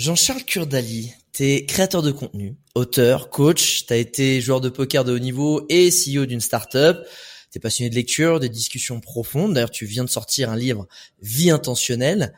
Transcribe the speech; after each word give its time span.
Jean-Charles 0.00 0.44
Kurdali, 0.44 1.12
t'es 1.30 1.66
créateur 1.66 2.00
de 2.00 2.10
contenu, 2.10 2.56
auteur, 2.74 3.28
coach, 3.28 3.84
t'as 3.84 3.98
été 3.98 4.40
joueur 4.40 4.62
de 4.62 4.70
poker 4.70 5.04
de 5.04 5.12
haut 5.12 5.18
niveau 5.18 5.66
et 5.68 5.90
CEO 5.90 6.24
d'une 6.24 6.40
startup. 6.40 6.96
T'es 7.50 7.60
passionné 7.60 7.90
de 7.90 7.94
lecture, 7.96 8.40
de 8.40 8.46
discussions 8.46 8.98
profondes. 9.00 9.52
D'ailleurs, 9.52 9.70
tu 9.70 9.84
viens 9.84 10.02
de 10.02 10.08
sortir 10.08 10.48
un 10.48 10.56
livre 10.56 10.88
Vie 11.20 11.50
intentionnelle. 11.50 12.32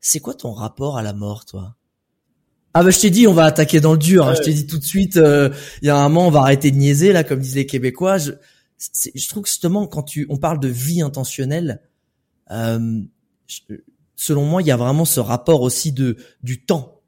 C'est 0.00 0.20
quoi 0.20 0.34
ton 0.34 0.52
rapport 0.52 0.98
à 0.98 1.02
la 1.02 1.12
mort, 1.12 1.46
toi? 1.46 1.74
Ah 2.74 2.84
bah 2.84 2.90
je 2.90 3.00
t'ai 3.00 3.10
dit 3.10 3.26
on 3.26 3.34
va 3.34 3.46
attaquer 3.46 3.80
dans 3.80 3.90
le 3.90 3.98
dur. 3.98 4.28
Hein. 4.28 4.34
Je 4.36 4.42
t'ai 4.42 4.52
dit 4.52 4.68
tout 4.68 4.78
de 4.78 4.84
suite 4.84 5.16
euh, 5.16 5.50
il 5.82 5.88
y 5.88 5.90
a 5.90 5.96
un 5.96 6.08
moment 6.08 6.28
on 6.28 6.30
va 6.30 6.42
arrêter 6.42 6.70
de 6.70 6.76
niaiser 6.76 7.12
là 7.12 7.24
comme 7.24 7.40
disent 7.40 7.56
les 7.56 7.66
Québécois. 7.66 8.18
Je, 8.18 8.30
je 9.12 9.28
trouve 9.28 9.42
que 9.42 9.48
justement 9.48 9.88
quand 9.88 10.04
tu 10.04 10.26
on 10.28 10.36
parle 10.36 10.60
de 10.60 10.68
vie 10.68 11.02
intentionnelle, 11.02 11.80
euh, 12.52 13.00
selon 14.14 14.44
moi 14.44 14.62
il 14.62 14.68
y 14.68 14.70
a 14.70 14.76
vraiment 14.76 15.04
ce 15.04 15.18
rapport 15.18 15.62
aussi 15.62 15.90
de 15.90 16.16
du 16.44 16.64
temps 16.64 16.99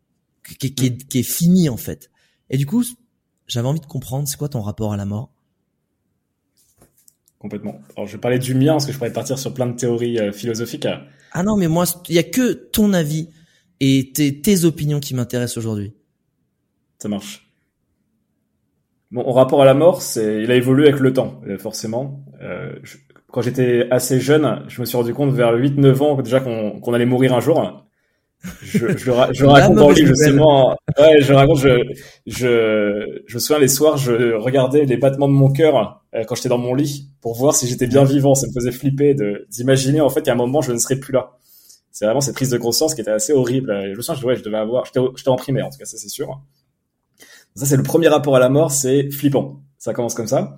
qui, 0.58 0.74
qui, 0.74 0.86
est, 0.86 1.08
qui 1.08 1.20
est 1.20 1.22
fini 1.22 1.68
en 1.68 1.76
fait. 1.76 2.10
Et 2.50 2.56
du 2.56 2.66
coup 2.66 2.84
j'avais 3.46 3.68
envie 3.68 3.80
de 3.80 3.86
comprendre 3.86 4.28
c'est 4.28 4.36
quoi 4.36 4.48
ton 4.48 4.62
rapport 4.62 4.92
à 4.92 4.96
la 4.96 5.04
mort? 5.04 5.30
Complètement. 7.38 7.80
Alors 7.96 8.06
je 8.06 8.12
vais 8.12 8.20
parler 8.20 8.38
du 8.38 8.54
mien 8.54 8.72
parce 8.72 8.86
que 8.86 8.92
je 8.92 8.98
pourrais 8.98 9.12
partir 9.12 9.38
sur 9.38 9.52
plein 9.52 9.66
de 9.66 9.76
théories 9.76 10.18
euh, 10.18 10.32
philosophiques. 10.32 10.86
Ah 11.32 11.42
non 11.42 11.56
mais 11.56 11.68
moi 11.68 11.84
il 12.08 12.14
y 12.14 12.18
a 12.18 12.22
que 12.22 12.52
ton 12.52 12.92
avis 12.92 13.28
et 13.84 14.12
tes, 14.12 14.64
opinions 14.64 15.00
qui 15.00 15.12
m'intéressent 15.12 15.58
aujourd'hui. 15.58 15.92
Ça 17.00 17.08
marche. 17.08 17.52
Mon 19.10 19.32
rapport 19.32 19.60
à 19.60 19.64
la 19.64 19.74
mort, 19.74 20.02
c'est, 20.02 20.40
il 20.44 20.50
a 20.52 20.54
évolué 20.54 20.88
avec 20.88 21.00
le 21.00 21.12
temps, 21.12 21.40
euh, 21.48 21.58
forcément. 21.58 22.24
Euh, 22.40 22.76
quand 23.32 23.42
j'étais 23.42 23.88
assez 23.90 24.20
jeune, 24.20 24.62
je 24.68 24.80
me 24.80 24.86
suis 24.86 24.96
rendu 24.96 25.12
compte 25.12 25.32
vers 25.34 25.52
8-9 25.52 26.00
ans 26.00 26.22
déjà 26.22 26.38
qu'on, 26.38 26.94
allait 26.94 27.06
mourir 27.06 27.34
un 27.34 27.40
jour. 27.40 27.84
Je, 28.62 28.96
je, 28.96 29.12
je 29.32 29.44
raconte 29.44 29.78
en 29.78 29.90
livre 29.90 30.08
justement. 30.08 30.76
Ouais, 30.98 31.20
je 31.20 31.32
raconte. 31.32 31.58
Je, 31.58 31.82
je, 32.26 33.22
je 33.26 33.34
me 33.34 33.38
souviens 33.40 33.60
les 33.60 33.68
soirs, 33.68 33.96
je 33.96 34.34
regardais 34.34 34.84
les 34.84 34.96
battements 34.96 35.28
de 35.28 35.32
mon 35.32 35.52
cœur 35.52 36.02
euh, 36.14 36.24
quand 36.24 36.34
j'étais 36.34 36.48
dans 36.48 36.58
mon 36.58 36.74
lit 36.74 37.08
pour 37.20 37.34
voir 37.34 37.54
si 37.54 37.68
j'étais 37.68 37.86
bien 37.86 38.04
vivant. 38.04 38.34
Ça 38.34 38.46
me 38.48 38.52
faisait 38.52 38.72
flipper 38.72 39.14
de 39.14 39.46
d'imaginer 39.50 40.00
en 40.00 40.10
fait 40.10 40.22
qu'à 40.22 40.32
un 40.32 40.36
moment 40.36 40.60
je 40.60 40.72
ne 40.72 40.78
serais 40.78 40.96
plus 40.96 41.12
là 41.12 41.38
c'est 41.92 42.06
vraiment 42.06 42.22
cette 42.22 42.34
prise 42.34 42.50
de 42.50 42.56
conscience 42.56 42.94
qui 42.94 43.02
était 43.02 43.10
assez 43.10 43.32
horrible. 43.32 43.90
Je 43.92 43.96
me 43.96 44.02
sens, 44.02 44.20
ouais, 44.22 44.34
je 44.34 44.42
devais 44.42 44.56
avoir, 44.56 44.86
j'étais 44.86 45.28
en 45.28 45.36
primaire 45.36 45.66
en 45.66 45.70
tout 45.70 45.78
cas, 45.78 45.84
ça 45.84 45.98
c'est 45.98 46.08
sûr. 46.08 46.40
Ça 47.54 47.66
c'est 47.66 47.76
le 47.76 47.82
premier 47.82 48.08
rapport 48.08 48.34
à 48.34 48.40
la 48.40 48.48
mort, 48.48 48.72
c'est 48.72 49.10
flippant. 49.10 49.60
Ça 49.78 49.92
commence 49.92 50.14
comme 50.14 50.26
ça. 50.26 50.56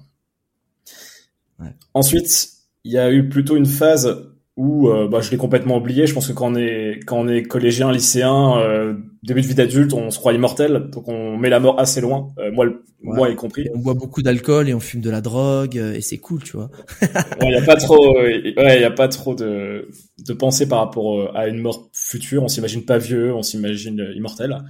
Ouais. 1.59 1.75
Ensuite, 1.93 2.51
il 2.85 2.93
y 2.93 2.99
a 2.99 3.11
eu 3.11 3.29
plutôt 3.29 3.57
une 3.57 3.67
phase 3.67 4.31
où 4.57 4.89
euh, 4.89 5.09
bah, 5.09 5.21
je 5.21 5.31
l'ai 5.31 5.37
complètement 5.37 5.79
oublié. 5.79 6.07
Je 6.07 6.15
pense 6.15 6.29
que 6.29 6.33
quand 6.33 6.53
on 6.53 6.55
est 6.55 7.01
quand 7.07 7.19
on 7.19 7.29
est 7.29 7.43
collégien, 7.43 7.91
lycéen, 7.91 8.57
euh, 8.59 8.95
début 9.23 9.41
de 9.41 9.47
vie 9.47 9.55
d'adulte, 9.55 9.93
on 9.93 10.11
se 10.11 10.19
croit 10.19 10.33
immortel, 10.33 10.91
donc 10.93 11.09
on 11.09 11.37
met 11.37 11.51
la 11.51 11.59
mort 11.59 11.79
assez 11.81 12.01
loin. 12.01 12.29
Euh, 12.39 12.53
moi, 12.53 12.67
moi 13.03 13.31
y 13.31 13.35
compris. 13.35 13.69
On 13.75 13.79
boit 13.79 13.95
beaucoup 13.95 14.23
d'alcool 14.23 14.69
et 14.69 14.75
on 14.75 14.81
fume 14.81 15.01
de 15.01 15.11
la 15.11 15.21
drogue 15.21 15.77
et 15.77 16.01
c'est 16.01 16.19
cool, 16.19 16.43
tu 16.45 16.57
vois. 16.57 16.71
Il 17.43 17.51
y 17.51 17.57
a 17.57 17.63
pas 17.63 17.77
trop, 17.77 18.17
ouais, 18.17 18.81
y 18.81 18.85
a 18.85 18.91
pas 18.91 19.09
trop 19.09 19.35
de 19.35 19.89
de 20.25 20.33
pensée 20.33 20.69
par 20.69 20.79
rapport 20.79 21.37
à 21.37 21.49
une 21.49 21.59
mort 21.59 21.89
future. 21.93 22.45
On 22.45 22.49
s'imagine 22.49 22.85
pas 22.85 22.99
vieux, 22.99 23.35
on 23.35 23.43
s'imagine 23.43 24.13
immortel. 24.15 24.63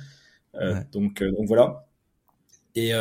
Donc 0.92 1.22
donc 1.22 1.46
voilà. 1.46 1.84
Et 2.74 2.92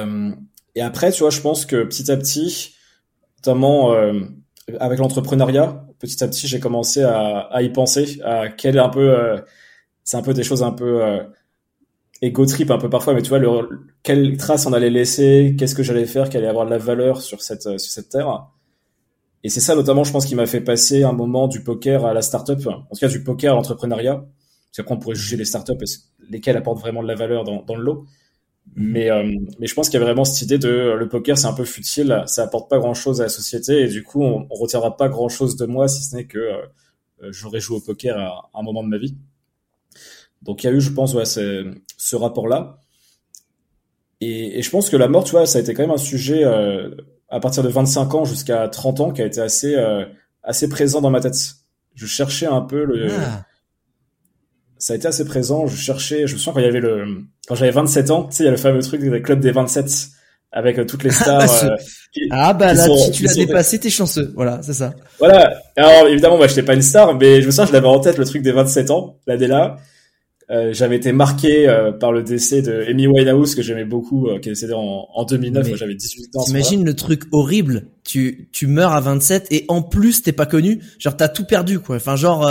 et 0.75 0.81
après, 0.81 1.11
tu 1.11 1.19
vois, 1.19 1.29
je 1.29 1.39
pense 1.39 1.65
que 1.65 1.83
petit 1.83 2.11
à 2.11 2.17
petit, 2.17 2.75
notamment 3.37 3.93
avec 4.79 4.99
l'entrepreneuriat, 4.99 5.85
petit 5.99 6.23
à 6.23 6.27
petit, 6.27 6.47
j'ai 6.47 6.59
commencé 6.59 7.01
à, 7.01 7.39
à, 7.39 7.61
y 7.61 7.69
penser, 7.69 8.19
à 8.23 8.49
quel 8.49 8.79
un 8.79 8.89
peu, 8.89 9.17
euh, 9.17 9.39
c'est 10.03 10.17
un 10.17 10.21
peu 10.21 10.33
des 10.33 10.43
choses 10.43 10.63
un 10.63 10.71
peu 10.71 11.03
euh, 11.03 11.23
égo 12.21 12.45
trip 12.45 12.71
un 12.71 12.77
peu 12.77 12.89
parfois, 12.89 13.13
mais 13.13 13.21
tu 13.21 13.29
vois, 13.29 13.39
le, 13.39 13.49
quelle 14.03 14.37
trace 14.37 14.65
on 14.65 14.73
allait 14.73 14.89
laisser, 14.89 15.55
qu'est-ce 15.57 15.75
que 15.75 15.83
j'allais 15.83 16.05
faire, 16.05 16.29
qui 16.29 16.37
allait 16.37 16.47
avoir 16.47 16.65
de 16.65 16.71
la 16.71 16.77
valeur 16.77 17.21
sur 17.21 17.41
cette 17.41 17.63
sur 17.63 17.91
cette 17.91 18.09
terre. 18.09 18.47
Et 19.43 19.49
c'est 19.49 19.59
ça 19.59 19.75
notamment, 19.75 20.05
je 20.05 20.11
pense, 20.13 20.25
qui 20.25 20.35
m'a 20.35 20.45
fait 20.45 20.61
passer 20.61 21.03
un 21.03 21.11
moment 21.11 21.47
du 21.47 21.63
poker 21.63 22.05
à 22.05 22.13
la 22.13 22.21
startup, 22.21 22.65
en 22.67 22.81
tout 22.93 22.99
cas 22.99 23.09
du 23.09 23.23
poker 23.23 23.51
à 23.51 23.55
l'entrepreneuriat. 23.55 24.15
Parce 24.15 24.77
qu'après, 24.77 24.95
on 24.95 24.99
pourrait 24.99 25.15
juger 25.15 25.37
les 25.37 25.45
startups, 25.45 25.73
lesquelles 26.29 26.57
apportent 26.57 26.79
vraiment 26.79 27.03
de 27.03 27.07
la 27.07 27.15
valeur 27.15 27.43
dans, 27.43 27.61
dans 27.61 27.75
le 27.75 27.83
lot. 27.83 28.05
Mais, 28.75 29.11
euh, 29.11 29.23
mais 29.59 29.67
je 29.67 29.73
pense 29.75 29.89
qu'il 29.89 29.99
y 29.99 30.01
a 30.01 30.05
vraiment 30.05 30.25
cette 30.25 30.41
idée 30.41 30.57
de 30.57 30.95
le 30.97 31.07
poker, 31.07 31.37
c'est 31.37 31.47
un 31.47 31.53
peu 31.53 31.65
futile, 31.65 32.23
ça 32.25 32.43
apporte 32.43 32.69
pas 32.69 32.79
grand 32.79 32.95
chose 32.95 33.21
à 33.21 33.25
la 33.25 33.29
société 33.29 33.81
et 33.81 33.87
du 33.87 34.03
coup, 34.03 34.23
on, 34.23 34.47
on 34.49 34.55
retiendra 34.55 34.97
pas 34.97 35.09
grand 35.09 35.29
chose 35.29 35.55
de 35.57 35.65
moi 35.65 35.87
si 35.87 36.01
ce 36.03 36.15
n'est 36.15 36.25
que 36.25 36.39
euh, 36.39 37.31
j'aurais 37.31 37.59
joué 37.59 37.77
au 37.77 37.81
poker 37.81 38.17
à, 38.17 38.49
un 38.53 38.63
moment 38.63 38.83
de 38.83 38.89
ma 38.89 38.97
vie. 38.97 39.15
Donc 40.41 40.63
il 40.63 40.67
y 40.67 40.69
a 40.69 40.73
eu, 40.73 40.81
je 40.81 40.91
pense, 40.91 41.13
ouais, 41.13 41.25
ce 41.25 42.15
rapport-là. 42.15 42.79
Et, 44.21 44.59
et, 44.59 44.61
je 44.61 44.69
pense 44.69 44.89
que 44.89 44.97
la 44.97 45.07
mort, 45.07 45.23
tu 45.23 45.31
vois, 45.31 45.45
ça 45.45 45.59
a 45.59 45.61
été 45.61 45.73
quand 45.73 45.83
même 45.83 45.91
un 45.91 45.97
sujet 45.97 46.43
euh, 46.43 46.95
à 47.29 47.39
partir 47.39 47.63
de 47.63 47.69
25 47.69 48.13
ans 48.15 48.25
jusqu'à 48.25 48.67
30 48.67 48.99
ans 49.01 49.11
qui 49.11 49.21
a 49.21 49.25
été 49.25 49.41
assez, 49.41 49.75
euh, 49.75 50.05
assez 50.43 50.69
présent 50.69 51.01
dans 51.01 51.09
ma 51.09 51.19
tête. 51.19 51.35
Je 51.95 52.05
cherchais 52.05 52.45
un 52.45 52.61
peu 52.61 52.85
le. 52.85 53.11
Ah 53.11 53.45
ça 54.83 54.91
a 54.91 54.95
été 54.97 55.07
assez 55.07 55.23
présent. 55.23 55.65
Je 55.65 55.77
cherchais, 55.77 56.27
je 56.27 56.33
me 56.33 56.37
souviens 56.37 56.53
quand 56.55 56.59
il 56.59 56.65
y 56.65 56.67
avait 56.67 56.81
le, 56.81 57.05
quand 57.47 57.55
j'avais 57.55 57.71
27 57.71 58.11
ans, 58.11 58.25
tu 58.25 58.35
sais, 58.35 58.43
il 58.43 58.47
y 58.47 58.49
a 58.49 58.51
le 58.51 58.57
fameux 58.57 58.81
truc 58.81 58.99
des 58.99 59.21
clubs 59.21 59.39
des 59.39 59.51
27 59.51 60.09
avec 60.51 60.77
euh, 60.77 60.83
toutes 60.83 61.03
les 61.05 61.09
stars. 61.09 61.41
ah 61.41 61.63
bah, 61.63 61.71
euh, 61.71 61.77
ah, 62.31 62.53
bah 62.53 62.73
là, 62.73 62.87
si 62.97 63.11
tu 63.11 63.23
l'as 63.23 63.33
dépassé, 63.33 63.79
t'es 63.79 63.89
chanceux. 63.89 64.33
Voilà, 64.35 64.59
c'est 64.61 64.73
ça. 64.73 64.93
Voilà. 65.19 65.53
Alors 65.77 66.09
évidemment, 66.09 66.35
moi, 66.35 66.47
j'étais 66.47 66.63
pas 66.63 66.73
une 66.73 66.81
star, 66.81 67.15
mais 67.17 67.39
je 67.39 67.45
me 67.45 67.51
souviens, 67.51 67.65
je 67.65 67.71
l'avais 67.71 67.87
en 67.87 68.01
tête 68.01 68.17
le 68.17 68.25
truc 68.25 68.41
des 68.41 68.51
27 68.51 68.91
ans, 68.91 69.19
l'année 69.25 69.47
là. 69.47 69.77
Euh, 70.49 70.73
j'avais 70.73 70.97
été 70.97 71.13
marqué 71.13 71.69
euh, 71.69 71.91
par 71.91 72.11
le 72.11 72.21
décès 72.21 72.61
de 72.61 72.83
Amy 72.89 73.07
Winehouse 73.07 73.55
que 73.55 73.61
j'aimais 73.61 73.85
beaucoup, 73.85 74.27
euh, 74.27 74.39
qui 74.39 74.49
est 74.49 74.51
décédée 74.51 74.73
en, 74.73 75.07
en 75.13 75.25
2009. 75.25 75.67
Moi, 75.69 75.77
j'avais 75.77 75.95
18 75.95 76.35
ans. 76.35 76.43
T'imagines 76.43 76.83
le 76.83 76.93
truc 76.95 77.23
horrible? 77.31 77.87
Tu 78.03 78.49
tu 78.51 78.67
meurs 78.67 78.91
à 78.91 78.99
27 78.99 79.47
et 79.51 79.65
en 79.69 79.81
plus 79.81 80.21
t'es 80.21 80.33
pas 80.33 80.45
connu. 80.45 80.81
Genre 80.99 81.15
t'as 81.15 81.29
tout 81.29 81.45
perdu 81.45 81.79
quoi. 81.79 81.95
Enfin 81.95 82.17
genre 82.17 82.49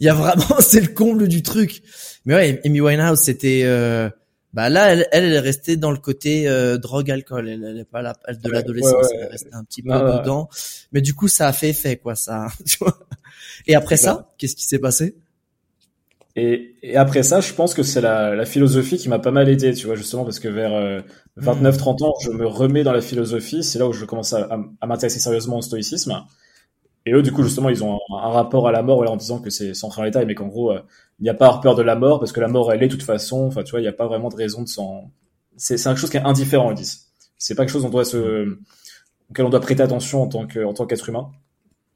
il 0.00 0.06
y 0.06 0.08
a 0.08 0.14
vraiment 0.14 0.56
c'est 0.60 0.80
le 0.80 0.88
comble 0.88 1.28
du 1.28 1.42
truc. 1.42 1.82
Mais 2.24 2.34
ouais, 2.34 2.60
Amy 2.64 2.80
Winehouse 2.80 3.18
c'était 3.18 3.64
bah 4.54 4.70
là 4.70 4.92
elle, 4.92 5.06
elle, 5.12 5.32
est 5.32 5.40
restée 5.40 5.76
dans 5.76 5.90
le 5.90 5.98
côté 5.98 6.48
drogue 6.80 7.10
alcool. 7.10 7.50
Elle, 7.50 7.64
elle 7.64 7.78
est 7.80 7.84
pas 7.84 8.00
la 8.00 8.14
de 8.14 8.50
l'adolescence. 8.50 9.08
elle 9.12 9.26
est 9.26 9.30
restée 9.30 9.52
un 9.52 9.64
petit 9.64 9.82
peu 9.82 9.92
dedans. 9.92 10.48
Mais 10.92 11.02
du 11.02 11.12
coup 11.12 11.28
ça 11.28 11.48
a 11.48 11.52
fait 11.52 11.68
effet 11.68 11.98
quoi 11.98 12.14
ça. 12.14 12.46
Et 13.66 13.74
après 13.74 13.98
ça, 13.98 14.30
qu'est-ce 14.38 14.56
qui 14.56 14.64
s'est 14.64 14.78
passé? 14.78 15.16
Et, 16.36 16.74
et, 16.82 16.96
après 16.96 17.22
ça, 17.22 17.40
je 17.40 17.52
pense 17.52 17.74
que 17.74 17.84
c'est 17.84 18.00
la, 18.00 18.34
la, 18.34 18.44
philosophie 18.44 18.98
qui 18.98 19.08
m'a 19.08 19.20
pas 19.20 19.30
mal 19.30 19.48
aidé, 19.48 19.72
tu 19.72 19.86
vois, 19.86 19.94
justement, 19.94 20.24
parce 20.24 20.40
que 20.40 20.48
vers 20.48 20.72
29-30 21.38 22.02
euh, 22.02 22.06
ans, 22.06 22.14
je 22.20 22.30
me 22.30 22.44
remets 22.44 22.82
dans 22.82 22.92
la 22.92 23.00
philosophie, 23.00 23.62
c'est 23.62 23.78
là 23.78 23.86
où 23.86 23.92
je 23.92 24.04
commence 24.04 24.32
à, 24.32 24.48
à, 24.80 24.86
m'intéresser 24.86 25.20
sérieusement 25.20 25.58
au 25.58 25.62
stoïcisme. 25.62 26.24
Et 27.06 27.12
eux, 27.12 27.22
du 27.22 27.30
coup, 27.30 27.44
justement, 27.44 27.68
ils 27.68 27.84
ont 27.84 28.00
un, 28.10 28.30
rapport 28.30 28.66
à 28.66 28.72
la 28.72 28.82
mort, 28.82 29.08
en 29.08 29.16
disant 29.16 29.40
que 29.40 29.50
c'est 29.50 29.74
central 29.74 30.02
en 30.02 30.06
l'état, 30.06 30.24
mais 30.24 30.34
qu'en 30.34 30.48
gros, 30.48 30.72
euh, 30.72 30.80
il 31.20 31.22
n'y 31.22 31.28
a 31.28 31.34
pas 31.34 31.44
à 31.44 31.48
avoir 31.48 31.60
peur 31.60 31.74
de 31.76 31.82
la 31.82 31.94
mort, 31.94 32.18
parce 32.18 32.32
que 32.32 32.40
la 32.40 32.48
mort, 32.48 32.72
elle 32.72 32.82
est 32.82 32.88
de 32.88 32.92
toute 32.92 33.04
façon, 33.04 33.46
enfin, 33.46 33.62
tu 33.62 33.70
vois, 33.70 33.78
il 33.78 33.84
n'y 33.84 33.88
a 33.88 33.92
pas 33.92 34.08
vraiment 34.08 34.28
de 34.28 34.36
raison 34.36 34.62
de 34.62 34.68
s'en... 34.68 35.12
C'est 35.56 35.76
quelque 35.76 35.98
chose 35.98 36.10
qui 36.10 36.16
est 36.16 36.24
indifférent, 36.24 36.72
ils 36.72 36.76
disent. 36.76 37.06
C'est 37.38 37.54
pas 37.54 37.62
quelque 37.62 37.72
chose 37.72 37.82
dont 37.82 37.88
on 37.88 37.92
doit 37.92 38.04
se... 38.04 38.58
auquel 39.30 39.44
on 39.44 39.50
doit 39.50 39.60
prêter 39.60 39.84
attention 39.84 40.22
en 40.22 40.26
tant 40.26 40.48
que, 40.48 40.64
en 40.64 40.74
tant 40.74 40.86
qu'être 40.86 41.08
humain. 41.08 41.30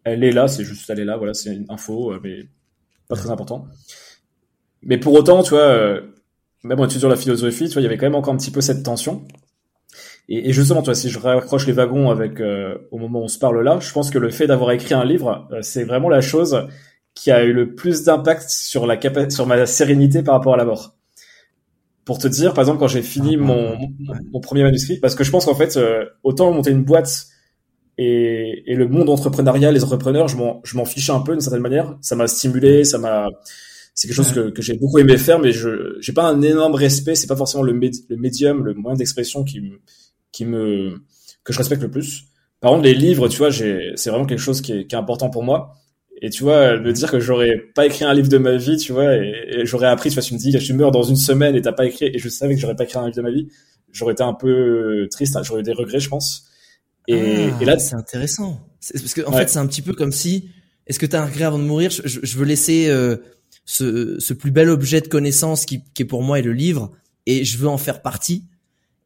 Elle 0.05 0.23
est 0.23 0.31
là, 0.31 0.47
c'est 0.47 0.63
juste, 0.63 0.89
elle 0.91 1.01
est 1.01 1.05
là, 1.05 1.17
voilà, 1.17 1.35
c'est 1.35 1.53
une 1.53 1.67
info, 1.69 2.13
euh, 2.13 2.21
mais 2.23 2.47
pas 3.09 3.17
très 3.17 3.31
important 3.31 3.67
mais 4.83 4.99
pour 4.99 5.15
autant, 5.15 5.43
tu 5.43 5.51
vois, 5.51 5.61
euh, 5.61 6.01
même 6.65 6.81
en 6.81 6.87
étudiant 6.87 7.09
la 7.09 7.17
philosophie, 7.17 7.69
tu 7.69 7.75
vois, 7.75 7.83
il 7.83 7.85
y 7.85 7.87
avait 7.87 7.97
quand 7.97 8.07
même 8.07 8.15
encore 8.15 8.35
un 8.35 8.37
petit 8.37 8.51
peu 8.51 8.61
cette 8.61 8.83
tension. 8.83 9.25
Et, 10.29 10.51
et 10.51 10.53
justement, 10.53 10.83
tu 10.83 10.87
vois, 10.87 10.95
si 10.95 11.11
je 11.11 11.19
raccroche 11.19 11.67
les 11.67 11.73
wagons 11.73 12.11
avec 12.11 12.41
euh, 12.41 12.79
au 12.91 12.99
moment 12.99 13.21
où 13.21 13.25
on 13.25 13.29
se 13.29 13.39
parle 13.39 13.63
là, 13.63 13.79
je 13.81 13.93
pense 13.93 14.11
que 14.11 14.19
le 14.19 14.31
fait 14.31 14.47
d'avoir 14.47 14.71
écrit 14.73 14.95
un 14.95 15.05
livre, 15.05 15.49
euh, 15.53 15.59
c'est 15.63 15.85
vraiment 15.85 16.09
la 16.09 16.21
chose 16.21 16.69
qui 17.15 17.31
a 17.31 17.43
eu 17.45 17.53
le 17.53 17.75
plus 17.75 18.05
d'impact 18.05 18.49
sur 18.49 18.87
la 18.87 18.99
sur 19.31 19.47
ma 19.47 19.67
sérénité 19.67 20.23
par 20.23 20.35
rapport 20.35 20.55
à 20.55 20.57
la 20.57 20.65
mort. 20.65 20.95
Pour 22.05 22.19
te 22.19 22.29
dire, 22.29 22.55
par 22.55 22.63
exemple, 22.63 22.79
quand 22.79 22.89
j'ai 22.89 23.03
fini 23.03 23.35
ah, 23.35 23.43
mon, 23.43 23.79
mon, 24.33 24.41
premier 24.41 24.63
manuscrit, 24.63 24.99
parce 24.99 25.15
que 25.15 25.25
je 25.25 25.31
pense 25.31 25.45
qu'en 25.45 25.55
fait, 25.55 25.79
autant 26.23 26.53
monter 26.53 26.71
une 26.71 26.85
boîte 26.85 27.27
et, 27.99 28.63
et, 28.67 28.77
le 28.77 28.89
monde 28.89 29.11
entrepreneurial, 29.11 29.75
les 29.75 29.85
entrepreneurs, 29.85 30.29
je 30.29 30.37
m'en 30.37 30.61
je 30.65 30.77
m'en 30.77 30.87
fichais 30.87 31.13
un 31.13 31.21
peu 31.21 31.33
d'une 31.33 31.41
certaine 31.41 31.61
manière. 31.61 31.99
Ça 32.01 32.15
m'a 32.17 32.29
stimulé, 32.29 32.85
ça 32.85 32.97
m'a 32.97 33.29
C'est 33.99 34.07
quelque 34.07 34.17
chose 34.17 34.31
que, 34.31 34.51
que 34.51 34.63
j'ai 34.63 34.75
beaucoup 34.75 35.01
aimé 35.01 35.19
faire, 35.19 35.41
mais 35.41 35.51
je 35.51 35.97
j'ai 35.99 36.13
pas 36.13 36.23
un 36.23 36.41
énorme 36.41 36.77
respect. 36.77 37.17
C'est 37.17 37.27
pas 37.27 37.35
forcément 37.35 37.65
le, 37.65 37.73
le 37.73 38.17
médium, 38.17 38.65
le 38.65 38.73
moyen 38.75 38.97
d'expression 38.97 39.43
qui 39.43 39.61
me 39.61 39.81
qui 40.31 40.45
me 40.45 41.01
que 41.43 41.53
je 41.53 41.59
respecte 41.59 41.83
le 41.83 41.91
plus. 41.91 42.27
Par 42.61 42.71
contre, 42.71 42.85
les 42.85 42.95
livres, 42.95 43.27
tu 43.27 43.39
vois, 43.39 43.51
c'est 43.51 44.07
vraiment 44.07 44.25
quelque 44.25 44.39
chose 44.39 44.61
qui 44.61 44.71
est, 44.71 44.87
qui 44.87 44.95
est 44.95 44.99
important 44.99 45.31
pour 45.31 45.43
moi. 45.43 45.75
Et 46.23 46.31
tu 46.31 46.45
vois, 46.45 46.79
me 46.79 46.93
dire 46.93 47.11
que 47.11 47.19
j'aurais 47.19 47.59
pas 47.75 47.87
écrit 47.87 48.05
un 48.05 48.15
livre 48.15 48.29
de 48.29 48.39
ma 48.39 48.55
vie, 48.57 48.77
tu 48.77 48.93
vois, 48.93 49.17
et, 49.17 49.63
j'aurais 49.65 49.89
appris, 49.89 50.11
tu 50.11 50.15
vois, 50.15 50.23
tu 50.23 50.35
me 50.35 50.39
dis, 50.39 50.57
tu 50.57 50.75
meurs 50.75 50.93
dans 50.93 51.03
une 51.03 51.17
semaine 51.17 51.57
et 51.57 51.61
t'as 51.61 51.73
pas 51.73 51.87
écrit, 51.87 52.07
et 52.07 52.19
je 52.19 52.29
savais 52.29 52.55
que 52.55 52.61
j'aurais 52.61 52.77
pas 52.77 52.85
écrit 52.85 52.99
un 52.99 53.07
livre 53.07 53.17
de 53.17 53.23
ma 53.23 53.33
vie, 53.33 53.49
j'aurais 53.91 54.13
été 54.13 54.23
un 54.23 54.35
peu 54.35 55.09
triste, 55.11 55.35
hein, 55.35 55.43
j'aurais 55.43 55.61
eu 55.61 55.65
des 55.65 55.73
regrets, 55.73 55.99
je 55.99 56.09
pense. 56.09 56.45
Et, 57.09 57.51
ah, 57.51 57.63
et 57.63 57.65
là, 57.65 57.77
c'est 57.81 57.97
intéressant. 57.97 58.61
Parce 58.93 59.15
que 59.15 59.27
en 59.27 59.33
fait, 59.33 59.49
c'est 59.49 59.59
un 59.59 59.67
petit 59.67 59.83
peu 59.83 59.93
comme 59.93 60.13
si, 60.13 60.51
est-ce 60.87 61.01
que 61.01 61.07
t'as 61.07 61.21
un 61.21 61.27
regret 61.27 61.45
avant 61.45 61.59
de 61.59 61.65
mourir? 61.65 61.91
Je, 61.91 62.21
je, 62.23 62.39
veux 62.39 62.45
laisser 62.45 62.89
euh, 62.89 63.17
ce, 63.69 64.17
ce 64.19 64.33
plus 64.33 64.51
bel 64.51 64.71
objet 64.71 65.03
de 65.03 65.09
connaissance 65.09 65.67
qui, 65.67 65.83
qui 65.93 66.03
est 66.03 66.07
pour 66.07 66.23
moi 66.23 66.39
est 66.39 66.43
le 66.43 66.55
livre, 66.55 66.91
et 67.27 67.45
je 67.45 67.59
veux 67.59 67.69
en 67.69 67.77
faire 67.77 68.01
partie. 68.01 68.45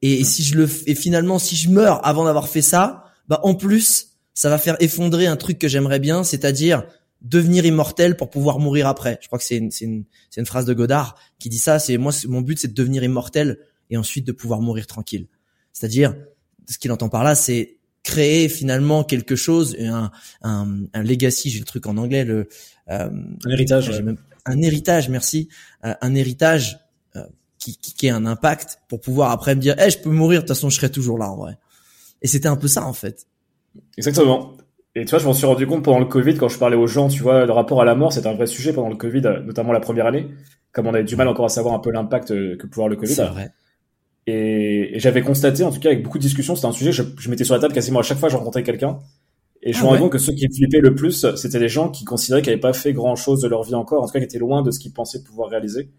Et, 0.03 0.21
et 0.21 0.25
si 0.25 0.45
je 0.45 0.55
le, 0.57 0.69
et 0.87 0.95
finalement, 0.95 1.41
si 1.41 1.57
je 1.57 1.69
meurs 1.69 2.07
avant 2.07 2.25
d'avoir 2.25 2.49
fait 2.49 2.63
ça, 2.63 3.07
bah 3.29 3.41
en 3.43 3.57
plus, 3.57 4.19
ça 4.35 4.51
va 4.51 4.59
faire 4.59 4.77
effondrer 4.79 5.27
un 5.27 5.37
truc 5.37 5.59
que 5.59 5.67
j'aimerais 5.67 5.99
bien, 5.99 6.23
c'est-à-dire 6.23 6.85
devenir 7.23 7.65
immortel 7.65 8.17
pour 8.17 8.31
pouvoir 8.31 8.61
mourir 8.61 8.87
après. 8.87 9.19
Je 9.21 9.27
crois 9.27 9.41
que 9.41 9.45
c'est 9.45 9.57
une, 9.57 9.73
c'est 9.73 9.85
une, 9.85 10.05
c'est 10.31 10.41
une 10.41 10.47
phrase 10.47 10.65
de 10.65 10.75
Godard 10.75 11.17
qui 11.41 11.49
dit 11.49 11.59
ça. 11.59 11.81
C'est 11.81 11.99
moi, 11.99 12.13
mon 12.29 12.41
but, 12.41 12.59
c'est 12.61 12.69
de 12.69 12.75
devenir 12.75 13.03
immortel 13.03 13.59
et 13.91 13.97
ensuite 13.97 14.25
de 14.25 14.33
pouvoir 14.33 14.61
mourir 14.61 14.87
tranquille. 14.87 15.27
C'est-à-dire, 15.73 16.15
ce 16.69 16.79
qu'il 16.79 16.93
entend 16.93 17.09
par 17.09 17.25
là, 17.25 17.35
c'est 17.35 17.79
créer 18.05 18.49
finalement 18.49 19.03
quelque 19.03 19.35
chose, 19.35 19.77
un, 19.81 20.13
un, 20.43 20.85
un 20.93 21.03
legacy, 21.03 21.51
j'ai 21.51 21.59
le 21.59 21.65
truc 21.65 21.87
en 21.87 21.97
anglais, 21.97 22.25
le 22.25 22.49
euh, 22.91 23.11
un 23.45 23.51
héritage, 23.51 23.91
un 24.47 24.63
héritage, 24.63 25.09
merci, 25.09 25.49
euh, 25.85 25.95
un 26.01 26.15
héritage 26.15 26.79
euh, 27.17 27.25
qui, 27.59 27.77
qui, 27.77 27.95
qui 27.95 28.07
ait 28.07 28.11
un 28.11 28.27
impact 28.27 28.81
pour 28.89 29.01
pouvoir 29.01 29.31
après 29.31 29.55
me 29.55 29.61
dire, 29.61 29.75
eh, 29.79 29.91
je 29.91 29.99
peux 29.99 30.11
mourir, 30.11 30.43
de 30.43 30.47
toute 30.47 30.57
façon, 30.57 30.71
je 30.71 30.77
serai 30.77 30.91
toujours 30.91 31.19
là 31.19 31.31
en 31.31 31.37
vrai. 31.37 31.59
Et 32.23 32.29
c'était 32.29 32.49
un 32.49 32.57
peu 32.57 32.69
ça 32.69 32.87
en 32.87 32.93
fait. 32.93 33.27
Exactement. 33.97 34.57
Et 34.95 35.05
tu 35.05 35.11
vois, 35.11 35.19
je 35.19 35.25
m'en 35.25 35.33
suis 35.33 35.47
rendu 35.47 35.67
compte 35.67 35.83
pendant 35.83 35.99
le 35.99 36.05
Covid, 36.05 36.37
quand 36.37 36.49
je 36.49 36.59
parlais 36.59 36.77
aux 36.77 36.87
gens, 36.87 37.09
tu 37.09 37.23
vois, 37.23 37.47
le 37.47 37.53
rapport 37.53 37.81
à 37.81 37.85
la 37.85 37.95
mort, 37.95 38.13
c'était 38.13 38.27
un 38.27 38.35
vrai 38.35 38.47
sujet 38.47 38.75
pendant 38.75 38.91
le 38.91 38.97
Covid, 38.97 39.23
notamment 39.45 39.73
la 39.73 39.81
première 39.81 40.07
année, 40.07 40.29
comme 40.71 40.87
on 40.87 40.95
avait 40.95 41.05
du 41.05 41.17
mal 41.17 41.29
encore 41.29 41.47
à 41.47 41.49
savoir 41.49 41.75
un 41.75 41.79
peu 41.79 41.91
l'impact 41.91 42.31
euh, 42.31 42.57
que 42.57 42.67
pouvait 42.67 42.85
avoir 42.85 42.89
le 42.89 42.97
Covid. 42.97 43.15
C'est 43.15 43.25
vrai. 43.25 43.53
Et, 44.27 44.93
j'avais 44.97 45.23
constaté, 45.23 45.65
en 45.65 45.73
tout 45.73 45.81
cas, 45.81 45.89
avec 45.89 46.03
beaucoup 46.03 46.19
de 46.19 46.23
discussions, 46.23 46.55
c'était 46.55 46.69
un 46.69 46.73
sujet, 46.73 46.93
je, 46.93 47.03
je 47.19 47.31
mettais 47.31 47.45
sur 47.45 47.55
la 47.55 47.61
table 47.61 47.73
quasiment 47.73 48.01
à 48.01 48.03
chaque 48.03 48.19
fois 48.19 48.29
que 48.29 48.33
je 48.33 48.37
rencontrais 48.37 48.63
quelqu'un. 48.63 48.99
Et 49.65 49.73
je 49.73 49.79
me 49.79 49.85
ah 49.85 49.87
rendais 49.89 50.01
compte 50.01 50.13
que 50.13 50.19
ceux 50.19 50.33
qui 50.33 50.49
flippaient 50.53 50.81
le 50.81 50.95
plus, 50.95 51.25
c'était 51.37 51.61
les 51.61 51.69
gens 51.69 51.89
qui 51.89 52.05
considéraient 52.05 52.43
qu'ils 52.43 52.51
n'avaient 52.51 52.61
pas 52.61 52.73
fait 52.73 52.93
grand 52.93 53.15
chose 53.15 53.41
de 53.41 53.49
leur 53.49 53.63
vie 53.63 53.77
encore, 53.77 54.03
en 54.03 54.07
tout 54.07 54.13
cas 54.13 54.19
qui 54.19 54.25
étaient 54.25 54.39
loin 54.39 54.63
de 54.63 54.73
ce 54.73 54.81
qu'ils 54.81 54.93
pensaient 54.93 55.23
pouvoir 55.23 55.51
réaliser. 55.51 55.91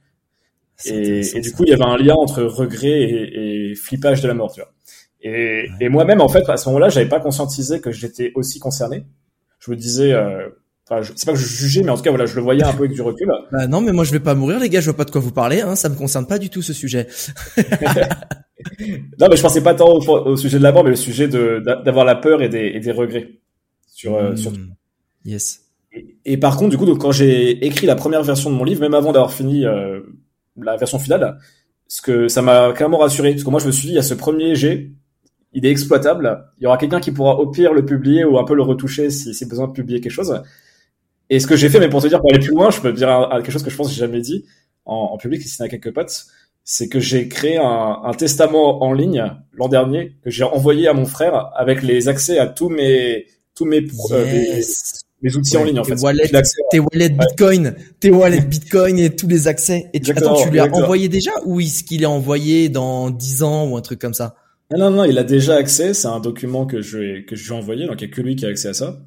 Et, 0.85 1.21
et, 1.37 1.39
du 1.39 1.51
coup, 1.53 1.63
il 1.63 1.69
y 1.69 1.73
avait 1.73 1.85
un 1.85 1.97
lien 1.97 2.15
entre 2.15 2.43
regret 2.43 3.03
et, 3.03 3.69
et 3.71 3.75
flippage 3.75 4.21
de 4.21 4.27
la 4.27 4.33
mort, 4.33 4.51
tu 4.51 4.59
vois. 4.59 4.71
Et, 5.21 5.69
et 5.79 5.87
moi-même, 5.87 6.19
en 6.19 6.27
fait, 6.27 6.49
à 6.49 6.57
ce 6.57 6.67
moment-là, 6.69 6.89
j'avais 6.89 7.07
pas 7.07 7.21
conscientisé 7.21 7.79
que 7.79 7.91
j'étais 7.91 8.33
aussi 8.35 8.59
concerné. 8.59 9.05
Je 9.59 9.71
me 9.71 9.77
disais, 9.77 10.11
euh, 10.11 10.49
enfin, 10.89 11.09
c'est 11.15 11.25
pas 11.25 11.31
que 11.31 11.39
je 11.39 11.47
jugeais, 11.47 11.83
mais 11.83 11.91
en 11.91 11.95
tout 11.95 12.01
cas, 12.01 12.09
voilà, 12.09 12.25
je 12.25 12.35
le 12.35 12.41
voyais 12.41 12.63
un 12.63 12.73
peu 12.73 12.79
avec 12.79 12.91
du 12.91 13.01
recul. 13.01 13.31
Bah 13.51 13.67
non, 13.67 13.79
mais 13.79 13.93
moi, 13.93 14.03
je 14.03 14.11
vais 14.11 14.19
pas 14.19 14.35
mourir, 14.35 14.59
les 14.59 14.67
gars. 14.67 14.81
Je 14.81 14.85
vois 14.85 14.97
pas 14.97 15.05
de 15.05 15.11
quoi 15.11 15.21
vous 15.21 15.31
parlez. 15.31 15.61
Hein, 15.61 15.77
ça 15.77 15.87
me 15.87 15.95
concerne 15.95 16.27
pas 16.27 16.39
du 16.39 16.49
tout 16.49 16.61
ce 16.61 16.73
sujet. 16.73 17.07
non, 19.17 19.27
mais 19.29 19.37
je 19.37 19.41
pensais 19.41 19.61
pas 19.61 19.75
tant 19.75 19.93
au, 19.93 20.35
sujet 20.35 20.57
de 20.57 20.63
la 20.63 20.73
mort, 20.73 20.83
mais 20.83 20.89
le 20.89 20.97
sujet 20.97 21.29
de 21.29 21.63
d'avoir 21.85 22.03
la 22.03 22.15
peur 22.15 22.41
et 22.41 22.49
des, 22.49 22.73
et 22.73 22.79
des 22.81 22.91
regrets 22.91 23.42
sur, 24.03 24.15
euh, 24.15 24.35
sur. 24.35 24.51
Hmm. 24.51 24.73
Yes. 25.25 25.61
Et, 25.93 26.17
et, 26.25 26.37
par 26.37 26.57
contre, 26.57 26.71
du 26.71 26.77
coup, 26.77 26.85
donc, 26.85 26.99
quand 26.99 27.11
j'ai 27.11 27.65
écrit 27.65 27.87
la 27.87 27.95
première 27.95 28.23
version 28.23 28.49
de 28.49 28.55
mon 28.55 28.65
livre, 28.65 28.81
même 28.81 28.93
avant 28.93 29.13
d'avoir 29.13 29.31
fini 29.31 29.65
euh, 29.65 30.01
la 30.57 30.75
version 30.75 30.99
finale, 30.99 31.37
ce 31.87 32.01
que 32.01 32.27
ça 32.27 32.41
m'a 32.41 32.73
carrément 32.73 32.97
rassuré, 32.97 33.31
parce 33.31 33.43
que 33.43 33.49
moi, 33.49 33.59
je 33.59 33.67
me 33.67 33.71
suis 33.71 33.87
dit, 33.87 33.93
il 33.93 33.95
y 33.95 33.99
a 33.99 34.03
ce 34.03 34.13
premier 34.13 34.55
jet 34.55 34.91
il 35.55 35.67
est 35.67 35.69
exploitable. 35.69 36.45
Il 36.57 36.63
y 36.63 36.67
aura 36.67 36.77
quelqu'un 36.77 36.99
qui 36.99 37.11
pourra 37.11 37.35
au 37.35 37.45
pire 37.45 37.73
le 37.73 37.85
publier 37.85 38.23
ou 38.25 38.39
un 38.39 38.43
peu 38.43 38.55
le 38.55 38.63
retoucher 38.63 39.11
si 39.11 39.35
c'est 39.35 39.47
besoin 39.47 39.67
de 39.67 39.71
publier 39.71 40.01
quelque 40.01 40.11
chose. 40.11 40.41
Et 41.29 41.39
ce 41.39 41.45
que 41.45 41.55
j'ai 41.55 41.69
fait, 41.69 41.79
mais 41.79 41.89
pour 41.89 42.01
te 42.01 42.07
dire, 42.07 42.19
pour 42.19 42.31
aller 42.31 42.39
plus 42.39 42.49
loin, 42.49 42.71
je 42.71 42.81
peux 42.81 42.91
te 42.91 42.97
dire 42.97 43.29
quelque 43.31 43.51
chose 43.51 43.61
que 43.61 43.69
je 43.69 43.77
pense 43.77 43.87
que 43.87 43.93
j'ai 43.93 43.99
jamais 43.99 44.19
dit 44.19 44.45
en, 44.85 45.11
en 45.13 45.17
public, 45.17 45.43
si 45.43 45.61
à 45.61 45.69
quelques 45.69 45.93
potes, 45.93 46.25
c'est 46.63 46.89
que 46.89 46.99
j'ai 46.99 47.27
créé 47.27 47.57
un, 47.57 47.99
un, 48.03 48.13
testament 48.13 48.83
en 48.83 48.93
ligne 48.93 49.31
l'an 49.53 49.67
dernier 49.67 50.15
que 50.23 50.31
j'ai 50.31 50.43
envoyé 50.43 50.87
à 50.87 50.93
mon 50.93 51.05
frère 51.05 51.51
avec 51.55 51.83
les 51.83 52.07
accès 52.07 52.39
à 52.39 52.47
tous 52.47 52.69
mes 52.69 53.27
tous 53.55 53.65
mes, 53.65 53.85
euh, 54.11 54.61
mes, 55.21 55.35
outils 55.35 55.57
en 55.57 55.63
ligne 55.63 55.79
en 55.79 55.83
fait. 55.83 55.99
Wallets, 55.99 56.31
tes 56.71 56.79
wallets 56.79 57.09
Bitcoin, 57.09 57.75
tes 57.99 58.11
wallets 58.11 58.41
Bitcoin 58.41 58.99
et 58.99 59.15
tous 59.15 59.27
les 59.27 59.47
accès. 59.47 59.89
Et 59.93 59.99
tu, 59.99 60.11
attends, 60.11 60.35
tu 60.35 60.49
lui 60.49 60.59
as 60.59 60.71
envoyé 60.73 61.09
déjà 61.09 61.31
ou 61.45 61.59
est-ce 61.59 61.83
qu'il 61.83 62.03
est 62.03 62.07
envoyé 62.07 62.69
dans 62.69 63.09
10 63.09 63.43
ans 63.43 63.69
ou 63.69 63.77
un 63.77 63.81
truc 63.81 63.99
comme 63.99 64.13
ça? 64.13 64.35
Non, 64.71 64.89
non, 64.89 64.97
non, 64.97 65.03
il 65.05 65.17
a 65.17 65.23
déjà 65.23 65.55
accès. 65.55 65.93
C'est 65.93 66.07
un 66.07 66.19
document 66.19 66.65
que 66.65 66.81
je 66.81 66.97
vais, 66.97 67.25
que 67.25 67.35
je 67.35 67.47
vais 67.47 67.55
envoyer. 67.55 67.85
Donc, 67.85 68.01
il 68.01 68.07
n'y 68.07 68.11
a 68.11 68.15
que 68.15 68.21
lui 68.21 68.35
qui 68.35 68.45
a 68.45 68.49
accès 68.49 68.69
à 68.69 68.73
ça. 68.73 69.01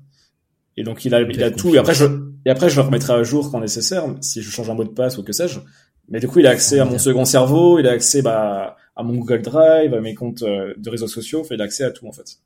Et 0.77 0.85
donc, 0.85 1.05
il 1.05 1.15
a, 1.15 1.23
il 1.23 1.43
a 1.43 1.51
tout. 1.51 1.75
Et 1.75 1.79
après, 1.79 1.95
je, 1.95 2.05
et 2.45 2.51
après, 2.51 2.69
je 2.69 2.77
le 2.77 2.83
remettrai 2.83 3.15
à 3.15 3.23
jour 3.23 3.51
quand 3.51 3.61
nécessaire, 3.61 4.05
si 4.21 4.43
je 4.43 4.51
change 4.51 4.69
un 4.71 4.75
mot 4.75 4.85
de 4.85 4.91
passe 4.91 5.19
ou 5.19 5.23
que 5.23 5.33
sais-je. 5.33 5.61
Mais 6.09 6.21
du 6.21 6.29
coup, 6.29 6.39
il 6.39 6.47
a 6.47 6.51
accès 6.51 6.79
à 6.79 6.85
mon 6.85 6.99
second 6.99 7.25
cerveau, 7.25 7.79
il 7.81 7.89
a 7.89 7.93
accès, 7.93 8.23
bah, 8.23 8.77
à 8.95 9.03
mon 9.03 9.15
Google 9.17 9.43
Drive, 9.43 9.93
à 9.95 10.01
mes 10.01 10.15
comptes 10.15 10.43
euh, 10.43 10.73
de 10.77 10.91
réseaux 10.91 11.09
sociaux. 11.09 11.43
Fait, 11.43 11.57
il 11.57 11.61
a 11.63 11.65
accès 11.65 11.85
à 11.85 11.91
tout, 11.91 12.07
en 12.07 12.13
fait. 12.13 12.39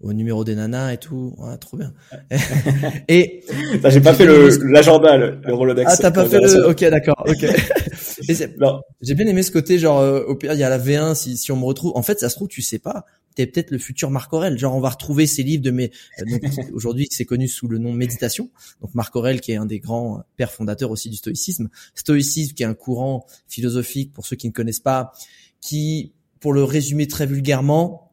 Au 0.00 0.12
numéro 0.12 0.44
des 0.44 0.54
nanas 0.54 0.92
et 0.92 0.98
tout. 0.98 1.34
Ouais, 1.38 1.56
trop 1.56 1.76
bien. 1.76 1.92
et. 3.08 3.42
J'ai 3.84 4.00
pas 4.00 4.14
fait 4.14 4.26
le, 4.26 4.48
l'agenda, 4.70 5.16
le, 5.16 5.40
le 5.44 5.54
Rolodex. 5.54 5.90
Ah, 5.92 5.96
t'as 5.96 6.10
pas 6.12 6.24
fait 6.24 6.40
le, 6.40 6.68
ok, 6.68 6.84
d'accord, 6.84 7.24
ok. 7.26 7.44
J'ai 9.00 9.14
bien 9.14 9.26
aimé 9.26 9.42
ce 9.42 9.50
côté, 9.50 9.78
genre, 9.78 9.98
euh, 9.98 10.22
au 10.24 10.36
pire, 10.36 10.52
il 10.52 10.58
y 10.58 10.62
a 10.62 10.68
la 10.68 10.78
V1, 10.78 11.14
si, 11.14 11.36
si 11.36 11.50
on 11.50 11.56
me 11.56 11.64
retrouve. 11.64 11.92
En 11.96 12.02
fait, 12.02 12.20
ça 12.20 12.28
se 12.28 12.36
trouve, 12.36 12.48
tu 12.48 12.62
sais 12.62 12.78
pas. 12.78 13.06
T'es 13.34 13.46
peut-être 13.46 13.70
le 13.70 13.78
futur 13.78 14.10
Marc 14.10 14.32
Aurel. 14.32 14.58
Genre, 14.58 14.74
on 14.74 14.80
va 14.80 14.90
retrouver 14.90 15.26
ces 15.26 15.42
livres 15.42 15.62
de 15.62 15.70
mes, 15.70 15.90
euh, 16.20 16.38
aujourd'hui, 16.72 17.08
c'est 17.10 17.24
connu 17.24 17.48
sous 17.48 17.68
le 17.68 17.78
nom 17.78 17.92
Méditation. 17.92 18.50
Donc, 18.80 18.94
Marc 18.94 19.14
Aurel, 19.16 19.40
qui 19.40 19.52
est 19.52 19.56
un 19.56 19.66
des 19.66 19.80
grands 19.80 20.22
pères 20.36 20.52
fondateurs 20.52 20.90
aussi 20.90 21.10
du 21.10 21.16
stoïcisme. 21.16 21.68
Stoïcisme, 21.94 22.54
qui 22.54 22.62
est 22.62 22.66
un 22.66 22.74
courant 22.74 23.26
philosophique, 23.48 24.12
pour 24.12 24.26
ceux 24.26 24.36
qui 24.36 24.46
ne 24.46 24.52
connaissent 24.52 24.80
pas, 24.80 25.12
qui, 25.60 26.12
pour 26.40 26.52
le 26.52 26.62
résumer 26.64 27.06
très 27.06 27.26
vulgairement, 27.26 28.07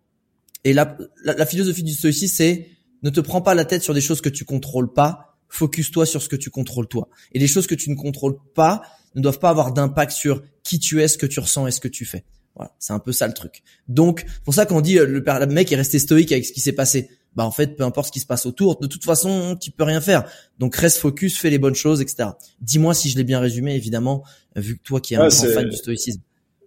et 0.66 0.74
la, 0.74 0.98
la, 1.24 1.34
la 1.34 1.46
philosophie 1.46 1.84
du 1.84 1.94
stoïcisme, 1.94 2.36
c'est 2.36 2.70
ne 3.04 3.10
te 3.10 3.20
prends 3.20 3.42
pas 3.42 3.54
la 3.54 3.66
tête 3.66 3.84
sur 3.84 3.94
des 3.94 4.02
choses 4.02 4.20
que 4.20 4.30
tu 4.30 4.44
contrôles 4.46 4.92
pas, 4.92 5.38
focus-toi 5.48 6.06
sur 6.06 6.22
ce 6.22 6.28
que 6.28 6.36
tu 6.36 6.50
contrôles 6.50 6.88
toi. 6.88 7.08
Et 7.32 7.40
les 7.40 7.48
choses 7.48 7.68
que 7.68 7.76
tu 7.76 7.90
ne 7.90 7.96
contrôles 7.96 8.38
pas, 8.56 8.82
ne 9.16 9.22
doivent 9.22 9.40
pas 9.40 9.50
avoir 9.50 9.72
d'impact 9.72 10.12
sur 10.12 10.44
qui 10.64 10.80
tu 10.80 11.02
es, 11.02 11.08
ce 11.08 11.18
que 11.18 11.28
tu 11.28 11.40
ressens 11.40 11.68
et 11.68 11.72
ce 11.72 11.80
que 11.80 11.88
tu 11.88 12.04
fais. 12.04 12.26
Voilà, 12.56 12.74
c'est 12.80 12.94
un 12.94 13.00
peu 13.00 13.12
ça 13.12 13.28
le 13.28 13.34
truc. 13.34 13.64
Donc, 13.88 14.26
pour 14.44 14.54
ça 14.54 14.66
qu'on 14.66 14.82
dit 14.82 14.98
euh, 14.98 15.06
le, 15.06 15.20
le 15.20 15.46
mec 15.48 15.72
est 15.72 15.76
resté 15.76 16.00
stoïque 16.00 16.32
avec 16.32 16.46
ce 16.46 16.52
qui 16.52 16.62
s'est 16.62 16.74
passé. 16.74 17.10
Bah 17.36 17.44
en 17.44 17.52
fait, 17.52 17.76
peu 17.76 17.84
importe 17.84 18.08
ce 18.08 18.12
qui 18.14 18.22
se 18.22 18.26
passe 18.26 18.46
autour, 18.46 18.80
de 18.80 18.88
toute 18.88 19.04
façon, 19.04 19.58
tu 19.60 19.70
peux 19.70 19.84
rien 19.84 20.00
faire. 20.00 20.24
Donc 20.58 20.76
reste 20.76 20.98
focus, 21.00 21.38
fais 21.38 21.50
les 21.50 21.60
bonnes 21.60 21.76
choses, 21.76 22.02
etc. 22.02 22.30
Dis-moi 22.62 22.94
si 22.94 23.10
je 23.10 23.18
l'ai 23.18 23.26
bien 23.26 23.42
résumé, 23.42 23.76
évidemment, 23.76 24.24
vu 24.56 24.78
que 24.78 24.84
toi 24.84 25.02
qui 25.02 25.16
es 25.16 25.18
un 25.18 25.28
grand 25.28 25.48
fan 25.48 25.70
du 25.70 25.76
stoïcisme. 25.76 26.22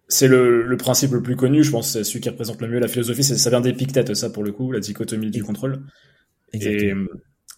C'est 0.09 0.29
le, 0.29 0.63
le, 0.63 0.77
principe 0.79 1.13
le 1.13 1.23
plus 1.23 1.37
connu, 1.37 1.63
je 1.63 1.71
pense, 1.71 1.93
c'est 1.93 2.03
celui 2.03 2.21
qui 2.21 2.31
représente 2.31 2.61
le 2.63 2.69
mieux 2.69 2.79
la 2.79 2.89
philosophie. 2.89 3.23
Ça 3.23 3.51
vient 3.51 3.61
d'Épictète, 3.61 4.15
ça 4.15 4.31
pour 4.31 4.43
le 4.43 4.53
coup, 4.53 4.73
la 4.73 4.81
dichotomie 4.81 5.31
du 5.31 5.45
contrôle. 5.45 5.83
Exactement. 6.53 7.07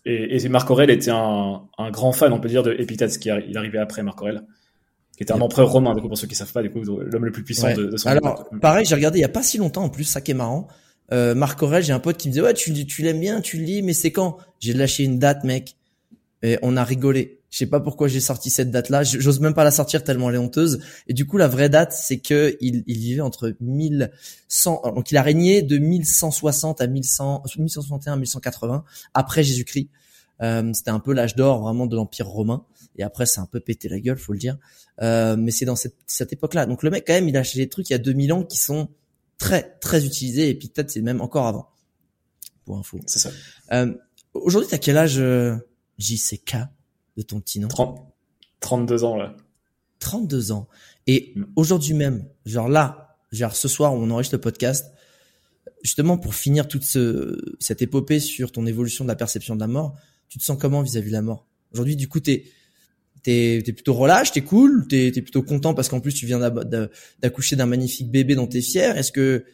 Et, 0.04 0.14
et, 0.14 0.44
et, 0.44 0.48
Marc 0.48 0.68
Aurèle 0.70 0.90
était 0.90 1.10
un, 1.10 1.62
un, 1.78 1.90
grand 1.90 2.12
fan, 2.12 2.32
on 2.32 2.40
peut 2.40 2.48
dire, 2.48 2.62
de 2.62 2.72
Épictète, 2.72 3.18
qui 3.18 3.28
il 3.28 3.56
arrivait 3.56 3.78
après 3.78 4.02
Marc 4.02 4.20
Aurèle 4.20 4.42
qui 5.20 5.24
était 5.24 5.34
un 5.34 5.40
empereur 5.42 5.70
romain, 5.70 5.94
du 5.94 6.00
coup, 6.00 6.08
pour 6.08 6.16
ceux 6.16 6.26
qui 6.26 6.34
savent 6.34 6.50
pas, 6.50 6.62
du 6.62 6.70
coup, 6.70 6.82
l'homme 6.82 7.26
le 7.26 7.30
plus 7.30 7.44
puissant 7.44 7.70
de, 7.74 7.84
de, 7.84 7.96
son 7.98 8.08
Alors, 8.08 8.48
pareil, 8.62 8.86
j'ai 8.86 8.94
regardé 8.94 9.18
il 9.18 9.20
y 9.20 9.26
a 9.26 9.28
pas 9.28 9.42
si 9.42 9.58
longtemps, 9.58 9.84
en 9.84 9.90
plus, 9.90 10.04
ça 10.04 10.22
qui 10.22 10.30
est 10.30 10.34
marrant. 10.34 10.66
Euh, 11.12 11.34
Marc 11.34 11.62
Aurel, 11.62 11.82
j'ai 11.82 11.92
un 11.92 12.00
pote 12.00 12.16
qui 12.16 12.28
me 12.28 12.32
disait, 12.32 12.42
ouais, 12.42 12.54
tu, 12.54 12.72
tu 12.86 13.02
l'aimes 13.02 13.20
bien, 13.20 13.42
tu 13.42 13.58
le 13.58 13.64
lis, 13.64 13.82
mais 13.82 13.92
c'est 13.92 14.12
quand? 14.12 14.38
J'ai 14.60 14.72
lâché 14.72 15.04
une 15.04 15.18
date, 15.18 15.44
mec. 15.44 15.76
Et 16.42 16.56
on 16.62 16.74
a 16.78 16.84
rigolé. 16.84 17.39
Je 17.50 17.58
sais 17.58 17.66
pas 17.66 17.80
pourquoi 17.80 18.08
j'ai 18.08 18.20
sorti 18.20 18.48
cette 18.48 18.70
date-là. 18.70 19.02
J'ose 19.02 19.40
même 19.40 19.54
pas 19.54 19.64
la 19.64 19.70
sortir 19.70 20.04
tellement 20.04 20.30
elle 20.30 20.36
est 20.36 20.38
honteuse. 20.38 20.80
Et 21.08 21.14
du 21.14 21.26
coup, 21.26 21.36
la 21.36 21.48
vraie 21.48 21.68
date, 21.68 21.92
c'est 21.92 22.18
que 22.18 22.56
il, 22.60 22.84
il 22.86 22.98
vivait 22.98 23.20
entre 23.20 23.54
1100, 23.60 24.82
donc 24.94 25.10
il 25.10 25.16
a 25.16 25.22
régné 25.22 25.62
de 25.62 25.78
1160 25.78 26.80
à 26.80 26.86
1100, 26.86 27.42
1161 27.58 28.12
à 28.12 28.16
1180 28.16 28.84
après 29.14 29.42
Jésus-Christ. 29.42 29.88
Euh, 30.42 30.72
c'était 30.72 30.90
un 30.90 31.00
peu 31.00 31.12
l'âge 31.12 31.34
d'or 31.34 31.60
vraiment 31.60 31.86
de 31.86 31.96
l'Empire 31.96 32.26
romain. 32.26 32.64
Et 32.96 33.02
après, 33.02 33.26
c'est 33.26 33.40
un 33.40 33.46
peu 33.46 33.60
pété 33.60 33.88
la 33.88 34.00
gueule, 34.00 34.18
faut 34.18 34.32
le 34.32 34.38
dire. 34.38 34.56
Euh, 35.02 35.36
mais 35.36 35.50
c'est 35.50 35.64
dans 35.64 35.76
cette, 35.76 35.96
cette 36.06 36.32
époque-là. 36.32 36.66
Donc 36.66 36.82
le 36.82 36.90
mec, 36.90 37.04
quand 37.06 37.12
même, 37.12 37.28
il 37.28 37.36
a 37.36 37.40
acheté 37.40 37.58
des 37.58 37.68
trucs 37.68 37.90
il 37.90 37.92
y 37.92 37.96
a 37.96 37.98
2000 37.98 38.32
ans 38.32 38.44
qui 38.44 38.58
sont 38.58 38.88
très, 39.38 39.76
très 39.80 40.04
utilisés. 40.04 40.48
Et 40.48 40.54
puis 40.54 40.68
peut-être 40.68 40.90
c'est 40.90 41.02
même 41.02 41.20
encore 41.20 41.46
avant. 41.46 41.68
Pour 42.64 42.78
info. 42.78 43.00
C'est 43.06 43.18
ça. 43.18 43.30
Euh, 43.72 43.92
Aujourd'hui, 44.34 44.70
t'as 44.70 44.78
quel 44.78 44.96
âge, 44.96 45.18
euh, 45.18 45.56
JCK, 45.98 46.56
de 47.16 47.22
ton 47.22 47.40
petit 47.40 47.60
nom 47.60 47.68
30, 47.68 48.00
32 48.60 49.04
ans, 49.04 49.16
là. 49.16 49.36
32 50.00 50.52
ans. 50.52 50.68
Et 51.06 51.32
mm. 51.36 51.44
aujourd'hui 51.56 51.94
même, 51.94 52.26
genre 52.46 52.68
là, 52.68 53.18
genre 53.32 53.54
ce 53.54 53.68
soir 53.68 53.94
où 53.94 53.98
on 53.98 54.10
enregistre 54.10 54.36
le 54.36 54.40
podcast, 54.40 54.86
justement 55.82 56.18
pour 56.18 56.34
finir 56.34 56.68
toute 56.68 56.84
ce, 56.84 57.38
cette 57.58 57.82
épopée 57.82 58.20
sur 58.20 58.52
ton 58.52 58.66
évolution 58.66 59.04
de 59.04 59.08
la 59.08 59.16
perception 59.16 59.54
de 59.54 59.60
la 59.60 59.66
mort, 59.66 59.96
tu 60.28 60.38
te 60.38 60.44
sens 60.44 60.58
comment 60.60 60.82
vis-à-vis 60.82 61.08
-vis 61.08 61.10
de 61.10 61.16
la 61.16 61.22
mort? 61.22 61.46
Aujourd'hui, 61.72 61.96
du 61.96 62.08
coup, 62.08 62.20
t'es 62.20 62.44
T'es 63.22 63.56
es 63.58 63.72
plutôt 63.72 63.92
relâche, 63.92 64.32
t'es 64.32 64.40
cool, 64.40 64.86
t'es 64.88 65.08
es 65.08 65.22
plutôt 65.22 65.42
content 65.42 65.74
parce 65.74 65.90
qu'en 65.90 66.00
plus 66.00 66.14
tu 66.14 66.24
viens 66.24 66.38
d'accoucher 67.20 67.54
d'un 67.54 67.66
magnifique 67.66 68.10
bébé 68.10 68.34
dont 68.34 68.46
t'es 68.46 68.62
fier. 68.62 68.96
Est-ce 68.96 69.12
que 69.12 69.44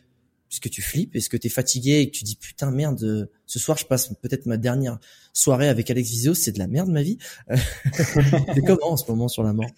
est-ce 0.50 0.61
que 0.61 0.69
tu 0.69 0.83
flippes? 0.83 1.15
Est-ce 1.17 1.29
que 1.29 1.37
t'es 1.37 1.49
fatigué 1.49 2.00
et 2.00 2.11
que 2.11 2.17
tu 2.17 2.25
dis 2.25 2.37
putain 2.37 2.71
merde, 2.71 3.29
ce 3.47 3.59
soir 3.59 3.76
je 3.79 3.87
passe 3.87 4.12
peut-être 4.23 4.47
ma 4.47 4.57
dernière 4.57 4.99
soirée 5.33 5.69
avec 5.69 5.91
Alex 5.91 6.09
Vizio, 6.09 6.35
c'est 6.35 6.53
de 6.53 6.59
la 6.59 6.67
merde 6.67 6.88
ma 6.88 7.03
vie? 7.03 7.19
c'est 7.93 8.65
comment 8.67 8.93
en 8.93 8.97
ce 8.97 9.11
moment 9.11 9.29
sur 9.29 9.43
la 9.43 9.53
mort? 9.53 9.71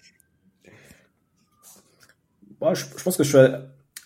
Moi, 2.61 2.73
je, 2.73 2.83
pense 3.03 3.15
que 3.15 3.23
je 3.23 3.29
suis 3.29 3.55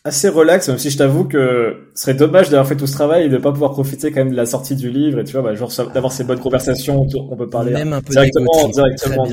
assez 0.04 0.30
relax, 0.30 0.68
même 0.68 0.78
si 0.78 0.90
je 0.90 0.98
t'avoue 0.98 1.26
que 1.26 1.90
ce 1.96 2.02
serait 2.02 2.14
dommage 2.14 2.50
d'avoir 2.50 2.68
fait 2.68 2.76
tout 2.76 2.88
ce 2.88 2.94
travail 2.94 3.26
et 3.26 3.30
de 3.30 3.38
pas 3.38 3.52
pouvoir 3.52 3.72
profiter 3.72 4.12
quand 4.12 4.20
même 4.20 4.32
de 4.32 4.36
la 4.36 4.46
sortie 4.46 4.76
du 4.76 4.92
livre 4.92 5.20
et 5.20 5.24
tu 5.24 5.34
vois, 5.34 5.42
bah, 5.42 5.56
genre 5.56 5.72
d'avoir 5.94 6.12
ces 6.12 6.24
bonnes 6.24 6.40
conversations 6.40 7.02
autour 7.02 7.30
qu'on 7.30 7.38
peut 7.38 7.50
parler 7.50 7.72
même 7.72 7.94
un 7.94 8.02
peu 8.02 8.12
directement, 8.12 8.70
directement. 8.70 9.26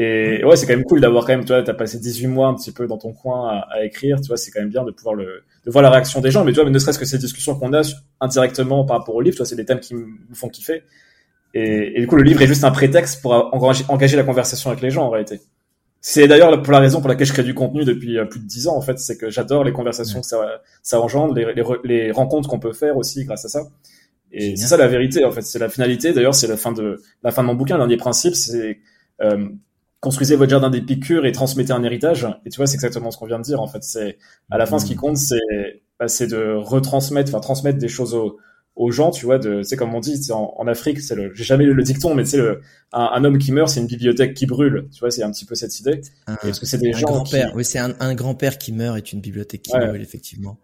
Et 0.00 0.44
ouais, 0.44 0.54
c'est 0.54 0.64
quand 0.68 0.76
même 0.76 0.84
cool 0.84 1.00
d'avoir 1.00 1.24
quand 1.24 1.32
même, 1.32 1.44
tu 1.44 1.48
vois, 1.48 1.60
t'as 1.64 1.74
passé 1.74 1.98
18 1.98 2.28
mois 2.28 2.46
un 2.46 2.54
petit 2.54 2.70
peu 2.70 2.86
dans 2.86 2.98
ton 2.98 3.12
coin 3.12 3.48
à, 3.48 3.66
à 3.68 3.84
écrire, 3.84 4.20
tu 4.20 4.28
vois, 4.28 4.36
c'est 4.36 4.52
quand 4.52 4.60
même 4.60 4.68
bien 4.68 4.84
de 4.84 4.92
pouvoir 4.92 5.16
le, 5.16 5.42
de 5.66 5.70
voir 5.72 5.82
la 5.82 5.90
réaction 5.90 6.20
des 6.20 6.30
gens, 6.30 6.44
mais 6.44 6.52
tu 6.52 6.54
vois, 6.54 6.64
mais 6.64 6.70
ne 6.70 6.78
serait-ce 6.78 7.00
que 7.00 7.04
ces 7.04 7.18
discussions 7.18 7.58
qu'on 7.58 7.72
a 7.72 7.82
indirectement 8.20 8.84
par 8.84 8.98
rapport 8.98 9.16
au 9.16 9.20
livre, 9.20 9.34
tu 9.34 9.38
vois, 9.38 9.46
c'est 9.46 9.56
des 9.56 9.64
thèmes 9.64 9.80
qui 9.80 9.96
me 9.96 10.06
font 10.34 10.48
kiffer. 10.48 10.84
Et, 11.52 11.94
et, 11.96 12.00
du 12.00 12.06
coup, 12.06 12.14
le 12.14 12.22
livre 12.22 12.40
est 12.40 12.46
juste 12.46 12.62
un 12.62 12.70
prétexte 12.70 13.22
pour 13.22 13.32
engager, 13.52 13.84
engager 13.88 14.16
la 14.16 14.22
conversation 14.22 14.70
avec 14.70 14.84
les 14.84 14.90
gens, 14.90 15.04
en 15.04 15.10
réalité. 15.10 15.40
C'est 16.00 16.28
d'ailleurs 16.28 16.62
pour 16.62 16.72
la 16.72 16.78
raison 16.78 17.00
pour 17.00 17.08
laquelle 17.08 17.26
je 17.26 17.32
crée 17.32 17.42
du 17.42 17.54
contenu 17.54 17.84
depuis 17.84 18.18
euh, 18.18 18.24
plus 18.24 18.38
de 18.38 18.46
10 18.46 18.68
ans, 18.68 18.76
en 18.76 18.82
fait, 18.82 19.00
c'est 19.00 19.18
que 19.18 19.30
j'adore 19.30 19.64
les 19.64 19.72
conversations 19.72 20.20
que 20.20 20.28
ça, 20.28 20.62
ça 20.84 21.00
engendre, 21.00 21.34
les, 21.34 21.54
les, 21.54 21.64
les 21.82 22.12
rencontres 22.12 22.48
qu'on 22.48 22.60
peut 22.60 22.72
faire 22.72 22.96
aussi 22.96 23.24
grâce 23.24 23.44
à 23.46 23.48
ça. 23.48 23.62
Et 24.30 24.54
c'est 24.54 24.66
ça 24.68 24.76
la 24.76 24.86
vérité, 24.86 25.24
en 25.24 25.32
fait. 25.32 25.42
C'est 25.42 25.58
la 25.58 25.68
finalité. 25.68 26.12
D'ailleurs, 26.12 26.36
c'est 26.36 26.46
la 26.46 26.56
fin 26.56 26.70
de 26.70 27.02
la 27.24 27.32
fin 27.32 27.42
de 27.42 27.48
mon 27.48 27.54
bouquin. 27.56 27.74
Le 27.74 27.80
dernier 27.80 27.96
principe, 27.96 28.36
c'est 28.36 28.78
euh, 29.22 29.48
construisez 30.00 30.36
votre 30.36 30.50
jardin 30.50 30.70
d'Épicure 30.70 31.26
et 31.26 31.32
transmettez 31.32 31.72
un 31.72 31.82
héritage. 31.82 32.26
Et 32.44 32.50
tu 32.50 32.56
vois, 32.56 32.66
c'est 32.66 32.74
exactement 32.74 33.10
ce 33.10 33.18
qu'on 33.18 33.26
vient 33.26 33.38
de 33.38 33.44
dire. 33.44 33.60
En 33.60 33.66
fait, 33.66 33.82
c'est 33.82 34.18
à 34.50 34.58
la 34.58 34.66
fin, 34.66 34.78
ce 34.78 34.86
qui 34.86 34.94
mm. 34.94 34.98
compte, 34.98 35.16
c'est 35.16 35.82
bah, 35.98 36.08
c'est 36.08 36.28
de 36.28 36.54
retransmettre, 36.54 37.30
enfin 37.30 37.40
transmettre 37.40 37.78
des 37.78 37.88
choses 37.88 38.14
aux, 38.14 38.38
aux 38.76 38.90
gens. 38.92 39.10
Tu 39.10 39.24
vois, 39.24 39.38
de 39.38 39.62
c'est 39.62 39.76
comme 39.76 39.94
on 39.94 40.00
dit, 40.00 40.20
en, 40.30 40.54
en 40.56 40.66
Afrique, 40.68 41.00
c'est 41.00 41.16
le, 41.16 41.34
j'ai 41.34 41.44
jamais 41.44 41.64
lu 41.64 41.74
le 41.74 41.82
dicton, 41.82 42.14
mais 42.14 42.24
c'est 42.24 42.36
le 42.36 42.60
un, 42.92 43.10
un, 43.12 43.24
homme 43.24 43.38
qui 43.38 43.50
meurt, 43.50 43.68
c'est 43.68 43.80
une 43.80 43.86
bibliothèque 43.86 44.34
qui 44.34 44.46
brûle. 44.46 44.88
Tu 44.92 45.00
vois, 45.00 45.10
c'est 45.10 45.22
un 45.22 45.30
petit 45.32 45.44
peu 45.44 45.56
cette 45.56 45.78
idée. 45.80 46.00
Un, 46.26 46.36
parce 46.36 46.60
que 46.60 46.66
c'est 46.66 46.78
des 46.78 46.92
gens. 46.92 47.08
Grand-père, 47.08 47.52
oui, 47.56 47.64
c'est 47.64 47.80
un, 47.80 47.94
un 47.98 48.14
grand-père 48.14 48.58
qui 48.58 48.72
meurt 48.72 48.96
est 48.96 49.12
une 49.12 49.20
bibliothèque 49.20 49.62
qui 49.62 49.72
brûle, 49.72 50.00
effectivement. 50.00 50.58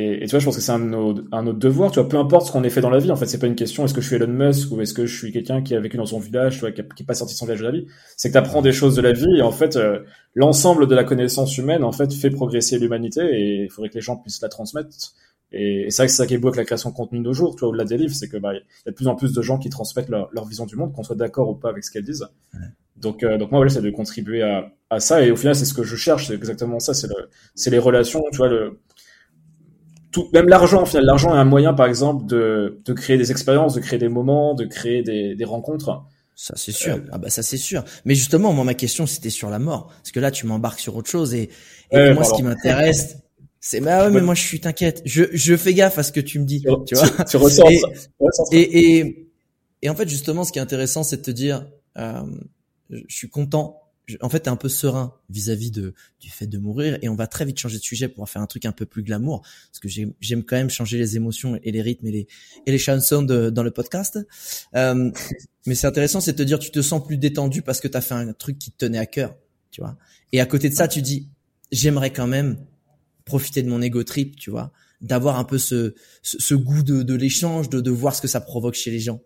Et, 0.00 0.22
et, 0.22 0.26
tu 0.26 0.30
vois, 0.30 0.38
je 0.38 0.44
pense 0.44 0.54
que 0.54 0.62
c'est 0.62 0.70
un, 0.70 0.92
un 0.92 1.46
autre 1.48 1.58
devoir. 1.58 1.90
Tu 1.90 1.98
vois, 1.98 2.08
peu 2.08 2.18
importe 2.18 2.46
ce 2.46 2.52
qu'on 2.52 2.62
ait 2.62 2.70
fait 2.70 2.80
dans 2.80 2.88
la 2.88 3.00
vie, 3.00 3.10
en 3.10 3.16
fait, 3.16 3.26
c'est 3.26 3.40
pas 3.40 3.48
une 3.48 3.56
question 3.56 3.84
est-ce 3.84 3.92
que 3.94 4.00
je 4.00 4.06
suis 4.06 4.14
Elon 4.14 4.28
Musk 4.28 4.70
ou 4.70 4.80
est-ce 4.80 4.94
que 4.94 5.06
je 5.06 5.18
suis 5.18 5.32
quelqu'un 5.32 5.60
qui 5.60 5.74
a 5.74 5.80
vécu 5.80 5.96
dans 5.96 6.06
son 6.06 6.20
village, 6.20 6.54
tu 6.54 6.60
vois, 6.60 6.70
qui, 6.70 6.82
n'est 6.82 7.06
pas 7.06 7.14
sorti 7.14 7.34
de 7.34 7.38
son 7.38 7.46
village 7.46 7.58
de 7.58 7.64
la 7.64 7.72
vie. 7.72 7.86
C'est 8.16 8.28
que 8.28 8.34
tu 8.34 8.38
apprends 8.38 8.62
des 8.62 8.70
choses 8.70 8.94
de 8.94 9.02
la 9.02 9.12
vie 9.12 9.36
et 9.36 9.42
en 9.42 9.50
fait, 9.50 9.74
euh, 9.74 10.04
l'ensemble 10.36 10.86
de 10.86 10.94
la 10.94 11.02
connaissance 11.02 11.58
humaine, 11.58 11.82
en 11.82 11.90
fait, 11.90 12.14
fait 12.14 12.30
progresser 12.30 12.78
l'humanité 12.78 13.22
et 13.22 13.64
il 13.64 13.70
faudrait 13.70 13.88
que 13.88 13.96
les 13.96 14.00
gens 14.00 14.16
puissent 14.16 14.40
la 14.40 14.48
transmettre. 14.48 14.88
Et, 15.50 15.86
c'est 15.90 16.02
vrai 16.02 16.06
que 16.06 16.12
c'est 16.12 16.18
ça 16.18 16.26
qui 16.28 16.34
est 16.34 16.38
beau 16.38 16.46
avec 16.46 16.58
la 16.58 16.64
création 16.64 16.90
de 16.90 16.94
contenu 16.94 17.18
de 17.18 17.24
nos 17.24 17.32
jours, 17.32 17.56
tu 17.56 17.60
vois, 17.60 17.70
au-delà 17.70 17.84
des 17.84 17.96
livres, 17.96 18.14
c'est 18.14 18.28
que 18.28 18.36
bah, 18.36 18.54
il 18.54 18.58
y 18.58 18.88
a 18.88 18.92
de 18.92 18.94
plus 18.94 19.08
en 19.08 19.16
plus 19.16 19.32
de 19.32 19.42
gens 19.42 19.58
qui 19.58 19.68
transmettent 19.68 20.10
leur, 20.10 20.28
leur 20.32 20.44
vision 20.44 20.64
du 20.64 20.76
monde, 20.76 20.92
qu'on 20.92 21.02
soit 21.02 21.16
d'accord 21.16 21.48
ou 21.50 21.56
pas 21.56 21.70
avec 21.70 21.82
ce 21.82 21.90
qu'elles 21.90 22.04
disent. 22.04 22.24
Donc, 22.94 23.24
euh, 23.24 23.36
donc 23.36 23.50
moi, 23.50 23.58
voilà, 23.58 23.70
c'est 23.70 23.82
de 23.82 23.90
contribuer 23.90 24.42
à, 24.42 24.70
à 24.90 25.00
ça. 25.00 25.22
Et 25.22 25.32
au 25.32 25.36
final, 25.36 25.56
c'est 25.56 25.64
ce 25.64 25.74
que 25.74 25.82
je 25.82 25.96
cherche, 25.96 26.28
c'est 26.28 26.34
exactement 26.34 26.78
ça. 26.78 26.94
C'est 26.94 27.08
le, 27.08 27.30
c'est 27.56 27.70
les 27.70 27.78
relations, 27.78 28.22
tu 28.30 28.38
vois, 28.38 28.48
le, 28.48 28.78
tout, 30.10 30.28
même 30.32 30.48
l'argent, 30.48 30.84
final, 30.84 31.04
l'argent 31.04 31.34
est 31.34 31.38
un 31.38 31.44
moyen, 31.44 31.74
par 31.74 31.86
exemple, 31.86 32.26
de, 32.26 32.80
de 32.84 32.92
créer 32.92 33.18
des 33.18 33.30
expériences, 33.30 33.74
de 33.74 33.80
créer 33.80 33.98
des 33.98 34.08
moments, 34.08 34.54
de 34.54 34.64
créer 34.64 35.02
des, 35.02 35.34
des 35.34 35.44
rencontres. 35.44 36.02
Ça 36.34 36.54
c'est 36.56 36.70
sûr. 36.70 36.94
Euh, 36.94 37.00
ah 37.10 37.18
bah 37.18 37.30
ça 37.30 37.42
c'est 37.42 37.56
sûr. 37.56 37.84
Mais 38.04 38.14
justement, 38.14 38.52
moi 38.52 38.64
ma 38.64 38.74
question 38.74 39.06
c'était 39.06 39.28
sur 39.28 39.50
la 39.50 39.58
mort, 39.58 39.88
parce 39.88 40.12
que 40.12 40.20
là 40.20 40.30
tu 40.30 40.46
m'embarques 40.46 40.78
sur 40.78 40.94
autre 40.94 41.10
chose 41.10 41.34
et, 41.34 41.50
et 41.90 42.12
moi 42.12 42.22
ce 42.22 42.32
qui 42.32 42.44
m'intéresse, 42.44 43.16
c'est 43.58 43.80
bah 43.80 44.04
ouais, 44.04 44.12
mais 44.12 44.20
moi 44.20 44.36
je 44.36 44.42
suis 44.42 44.60
t'inquiète, 44.60 45.02
je 45.04 45.24
je 45.32 45.56
fais 45.56 45.74
gaffe 45.74 45.98
à 45.98 46.04
ce 46.04 46.12
que 46.12 46.20
tu 46.20 46.38
me 46.38 46.44
dis, 46.44 46.62
tu, 46.86 46.94
vois. 46.94 47.24
Tu, 47.24 47.36
ressens 47.36 47.66
et, 48.52 48.60
et, 48.60 49.28
et 49.82 49.90
en 49.90 49.96
fait 49.96 50.08
justement, 50.08 50.44
ce 50.44 50.52
qui 50.52 50.60
est 50.60 50.62
intéressant, 50.62 51.02
c'est 51.02 51.16
de 51.16 51.22
te 51.22 51.32
dire, 51.32 51.66
euh, 51.98 52.22
je 52.88 53.02
suis 53.16 53.28
content 53.28 53.82
en 54.20 54.28
fait, 54.28 54.40
t'es 54.40 54.48
un 54.48 54.56
peu 54.56 54.68
serein 54.68 55.14
vis-à-vis 55.30 55.70
de 55.70 55.94
du 56.20 56.30
fait 56.30 56.46
de 56.46 56.58
mourir, 56.58 56.98
et 57.02 57.08
on 57.08 57.14
va 57.14 57.26
très 57.26 57.44
vite 57.44 57.58
changer 57.58 57.78
de 57.78 57.82
sujet 57.82 58.08
pour 58.08 58.28
faire 58.28 58.42
un 58.42 58.46
truc 58.46 58.64
un 58.64 58.72
peu 58.72 58.86
plus 58.86 59.02
glamour, 59.02 59.42
parce 59.42 59.80
que 59.80 59.88
j'aime 60.20 60.44
quand 60.44 60.56
même 60.56 60.70
changer 60.70 60.98
les 60.98 61.16
émotions 61.16 61.58
et 61.62 61.72
les 61.72 61.82
rythmes 61.82 62.06
et 62.06 62.12
les 62.12 62.26
et 62.66 62.70
les 62.70 62.78
chansons 62.78 63.22
de, 63.22 63.50
dans 63.50 63.62
le 63.62 63.70
podcast. 63.70 64.18
Euh, 64.74 65.10
mais 65.66 65.74
c'est 65.74 65.86
intéressant, 65.86 66.20
c'est 66.20 66.32
de 66.32 66.38
te 66.38 66.42
dire, 66.42 66.58
tu 66.58 66.70
te 66.70 66.80
sens 66.80 67.04
plus 67.04 67.18
détendu 67.18 67.62
parce 67.62 67.80
que 67.80 67.88
t'as 67.88 68.00
fait 68.00 68.14
un 68.14 68.32
truc 68.32 68.58
qui 68.58 68.70
te 68.70 68.78
tenait 68.78 68.98
à 68.98 69.06
cœur, 69.06 69.36
tu 69.70 69.80
vois. 69.80 69.98
Et 70.32 70.40
à 70.40 70.46
côté 70.46 70.68
de 70.70 70.74
ça, 70.74 70.88
tu 70.88 71.02
dis, 71.02 71.28
j'aimerais 71.70 72.12
quand 72.12 72.26
même 72.26 72.58
profiter 73.24 73.62
de 73.62 73.68
mon 73.68 73.82
ego 73.82 74.02
trip, 74.02 74.36
tu 74.36 74.50
vois, 74.50 74.72
d'avoir 75.00 75.38
un 75.38 75.44
peu 75.44 75.58
ce, 75.58 75.94
ce, 76.22 76.54
goût 76.54 76.82
de, 76.82 77.02
de 77.02 77.14
l'échange, 77.14 77.68
de, 77.68 77.80
de 77.80 77.90
voir 77.90 78.14
ce 78.14 78.22
que 78.22 78.28
ça 78.28 78.40
provoque 78.40 78.74
chez 78.74 78.90
les 78.90 79.00
gens. 79.00 79.20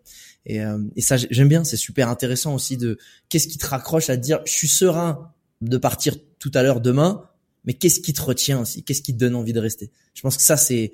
Et, 0.45 0.61
euh, 0.61 0.77
et 0.95 1.01
ça, 1.01 1.17
j'aime 1.17 1.47
bien. 1.47 1.63
C'est 1.63 1.77
super 1.77 2.09
intéressant 2.09 2.53
aussi 2.53 2.77
de 2.77 2.97
qu'est-ce 3.29 3.47
qui 3.47 3.57
te 3.57 3.65
raccroche 3.65 4.09
à 4.09 4.17
dire, 4.17 4.41
je 4.45 4.51
suis 4.51 4.67
serein 4.67 5.31
de 5.61 5.77
partir 5.77 6.15
tout 6.39 6.51
à 6.53 6.63
l'heure 6.63 6.81
demain, 6.81 7.29
mais 7.65 7.73
qu'est-ce 7.73 8.01
qui 8.01 8.13
te 8.13 8.21
retient 8.21 8.59
aussi? 8.59 8.83
Qu'est-ce 8.83 9.01
qui 9.01 9.13
te 9.13 9.19
donne 9.19 9.35
envie 9.35 9.53
de 9.53 9.59
rester? 9.59 9.91
Je 10.13 10.21
pense 10.21 10.37
que 10.37 10.43
ça, 10.43 10.57
c'est 10.57 10.93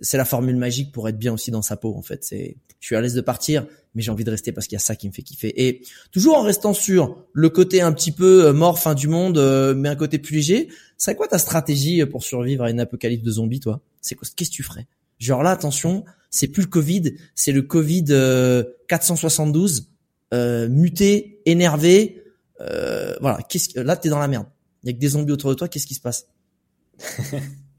c'est 0.00 0.16
la 0.16 0.24
formule 0.24 0.56
magique 0.56 0.92
pour 0.92 1.08
être 1.08 1.18
bien 1.18 1.32
aussi 1.32 1.50
dans 1.50 1.62
sa 1.62 1.76
peau. 1.76 1.94
En 1.96 2.02
fait, 2.02 2.22
c'est 2.22 2.56
je 2.78 2.86
suis 2.86 2.96
à 2.96 3.00
l'aise 3.00 3.14
de 3.14 3.20
partir, 3.20 3.66
mais 3.94 4.02
j'ai 4.02 4.10
envie 4.10 4.24
de 4.24 4.30
rester 4.30 4.52
parce 4.52 4.66
qu'il 4.66 4.76
y 4.76 4.76
a 4.76 4.80
ça 4.80 4.96
qui 4.96 5.08
me 5.08 5.12
fait 5.12 5.22
kiffer. 5.22 5.66
Et 5.66 5.82
toujours 6.10 6.36
en 6.36 6.42
restant 6.42 6.74
sur 6.74 7.16
le 7.32 7.48
côté 7.48 7.80
un 7.80 7.92
petit 7.92 8.12
peu 8.12 8.46
euh, 8.46 8.52
mort, 8.52 8.78
fin 8.78 8.94
du 8.94 9.08
monde, 9.08 9.38
euh, 9.38 9.74
mais 9.74 9.88
un 9.88 9.96
côté 9.96 10.18
plus 10.18 10.36
léger. 10.36 10.68
C'est 10.96 11.14
quoi 11.14 11.28
ta 11.28 11.38
stratégie 11.38 12.04
pour 12.06 12.22
survivre 12.22 12.64
à 12.64 12.70
une 12.70 12.80
apocalypse 12.80 13.22
de 13.22 13.30
zombies, 13.30 13.60
toi? 13.60 13.80
C'est 14.00 14.16
qu'est-ce 14.16 14.50
que 14.50 14.54
tu 14.56 14.62
ferais? 14.62 14.86
Genre 15.18 15.42
là, 15.42 15.50
attention, 15.50 16.04
c'est 16.32 16.48
plus 16.48 16.62
le 16.62 16.68
Covid, 16.68 17.14
c'est 17.36 17.52
le 17.52 17.62
Covid 17.62 18.06
472, 18.88 19.92
euh, 20.32 20.36
euh, 20.36 20.68
muté, 20.68 21.40
énervé. 21.46 22.24
Euh, 22.60 23.14
voilà, 23.20 23.38
qu'est-ce 23.48 23.68
que 23.68 23.80
là 23.80 23.96
t'es 23.96 24.08
dans 24.08 24.18
la 24.18 24.28
merde. 24.28 24.46
Il 24.82 24.88
y 24.88 24.90
a 24.90 24.94
que 24.94 24.98
des 24.98 25.08
zombies 25.08 25.32
autour 25.32 25.50
de 25.50 25.54
toi. 25.54 25.68
Qu'est-ce 25.68 25.86
qui 25.86 25.94
se 25.94 26.00
passe? 26.00 26.26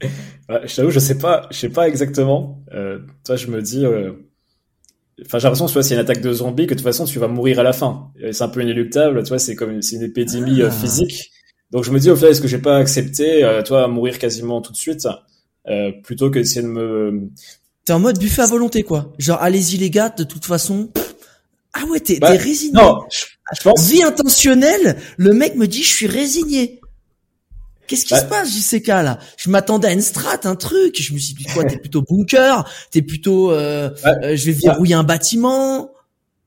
Je 0.00 0.76
t'avoue, 0.76 0.90
je 0.90 0.98
sais 0.98 1.16
pas, 1.16 1.48
je 1.50 1.56
sais 1.56 1.70
pas 1.70 1.88
exactement. 1.88 2.62
Euh, 2.74 2.98
toi, 3.24 3.36
je 3.36 3.46
me 3.46 3.62
dis. 3.62 3.86
Euh, 3.86 4.12
enfin, 5.24 5.38
j'ai 5.38 5.44
l'impression, 5.44 5.66
tu 5.66 5.72
vois, 5.72 5.82
c'est 5.82 5.94
une 5.94 6.00
attaque 6.00 6.20
de 6.20 6.32
zombies 6.32 6.66
que 6.66 6.74
de 6.74 6.78
toute 6.78 6.84
façon, 6.84 7.06
tu 7.06 7.18
vas 7.18 7.28
mourir 7.28 7.58
à 7.58 7.62
la 7.62 7.72
fin. 7.72 8.12
C'est 8.32 8.42
un 8.42 8.48
peu 8.48 8.62
inéluctable, 8.62 9.22
tu 9.22 9.30
vois, 9.30 9.38
c'est 9.38 9.54
comme 9.54 9.80
c'est 9.80 9.96
une 9.96 10.02
épidémie 10.02 10.60
euh, 10.60 10.68
ah. 10.68 10.70
physique. 10.70 11.30
Donc, 11.70 11.84
je 11.84 11.90
me 11.90 11.98
dis, 11.98 12.10
au 12.10 12.16
final, 12.16 12.32
est-ce 12.32 12.42
que 12.42 12.48
j'ai 12.48 12.58
pas 12.58 12.76
accepté, 12.76 13.48
toi, 13.64 13.88
mourir 13.88 14.18
quasiment 14.18 14.60
tout 14.60 14.72
de 14.72 14.76
suite, 14.76 15.08
plutôt 16.04 16.30
que 16.30 16.38
d'essayer 16.38 16.62
de 16.62 16.68
me 16.68 17.30
T'es 17.84 17.92
en 17.92 18.00
mode 18.00 18.18
buffet 18.18 18.42
à 18.42 18.46
volonté, 18.46 18.82
quoi. 18.82 19.12
Genre, 19.18 19.40
allez-y 19.42 19.76
les 19.76 19.90
gars, 19.90 20.08
de 20.08 20.24
toute 20.24 20.46
façon. 20.46 20.90
Ah 21.74 21.84
ouais, 21.90 22.00
t'es 22.00 22.18
bah, 22.18 22.30
résigné. 22.30 22.72
Non, 22.72 23.00
je, 23.10 23.62
pense. 23.62 23.88
Vie 23.88 24.02
intentionnelle, 24.02 24.96
le 25.16 25.34
mec 25.34 25.56
me 25.56 25.66
dit, 25.66 25.82
je 25.82 25.92
suis 25.92 26.06
résigné. 26.06 26.80
Qu'est-ce 27.86 28.06
qui 28.06 28.14
bah 28.14 28.20
se 28.20 28.24
passe, 28.24 28.48
JCK, 28.48 28.86
là? 28.86 29.18
Je 29.36 29.50
m'attendais 29.50 29.88
à 29.88 29.92
une 29.92 30.00
strat, 30.00 30.40
un 30.44 30.56
truc. 30.56 31.00
Je 31.00 31.12
me 31.12 31.18
suis 31.18 31.34
dit, 31.34 31.44
quoi, 31.44 31.64
t'es 31.64 31.76
plutôt 31.76 32.00
bunker? 32.00 32.64
T'es 32.90 33.02
plutôt, 33.02 33.52
euh, 33.52 33.90
euh, 34.06 34.34
je 34.34 34.46
vais 34.46 34.52
verrouiller 34.52 34.94
un 34.94 35.02
bâtiment? 35.02 35.90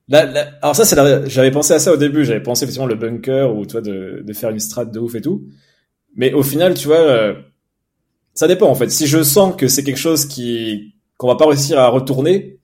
Là, 0.10 0.50
alors 0.62 0.76
ça, 0.76 0.86
c'est 0.86 0.96
j'avais 1.30 1.52
pensé 1.52 1.74
à 1.74 1.80
ça 1.80 1.94
au 1.94 1.98
début. 1.98 2.26
J'avais 2.26 2.42
pensé 2.42 2.64
effectivement 2.64 2.88
le 2.88 2.96
bunker 2.96 3.56
ou 3.56 3.66
toi 3.66 3.82
de, 3.82 4.24
de 4.26 4.34
faire 4.34 4.50
une 4.50 4.60
strat 4.60 4.86
de 4.86 5.00
ouf 5.00 5.14
et 5.14 5.22
tout. 5.22 5.44
Mais 6.16 6.34
au 6.34 6.42
final, 6.42 6.74
tu 6.74 6.88
vois, 6.88 7.02
euh, 7.02 7.36
ça 8.34 8.48
dépend 8.48 8.70
en 8.70 8.76
fait. 8.76 8.90
Si 8.90 9.06
je 9.06 9.22
sens 9.22 9.56
que 9.56 9.68
c'est 9.68 9.84
quelque 9.84 10.00
chose 10.00 10.26
qui 10.26 10.96
qu'on 11.18 11.28
va 11.28 11.36
pas 11.36 11.48
réussir 11.48 11.80
à 11.80 11.88
retourner, 11.90 12.60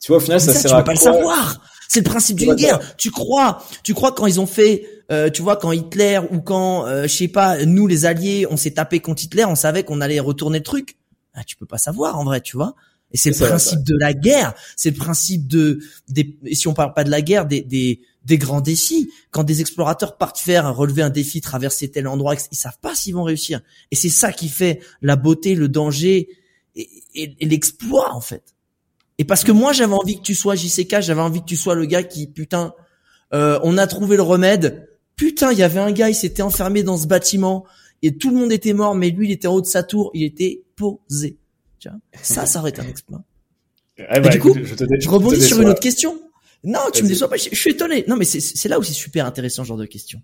tu 0.00 0.08
vois, 0.12 0.18
au 0.18 0.20
final, 0.20 0.40
ça, 0.40 0.52
ça, 0.52 0.60
sert 0.60 0.70
tu 0.70 0.76
peux 0.76 0.84
pas 0.84 0.92
le 0.92 0.98
savoir. 0.98 1.60
C'est 1.88 2.00
le 2.00 2.04
principe 2.04 2.38
d'une 2.38 2.54
guerre. 2.54 2.80
Tu 2.96 3.10
crois, 3.10 3.62
tu 3.82 3.94
crois 3.94 4.12
quand 4.12 4.26
ils 4.26 4.40
ont 4.40 4.46
fait, 4.46 4.86
euh, 5.10 5.30
tu 5.30 5.42
vois, 5.42 5.56
quand 5.56 5.72
Hitler 5.72 6.20
ou 6.30 6.40
quand, 6.40 6.86
euh, 6.86 7.04
je 7.04 7.08
sais 7.08 7.28
pas, 7.28 7.64
nous 7.64 7.86
les 7.86 8.06
Alliés, 8.06 8.46
on 8.50 8.56
s'est 8.56 8.72
tapé 8.72 9.00
contre 9.00 9.24
Hitler, 9.24 9.44
on 9.44 9.54
savait 9.54 9.84
qu'on 9.84 10.00
allait 10.00 10.20
retourner 10.20 10.58
le 10.58 10.64
truc. 10.64 10.96
Ah, 11.34 11.44
tu 11.44 11.56
peux 11.56 11.66
pas 11.66 11.78
savoir 11.78 12.18
en 12.18 12.24
vrai, 12.24 12.40
tu 12.40 12.56
vois. 12.56 12.74
Et 13.12 13.16
c'est 13.16 13.30
le 13.30 13.46
principe 13.46 13.84
de 13.84 13.96
la 13.98 14.12
guerre. 14.12 14.52
C'est 14.74 14.90
le 14.90 14.96
principe 14.96 15.46
de, 15.46 15.78
des, 16.08 16.36
si 16.52 16.66
on 16.66 16.74
parle 16.74 16.92
pas 16.92 17.04
de 17.04 17.10
la 17.10 17.22
guerre, 17.22 17.46
des, 17.46 17.60
des, 17.62 18.00
des 18.24 18.36
grands 18.36 18.60
défis. 18.60 19.10
Quand 19.30 19.44
des 19.44 19.60
explorateurs 19.60 20.16
partent 20.16 20.38
faire 20.38 20.74
relever 20.74 21.02
un 21.02 21.10
défi, 21.10 21.40
traverser 21.40 21.88
tel 21.88 22.08
endroit, 22.08 22.34
ils 22.50 22.56
savent 22.56 22.78
pas 22.82 22.94
s'ils 22.94 23.14
vont 23.14 23.22
réussir. 23.22 23.60
Et 23.92 23.96
c'est 23.96 24.08
ça 24.08 24.32
qui 24.32 24.48
fait 24.48 24.80
la 25.02 25.14
beauté, 25.14 25.54
le 25.54 25.68
danger 25.68 26.28
et, 26.76 27.36
l'exploit 27.40 28.14
en 28.14 28.20
fait. 28.20 28.54
Et 29.18 29.24
parce 29.24 29.44
que 29.44 29.52
moi 29.52 29.72
j'avais 29.72 29.94
envie 29.94 30.16
que 30.16 30.22
tu 30.22 30.34
sois 30.34 30.54
JCK, 30.54 31.00
j'avais 31.00 31.20
envie 31.20 31.40
que 31.40 31.46
tu 31.46 31.56
sois 31.56 31.74
le 31.74 31.86
gars 31.86 32.02
qui 32.02 32.26
putain, 32.26 32.74
euh, 33.32 33.58
on 33.62 33.78
a 33.78 33.86
trouvé 33.86 34.16
le 34.16 34.22
remède. 34.22 34.88
Putain, 35.16 35.52
il 35.52 35.58
y 35.58 35.62
avait 35.62 35.80
un 35.80 35.92
gars, 35.92 36.10
il 36.10 36.14
s'était 36.14 36.42
enfermé 36.42 36.82
dans 36.82 36.98
ce 36.98 37.06
bâtiment 37.06 37.64
et 38.02 38.16
tout 38.16 38.30
le 38.30 38.36
monde 38.36 38.52
était 38.52 38.74
mort, 38.74 38.94
mais 38.94 39.10
lui 39.10 39.28
il 39.28 39.32
était 39.32 39.48
en 39.48 39.54
haut 39.54 39.62
de 39.62 39.66
sa 39.66 39.82
tour, 39.82 40.10
il 40.14 40.24
était 40.24 40.62
posé. 40.76 41.38
Tu 41.78 41.88
vois? 41.88 41.98
Ça, 42.22 42.46
ça 42.46 42.60
aurait 42.60 42.70
été 42.70 42.82
un 42.82 42.88
exploit. 42.88 43.22
Eh 43.98 44.20
ben, 44.20 44.28
du 44.28 44.38
coup, 44.38 44.54
je, 44.54 45.08
rebondis 45.08 45.42
sur 45.42 45.60
une 45.60 45.68
autre 45.68 45.80
question. 45.80 46.20
Non, 46.64 46.80
tu 46.92 47.02
me 47.02 47.08
déçois 47.08 47.28
pas. 47.28 47.36
Je, 47.36 47.54
suis 47.54 47.70
étonné. 47.70 48.04
Non, 48.08 48.16
mais 48.16 48.24
c'est 48.24 48.68
là 48.68 48.78
où 48.78 48.82
c'est 48.82 48.92
super 48.92 49.24
intéressant 49.24 49.62
ce 49.62 49.68
genre 49.68 49.76
de 49.76 49.86
question. 49.86 50.20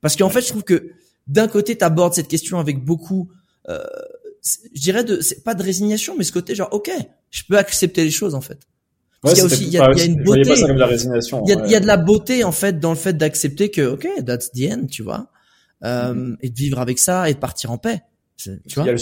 Parce 0.00 0.16
qu'en 0.16 0.28
fait, 0.28 0.42
je 0.42 0.48
trouve 0.48 0.64
que 0.64 0.90
d'un 1.26 1.48
côté, 1.48 1.76
tu 1.76 1.84
abordes 1.84 2.14
cette 2.14 2.28
question 2.28 2.58
avec 2.58 2.84
beaucoup, 2.84 3.30
euh, 3.68 3.84
je 4.74 4.80
dirais 4.80 5.04
de, 5.04 5.20
c'est 5.20 5.42
pas 5.42 5.54
de 5.54 5.62
résignation, 5.62 6.14
mais 6.16 6.24
ce 6.24 6.32
côté 6.32 6.54
genre, 6.54 6.68
ok, 6.72 6.90
je 7.30 7.42
peux 7.48 7.58
accepter 7.58 8.04
les 8.04 8.10
choses 8.10 8.34
en 8.34 8.40
fait. 8.40 8.58
Parce 9.22 9.34
il 9.34 9.38
y 9.38 9.42
a 9.42 9.44
aussi, 9.44 9.64
il 9.64 9.72
y 9.72 9.78
a, 9.78 10.04
une 10.04 10.22
beauté. 10.22 10.42
Il 10.42 11.70
y, 11.70 11.74
a, 11.74 11.80
de 11.80 11.86
la 11.86 11.96
beauté 11.96 12.44
en 12.44 12.52
fait 12.52 12.78
dans 12.78 12.90
le 12.90 12.96
fait 12.96 13.16
d'accepter 13.16 13.70
que, 13.70 13.82
ok, 13.82 14.06
that's 14.24 14.52
the 14.52 14.70
end, 14.70 14.86
tu 14.86 15.02
vois, 15.02 15.30
euh, 15.84 16.14
mm-hmm. 16.14 16.36
et 16.42 16.50
de 16.50 16.54
vivre 16.54 16.78
avec 16.78 16.98
ça 16.98 17.28
et 17.28 17.34
de 17.34 17.38
partir 17.38 17.70
en 17.70 17.78
paix. 17.78 18.02
Tu 18.36 18.50
vois 18.74 18.84
il 18.84 18.86
y 18.86 18.90
a 18.90 18.92
le, 18.92 18.98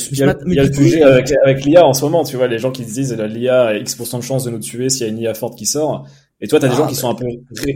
il 0.46 0.54
y 0.54 0.58
a, 0.60 0.64
le 0.64 0.72
sujet 0.72 1.02
avec, 1.02 1.32
avec 1.44 1.64
l'IA 1.64 1.84
en 1.84 1.92
ce 1.92 2.04
moment, 2.04 2.22
tu 2.24 2.36
vois, 2.36 2.46
les 2.46 2.58
gens 2.58 2.70
qui 2.70 2.84
se 2.84 2.94
disent 2.94 3.12
l'IA 3.12 3.64
a 3.64 3.74
X% 3.74 4.18
de 4.18 4.22
chance 4.22 4.44
de 4.44 4.50
nous 4.50 4.60
tuer 4.60 4.88
s'il 4.88 5.06
y 5.06 5.10
a 5.10 5.12
une 5.12 5.18
IA 5.18 5.34
forte 5.34 5.58
qui 5.58 5.66
sort. 5.66 6.06
Et 6.40 6.46
toi, 6.46 6.60
tu 6.60 6.66
as 6.66 6.68
des 6.68 6.74
ah, 6.74 6.78
gens 6.78 6.86
qui 6.86 6.94
bah 6.94 7.00
sont 7.00 7.10
un 7.10 7.14
peu 7.14 7.26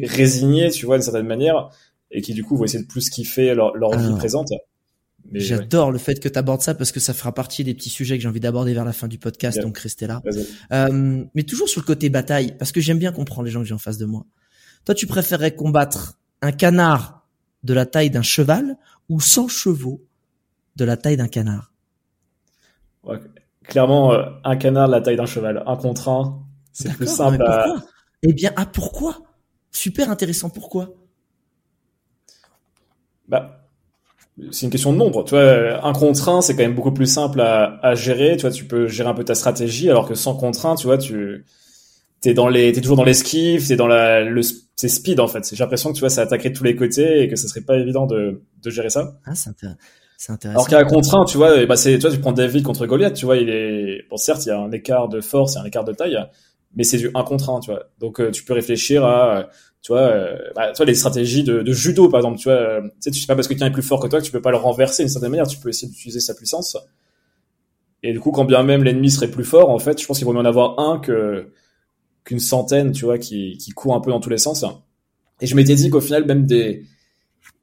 résignés, 0.04 0.70
tu 0.70 0.86
vois, 0.86 0.96
d'une 0.96 1.02
certaine 1.02 1.26
manière, 1.26 1.70
et 2.10 2.22
qui 2.22 2.32
du 2.32 2.44
coup 2.44 2.56
vont 2.56 2.64
essayer 2.64 2.82
de 2.82 2.88
plus 2.88 3.10
kiffer 3.10 3.54
leur, 3.54 3.76
leur 3.76 3.96
vie 3.98 4.14
présente. 4.16 4.48
J'adore 5.32 5.90
le 5.90 5.98
fait 5.98 6.20
que 6.20 6.28
tu 6.28 6.38
abordes 6.38 6.62
ça 6.62 6.74
parce 6.74 6.92
que 6.92 7.00
ça 7.00 7.14
fera 7.14 7.32
partie 7.34 7.64
des 7.64 7.74
petits 7.74 7.90
sujets 7.90 8.16
que 8.16 8.22
j'ai 8.22 8.28
envie 8.28 8.40
d'aborder 8.40 8.74
vers 8.74 8.84
la 8.84 8.92
fin 8.92 9.08
du 9.08 9.18
podcast, 9.18 9.60
donc 9.60 9.78
restez 9.78 10.06
là. 10.06 10.22
Euh, 10.72 11.24
mais 11.34 11.42
toujours 11.42 11.68
sur 11.68 11.80
le 11.80 11.86
côté 11.86 12.08
bataille, 12.08 12.54
parce 12.58 12.72
que 12.72 12.80
j'aime 12.80 12.98
bien 12.98 13.12
comprendre 13.12 13.44
les 13.44 13.50
gens 13.50 13.60
que 13.60 13.66
j'ai 13.66 13.74
en 13.74 13.78
face 13.78 13.98
de 13.98 14.06
moi. 14.06 14.24
Toi, 14.84 14.94
tu 14.94 15.06
préférerais 15.06 15.54
combattre 15.54 16.18
un 16.40 16.52
canard 16.52 17.26
de 17.62 17.74
la 17.74 17.84
taille 17.84 18.10
d'un 18.10 18.22
cheval 18.22 18.76
ou 19.08 19.20
100 19.20 19.48
chevaux 19.48 20.02
de 20.76 20.84
la 20.84 20.96
taille 20.96 21.16
d'un 21.16 21.28
canard? 21.28 21.72
Ouais, 23.02 23.18
Clairement, 23.68 24.14
euh, 24.14 24.24
un 24.44 24.56
canard 24.56 24.88
de 24.88 24.92
la 24.92 25.00
taille 25.02 25.16
d'un 25.16 25.26
cheval, 25.26 25.62
un 25.66 25.76
contre 25.76 26.08
un, 26.08 26.42
c'est 26.72 26.92
plus 26.94 27.06
simple. 27.06 27.42
À... 27.42 27.66
Eh 28.22 28.32
bien, 28.32 28.50
ah 28.56 28.64
pourquoi? 28.64 29.18
Super 29.70 30.10
intéressant, 30.10 30.48
pourquoi? 30.48 30.94
Bah, 33.28 33.57
c'est 34.50 34.66
une 34.66 34.70
question 34.70 34.92
de 34.92 34.98
nombre. 34.98 35.24
Tu 35.24 35.30
vois, 35.30 35.84
un 35.84 35.92
contre 35.92 36.28
un, 36.28 36.40
c'est 36.40 36.54
quand 36.54 36.62
même 36.62 36.74
beaucoup 36.74 36.92
plus 36.92 37.06
simple 37.06 37.40
à, 37.40 37.78
à, 37.82 37.94
gérer. 37.94 38.36
Tu 38.36 38.42
vois, 38.42 38.50
tu 38.50 38.64
peux 38.64 38.86
gérer 38.86 39.08
un 39.08 39.14
peu 39.14 39.24
ta 39.24 39.34
stratégie, 39.34 39.90
alors 39.90 40.08
que 40.08 40.14
sans 40.14 40.34
contraint, 40.34 40.74
tu 40.74 40.86
vois, 40.86 40.98
tu 40.98 41.44
t'es 42.20 42.34
dans 42.34 42.48
les, 42.48 42.72
t'es 42.72 42.80
toujours 42.80 42.96
dans 42.96 43.04
l'esquive, 43.04 43.66
t'es 43.66 43.76
dans 43.76 43.86
la, 43.86 44.22
le, 44.24 44.42
c'est 44.76 44.88
speed 44.88 45.20
en 45.20 45.28
fait. 45.28 45.48
J'ai 45.50 45.62
l'impression 45.62 45.90
que 45.90 45.94
tu 45.94 46.00
vois, 46.00 46.10
ça 46.10 46.22
attaquerait 46.22 46.50
de 46.50 46.56
tous 46.56 46.64
les 46.64 46.76
côtés 46.76 47.22
et 47.22 47.28
que 47.28 47.36
ce 47.36 47.48
serait 47.48 47.60
pas 47.60 47.76
évident 47.76 48.06
de, 48.06 48.42
de 48.62 48.70
gérer 48.70 48.90
ça. 48.90 49.18
Ah, 49.24 49.34
c'est 49.34 49.50
intéressant. 49.50 49.78
Alors 50.50 50.68
qu'à 50.68 50.82
contraint, 50.84 51.24
tu 51.24 51.36
vois, 51.36 51.64
bah 51.66 51.76
c'est, 51.76 51.94
tu 51.94 52.00
vois, 52.00 52.10
tu 52.10 52.18
prends 52.18 52.32
David 52.32 52.64
contre 52.64 52.86
Goliath, 52.86 53.14
tu 53.14 53.24
vois, 53.24 53.36
il 53.36 53.50
est, 53.50 54.04
bon 54.10 54.16
certes, 54.16 54.44
il 54.46 54.48
y 54.48 54.52
a 54.52 54.58
un 54.58 54.72
écart 54.72 55.08
de 55.08 55.20
force, 55.20 55.52
il 55.52 55.56
y 55.56 55.58
a 55.58 55.62
un 55.62 55.66
écart 55.66 55.84
de 55.84 55.92
taille, 55.92 56.18
mais 56.78 56.84
c'est 56.84 56.96
du 56.96 57.10
un 57.14 57.24
contre 57.24 57.50
un, 57.50 57.60
tu 57.60 57.72
vois. 57.72 57.90
Donc 57.98 58.20
euh, 58.20 58.30
tu 58.30 58.44
peux 58.44 58.54
réfléchir 58.54 59.04
à, 59.04 59.48
tu 59.82 59.92
vois, 59.92 60.02
euh, 60.02 60.38
bah, 60.54 60.70
tu 60.70 60.76
vois 60.76 60.86
les 60.86 60.94
stratégies 60.94 61.42
de, 61.42 61.60
de, 61.60 61.72
judo 61.72 62.08
par 62.08 62.20
exemple, 62.20 62.38
tu 62.38 62.44
vois, 62.44 62.56
euh, 62.56 62.80
tu 62.82 62.90
sais, 63.00 63.10
tu 63.10 63.20
sais 63.20 63.26
pas 63.26 63.34
parce 63.34 63.48
que 63.48 63.54
quelqu'un 63.54 63.66
est 63.66 63.72
plus 63.72 63.82
fort 63.82 64.00
que 64.00 64.06
toi 64.06 64.20
que 64.20 64.24
tu 64.24 64.30
peux 64.30 64.40
pas 64.40 64.52
le 64.52 64.56
renverser 64.56 65.02
d'une 65.02 65.10
certaine 65.10 65.30
manière, 65.30 65.48
tu 65.48 65.58
peux 65.58 65.68
essayer 65.68 65.88
d'utiliser 65.88 66.20
sa 66.20 66.34
puissance. 66.34 66.78
Et 68.04 68.12
du 68.12 68.20
coup, 68.20 68.30
quand 68.30 68.44
bien 68.44 68.62
même 68.62 68.84
l'ennemi 68.84 69.10
serait 69.10 69.28
plus 69.28 69.44
fort, 69.44 69.70
en 69.70 69.80
fait, 69.80 70.00
je 70.00 70.06
pense 70.06 70.18
qu'il 70.18 70.24
vaut 70.24 70.32
mieux 70.32 70.38
en 70.38 70.44
avoir 70.44 70.78
un 70.78 71.00
que 71.00 71.48
qu'une 72.22 72.38
centaine, 72.38 72.92
tu 72.92 73.06
vois, 73.06 73.18
qui 73.18 73.58
qui 73.58 73.72
court 73.72 73.96
un 73.96 74.00
peu 74.00 74.12
dans 74.12 74.20
tous 74.20 74.30
les 74.30 74.38
sens. 74.38 74.64
Et 75.40 75.48
je 75.48 75.56
m'étais 75.56 75.74
dit 75.74 75.90
qu'au 75.90 76.00
final, 76.00 76.26
même 76.26 76.46
des 76.46 76.84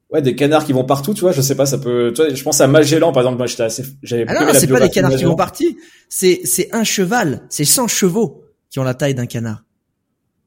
ouais 0.10 0.22
des 0.22 0.36
canards 0.36 0.66
qui 0.66 0.74
vont 0.74 0.84
partout, 0.84 1.14
tu 1.14 1.22
vois, 1.22 1.32
je 1.32 1.40
sais 1.40 1.56
pas, 1.56 1.66
ça 1.66 1.78
peut. 1.78 2.12
Tu 2.14 2.22
vois, 2.22 2.34
je 2.34 2.44
pense 2.44 2.60
à 2.60 2.68
Magellan 2.68 3.14
par 3.14 3.24
exemple, 3.24 3.38
moi 3.38 3.48
j'étais 3.48 3.64
assez, 3.64 3.86
j'avais. 4.04 4.26
Ah 4.28 4.44
non, 4.44 4.52
c'est 4.54 4.68
pas 4.68 4.82
des 4.82 4.90
canards 4.90 5.16
qui 5.16 5.24
vont 5.24 5.38
partir, 5.38 5.72
c'est 6.10 6.42
c'est 6.44 6.68
un 6.76 6.84
cheval, 6.84 7.44
c'est 7.48 7.64
100 7.64 7.88
chevaux 7.88 8.45
qui 8.76 8.80
ont 8.80 8.84
la 8.84 8.94
taille 8.94 9.16
d'un 9.16 9.26
canard. 9.26 9.64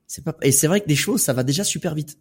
C'est 0.06 0.22
pas 0.22 0.36
et 0.42 0.52
c'est 0.52 0.66
vrai 0.66 0.82
que 0.82 0.86
des 0.86 0.96
chevaux 0.96 1.16
ça 1.16 1.32
va 1.32 1.44
déjà 1.44 1.64
super 1.64 1.94
vite. 1.94 2.18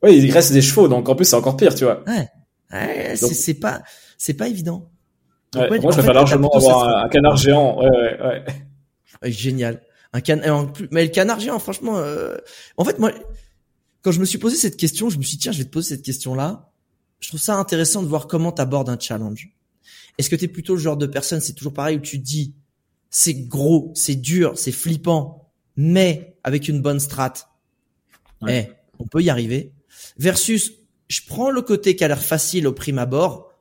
Oui, 0.00 0.16
il 0.16 0.30
reste 0.30 0.52
des 0.52 0.62
chevaux 0.62 0.86
donc 0.86 1.08
en 1.08 1.16
plus 1.16 1.24
c'est 1.24 1.34
encore 1.34 1.56
pire, 1.56 1.74
tu 1.74 1.82
vois. 1.82 2.04
Ouais. 2.06 2.28
ouais 2.72 3.16
c'est 3.16 3.54
pas 3.54 3.82
c'est 4.18 4.34
pas 4.34 4.46
évident. 4.46 4.88
ouais, 5.56 5.68
moi 5.68 5.90
je 5.90 5.96
préfère 5.96 6.14
largement 6.14 6.48
avoir 6.50 7.04
un, 7.04 7.08
canard 7.08 7.36
géant. 7.36 7.76
Ouais 7.80 7.90
ouais 7.90 8.44
ouais. 9.20 9.32
Génial. 9.32 9.82
Un 10.12 10.20
canard 10.20 10.72
mais 10.92 11.06
le 11.06 11.10
canard 11.10 11.40
géant 11.40 11.58
franchement 11.58 11.98
euh... 11.98 12.36
en 12.76 12.84
fait 12.84 13.00
moi 13.00 13.10
quand 14.02 14.12
je 14.12 14.20
me 14.20 14.24
suis 14.24 14.38
posé 14.38 14.54
cette 14.54 14.76
question, 14.76 15.10
je 15.10 15.18
me 15.18 15.24
suis 15.24 15.38
dit 15.38 15.42
tiens, 15.42 15.50
je 15.50 15.58
vais 15.58 15.64
te 15.64 15.70
poser 15.70 15.96
cette 15.96 16.04
question 16.04 16.36
là. 16.36 16.70
Je 17.18 17.26
trouve 17.26 17.40
ça 17.40 17.56
intéressant 17.56 18.04
de 18.04 18.06
voir 18.06 18.28
comment 18.28 18.52
tu 18.52 18.62
abordes 18.62 18.90
un 18.90 18.98
challenge. 18.98 19.48
Est-ce 20.18 20.30
que 20.30 20.36
tu 20.36 20.44
es 20.44 20.48
plutôt 20.48 20.74
le 20.74 20.80
genre 20.80 20.96
de 20.96 21.06
personne, 21.06 21.40
c'est 21.40 21.54
toujours 21.54 21.74
pareil 21.74 21.96
où 21.96 22.00
tu 22.00 22.18
dis 22.18 22.54
c'est 23.12 23.34
gros, 23.34 23.92
c'est 23.94 24.16
dur, 24.16 24.54
c'est 24.56 24.72
flippant, 24.72 25.52
mais 25.76 26.38
avec 26.42 26.66
une 26.66 26.80
bonne 26.80 26.98
strat, 26.98 27.34
eh, 28.48 28.64
on 28.98 29.06
peut 29.06 29.22
y 29.22 29.30
arriver. 29.30 29.72
Versus, 30.16 30.72
je 31.08 31.20
prends 31.26 31.50
le 31.50 31.62
côté 31.62 31.94
qui 31.94 32.02
a 32.02 32.08
l'air 32.08 32.22
facile 32.22 32.66
au 32.66 32.72
prime 32.72 32.98
abord, 32.98 33.52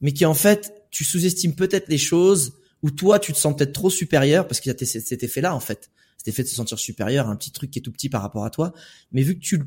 mais 0.00 0.12
qui 0.12 0.26
en 0.26 0.34
fait, 0.34 0.74
tu 0.90 1.04
sous-estimes 1.04 1.54
peut-être 1.54 1.88
les 1.88 1.96
choses, 1.96 2.58
ou 2.82 2.90
toi, 2.90 3.20
tu 3.20 3.32
te 3.32 3.38
sens 3.38 3.56
peut-être 3.56 3.72
trop 3.72 3.88
supérieur, 3.88 4.48
parce 4.48 4.60
qu'il 4.60 4.72
y 4.72 4.74
a 4.74 4.86
cet 4.86 5.22
effet-là, 5.22 5.54
en 5.54 5.60
fait. 5.60 5.90
Cet 6.18 6.28
effet 6.28 6.42
de 6.42 6.48
se 6.48 6.56
sentir 6.56 6.78
supérieur, 6.78 7.28
un 7.28 7.36
petit 7.36 7.52
truc 7.52 7.70
qui 7.70 7.78
est 7.78 7.82
tout 7.82 7.92
petit 7.92 8.08
par 8.08 8.20
rapport 8.20 8.44
à 8.44 8.50
toi. 8.50 8.74
Mais 9.12 9.22
vu 9.22 9.36
que 9.36 9.44
tu, 9.44 9.60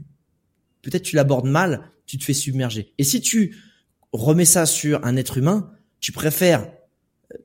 peut-être 0.82 1.04
tu 1.04 1.16
l'abordes 1.16 1.48
mal, 1.48 1.92
tu 2.06 2.18
te 2.18 2.26
fais 2.26 2.34
submerger. 2.34 2.94
Et 2.98 3.06
si 3.06 3.22
tu 3.22 3.56
remets 4.12 4.46
ça 4.46 4.66
sur 4.66 5.06
un 5.06 5.16
être 5.16 5.38
humain, 5.38 5.72
tu 6.02 6.12
préfères 6.12 6.70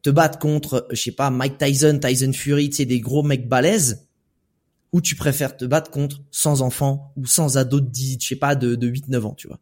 te 0.03 0.11
battre 0.11 0.39
contre, 0.39 0.87
je 0.91 1.01
sais 1.01 1.13
pas, 1.13 1.31
Mike 1.31 1.59
Tyson, 1.59 1.99
Tyson 2.01 2.33
Fury, 2.33 2.71
tu 2.71 2.77
sais, 2.77 2.85
des 2.85 3.01
gros 3.01 3.23
mecs 3.23 3.49
balèzes, 3.49 4.07
ou 4.93 5.01
tu 5.01 5.17
préfères 5.17 5.57
te 5.57 5.65
battre 5.65 5.91
contre 5.91 6.23
sans 6.31 6.63
enfants 6.63 7.13
ou 7.17 7.27
sans 7.27 7.59
ados 7.59 7.83
de 7.83 7.89
10, 7.89 8.19
je 8.21 8.29
sais 8.29 8.37
pas, 8.37 8.55
de, 8.55 8.75
de 8.75 8.89
8-9 8.89 9.21
ans, 9.23 9.35
tu 9.35 9.49
vois. 9.49 9.59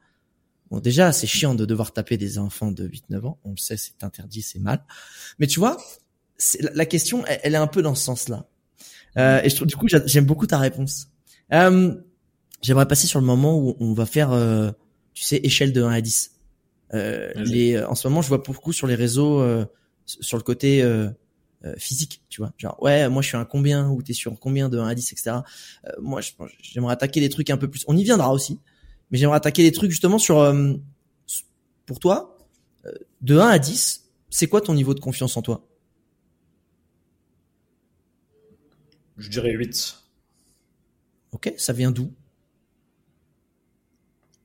Bon, 0.70 0.78
déjà, 0.80 1.12
c'est 1.12 1.26
chiant 1.26 1.54
de 1.54 1.64
devoir 1.64 1.92
taper 1.92 2.16
des 2.16 2.38
enfants 2.38 2.70
de 2.70 2.86
8-9 2.86 3.26
ans. 3.26 3.38
On 3.44 3.50
le 3.50 3.56
sait, 3.56 3.76
c'est 3.76 4.04
interdit, 4.04 4.42
c'est 4.42 4.58
mal. 4.58 4.84
Mais 5.38 5.46
tu 5.46 5.58
vois, 5.60 5.76
la 6.74 6.86
question, 6.86 7.24
elle, 7.26 7.54
est 7.54 7.58
un 7.58 7.66
peu 7.66 7.82
dans 7.82 7.94
ce 7.94 8.04
sens-là. 8.04 8.46
Euh, 9.18 9.40
et 9.42 9.50
je 9.50 9.56
trouve, 9.56 9.68
du 9.68 9.76
coup, 9.76 9.88
j'aime 9.88 10.24
beaucoup 10.24 10.46
ta 10.46 10.58
réponse. 10.58 11.08
Euh, 11.52 11.94
J'aimerais 12.62 12.86
passer 12.86 13.08
sur 13.08 13.20
le 13.20 13.26
moment 13.26 13.58
où 13.58 13.76
on 13.80 13.92
va 13.92 14.06
faire, 14.06 14.30
euh, 14.30 14.70
tu 15.14 15.24
sais, 15.24 15.40
échelle 15.42 15.72
de 15.72 15.82
1 15.82 15.90
à 15.90 16.00
10. 16.00 16.30
Euh, 16.94 17.32
les, 17.34 17.82
en 17.82 17.96
ce 17.96 18.06
moment, 18.06 18.22
je 18.22 18.28
vois 18.28 18.38
beaucoup 18.38 18.72
sur 18.72 18.86
les 18.86 18.94
réseaux 18.94 19.40
euh, 19.40 19.66
sur 20.06 20.36
le 20.36 20.42
côté 20.42 20.82
euh, 20.82 21.08
euh, 21.64 21.74
physique, 21.76 22.22
tu 22.28 22.40
vois. 22.40 22.52
Genre, 22.58 22.80
ouais, 22.82 23.08
moi 23.08 23.22
je 23.22 23.28
suis 23.28 23.36
un 23.36 23.44
combien, 23.44 23.88
ou 23.88 24.02
t'es 24.02 24.12
sur 24.12 24.38
combien 24.38 24.68
de 24.68 24.78
1 24.78 24.86
à 24.86 24.94
10, 24.94 25.12
etc. 25.12 25.36
Euh, 25.86 25.90
moi, 26.00 26.20
j'aimerais 26.60 26.92
attaquer 26.92 27.20
des 27.20 27.28
trucs 27.28 27.50
un 27.50 27.56
peu 27.56 27.68
plus. 27.68 27.84
On 27.88 27.96
y 27.96 28.04
viendra 28.04 28.32
aussi, 28.32 28.60
mais 29.10 29.18
j'aimerais 29.18 29.36
attaquer 29.36 29.62
des 29.62 29.72
trucs 29.72 29.90
justement 29.90 30.18
sur. 30.18 30.54
pour 31.86 31.98
toi, 31.98 32.38
de 33.20 33.38
1 33.38 33.48
à 33.48 33.58
10, 33.58 34.08
c'est 34.30 34.48
quoi 34.48 34.60
ton 34.60 34.74
niveau 34.74 34.94
de 34.94 35.00
confiance 35.00 35.36
en 35.36 35.42
toi? 35.42 35.66
Je 39.18 39.28
dirais 39.28 39.52
8. 39.52 39.98
Ok, 41.32 41.54
ça 41.56 41.72
vient 41.72 41.90
d'où? 41.90 42.12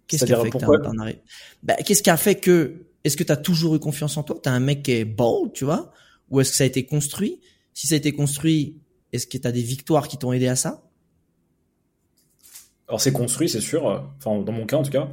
Qu'est-ce 0.08 0.26
qui 0.26 0.34
a 0.34 0.42
fait 0.42 0.50
que 0.50 0.58
bah, 1.64 1.76
Qu'est-ce 1.76 2.02
qui 2.02 2.10
a 2.10 2.18
fait 2.18 2.36
que 2.36 2.87
est-ce 3.08 3.18
que 3.18 3.24
tu 3.24 3.32
as 3.32 3.38
toujours 3.38 3.76
eu 3.76 3.80
confiance 3.80 4.18
en 4.18 4.24
toi? 4.24 4.38
Tu 4.42 4.50
as 4.50 4.54
un 4.54 4.60
mec 4.60 4.84
qui 4.84 4.92
est 4.92 5.06
bold, 5.06 5.54
tu 5.54 5.66
vois? 5.66 5.92
Ou 6.30 6.42
est-ce 6.42 6.52
que 6.52 6.58
ça 6.58 6.64
a 6.64 6.68
été 6.68 6.86
construit? 6.86 7.40
Si 7.74 7.88
ça 7.88 7.96
a 7.96 7.98
été 7.98 8.12
construit, 8.12 8.78
est-ce 9.14 9.26
que 9.28 9.38
tu 9.38 9.48
as 9.48 9.52
des 9.52 9.62
victoires 9.62 10.08
qui 10.08 10.18
t'ont 10.18 10.34
aidé 10.34 10.48
à 10.48 10.56
ça? 10.56 10.84
Alors 12.88 13.02
c'est 13.02 13.12
construit, 13.12 13.50
c'est 13.50 13.62
sûr. 13.62 13.86
Enfin, 14.18 14.42
dans 14.42 14.52
mon 14.52 14.66
cas 14.66 14.78
en 14.78 14.84
tout 14.84 14.92
cas. 14.92 15.10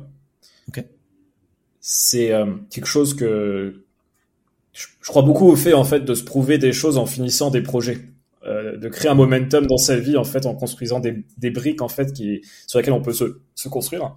Ok. 0.68 0.84
C'est 1.80 2.32
euh, 2.32 2.54
quelque 2.70 2.86
chose 2.86 3.14
que 3.14 3.84
je, 4.72 4.86
crois 5.06 5.22
beaucoup 5.22 5.46
au 5.46 5.56
fait 5.56 5.74
en 5.74 5.84
fait 5.84 6.00
de 6.00 6.14
se 6.14 6.24
prouver 6.24 6.58
des 6.58 6.72
choses 6.72 6.98
en 6.98 7.06
finissant 7.06 7.50
des 7.50 7.62
projets. 7.62 7.98
Euh, 8.44 8.76
de 8.76 8.88
créer 8.88 9.10
un 9.10 9.14
momentum 9.14 9.66
dans 9.66 9.78
sa 9.78 9.96
vie 9.96 10.16
en 10.16 10.24
fait 10.24 10.44
en 10.44 10.54
construisant 10.54 11.00
des, 11.00 11.24
des 11.38 11.50
briques 11.50 11.80
en 11.80 11.88
fait 11.88 12.12
qui 12.12 12.42
sur 12.66 12.78
lesquelles 12.78 12.92
on 12.92 13.00
peut 13.00 13.14
se, 13.14 13.40
se 13.54 13.68
construire 13.68 14.16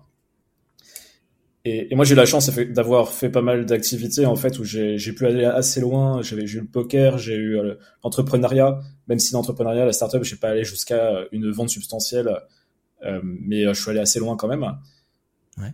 et, 1.67 1.95
moi, 1.95 2.06
j'ai 2.06 2.13
eu 2.13 2.17
la 2.17 2.25
chance 2.25 2.49
d'avoir 2.49 3.12
fait 3.12 3.30
pas 3.30 3.41
mal 3.41 3.65
d'activités 3.65 4.25
en 4.25 4.36
fait 4.36 4.60
où 4.60 4.63
j'ai 4.63 4.97
pu 5.13 5.25
aller 5.25 5.45
assez 5.45 5.82
loin. 5.82 6.21
J'avais 6.21 6.43
eu 6.43 6.60
le 6.60 6.67
poker, 6.67 7.17
j'ai 7.17 7.36
eu 7.36 7.58
euh, 7.58 7.75
l'entrepreneuriat. 8.03 8.80
Même 9.08 9.19
si 9.19 9.34
l'entrepreneuriat, 9.34 9.86
la 9.86 9.93
startup, 9.93 10.23
j'ai 10.23 10.36
pas 10.36 10.49
allé 10.49 10.63
jusqu'à 10.63 11.25
une 11.32 11.49
vente 11.51 11.69
substantielle, 11.69 12.30
euh, 13.06 13.19
mais 13.23 13.65
euh, 13.65 13.73
je 13.73 13.82
suis 13.82 13.89
allé 13.89 13.99
assez 13.99 14.19
loin 14.19 14.36
quand 14.36 14.47
même. 14.47 14.65
Ouais. 15.58 15.73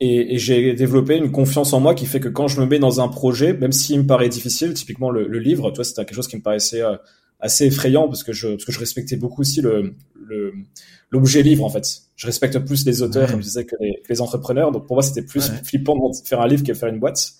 Et, 0.00 0.34
et 0.34 0.38
j'ai 0.38 0.72
développé 0.74 1.16
une 1.16 1.30
confiance 1.30 1.72
en 1.72 1.80
moi 1.80 1.94
qui 1.94 2.06
fait 2.06 2.20
que 2.20 2.28
quand 2.28 2.48
je 2.48 2.60
me 2.60 2.66
mets 2.66 2.78
dans 2.78 3.00
un 3.00 3.08
projet, 3.08 3.52
même 3.52 3.72
s'il 3.72 4.00
me 4.00 4.06
paraît 4.06 4.30
difficile, 4.30 4.74
typiquement 4.74 5.10
le, 5.10 5.28
le 5.28 5.38
livre, 5.38 5.70
toi, 5.70 5.84
c'était 5.84 6.04
quelque 6.04 6.16
chose 6.16 6.28
qui 6.28 6.36
me 6.36 6.42
paraissait 6.42 6.82
euh, 6.82 6.96
assez 7.40 7.66
effrayant 7.66 8.06
parce 8.06 8.22
que 8.22 8.32
je 8.32 8.48
parce 8.48 8.64
que 8.64 8.72
je 8.72 8.78
respectais 8.78 9.16
beaucoup 9.16 9.40
aussi 9.42 9.60
le 9.60 9.94
l'objet 11.10 11.42
livre 11.42 11.64
en 11.64 11.68
fait. 11.68 12.02
Je 12.16 12.26
respecte 12.26 12.58
plus 12.60 12.86
les 12.86 13.02
auteurs 13.02 13.30
comme 13.30 13.40
je 13.40 13.46
disais 13.46 13.64
que 13.64 13.74
les, 13.80 14.02
les, 14.08 14.20
entrepreneurs. 14.20 14.70
Donc 14.72 14.86
pour 14.86 14.96
moi 14.96 15.02
c'était 15.02 15.22
plus 15.22 15.50
flippant 15.64 15.96
de 15.96 16.16
faire 16.24 16.40
un 16.40 16.46
livre 16.46 16.62
que 16.62 16.68
de 16.68 16.76
faire 16.76 16.88
une 16.88 17.00
boîte. 17.00 17.32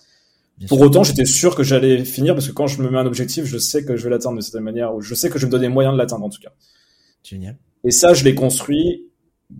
pour 0.68 0.80
autant 0.80 1.04
j'étais 1.04 1.24
sûr 1.24 1.54
que 1.54 1.62
j'allais 1.62 2.04
finir 2.04 2.34
parce 2.34 2.48
que 2.48 2.52
quand 2.52 2.66
je 2.66 2.82
me 2.82 2.90
mets 2.90 2.98
un 2.98 3.06
objectif 3.06 3.44
je 3.44 3.58
sais 3.58 3.84
que 3.84 3.96
je 3.96 4.04
vais 4.04 4.10
l'atteindre 4.10 4.36
de 4.36 4.42
cette 4.42 4.60
manière 4.60 4.94
ou 4.94 5.00
je 5.00 5.14
sais 5.14 5.30
que 5.30 5.38
je 5.38 5.46
vais 5.46 5.48
me 5.48 5.52
donner 5.52 5.68
moyen 5.68 5.92
de 5.92 5.98
l'atteindre 5.98 6.24
en 6.24 6.30
tout 6.30 6.40
cas. 6.40 6.52
Génial. 7.22 7.56
Et 7.84 7.90
ça 7.90 8.12
je 8.12 8.24
l'ai 8.24 8.34
construit 8.34 9.06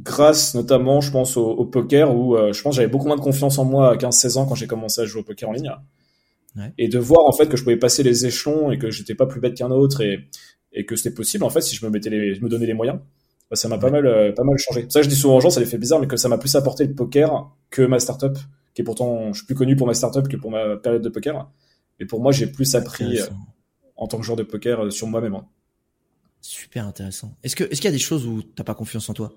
grâce 0.03 0.55
notamment, 0.55 1.01
je 1.01 1.11
pense, 1.11 1.37
au, 1.37 1.65
poker 1.65 2.15
où 2.15 2.37
euh, 2.37 2.53
je 2.53 2.63
pense 2.63 2.77
j'avais 2.77 2.89
beaucoup 2.89 3.07
moins 3.07 3.17
de 3.17 3.23
confiance 3.23 3.59
en 3.59 3.65
moi 3.65 3.93
à 3.93 3.97
15-16 3.97 4.39
ans 4.39 4.47
quand 4.47 4.55
j'ai 4.55 4.67
commencé 4.67 5.01
à 5.01 5.05
jouer 5.05 5.21
au 5.21 5.25
poker 5.25 5.49
en 5.49 5.53
ligne. 5.53 5.71
Ouais. 6.57 6.73
Et 6.79 6.89
de 6.89 6.99
voir 6.99 7.27
en 7.27 7.33
fait 7.33 7.47
que 7.49 7.57
je 7.57 7.63
pouvais 7.63 7.77
passer 7.77 8.03
les 8.03 8.27
échelons 8.27 8.73
et 8.73 8.79
que 8.79 8.91
j'étais 8.91 9.15
pas 9.15 9.27
plus 9.27 9.41
bête 9.41 9.55
qu'un 9.55 9.71
autre 9.71 10.01
et, 10.01 10.29
et 10.73 10.85
que 10.85 10.97
c'était 10.97 11.15
possible 11.15 11.45
en 11.45 11.51
fait 11.51 11.61
si 11.61 11.77
je 11.77 11.85
me 11.87 11.91
mettais 11.91 12.11
les, 12.11 12.35
je 12.35 12.43
me 12.43 12.49
donnais 12.49 12.67
les 12.67 12.75
moyens. 12.75 12.99
Bah, 13.51 13.57
ça 13.57 13.69
m'a 13.69 13.79
pas 13.79 13.91
mal 13.91 14.07
euh, 14.07 14.33
pas 14.33 14.45
mal 14.45 14.57
changé. 14.59 14.87
Ça 14.89 15.03
je 15.03 15.09
dis 15.09 15.17
souvent 15.17 15.37
aux 15.37 15.41
gens, 15.41 15.51
ça 15.51 15.61
les 15.61 15.67
fait 15.67 15.79
bizarre, 15.79 16.01
mais 16.01 16.07
que 16.07 16.17
ça 16.17 16.29
m'a 16.29 16.39
plus 16.39 16.55
apporté 16.57 16.85
le 16.85 16.95
poker 16.95 17.51
que 17.71 17.83
ma 17.83 18.01
startup, 18.01 18.37
qui 18.75 18.83
est 18.83 18.85
pourtant 18.85 19.33
je 19.33 19.39
suis 19.39 19.47
plus 19.47 19.55
connu 19.55 19.77
pour 19.77 19.87
ma 19.87 19.95
startup 19.95 20.29
que 20.29 20.37
pour 20.37 20.51
ma 20.51 20.77
période 20.77 21.03
de 21.03 21.09
poker. 21.09 21.51
Et 22.01 22.07
pour 22.07 22.21
moi 22.21 22.33
j'ai 22.33 22.47
plus 22.47 22.75
appris 22.75 23.21
euh, 23.21 23.27
en 23.97 24.09
tant 24.09 24.19
que 24.19 24.25
joueur 24.25 24.37
de 24.37 24.43
poker 24.43 24.93
sur 24.93 25.07
moi-même. 25.07 25.35
Hein. 25.35 25.47
Super 26.41 26.87
intéressant. 26.87 27.37
Est-ce 27.43 27.55
que 27.55 27.65
est-ce 27.65 27.81
qu'il 27.81 27.85
y 27.85 27.89
a 27.89 27.97
des 27.97 27.99
choses 27.99 28.27
où 28.27 28.43
t'as 28.43 28.65
pas 28.65 28.75
confiance 28.75 29.09
en 29.11 29.15
toi? 29.15 29.33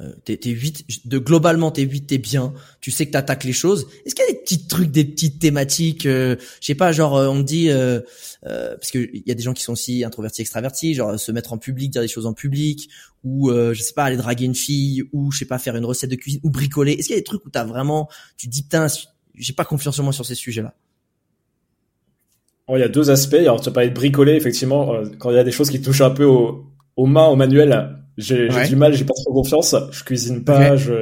Euh, 0.00 0.12
t'es, 0.24 0.36
t'es 0.36 0.50
8, 0.50 1.06
de 1.06 1.18
globalement 1.18 1.72
t'es 1.72 1.82
8, 1.82 2.02
t'es 2.02 2.18
bien, 2.18 2.52
tu 2.80 2.92
sais 2.92 3.06
que 3.06 3.10
t'attaques 3.10 3.42
les 3.42 3.52
choses. 3.52 3.88
Est-ce 4.06 4.14
qu'il 4.14 4.24
y 4.24 4.28
a 4.28 4.32
des 4.32 4.38
petits 4.38 4.68
trucs, 4.68 4.92
des 4.92 5.04
petites 5.04 5.40
thématiques, 5.40 6.06
euh, 6.06 6.36
je 6.60 6.66
sais 6.66 6.76
pas, 6.76 6.92
genre 6.92 7.16
euh, 7.16 7.26
on 7.26 7.40
dit, 7.40 7.70
euh, 7.70 8.00
euh, 8.46 8.76
parce 8.76 8.92
que 8.92 8.98
il 9.12 9.24
y 9.26 9.32
a 9.32 9.34
des 9.34 9.42
gens 9.42 9.54
qui 9.54 9.62
sont 9.64 9.72
aussi 9.72 10.04
introvertis, 10.04 10.42
extravertis, 10.42 10.94
genre 10.94 11.18
se 11.18 11.32
mettre 11.32 11.52
en 11.52 11.58
public, 11.58 11.90
dire 11.90 12.02
des 12.02 12.08
choses 12.08 12.26
en 12.26 12.32
public, 12.32 12.88
ou 13.24 13.50
je 13.50 13.82
sais 13.82 13.94
pas 13.94 14.04
aller 14.04 14.16
draguer 14.16 14.44
une 14.44 14.54
fille, 14.54 15.02
ou 15.12 15.32
je 15.32 15.38
sais 15.38 15.46
pas 15.46 15.58
faire 15.58 15.74
une 15.74 15.84
recette 15.84 16.10
de 16.10 16.16
cuisine, 16.16 16.40
ou 16.44 16.50
bricoler. 16.50 16.92
Est-ce 16.92 17.08
qu'il 17.08 17.16
y 17.16 17.18
a 17.18 17.20
des 17.20 17.24
trucs 17.24 17.44
où 17.44 17.50
t'as 17.50 17.64
vraiment, 17.64 18.08
tu 18.36 18.46
dis 18.46 18.62
putain, 18.62 18.86
j'ai 19.34 19.52
pas 19.52 19.64
confiance 19.64 19.98
en 19.98 20.04
moi 20.04 20.12
sur 20.12 20.24
ces 20.24 20.36
sujets-là? 20.36 20.74
Oh, 22.68 22.76
il 22.76 22.80
y 22.80 22.84
a 22.84 22.88
deux 22.88 23.10
aspects. 23.10 23.34
Alors 23.34 23.60
tu 23.60 23.72
parlais 23.72 23.88
de 23.88 23.94
bricoler, 23.94 24.34
effectivement, 24.34 24.94
quand 25.18 25.30
il 25.30 25.36
y 25.36 25.40
a 25.40 25.44
des 25.44 25.50
choses 25.50 25.70
qui 25.70 25.82
touchent 25.82 26.02
un 26.02 26.10
peu 26.10 26.24
au, 26.24 26.66
aux 26.94 27.06
mains, 27.06 27.26
au 27.26 27.34
manuel, 27.34 27.98
j'ai 28.18 28.48
du 28.66 28.76
mal, 28.76 28.92
j'ai 28.94 29.04
pas 29.04 29.14
trop 29.14 29.32
confiance. 29.32 29.76
Je 29.92 30.02
cuisine 30.02 30.44
pas, 30.44 30.76
je, 30.76 30.92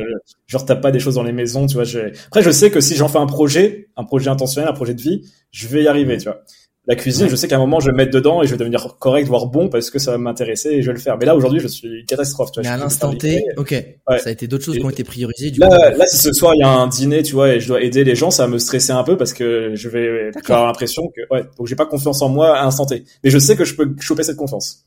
je 0.46 0.56
retape 0.56 0.82
pas 0.82 0.92
des 0.92 1.00
choses 1.00 1.14
dans 1.14 1.22
les 1.22 1.32
maisons, 1.32 1.66
tu 1.66 1.74
vois. 1.74 1.84
Après, 2.26 2.42
je 2.42 2.50
sais 2.50 2.70
que 2.70 2.80
si 2.80 2.94
j'en 2.94 3.08
fais 3.08 3.18
un 3.18 3.26
projet, 3.26 3.88
un 3.96 4.04
projet 4.04 4.28
intentionnel, 4.28 4.68
un 4.68 4.74
projet 4.74 4.94
de 4.94 5.00
vie, 5.00 5.22
je 5.50 5.66
vais 5.66 5.82
y 5.82 5.88
arriver, 5.88 6.18
tu 6.18 6.24
vois. 6.24 6.42
La 6.88 6.94
cuisine, 6.94 7.28
je 7.28 7.34
sais 7.34 7.48
qu'à 7.48 7.56
un 7.56 7.58
moment, 7.58 7.80
je 7.80 7.86
vais 7.86 7.92
me 7.92 7.96
mettre 7.96 8.12
dedans 8.12 8.42
et 8.42 8.46
je 8.46 8.52
vais 8.52 8.58
devenir 8.58 8.96
correct, 9.00 9.26
voire 9.26 9.46
bon, 9.46 9.68
parce 9.68 9.90
que 9.90 9.98
ça 9.98 10.12
va 10.12 10.18
m'intéresser 10.18 10.68
et 10.68 10.82
je 10.82 10.86
vais 10.86 10.92
le 10.92 11.00
faire. 11.00 11.18
Mais 11.18 11.26
là, 11.26 11.34
aujourd'hui, 11.34 11.58
je 11.58 11.66
suis 11.66 12.04
catastrophe, 12.06 12.52
tu 12.52 12.60
vois. 12.60 12.68
Mais 12.70 12.74
à 12.74 12.76
l'instant 12.76 13.12
T, 13.12 13.44
ok. 13.56 13.74
Ça 14.18 14.28
a 14.28 14.30
été 14.30 14.46
d'autres 14.46 14.64
choses 14.64 14.76
qui 14.76 14.84
ont 14.84 14.90
été 14.90 15.02
priorisées. 15.02 15.50
Du 15.50 15.58
là, 15.58 15.68
coup. 15.68 15.98
là, 15.98 16.06
si 16.06 16.18
ce 16.18 16.32
soir 16.32 16.54
il 16.54 16.60
y 16.60 16.62
a 16.62 16.68
un 16.68 16.86
dîner, 16.86 17.24
tu 17.24 17.32
vois, 17.32 17.54
et 17.54 17.60
je 17.60 17.66
dois 17.66 17.82
aider 17.82 18.04
les 18.04 18.14
gens, 18.14 18.30
ça 18.30 18.44
va 18.44 18.52
me 18.52 18.58
stresser 18.58 18.92
un 18.92 19.02
peu 19.02 19.16
parce 19.16 19.32
que 19.32 19.72
je 19.74 19.88
vais 19.88 20.30
avoir 20.44 20.66
l'impression 20.66 21.08
que, 21.08 21.22
ouais, 21.34 21.44
donc 21.58 21.66
j'ai 21.66 21.74
pas 21.74 21.86
confiance 21.86 22.22
en 22.22 22.28
moi 22.28 22.56
à 22.56 22.62
l'instant 22.62 22.86
T. 22.86 23.02
Mais 23.24 23.30
je 23.30 23.38
sais 23.38 23.56
que 23.56 23.64
je 23.64 23.74
peux 23.74 23.92
choper 23.98 24.22
cette 24.22 24.36
confiance. 24.36 24.84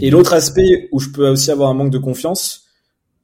Et 0.00 0.10
l'autre 0.10 0.32
aspect 0.34 0.88
où 0.92 1.00
je 1.00 1.10
peux 1.10 1.28
aussi 1.28 1.50
avoir 1.50 1.70
un 1.70 1.74
manque 1.74 1.90
de 1.90 1.98
confiance, 1.98 2.64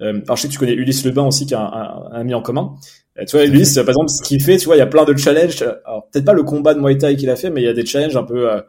euh, 0.00 0.20
alors 0.24 0.36
je 0.36 0.42
sais 0.42 0.48
que 0.48 0.52
tu 0.52 0.58
connais 0.58 0.72
Ulysse 0.72 1.04
Lebin 1.04 1.26
aussi 1.26 1.46
qui 1.46 1.54
a 1.54 1.60
un, 1.60 2.12
un, 2.12 2.20
ami 2.20 2.34
en 2.34 2.42
commun. 2.42 2.74
Euh, 3.18 3.24
tu 3.24 3.36
vois, 3.36 3.44
Ulysse, 3.44 3.74
par 3.74 3.88
exemple, 3.88 4.10
ce 4.10 4.22
qu'il 4.22 4.42
fait, 4.42 4.56
tu 4.56 4.66
vois, 4.66 4.76
il 4.76 4.78
y 4.78 4.82
a 4.82 4.86
plein 4.86 5.04
de 5.04 5.16
challenges. 5.16 5.62
Alors 5.84 6.08
peut-être 6.10 6.24
pas 6.24 6.32
le 6.32 6.42
combat 6.42 6.74
de 6.74 6.80
Muay 6.80 6.96
Thai 6.98 7.16
qu'il 7.16 7.30
a 7.30 7.36
fait, 7.36 7.50
mais 7.50 7.60
il 7.60 7.64
y 7.64 7.68
a 7.68 7.74
des 7.74 7.84
challenges 7.84 8.16
un 8.16 8.24
peu 8.24 8.50
euh, 8.50 8.60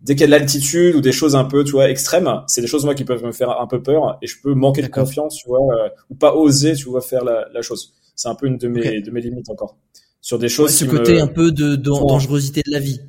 dès 0.00 0.14
qu'il 0.14 0.22
y 0.22 0.24
a 0.24 0.26
de 0.26 0.32
l'altitude 0.32 0.94
ou 0.94 1.00
des 1.00 1.12
choses 1.12 1.34
un 1.34 1.44
peu, 1.44 1.64
tu 1.64 1.72
vois, 1.72 1.88
extrêmes. 1.90 2.30
C'est 2.46 2.60
des 2.60 2.66
choses 2.66 2.84
moi 2.84 2.94
qui 2.94 3.04
peuvent 3.04 3.24
me 3.24 3.32
faire 3.32 3.60
un 3.60 3.66
peu 3.66 3.82
peur 3.82 4.18
et 4.22 4.26
je 4.26 4.36
peux 4.42 4.54
manquer 4.54 4.82
de 4.82 4.88
confiance, 4.88 5.36
tu 5.36 5.48
vois, 5.48 5.60
euh, 5.60 5.88
ou 6.10 6.14
pas 6.14 6.34
oser, 6.34 6.74
tu 6.74 6.88
vois, 6.88 7.00
faire 7.00 7.24
la, 7.24 7.46
la 7.52 7.62
chose. 7.62 7.94
C'est 8.14 8.28
un 8.28 8.34
peu 8.34 8.46
une 8.46 8.58
de 8.58 8.68
mes 8.68 9.02
de 9.02 9.10
mes 9.10 9.20
limites 9.20 9.50
encore 9.50 9.76
sur 10.20 10.38
des 10.38 10.48
choses. 10.48 10.66
Ouais, 10.66 10.72
ce 10.72 10.84
côté 10.84 11.20
un 11.20 11.26
peu 11.26 11.52
de, 11.52 11.76
de 11.76 11.76
dangerosité 11.76 12.62
de 12.66 12.70
la 12.70 12.80
vie. 12.80 13.00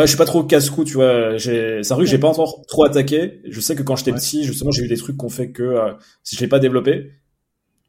Ouais, 0.00 0.06
je 0.06 0.10
suis 0.12 0.16
pas 0.18 0.24
trop 0.24 0.44
casse-cou, 0.44 0.84
tu 0.84 0.94
vois. 0.94 1.36
J'ai, 1.36 1.82
c'est 1.82 1.92
un 1.92 1.96
truc 1.96 2.06
que 2.06 2.10
j'ai 2.10 2.18
pas 2.18 2.28
encore 2.28 2.64
trop 2.66 2.84
attaqué. 2.84 3.42
Je 3.44 3.60
sais 3.60 3.74
que 3.74 3.82
quand 3.82 3.96
j'étais 3.96 4.12
petit, 4.12 4.44
justement, 4.44 4.70
j'ai 4.70 4.82
eu 4.84 4.88
des 4.88 4.96
trucs 4.96 5.16
qu'on 5.16 5.28
fait 5.28 5.50
que 5.52 5.62
euh, 5.62 5.92
je 6.24 6.38
l'ai 6.40 6.48
pas 6.48 6.58
développé. 6.60 7.12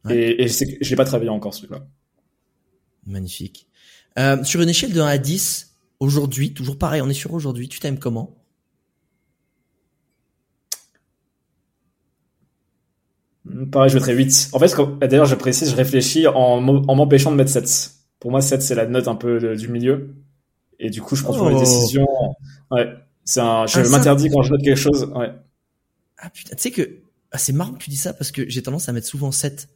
Et, 0.08 0.42
et 0.44 0.48
je 0.48 0.52
sais 0.52 0.66
que 0.66 0.84
je 0.84 0.90
l'ai 0.90 0.96
pas 0.96 1.04
travaillé 1.06 1.30
encore, 1.30 1.54
ce 1.54 1.60
truc-là. 1.60 1.86
Magnifique. 3.06 3.66
Euh, 4.18 4.42
sur 4.44 4.60
une 4.60 4.68
échelle 4.68 4.92
de 4.92 5.00
1 5.00 5.06
à 5.06 5.18
10, 5.18 5.76
aujourd'hui, 6.00 6.52
toujours 6.54 6.78
pareil, 6.78 7.00
on 7.02 7.08
est 7.08 7.14
sur 7.14 7.32
aujourd'hui, 7.32 7.68
tu 7.68 7.80
t'aimes 7.80 7.98
comment? 7.98 8.36
Hmm, 13.44 13.66
Pareil, 13.70 13.90
je 13.90 13.94
mettrais 13.96 14.14
8. 14.14 14.50
En 14.52 14.58
fait, 14.58 14.74
d'ailleurs, 15.00 15.26
je 15.26 15.34
précise, 15.34 15.70
je 15.70 15.76
réfléchis 15.76 16.26
en, 16.26 16.34
en 16.34 16.94
m'empêchant 16.94 17.30
de 17.32 17.36
mettre 17.36 17.50
7. 17.50 17.92
Pour 18.20 18.30
moi, 18.30 18.40
7, 18.40 18.62
c'est 18.62 18.74
la 18.74 18.86
note 18.86 19.08
un 19.08 19.16
peu 19.16 19.56
du 19.56 19.68
milieu. 19.68 20.14
Et 20.82 20.90
du 20.90 21.00
coup, 21.00 21.14
je 21.14 21.22
prends 21.22 21.32
toujours 21.32 21.48
les 21.48 21.56
oh. 21.56 21.60
décisions. 21.60 22.08
Ouais. 22.72 22.92
C'est 23.24 23.40
un, 23.40 23.66
je 23.66 23.78
ah, 23.78 23.88
m'interdis 23.88 24.28
quand 24.30 24.42
je 24.42 24.50
note 24.50 24.62
quelque 24.62 24.78
chose. 24.78 25.04
Ouais. 25.14 25.30
Ah 26.18 26.28
putain, 26.28 26.56
tu 26.56 26.62
sais 26.62 26.70
que, 26.72 26.98
ah, 27.30 27.38
c'est 27.38 27.52
marrant 27.52 27.72
que 27.72 27.78
tu 27.78 27.88
dis 27.88 27.96
ça 27.96 28.12
parce 28.12 28.32
que 28.32 28.48
j'ai 28.48 28.62
tendance 28.62 28.88
à 28.88 28.92
mettre 28.92 29.06
souvent 29.06 29.30
7. 29.30 29.68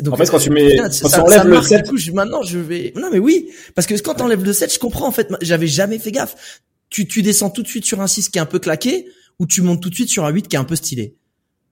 Donc, 0.00 0.14
en 0.14 0.16
fait, 0.16 0.28
quand 0.28 0.38
tu 0.38 0.50
mets, 0.50 0.76
quand 0.76 0.92
ça, 0.92 1.08
tu 1.08 1.20
enlèves 1.20 1.46
le 1.46 1.62
7. 1.62 1.84
Du 1.84 1.90
coup, 1.90 1.96
je, 1.96 2.10
maintenant, 2.10 2.42
je 2.42 2.58
vais, 2.58 2.92
non, 2.96 3.10
mais 3.12 3.20
oui. 3.20 3.50
Parce 3.76 3.86
que 3.86 3.94
quand 4.00 4.14
t'enlèves 4.14 4.44
le 4.44 4.52
7, 4.52 4.74
je 4.74 4.78
comprends, 4.80 5.06
en 5.06 5.12
fait. 5.12 5.32
J'avais 5.40 5.68
jamais 5.68 6.00
fait 6.00 6.10
gaffe. 6.10 6.62
Tu, 6.90 7.06
tu 7.06 7.22
descends 7.22 7.50
tout 7.50 7.62
de 7.62 7.68
suite 7.68 7.84
sur 7.84 8.00
un 8.00 8.08
6 8.08 8.28
qui 8.28 8.38
est 8.38 8.40
un 8.40 8.46
peu 8.46 8.58
claqué 8.58 9.06
ou 9.38 9.46
tu 9.46 9.62
montes 9.62 9.80
tout 9.80 9.88
de 9.88 9.94
suite 9.94 10.08
sur 10.08 10.24
un 10.24 10.30
8 10.30 10.48
qui 10.48 10.56
est 10.56 10.58
un 10.58 10.64
peu 10.64 10.76
stylé. 10.76 11.16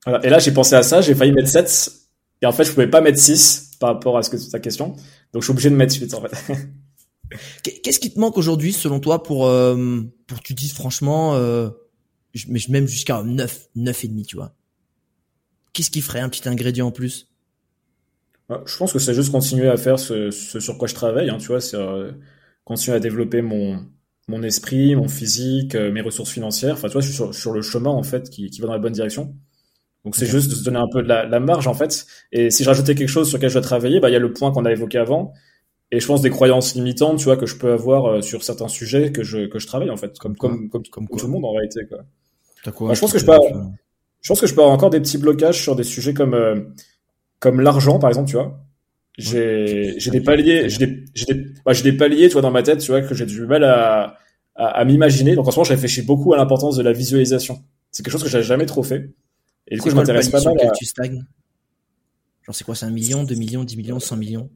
Voilà. 0.06 0.24
Et 0.24 0.30
là, 0.30 0.38
j'ai 0.38 0.52
pensé 0.52 0.76
à 0.76 0.82
ça, 0.82 1.00
j'ai 1.00 1.14
failli 1.16 1.32
mettre 1.32 1.48
7. 1.48 1.92
Et 2.42 2.46
en 2.46 2.52
fait, 2.52 2.64
je 2.64 2.70
pouvais 2.70 2.88
pas 2.88 3.00
mettre 3.00 3.18
6 3.18 3.72
par 3.80 3.94
rapport 3.94 4.16
à 4.16 4.22
ce 4.22 4.30
que 4.30 4.36
ta 4.50 4.60
question. 4.60 4.94
Donc, 5.32 5.42
je 5.42 5.46
suis 5.46 5.50
obligé 5.50 5.70
de 5.70 5.74
mettre 5.74 5.94
8, 6.00 6.14
en 6.14 6.22
fait. 6.22 6.52
Qu'est-ce 7.62 8.00
qui 8.00 8.12
te 8.12 8.18
manque 8.18 8.38
aujourd'hui, 8.38 8.72
selon 8.72 9.00
toi, 9.00 9.22
pour 9.22 9.46
euh, 9.46 10.02
pour 10.26 10.38
que 10.38 10.42
tu 10.42 10.54
dises 10.54 10.72
franchement, 10.72 11.34
euh, 11.34 11.70
mais 12.48 12.60
même 12.68 12.86
jusqu'à 12.86 13.22
9, 13.22 13.68
9 13.76 14.04
et 14.04 14.08
demi, 14.08 14.24
tu 14.24 14.36
vois? 14.36 14.54
Qu'est-ce 15.72 15.90
qui 15.90 16.00
ferait 16.00 16.20
un 16.20 16.28
petit 16.28 16.48
ingrédient 16.48 16.88
en 16.88 16.92
plus? 16.92 17.28
Ah, 18.48 18.62
Je 18.66 18.76
pense 18.76 18.92
que 18.92 18.98
c'est 18.98 19.14
juste 19.14 19.30
continuer 19.30 19.68
à 19.68 19.76
faire 19.76 19.98
ce, 19.98 20.30
ce, 20.30 20.58
sur 20.58 20.76
quoi 20.76 20.88
je 20.88 20.94
travaille, 20.94 21.30
hein, 21.30 21.38
tu 21.38 21.46
vois, 21.48 21.60
c'est 21.60 21.76
euh, 21.76 22.10
continuer 22.64 22.96
à 22.96 23.00
développer 23.00 23.42
mon 23.42 23.86
mon 24.28 24.42
esprit, 24.44 24.94
mon 24.94 25.08
physique, 25.08 25.74
euh, 25.74 25.90
mes 25.90 26.00
ressources 26.00 26.30
financières. 26.30 26.74
Enfin, 26.74 26.88
tu 26.88 26.92
vois, 26.92 27.00
je 27.00 27.08
suis 27.08 27.16
sur, 27.16 27.34
sur 27.34 27.52
le 27.52 27.62
chemin 27.62 27.90
en 27.90 28.04
fait 28.04 28.30
qui, 28.30 28.48
qui 28.48 28.60
va 28.60 28.68
dans 28.68 28.74
la 28.74 28.78
bonne 28.78 28.92
direction. 28.92 29.34
Donc 30.04 30.16
c'est 30.16 30.26
juste 30.26 30.48
de 30.48 30.54
se 30.54 30.64
donner 30.64 30.78
un 30.78 30.88
peu 30.90 31.02
de 31.02 31.08
la, 31.08 31.26
la, 31.26 31.40
marge 31.40 31.66
en 31.66 31.74
fait. 31.74 32.06
Et 32.32 32.50
si 32.50 32.64
je 32.64 32.68
rajoutais 32.68 32.94
quelque 32.94 33.08
chose 33.08 33.28
sur 33.28 33.36
lequel 33.38 33.50
je 33.50 33.54
dois 33.54 33.62
travailler, 33.62 34.00
bah 34.00 34.08
il 34.08 34.12
y 34.12 34.16
a 34.16 34.20
le 34.20 34.32
point 34.32 34.50
qu'on 34.52 34.64
a 34.64 34.72
évoqué 34.72 34.98
avant, 34.98 35.34
et 35.90 36.00
je 36.00 36.06
pense 36.06 36.22
des 36.22 36.30
croyances 36.30 36.74
limitantes, 36.74 37.18
tu 37.18 37.24
vois, 37.24 37.36
que 37.36 37.46
je 37.46 37.56
peux 37.56 37.72
avoir 37.72 38.06
euh, 38.06 38.20
sur 38.22 38.42
certains 38.44 38.68
sujets 38.68 39.12
que 39.12 39.22
je 39.22 39.46
que 39.46 39.58
je 39.58 39.66
travaille 39.66 39.90
en 39.90 39.96
fait, 39.96 40.18
comme 40.18 40.36
comme 40.36 40.68
comme, 40.68 40.86
comme 40.86 41.08
tout 41.08 41.26
le 41.26 41.32
monde 41.32 41.44
en 41.44 41.52
réalité 41.52 41.80
quoi. 41.88 42.72
quoi 42.72 42.94
je 42.94 43.00
pense 43.00 43.12
que 43.12 43.18
je 43.18 43.26
peux, 43.26 43.32
je 44.20 44.28
pense 44.28 44.40
que 44.40 44.46
je 44.46 44.54
peux 44.54 44.60
avoir 44.60 44.74
encore 44.74 44.90
des 44.90 45.00
petits 45.00 45.18
blocages 45.18 45.62
sur 45.62 45.76
des 45.76 45.84
sujets 45.84 46.14
comme 46.14 46.34
euh, 46.34 46.60
comme 47.38 47.60
l'argent 47.60 47.98
par 47.98 48.10
exemple, 48.10 48.28
tu 48.28 48.36
vois. 48.36 48.60
J'ai 49.18 49.98
j'ai 49.98 50.10
des 50.10 50.20
paliers, 50.20 50.68
j'ai 50.70 50.86
des 50.86 51.04
j'ai 51.14 51.26
des 51.26 51.46
bah, 51.64 51.72
j'ai 51.74 51.82
des 51.82 51.92
paliers, 51.92 52.28
tu 52.28 52.34
vois, 52.34 52.42
dans 52.42 52.50
ma 52.52 52.62
tête, 52.62 52.78
tu 52.78 52.90
vois, 52.90 53.02
que 53.02 53.14
j'ai 53.14 53.26
du 53.26 53.44
mal 53.44 53.64
à 53.64 54.16
à, 54.54 54.66
à 54.66 54.84
m'imaginer. 54.84 55.34
Donc 55.34 55.46
en 55.46 55.50
ce 55.50 55.56
moment, 55.56 55.64
je 55.64 55.72
réfléchis 55.72 56.02
beaucoup 56.02 56.32
à 56.32 56.36
l'importance 56.36 56.76
de 56.76 56.82
la 56.82 56.92
visualisation. 56.92 57.62
C'est 57.90 58.02
quelque 58.02 58.12
chose 58.12 58.22
que 58.22 58.30
j'ai 58.30 58.42
jamais 58.42 58.66
trop 58.66 58.82
fait. 58.82 59.10
Et 59.66 59.74
du 59.74 59.80
coup, 59.82 59.90
je 59.90 59.96
m'intéresse 59.96 60.30
pas 60.30 60.40
mal. 60.42 60.54
À... 60.60 60.70
Tu 60.70 60.86
stagnes? 60.86 61.24
Genre, 62.46 62.54
c'est 62.54 62.64
quoi, 62.64 62.74
c'est 62.74 62.86
un 62.86 62.90
million, 62.90 63.24
deux 63.24 63.34
millions, 63.34 63.64
dix 63.64 63.76
millions, 63.76 64.00
cent 64.00 64.16
millions? 64.16 64.48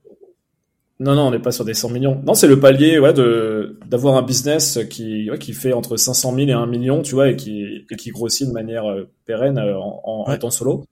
Non, 1.00 1.16
non, 1.16 1.22
on 1.22 1.30
n'est 1.32 1.40
pas 1.40 1.50
sur 1.50 1.64
des 1.64 1.74
100 1.74 1.90
millions. 1.90 2.22
Non, 2.24 2.34
c'est 2.34 2.46
le 2.46 2.60
palier 2.60 3.00
ouais, 3.00 3.12
de 3.12 3.78
d'avoir 3.86 4.16
un 4.16 4.22
business 4.22 4.78
qui 4.88 5.28
ouais, 5.28 5.38
qui 5.38 5.52
fait 5.52 5.72
entre 5.72 5.96
500 5.96 6.34
000 6.34 6.48
et 6.48 6.52
1 6.52 6.66
million, 6.66 7.02
tu 7.02 7.14
vois, 7.14 7.30
et 7.30 7.36
qui 7.36 7.84
et 7.90 7.96
qui 7.96 8.10
grossit 8.10 8.46
de 8.46 8.52
manière 8.52 8.86
euh, 8.86 9.10
pérenne 9.24 9.58
euh, 9.58 9.76
en, 9.76 10.02
en 10.04 10.32
étant 10.32 10.50
solo. 10.50 10.84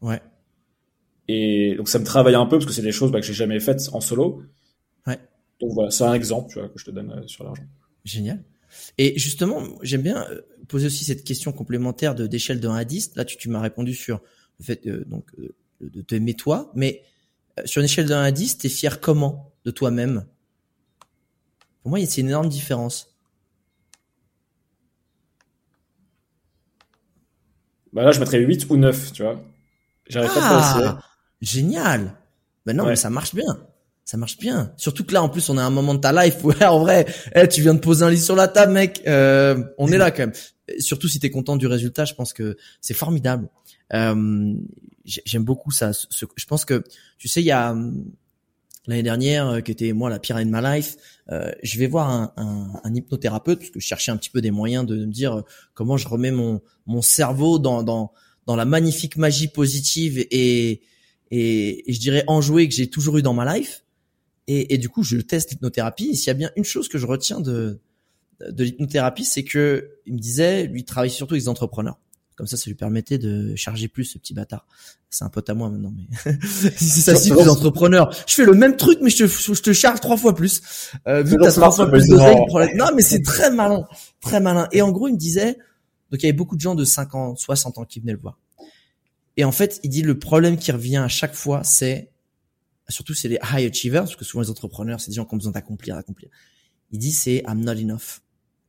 Ouais. 0.00 0.20
Et 1.26 1.74
donc 1.76 1.88
ça 1.88 1.98
me 1.98 2.04
travaille 2.04 2.36
un 2.36 2.46
peu 2.46 2.58
parce 2.58 2.66
que 2.66 2.72
c'est 2.72 2.82
des 2.82 2.92
choses 2.92 3.10
bah, 3.10 3.20
que 3.20 3.26
j'ai 3.26 3.32
jamais 3.32 3.58
faites 3.58 3.88
en 3.92 4.00
solo. 4.00 4.42
Ouais. 5.08 5.18
Donc 5.60 5.72
voilà, 5.72 5.90
c'est 5.90 6.04
un 6.04 6.14
exemple 6.14 6.52
tu 6.52 6.60
vois, 6.60 6.68
que 6.68 6.78
je 6.78 6.84
te 6.84 6.90
donne 6.92 7.10
euh, 7.10 7.26
sur 7.26 7.42
l'argent. 7.42 7.64
Génial. 8.04 8.44
Et 8.96 9.18
justement, 9.18 9.62
j'aime 9.82 10.02
bien 10.02 10.24
poser 10.68 10.86
aussi 10.86 11.04
cette 11.04 11.24
question 11.24 11.52
complémentaire 11.52 12.14
de 12.14 12.28
d'échelle 12.28 12.60
de 12.60 12.68
1 12.68 12.74
à 12.76 12.84
10. 12.84 13.16
Là, 13.16 13.24
tu, 13.24 13.36
tu 13.36 13.48
m'as 13.48 13.60
répondu 13.60 13.92
sur 13.92 14.20
le 14.60 14.64
fait 14.64 14.88
donc 15.06 15.34
de 15.80 16.00
t'aimer 16.00 16.34
toi, 16.34 16.70
mais 16.74 17.02
euh, 17.02 17.08
sur 17.64 17.80
une 17.80 17.86
échelle 17.86 18.06
de 18.06 18.14
1 18.14 18.22
à 18.22 18.30
10, 18.30 18.58
t'es 18.58 18.68
fier 18.68 19.00
comment 19.00 19.52
de 19.64 19.70
toi-même? 19.70 20.24
Pour 21.82 21.90
moi, 21.90 21.98
c'est 22.06 22.20
une 22.20 22.28
énorme 22.28 22.48
différence. 22.48 23.08
Bah 27.92 28.04
là, 28.04 28.12
je 28.12 28.20
mettrais 28.20 28.38
8 28.38 28.66
ou 28.70 28.76
9, 28.76 29.12
tu 29.12 29.22
vois. 29.22 29.42
J'arrive 30.08 30.30
ah, 30.36 30.38
pas 30.38 30.88
à 30.88 30.98
Génial. 31.40 32.14
Ben 32.64 32.76
non, 32.76 32.86
mais 32.86 32.96
ça 32.96 33.10
marche 33.10 33.34
bien. 33.34 33.58
Ça 34.04 34.16
marche 34.16 34.38
bien. 34.38 34.72
Surtout 34.76 35.04
que 35.04 35.12
là, 35.12 35.22
en 35.22 35.28
plus, 35.28 35.48
on 35.50 35.58
a 35.58 35.62
un 35.62 35.70
moment 35.70 35.94
de 35.94 36.00
ta 36.00 36.12
life 36.24 36.36
où, 36.44 36.52
en 36.62 36.78
vrai, 36.80 37.06
eh, 37.34 37.48
tu 37.48 37.60
viens 37.60 37.74
de 37.74 37.80
poser 37.80 38.04
un 38.04 38.10
lit 38.10 38.20
sur 38.20 38.36
la 38.36 38.48
table, 38.48 38.72
mec. 38.72 39.02
Euh, 39.06 39.62
on 39.78 39.88
est 39.88 39.98
là 39.98 40.10
quand 40.10 40.22
même. 40.22 40.32
Surtout 40.78 41.08
si 41.08 41.20
t'es 41.20 41.30
content 41.30 41.56
du 41.56 41.66
résultat, 41.66 42.04
je 42.04 42.14
pense 42.14 42.32
que 42.32 42.56
c'est 42.80 42.94
formidable. 42.94 43.48
Euh, 43.92 44.54
j'aime 45.04 45.44
beaucoup 45.44 45.70
ça. 45.70 45.92
je 45.92 46.46
pense 46.46 46.64
que, 46.64 46.82
tu 47.18 47.28
sais, 47.28 47.40
il 47.40 47.46
y 47.46 47.50
a 47.50 47.72
hum, 47.72 48.12
l'année 48.86 49.02
dernière, 49.02 49.48
euh, 49.48 49.60
qui 49.60 49.72
était 49.72 49.92
moi 49.92 50.10
la 50.10 50.18
pire 50.18 50.36
année 50.36 50.46
de 50.46 50.50
ma 50.50 50.76
life, 50.76 50.96
euh, 51.30 51.52
je 51.62 51.78
vais 51.78 51.86
voir 51.86 52.32
un, 52.36 52.94
hypnothérapeute 52.94 53.58
parce 53.58 53.70
que 53.70 53.80
je 53.80 53.86
cherchais 53.86 54.10
un 54.10 54.16
petit 54.16 54.30
peu 54.30 54.40
des 54.40 54.50
moyens 54.50 54.86
de 54.86 55.06
me 55.06 55.12
dire 55.12 55.42
comment 55.74 55.96
je 55.96 56.08
remets 56.08 56.32
mon 56.32 57.02
cerveau 57.02 57.58
dans 57.58 58.12
la 58.46 58.64
magnifique 58.64 59.16
magie 59.16 59.48
positive 59.48 60.18
et, 60.30 60.82
et, 61.32 61.84
je 61.88 61.98
dirais 61.98 62.24
enjouée 62.26 62.68
que 62.68 62.74
j'ai 62.74 62.88
toujours 62.88 63.16
eu 63.16 63.22
dans 63.22 63.32
ma 63.32 63.56
life. 63.56 63.84
Et, 64.48 64.76
du 64.76 64.90
coup, 64.90 65.02
je 65.02 65.16
teste 65.16 65.50
l'hypnothérapie. 65.50 66.10
Et 66.10 66.14
s'il 66.14 66.26
y 66.26 66.30
a 66.30 66.34
bien 66.34 66.50
une 66.56 66.64
chose 66.64 66.88
que 66.88 66.98
je 66.98 67.06
retiens 67.06 67.40
de, 67.40 67.80
de 68.46 68.64
l'hypnothérapie, 68.64 69.24
c'est 69.24 69.44
que 69.44 69.92
il 70.04 70.12
me 70.12 70.18
disait, 70.18 70.66
lui, 70.66 70.80
il 70.80 70.84
travaille 70.84 71.10
surtout 71.10 71.34
avec 71.34 71.44
des 71.44 71.48
entrepreneurs. 71.48 71.98
Comme 72.36 72.46
ça, 72.46 72.56
ça 72.56 72.64
lui 72.66 72.74
permettait 72.74 73.18
de 73.18 73.54
charger 73.56 73.88
plus 73.88 74.04
ce 74.04 74.18
petit 74.18 74.34
bâtard. 74.34 74.66
C'est 75.10 75.24
un 75.24 75.28
pote 75.28 75.48
à 75.50 75.54
moi 75.54 75.68
maintenant, 75.68 75.92
mais 75.94 76.32
c'est 76.46 77.00
ça 77.00 77.14
si 77.14 77.30
les 77.30 77.48
entrepreneurs. 77.48 78.14
Je 78.26 78.34
fais 78.34 78.44
le 78.44 78.54
même 78.54 78.76
truc, 78.76 78.98
mais 79.02 79.10
je 79.10 79.24
te, 79.24 79.26
je 79.26 79.62
te 79.62 79.72
charge 79.72 80.00
trois 80.00 80.16
fois 80.16 80.34
plus. 80.34 80.62
Euh, 81.06 81.22
vu 81.22 81.36
que 81.36 81.42
t'as 81.42 81.52
trois 81.52 81.70
fois 81.70 81.90
plus 81.90 82.08
d'oseille. 82.08 82.36
Non, 82.74 82.86
mais 82.94 83.02
c'est 83.02 83.22
très 83.22 83.50
malin, 83.50 83.86
très 84.20 84.40
malin. 84.40 84.68
Et 84.72 84.80
en 84.80 84.90
gros, 84.90 85.08
il 85.08 85.12
me 85.12 85.18
disait, 85.18 85.58
donc 86.10 86.22
il 86.22 86.26
y 86.26 86.28
avait 86.28 86.36
beaucoup 86.36 86.56
de 86.56 86.60
gens 86.60 86.74
de 86.74 86.84
50, 86.84 87.38
60 87.38 87.78
ans 87.78 87.84
qui 87.84 88.00
venaient 88.00 88.12
le 88.12 88.18
voir. 88.18 88.38
Et 89.36 89.44
en 89.44 89.52
fait, 89.52 89.80
il 89.82 89.90
dit 89.90 90.02
le 90.02 90.18
problème 90.18 90.56
qui 90.56 90.72
revient 90.72 90.98
à 90.98 91.08
chaque 91.08 91.34
fois, 91.34 91.62
c'est 91.64 92.10
surtout 92.88 93.14
c'est 93.14 93.28
les 93.28 93.38
high 93.52 93.70
achievers, 93.70 94.02
parce 94.02 94.16
que 94.16 94.24
souvent 94.24 94.42
les 94.42 94.50
entrepreneurs, 94.50 95.00
c'est 95.00 95.10
des 95.10 95.16
gens 95.16 95.24
qui 95.24 95.34
ont 95.34 95.38
besoin 95.38 95.52
d'accomplir, 95.52 95.96
d'accomplir. 95.96 96.28
Il 96.90 96.98
dit 96.98 97.12
c'est 97.12 97.42
I'm 97.48 97.60
not 97.64 97.72
enough. 97.72 98.20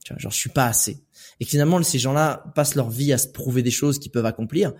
Tu 0.03 0.13
vois, 0.13 0.19
genre 0.19 0.31
je 0.31 0.37
suis 0.37 0.49
pas 0.49 0.67
assez. 0.67 1.03
Et 1.39 1.45
finalement 1.45 1.81
ces 1.83 1.99
gens-là 1.99 2.45
passent 2.55 2.75
leur 2.75 2.89
vie 2.89 3.13
à 3.13 3.17
se 3.17 3.27
prouver 3.27 3.63
des 3.63 3.71
choses 3.71 3.99
qu'ils 3.99 4.11
peuvent 4.11 4.25
accomplir, 4.25 4.73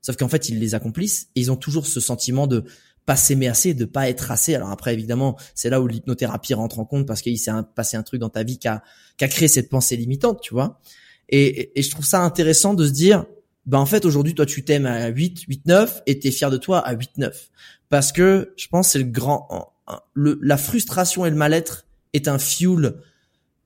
sauf 0.00 0.16
qu'en 0.16 0.28
fait 0.28 0.48
ils 0.48 0.58
les 0.58 0.74
accomplissent 0.74 1.28
et 1.34 1.40
ils 1.40 1.52
ont 1.52 1.56
toujours 1.56 1.86
ce 1.86 2.00
sentiment 2.00 2.46
de 2.46 2.64
pas 3.06 3.16
s'aimer 3.16 3.48
assez, 3.48 3.74
de 3.74 3.84
pas 3.84 4.08
être 4.08 4.30
assez. 4.30 4.54
Alors 4.54 4.70
après 4.70 4.94
évidemment 4.94 5.36
c'est 5.54 5.70
là 5.70 5.80
où 5.80 5.86
l'hypnothérapie 5.86 6.54
rentre 6.54 6.78
en 6.78 6.84
compte 6.84 7.06
parce 7.06 7.22
qu'il 7.22 7.38
s'est 7.38 7.52
passé 7.74 7.96
un 7.96 8.02
truc 8.02 8.20
dans 8.20 8.30
ta 8.30 8.42
vie 8.42 8.58
qui 8.58 8.68
a, 8.68 8.82
qui 9.16 9.24
a 9.24 9.28
créé 9.28 9.48
cette 9.48 9.68
pensée 9.68 9.96
limitante, 9.96 10.40
tu 10.42 10.54
vois. 10.54 10.80
Et, 11.28 11.78
et 11.78 11.82
je 11.82 11.90
trouve 11.90 12.06
ça 12.06 12.22
intéressant 12.22 12.74
de 12.74 12.86
se 12.86 12.92
dire 12.92 13.26
ben 13.66 13.78
en 13.78 13.86
fait 13.86 14.04
aujourd'hui 14.06 14.34
toi 14.34 14.46
tu 14.46 14.64
t'aimes 14.64 14.86
à 14.86 15.08
8 15.08 15.42
8 15.46 15.66
9 15.66 16.02
et 16.06 16.18
t'es 16.18 16.30
fier 16.30 16.50
de 16.50 16.56
toi 16.56 16.78
à 16.78 16.94
8 16.94 17.18
9 17.18 17.50
parce 17.90 18.12
que 18.12 18.54
je 18.56 18.66
pense 18.68 18.88
c'est 18.88 18.98
le 18.98 19.04
grand 19.04 19.74
le, 20.14 20.38
la 20.42 20.56
frustration 20.56 21.26
et 21.26 21.30
le 21.30 21.36
mal-être 21.36 21.86
est 22.14 22.28
un 22.28 22.38
fuel 22.38 22.94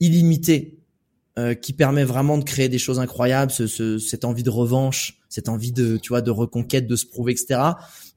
illimité 0.00 0.81
euh, 1.38 1.54
qui 1.54 1.72
permet 1.72 2.04
vraiment 2.04 2.38
de 2.38 2.44
créer 2.44 2.68
des 2.68 2.78
choses 2.78 2.98
incroyables 2.98 3.50
ce, 3.50 3.66
ce, 3.66 3.98
cette 3.98 4.24
envie 4.24 4.42
de 4.42 4.50
revanche 4.50 5.18
cette 5.28 5.48
envie 5.48 5.72
de 5.72 5.96
tu 5.96 6.10
vois 6.10 6.20
de 6.20 6.30
reconquête 6.30 6.86
de 6.86 6.96
se 6.96 7.06
prouver 7.06 7.32
etc 7.32 7.60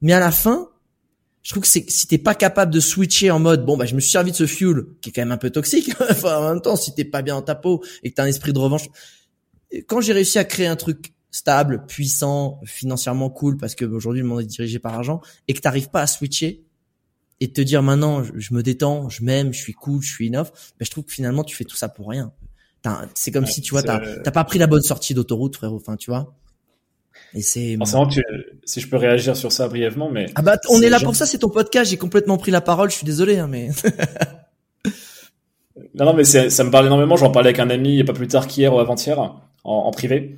mais 0.02 0.12
à 0.12 0.20
la 0.20 0.30
fin 0.30 0.68
je 1.42 1.50
trouve 1.52 1.62
que 1.62 1.68
c'est 1.68 1.88
si 1.88 2.06
t'es 2.08 2.18
pas 2.18 2.34
capable 2.34 2.72
de 2.72 2.80
switcher 2.80 3.30
en 3.30 3.38
mode 3.38 3.64
bon 3.64 3.76
bah 3.76 3.86
je 3.86 3.94
me 3.94 4.00
suis 4.00 4.10
servi 4.10 4.32
de 4.32 4.36
ce 4.36 4.46
fuel 4.46 4.84
qui 5.00 5.10
est 5.10 5.12
quand 5.12 5.22
même 5.22 5.32
un 5.32 5.38
peu 5.38 5.50
toxique 5.50 5.92
enfin 6.10 6.38
en 6.38 6.48
même 6.54 6.60
temps 6.60 6.76
si 6.76 6.94
t'es 6.94 7.04
pas 7.04 7.22
bien 7.22 7.34
dans 7.34 7.42
ta 7.42 7.54
peau 7.54 7.82
et 8.02 8.10
que 8.10 8.14
t'as 8.14 8.24
un 8.24 8.28
esprit 8.28 8.52
de 8.52 8.58
revanche 8.58 8.88
quand 9.86 10.00
j'ai 10.00 10.12
réussi 10.12 10.38
à 10.38 10.44
créer 10.44 10.66
un 10.66 10.76
truc 10.76 11.12
stable, 11.36 11.84
puissant, 11.86 12.60
financièrement 12.64 13.28
cool, 13.28 13.58
parce 13.58 13.74
que 13.74 13.84
aujourd'hui 13.84 14.22
le 14.22 14.28
monde 14.28 14.40
est 14.40 14.46
dirigé 14.46 14.78
par 14.78 14.92
l'argent, 14.92 15.20
et 15.48 15.52
que 15.52 15.60
t'arrives 15.60 15.90
pas 15.90 16.00
à 16.00 16.06
switcher 16.06 16.64
et 17.40 17.52
te 17.52 17.60
dire 17.60 17.82
maintenant 17.82 18.22
je, 18.24 18.54
me 18.54 18.62
détends, 18.62 19.10
je 19.10 19.22
m'aime, 19.22 19.52
je 19.52 19.60
suis 19.60 19.74
cool, 19.74 20.00
je 20.00 20.10
suis 20.10 20.28
enough, 20.28 20.46
ben, 20.78 20.86
je 20.86 20.90
trouve 20.90 21.04
que 21.04 21.12
finalement 21.12 21.44
tu 21.44 21.54
fais 21.54 21.64
tout 21.64 21.76
ça 21.76 21.90
pour 21.90 22.08
rien. 22.08 22.32
C'est 23.14 23.30
comme 23.30 23.46
si 23.46 23.60
tu 23.60 23.72
vois, 23.72 23.82
t'as 23.82 24.30
pas 24.30 24.44
pris 24.44 24.58
la 24.58 24.66
bonne 24.66 24.82
sortie 24.82 25.14
d'autoroute, 25.14 25.56
frérot. 25.56 25.76
Enfin, 25.76 25.96
tu 25.96 26.10
vois. 26.10 26.34
Et 27.34 27.42
c'est. 27.42 27.76
si 28.64 28.80
je 28.80 28.88
peux 28.88 28.96
réagir 28.96 29.36
sur 29.36 29.52
ça 29.52 29.68
brièvement, 29.68 30.10
mais. 30.10 30.26
Ah 30.34 30.42
bah, 30.42 30.58
on 30.70 30.80
est, 30.80 30.88
là 30.88 31.00
pour 31.00 31.16
ça, 31.16 31.26
c'est 31.26 31.38
ton 31.38 31.48
podcast. 31.48 31.90
J'ai 31.90 31.96
complètement 31.96 32.38
pris 32.38 32.50
la 32.50 32.60
parole. 32.60 32.90
Je 32.90 32.96
suis 32.96 33.06
désolé, 33.06 33.38
hein, 33.38 33.48
mais. 33.48 33.70
non, 35.94 36.06
non, 36.06 36.14
mais 36.14 36.24
ça 36.24 36.64
me 36.64 36.70
parle 36.70 36.86
énormément. 36.86 37.16
J'en 37.16 37.30
parlais 37.30 37.48
avec 37.48 37.60
un 37.60 37.70
ami 37.70 37.90
il 37.90 37.96
y 37.96 38.00
a 38.00 38.04
pas 38.04 38.12
plus 38.12 38.28
tard 38.28 38.46
qu'hier 38.46 38.72
ou 38.74 38.78
avant-hier 38.78 39.20
en, 39.20 39.40
en 39.64 39.90
privé 39.90 40.36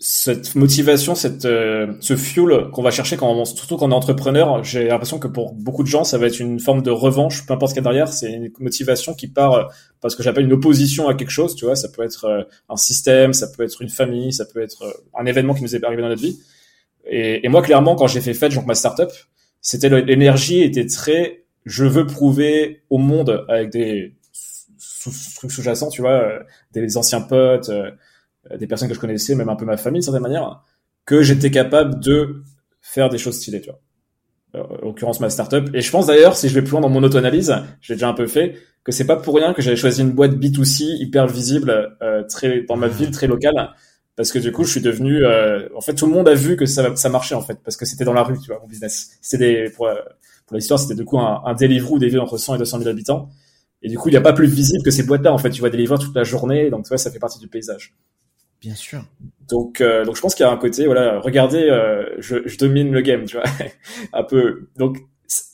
cette 0.00 0.54
motivation, 0.54 1.16
cette, 1.16 1.44
euh, 1.44 1.94
ce 2.00 2.14
fuel 2.16 2.70
qu'on 2.72 2.82
va 2.82 2.92
chercher 2.92 3.16
quand 3.16 3.32
on, 3.32 3.44
surtout 3.44 3.76
quand 3.76 3.86
on 3.86 3.90
est 3.90 3.94
entrepreneur, 3.94 4.62
j'ai 4.62 4.84
l'impression 4.84 5.18
que 5.18 5.26
pour 5.26 5.54
beaucoup 5.54 5.82
de 5.82 5.88
gens, 5.88 6.04
ça 6.04 6.18
va 6.18 6.26
être 6.26 6.38
une 6.38 6.60
forme 6.60 6.82
de 6.82 6.90
revanche, 6.90 7.44
peu 7.46 7.54
importe 7.54 7.70
ce 7.70 7.74
qu'il 7.74 7.82
y 7.82 7.86
a 7.86 7.90
derrière, 7.90 8.08
c'est 8.08 8.32
une 8.32 8.50
motivation 8.60 9.14
qui 9.14 9.26
part 9.26 9.52
euh, 9.54 9.64
parce 10.00 10.14
que 10.14 10.22
j'appelle 10.22 10.44
une 10.44 10.52
opposition 10.52 11.08
à 11.08 11.14
quelque 11.14 11.30
chose, 11.30 11.56
tu 11.56 11.64
vois, 11.64 11.74
ça 11.74 11.88
peut 11.88 12.02
être 12.02 12.26
euh, 12.26 12.44
un 12.68 12.76
système, 12.76 13.32
ça 13.32 13.48
peut 13.48 13.64
être 13.64 13.82
une 13.82 13.88
famille, 13.88 14.32
ça 14.32 14.44
peut 14.44 14.62
être 14.62 15.02
un 15.18 15.26
événement 15.26 15.54
qui 15.54 15.62
nous 15.62 15.74
est 15.74 15.84
arrivé 15.84 16.02
dans 16.02 16.08
notre 16.08 16.22
vie. 16.22 16.38
Et, 17.10 17.48
moi, 17.48 17.62
clairement, 17.62 17.96
quand 17.96 18.06
j'ai 18.06 18.20
fait 18.20 18.34
Fetch, 18.34 18.54
donc 18.54 18.66
ma 18.66 18.74
startup, 18.74 19.10
c'était 19.62 19.88
l'énergie 20.02 20.62
était 20.62 20.86
très, 20.86 21.44
je 21.64 21.84
veux 21.84 22.06
prouver 22.06 22.82
au 22.90 22.98
monde 22.98 23.44
avec 23.48 23.70
des 23.70 24.14
trucs 25.36 25.50
sous-jacents, 25.50 25.88
tu 25.88 26.02
vois, 26.02 26.40
des 26.72 26.96
anciens 26.96 27.22
potes, 27.22 27.70
euh, 27.70 27.90
des 28.56 28.66
personnes 28.66 28.88
que 28.88 28.94
je 28.94 29.00
connaissais, 29.00 29.34
même 29.34 29.48
un 29.48 29.56
peu 29.56 29.64
ma 29.64 29.76
famille 29.76 30.00
de 30.00 30.04
certaine 30.04 30.22
manière, 30.22 30.62
que 31.04 31.22
j'étais 31.22 31.50
capable 31.50 32.00
de 32.00 32.42
faire 32.80 33.08
des 33.08 33.18
choses 33.18 33.36
stylées, 33.36 33.60
tu 33.60 33.70
vois. 33.70 33.80
Euh, 34.54 34.62
en 34.62 34.86
l'occurrence 34.86 35.20
ma 35.20 35.28
startup. 35.28 35.68
Et 35.74 35.82
je 35.82 35.90
pense 35.90 36.06
d'ailleurs, 36.06 36.34
si 36.34 36.48
je 36.48 36.54
vais 36.54 36.62
plus 36.62 36.72
loin 36.72 36.80
dans 36.80 36.88
mon 36.88 37.02
auto-analyse, 37.02 37.54
j'ai 37.82 37.94
déjà 37.94 38.08
un 38.08 38.14
peu 38.14 38.26
fait, 38.26 38.54
que 38.82 38.92
c'est 38.92 39.06
pas 39.06 39.16
pour 39.16 39.36
rien 39.36 39.52
que 39.52 39.60
j'avais 39.60 39.76
choisi 39.76 40.00
une 40.00 40.12
boîte 40.12 40.32
B2C 40.32 40.96
hyper 40.98 41.26
visible, 41.26 41.96
euh, 42.00 42.22
très 42.22 42.62
dans 42.62 42.76
ma 42.76 42.88
ville, 42.88 43.10
très 43.10 43.26
locale, 43.26 43.74
parce 44.16 44.32
que 44.32 44.38
du 44.38 44.50
coup, 44.50 44.64
je 44.64 44.70
suis 44.70 44.80
devenu, 44.80 45.22
euh, 45.22 45.68
en 45.76 45.82
fait, 45.82 45.94
tout 45.94 46.06
le 46.06 46.12
monde 46.12 46.28
a 46.28 46.34
vu 46.34 46.56
que 46.56 46.64
ça, 46.64 47.08
marchait 47.10 47.34
en 47.34 47.42
fait, 47.42 47.58
parce 47.62 47.76
que 47.76 47.84
c'était 47.84 48.04
dans 48.04 48.14
la 48.14 48.22
rue, 48.22 48.38
tu 48.38 48.46
vois, 48.46 48.58
mon 48.60 48.66
business. 48.66 49.18
C'était 49.20 49.64
des, 49.64 49.70
pour, 49.70 49.88
pour 50.46 50.56
l'histoire, 50.56 50.80
c'était 50.80 50.94
du 50.94 51.04
coup 51.04 51.18
un, 51.18 51.42
un 51.44 51.52
Deliveroo 51.52 51.98
des 51.98 52.08
villes 52.08 52.20
entre 52.20 52.38
100 52.38 52.54
et 52.54 52.58
200 52.58 52.78
000 52.78 52.90
habitants. 52.90 53.28
Et 53.82 53.88
du 53.88 53.98
coup, 53.98 54.08
il 54.08 54.12
n'y 54.12 54.18
a 54.18 54.22
pas 54.22 54.32
plus 54.32 54.48
visible 54.48 54.82
que 54.82 54.90
ces 54.90 55.02
boîtes-là, 55.02 55.32
en 55.32 55.38
fait. 55.38 55.50
Tu 55.50 55.60
vois 55.60 55.68
Deliveroo 55.68 55.98
toute 55.98 56.16
la 56.16 56.24
journée, 56.24 56.70
donc 56.70 56.84
tu 56.84 56.88
vois, 56.88 56.98
ça 56.98 57.10
fait 57.10 57.18
partie 57.18 57.38
du 57.38 57.48
paysage. 57.48 57.94
Bien 58.60 58.74
sûr. 58.74 59.04
Donc, 59.48 59.80
euh, 59.80 60.04
donc 60.04 60.16
je 60.16 60.20
pense 60.20 60.34
qu'il 60.34 60.44
y 60.44 60.48
a 60.48 60.52
un 60.52 60.56
côté, 60.56 60.86
voilà, 60.86 61.20
regardez, 61.20 61.62
euh, 61.62 62.04
je, 62.18 62.36
je, 62.46 62.58
domine 62.58 62.92
le 62.92 63.00
game, 63.00 63.24
tu 63.24 63.36
vois, 63.36 63.46
un 64.12 64.24
peu. 64.24 64.68
Donc, 64.76 64.98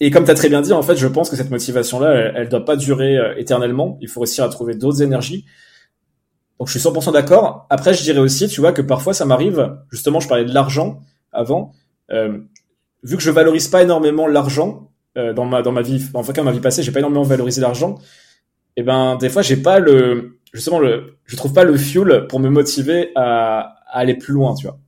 et 0.01 0.11
comme 0.11 0.25
tu 0.25 0.31
as 0.31 0.35
très 0.35 0.49
bien 0.49 0.63
dit, 0.63 0.73
en 0.73 0.83
fait, 0.83 0.97
je 0.97 1.07
pense 1.07 1.29
que 1.29 1.37
cette 1.37 1.51
motivation-là, 1.51 2.15
elle, 2.15 2.33
elle 2.37 2.49
doit 2.49 2.65
pas 2.65 2.77
durer 2.77 3.17
euh, 3.17 3.35
éternellement. 3.37 3.99
Il 4.01 4.09
faut 4.09 4.21
réussir 4.21 4.45
à 4.45 4.49
trouver 4.49 4.75
d'autres 4.75 5.03
énergies. 5.03 5.45
Donc, 6.59 6.69
je 6.69 6.79
suis 6.79 6.89
100% 6.89 7.13
d'accord. 7.13 7.67
Après, 7.69 7.93
je 7.93 8.03
dirais 8.03 8.21
aussi, 8.21 8.49
tu 8.49 8.61
vois, 8.61 8.73
que 8.73 8.83
parfois, 8.83 9.13
ça 9.13 9.27
m'arrive. 9.27 9.77
Justement, 9.91 10.21
je 10.21 10.29
parlais 10.29 10.45
de 10.45 10.55
l'argent 10.55 11.01
avant. 11.33 11.73
vu 12.11 13.17
que 13.17 13.23
je 13.23 13.31
valorise 13.31 13.69
pas 13.69 13.83
énormément 13.83 14.27
l'argent 14.29 14.93
dans 15.17 15.45
ma 15.45 15.63
dans 15.63 15.73
ma 15.73 15.83
vie, 15.83 16.05
en 16.15 16.23
tout 16.23 16.33
cas, 16.33 16.41
dans 16.41 16.45
ma 16.45 16.53
vie 16.53 16.61
passée, 16.61 16.83
j'ai 16.83 16.93
pas 16.93 17.01
énormément 17.01 17.25
valorisé 17.25 17.61
l'argent. 17.61 17.97
Et 18.77 18.83
ben, 18.83 19.17
des 19.17 19.29
fois, 19.29 19.43
j'ai 19.43 19.57
pas 19.57 19.81
le 19.81 20.39
justement, 20.55 20.79
le, 20.79 21.19
je 21.27 21.37
trouve 21.37 21.53
pas 21.53 21.65
le 21.65 21.77
fuel 21.77 22.27
pour 22.29 22.41
me 22.41 22.49
motiver 22.49 23.11
à, 23.17 23.77
aller 23.89 24.15
plus 24.15 24.33
loin, 24.33 24.55
tu 24.55 24.67
vois. 24.67 24.81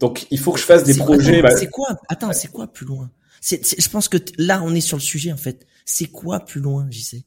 Donc, 0.00 0.26
il 0.30 0.38
faut 0.38 0.52
que 0.52 0.58
je 0.58 0.64
fasse 0.64 0.82
des 0.82 0.94
projets. 0.94 1.42
Bah, 1.42 1.56
c'est 1.56 1.68
quoi 1.68 1.88
Attends, 2.08 2.32
c'est 2.32 2.48
quoi 2.48 2.66
plus 2.66 2.86
loin? 2.86 3.10
C'est, 3.40 3.80
Je 3.80 3.88
pense 3.88 4.08
que 4.08 4.16
là, 4.38 4.62
on 4.64 4.74
est 4.74 4.80
sur 4.80 4.96
le 4.96 5.02
sujet 5.02 5.30
en 5.30 5.36
fait. 5.36 5.66
C'est 5.84 6.06
quoi 6.06 6.40
plus 6.40 6.60
loin, 6.60 6.86
j'y 6.90 7.02
sais 7.02 7.24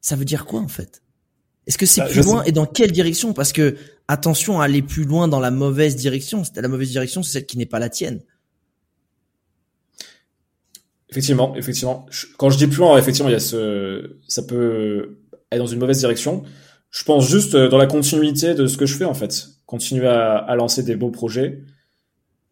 Ça 0.00 0.14
veut 0.14 0.24
dire 0.24 0.44
quoi 0.44 0.60
en 0.60 0.68
fait? 0.68 1.02
Est-ce 1.66 1.78
que 1.78 1.86
c'est 1.86 2.02
bah, 2.02 2.08
plus 2.08 2.22
loin 2.22 2.42
et 2.44 2.52
dans 2.52 2.66
quelle 2.66 2.92
direction? 2.92 3.32
Parce 3.32 3.52
que 3.52 3.76
attention 4.08 4.60
à 4.60 4.64
aller 4.64 4.82
plus 4.82 5.04
loin 5.04 5.28
dans 5.28 5.40
la 5.40 5.50
mauvaise 5.50 5.96
direction. 5.96 6.42
La 6.54 6.68
mauvaise 6.68 6.90
direction, 6.90 7.22
c'est 7.22 7.32
celle 7.32 7.46
qui 7.46 7.58
n'est 7.58 7.66
pas 7.66 7.78
la 7.78 7.88
tienne. 7.88 8.22
Effectivement, 11.10 11.56
effectivement. 11.56 12.06
Quand 12.38 12.50
je 12.50 12.58
dis 12.58 12.66
plus 12.66 12.78
loin, 12.78 12.98
effectivement, 12.98 13.28
il 13.28 13.32
y 13.32 13.36
a 13.36 13.40
ce, 13.40 14.16
ça 14.28 14.42
peut 14.42 15.19
est 15.50 15.58
dans 15.58 15.66
une 15.66 15.78
mauvaise 15.78 15.98
direction. 15.98 16.42
Je 16.90 17.04
pense 17.04 17.28
juste 17.28 17.54
euh, 17.54 17.68
dans 17.68 17.78
la 17.78 17.86
continuité 17.86 18.54
de 18.54 18.66
ce 18.66 18.76
que 18.76 18.86
je 18.86 18.96
fais 18.96 19.04
en 19.04 19.14
fait, 19.14 19.48
continuer 19.66 20.06
à, 20.06 20.36
à 20.36 20.56
lancer 20.56 20.82
des 20.82 20.96
beaux 20.96 21.10
projets. 21.10 21.62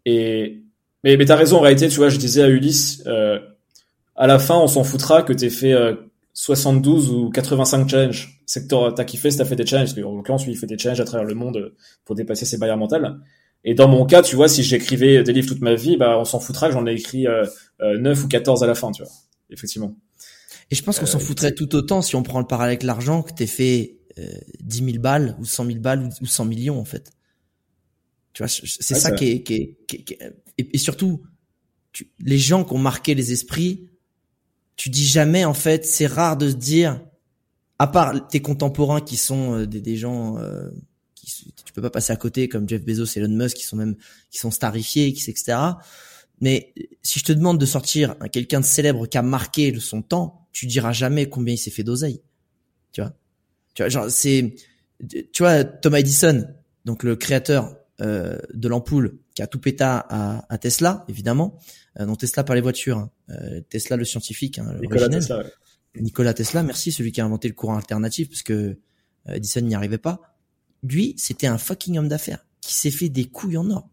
Et 0.04 0.62
mais 1.04 1.16
mais 1.16 1.24
t'as 1.24 1.36
raison 1.36 1.58
en 1.58 1.60
réalité, 1.60 1.88
tu 1.88 1.96
vois, 1.96 2.08
je 2.08 2.18
disais 2.18 2.42
à 2.42 2.48
Ulysse, 2.48 3.02
euh, 3.06 3.38
à 4.16 4.26
la 4.26 4.38
fin 4.38 4.56
on 4.56 4.66
s'en 4.66 4.84
foutra 4.84 5.22
que 5.22 5.32
t'aies 5.32 5.50
fait 5.50 5.74
72 6.34 7.10
euh, 7.10 7.14
ou 7.14 7.30
85 7.30 7.88
challenges. 7.88 8.42
C'est 8.46 8.66
que 8.66 8.90
t'as 8.90 9.04
kiffé 9.04 9.30
si 9.30 9.38
t'as 9.38 9.44
fait 9.44 9.56
des 9.56 9.66
challenges. 9.66 9.94
Parce 9.94 10.02
qu'en 10.02 10.14
l'occurrence, 10.14 10.44
lui, 10.44 10.52
il 10.52 10.58
fait 10.58 10.66
des 10.66 10.78
challenges 10.78 11.00
à 11.00 11.04
travers 11.04 11.26
le 11.26 11.34
monde 11.34 11.74
pour 12.04 12.14
dépasser 12.14 12.46
ses 12.46 12.58
barrières 12.58 12.78
mentales. 12.78 13.18
Et 13.64 13.74
dans 13.74 13.88
mon 13.88 14.06
cas, 14.06 14.22
tu 14.22 14.36
vois, 14.36 14.48
si 14.48 14.62
j'écrivais 14.62 15.22
des 15.22 15.32
livres 15.32 15.48
toute 15.48 15.60
ma 15.60 15.74
vie, 15.74 15.96
bah 15.96 16.18
on 16.18 16.24
s'en 16.24 16.40
foutra 16.40 16.68
que 16.68 16.74
j'en 16.74 16.86
ai 16.86 16.92
écrit 16.92 17.26
euh, 17.26 17.44
9 17.80 18.24
ou 18.24 18.28
14 18.28 18.62
à 18.62 18.66
la 18.66 18.74
fin, 18.74 18.90
tu 18.92 19.02
vois. 19.02 19.12
Effectivement. 19.50 19.94
Et 20.70 20.74
je 20.74 20.82
pense 20.82 20.98
qu'on 20.98 21.06
s'en 21.06 21.18
euh, 21.18 21.22
foutrait 21.22 21.54
tout 21.54 21.74
autant 21.74 22.02
si 22.02 22.16
on 22.16 22.22
prend 22.22 22.40
le 22.40 22.46
parallèle 22.46 22.72
avec 22.72 22.82
l'argent 22.82 23.22
que 23.22 23.32
t'aies 23.32 23.46
fait 23.46 23.98
euh, 24.18 24.28
10 24.60 24.84
000 24.84 24.98
balles 24.98 25.36
ou 25.38 25.44
100 25.44 25.66
000 25.66 25.78
balles 25.78 26.10
ou 26.20 26.26
100 26.26 26.44
millions 26.44 26.78
en 26.78 26.84
fait. 26.84 27.12
Tu 28.32 28.42
vois, 28.42 28.48
c'est 28.48 28.94
ça, 28.94 29.10
qui 29.10 29.30
est, 29.30 29.42
qui 29.42 29.54
est, 29.54 29.76
qui 29.86 30.14
est, 30.14 30.32
et, 30.58 30.78
surtout 30.78 31.22
tu, 31.92 32.12
les 32.20 32.38
gens 32.38 32.64
qui 32.64 32.72
ont 32.72 32.78
marqué 32.78 33.14
les 33.14 33.32
esprits, 33.32 33.88
tu 34.76 34.90
dis 34.90 35.06
jamais 35.06 35.44
en 35.44 35.54
fait, 35.54 35.84
c'est 35.84 36.06
rare 36.06 36.36
de 36.36 36.50
se 36.50 36.54
dire, 36.54 37.00
à 37.78 37.86
part 37.86 38.28
tes 38.28 38.40
contemporains 38.40 39.00
qui 39.00 39.16
sont 39.16 39.54
euh, 39.54 39.66
des, 39.66 39.80
des, 39.80 39.96
gens 39.96 40.38
euh, 40.38 40.68
qui 41.14 41.52
tu 41.64 41.72
peux 41.72 41.82
pas 41.82 41.90
passer 41.90 42.12
à 42.12 42.16
côté 42.16 42.48
comme 42.48 42.68
Jeff 42.68 42.84
Bezos, 42.84 43.06
et 43.16 43.18
Elon 43.18 43.34
Musk 43.34 43.56
qui 43.56 43.64
sont 43.64 43.76
même 43.76 43.96
qui 44.30 44.38
sont 44.38 44.50
starifiés, 44.50 45.12
qui 45.12 45.28
etc. 45.28 45.58
Mais 46.40 46.72
si 47.02 47.18
je 47.18 47.24
te 47.24 47.32
demande 47.32 47.58
de 47.58 47.66
sortir 47.66 48.16
quelqu'un 48.32 48.60
de 48.60 48.64
célèbre 48.64 49.06
qui 49.06 49.18
a 49.18 49.22
marqué 49.22 49.78
son 49.80 50.02
temps, 50.02 50.48
tu 50.52 50.66
diras 50.66 50.92
jamais 50.92 51.28
combien 51.28 51.54
il 51.54 51.58
s'est 51.58 51.70
fait 51.70 51.84
d'oseille. 51.84 52.22
Tu 52.92 53.00
vois? 53.00 53.12
Tu 53.74 53.82
vois, 53.82 53.88
genre, 53.88 54.10
c'est, 54.10 54.54
tu 55.08 55.42
vois, 55.42 55.64
Thomas 55.64 55.98
Edison, 55.98 56.46
donc 56.84 57.02
le 57.02 57.16
créateur 57.16 57.76
euh, 58.00 58.38
de 58.54 58.68
l'ampoule 58.68 59.18
qui 59.34 59.42
a 59.42 59.46
tout 59.46 59.60
péta 59.60 59.98
à, 60.08 60.52
à 60.52 60.58
Tesla, 60.58 61.04
évidemment. 61.08 61.58
Euh, 62.00 62.06
non, 62.06 62.16
Tesla 62.16 62.44
par 62.44 62.56
les 62.56 62.62
voitures. 62.62 62.98
Hein. 62.98 63.10
Euh, 63.30 63.60
Tesla 63.68 63.96
le 63.96 64.04
scientifique, 64.04 64.58
hein, 64.58 64.74
Nicolas 64.80 65.08
Tesla. 65.08 65.44
Nicolas 65.96 66.34
Tesla, 66.34 66.62
merci, 66.62 66.92
celui 66.92 67.12
qui 67.12 67.20
a 67.20 67.24
inventé 67.24 67.48
le 67.48 67.54
courant 67.54 67.76
alternatif, 67.76 68.28
parce 68.28 68.42
que 68.42 68.52
euh, 69.28 69.32
Edison 69.32 69.60
n'y 69.60 69.74
arrivait 69.74 69.98
pas. 69.98 70.36
Lui, 70.82 71.14
c'était 71.18 71.46
un 71.46 71.58
fucking 71.58 71.98
homme 71.98 72.08
d'affaires 72.08 72.46
qui 72.60 72.74
s'est 72.74 72.90
fait 72.90 73.08
des 73.08 73.24
couilles 73.24 73.56
en 73.56 73.70
or. 73.70 73.88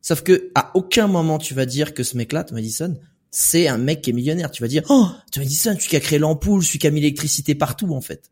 Sauf 0.00 0.22
que 0.22 0.50
à 0.54 0.70
aucun 0.74 1.06
moment 1.06 1.38
tu 1.38 1.54
vas 1.54 1.66
dire 1.66 1.92
que 1.94 2.02
ce 2.02 2.16
mec-là, 2.16 2.44
Tom 2.44 2.58
Edison, 2.58 2.96
c'est 3.30 3.68
un 3.68 3.78
mec 3.78 4.00
qui 4.00 4.10
est 4.10 4.12
millionnaire. 4.14 4.50
Tu 4.50 4.62
vas 4.62 4.68
dire, 4.68 4.82
oh, 4.88 5.08
Tom 5.30 5.42
Edison, 5.42 5.74
celui 5.74 5.88
qui 5.88 5.96
a 5.96 6.00
créé 6.00 6.18
l'ampoule, 6.18 6.64
celui 6.64 6.78
qui 6.78 6.86
a 6.86 6.90
mis 6.90 7.00
l'électricité 7.00 7.54
partout, 7.54 7.92
en 7.92 8.00
fait. 8.00 8.30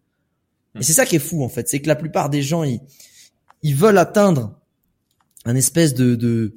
Et 0.79 0.83
c'est 0.83 0.93
ça 0.93 1.07
qui 1.07 1.17
est 1.17 1.21
fou, 1.21 1.43
en 1.43 1.49
fait. 1.49 1.69
C'est 1.69 1.81
que 1.81 1.89
la 1.89 1.97
plupart 1.97 2.31
des 2.31 2.43
gens, 2.43 2.63
ils, 2.65 2.81
ils 3.63 3.75
veulent 3.75 3.99
atteindre 3.99 4.59
un 5.45 5.55
espèce 5.55 5.95
de, 5.95 6.15
de, 6.15 6.57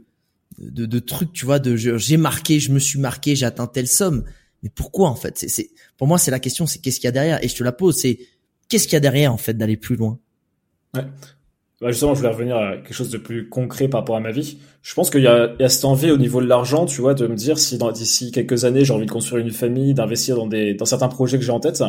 de, 0.58 0.86
de 0.86 1.00
truc, 1.00 1.34
tu 1.34 1.46
vois, 1.46 1.60
de 1.60 1.76
j'ai 1.76 2.18
marqué, 2.18 2.60
je 2.60 2.72
me 2.72 2.80
suis 2.80 3.00
marqué, 3.00 3.36
j'ai 3.36 3.46
atteint 3.46 3.68
telle 3.68 3.88
somme. 3.88 4.24
Mais 4.64 4.70
pourquoi, 4.70 5.10
en 5.10 5.16
fait? 5.16 5.38
C'est, 5.38 5.50
c'est, 5.50 5.70
pour 5.98 6.08
moi, 6.08 6.18
c'est 6.18 6.32
la 6.32 6.40
question, 6.40 6.66
c'est 6.66 6.80
qu'est-ce 6.80 7.00
qu'il 7.00 7.08
y 7.08 7.10
a 7.10 7.12
derrière? 7.12 7.44
Et 7.44 7.48
je 7.48 7.56
te 7.56 7.64
la 7.64 7.72
pose, 7.72 7.98
c'est 7.98 8.20
qu'est-ce 8.68 8.86
qu'il 8.86 8.94
y 8.94 8.98
a 8.98 9.02
derrière, 9.02 9.34
en 9.34 9.38
fait, 9.38 9.54
d'aller 9.54 9.78
plus 9.78 9.96
loin? 9.96 10.20
Ouais. 10.94 11.06
Bah 11.82 11.92
justement, 11.92 12.14
je 12.14 12.20
voulais 12.20 12.34
revenir 12.34 12.58
à 12.58 12.76
quelque 12.76 12.94
chose 12.94 13.10
de 13.10 13.18
plus 13.18 13.48
concret 13.48 13.88
par 13.88 14.02
rapport 14.02 14.18
à 14.18 14.20
ma 14.20 14.32
vie. 14.32 14.58
Je 14.82 14.94
pense 14.94 15.10
qu'il 15.10 15.22
y 15.22 15.28
a, 15.28 15.54
y 15.60 15.64
a 15.64 15.70
cette 15.70 15.86
envie 15.86 16.12
au 16.12 16.18
niveau 16.18 16.42
de 16.42 16.48
l'argent, 16.48 16.86
tu 16.86 17.00
vois, 17.00 17.14
de 17.14 17.26
me 17.26 17.36
dire 17.36 17.58
si 17.58 17.78
d'ici 17.94 18.32
quelques 18.32 18.66
années, 18.66 18.84
j'ai 18.84 18.94
envie 18.94 19.06
de 19.06 19.12
construire 19.12 19.46
une 19.46 19.52
famille, 19.52 19.94
d'investir 19.94 20.36
dans 20.36 20.48
des, 20.48 20.74
dans 20.74 20.84
certains 20.84 21.08
projets 21.08 21.38
que 21.38 21.46
j'ai 21.46 21.54
en 21.54 21.62
tête, 21.62 21.82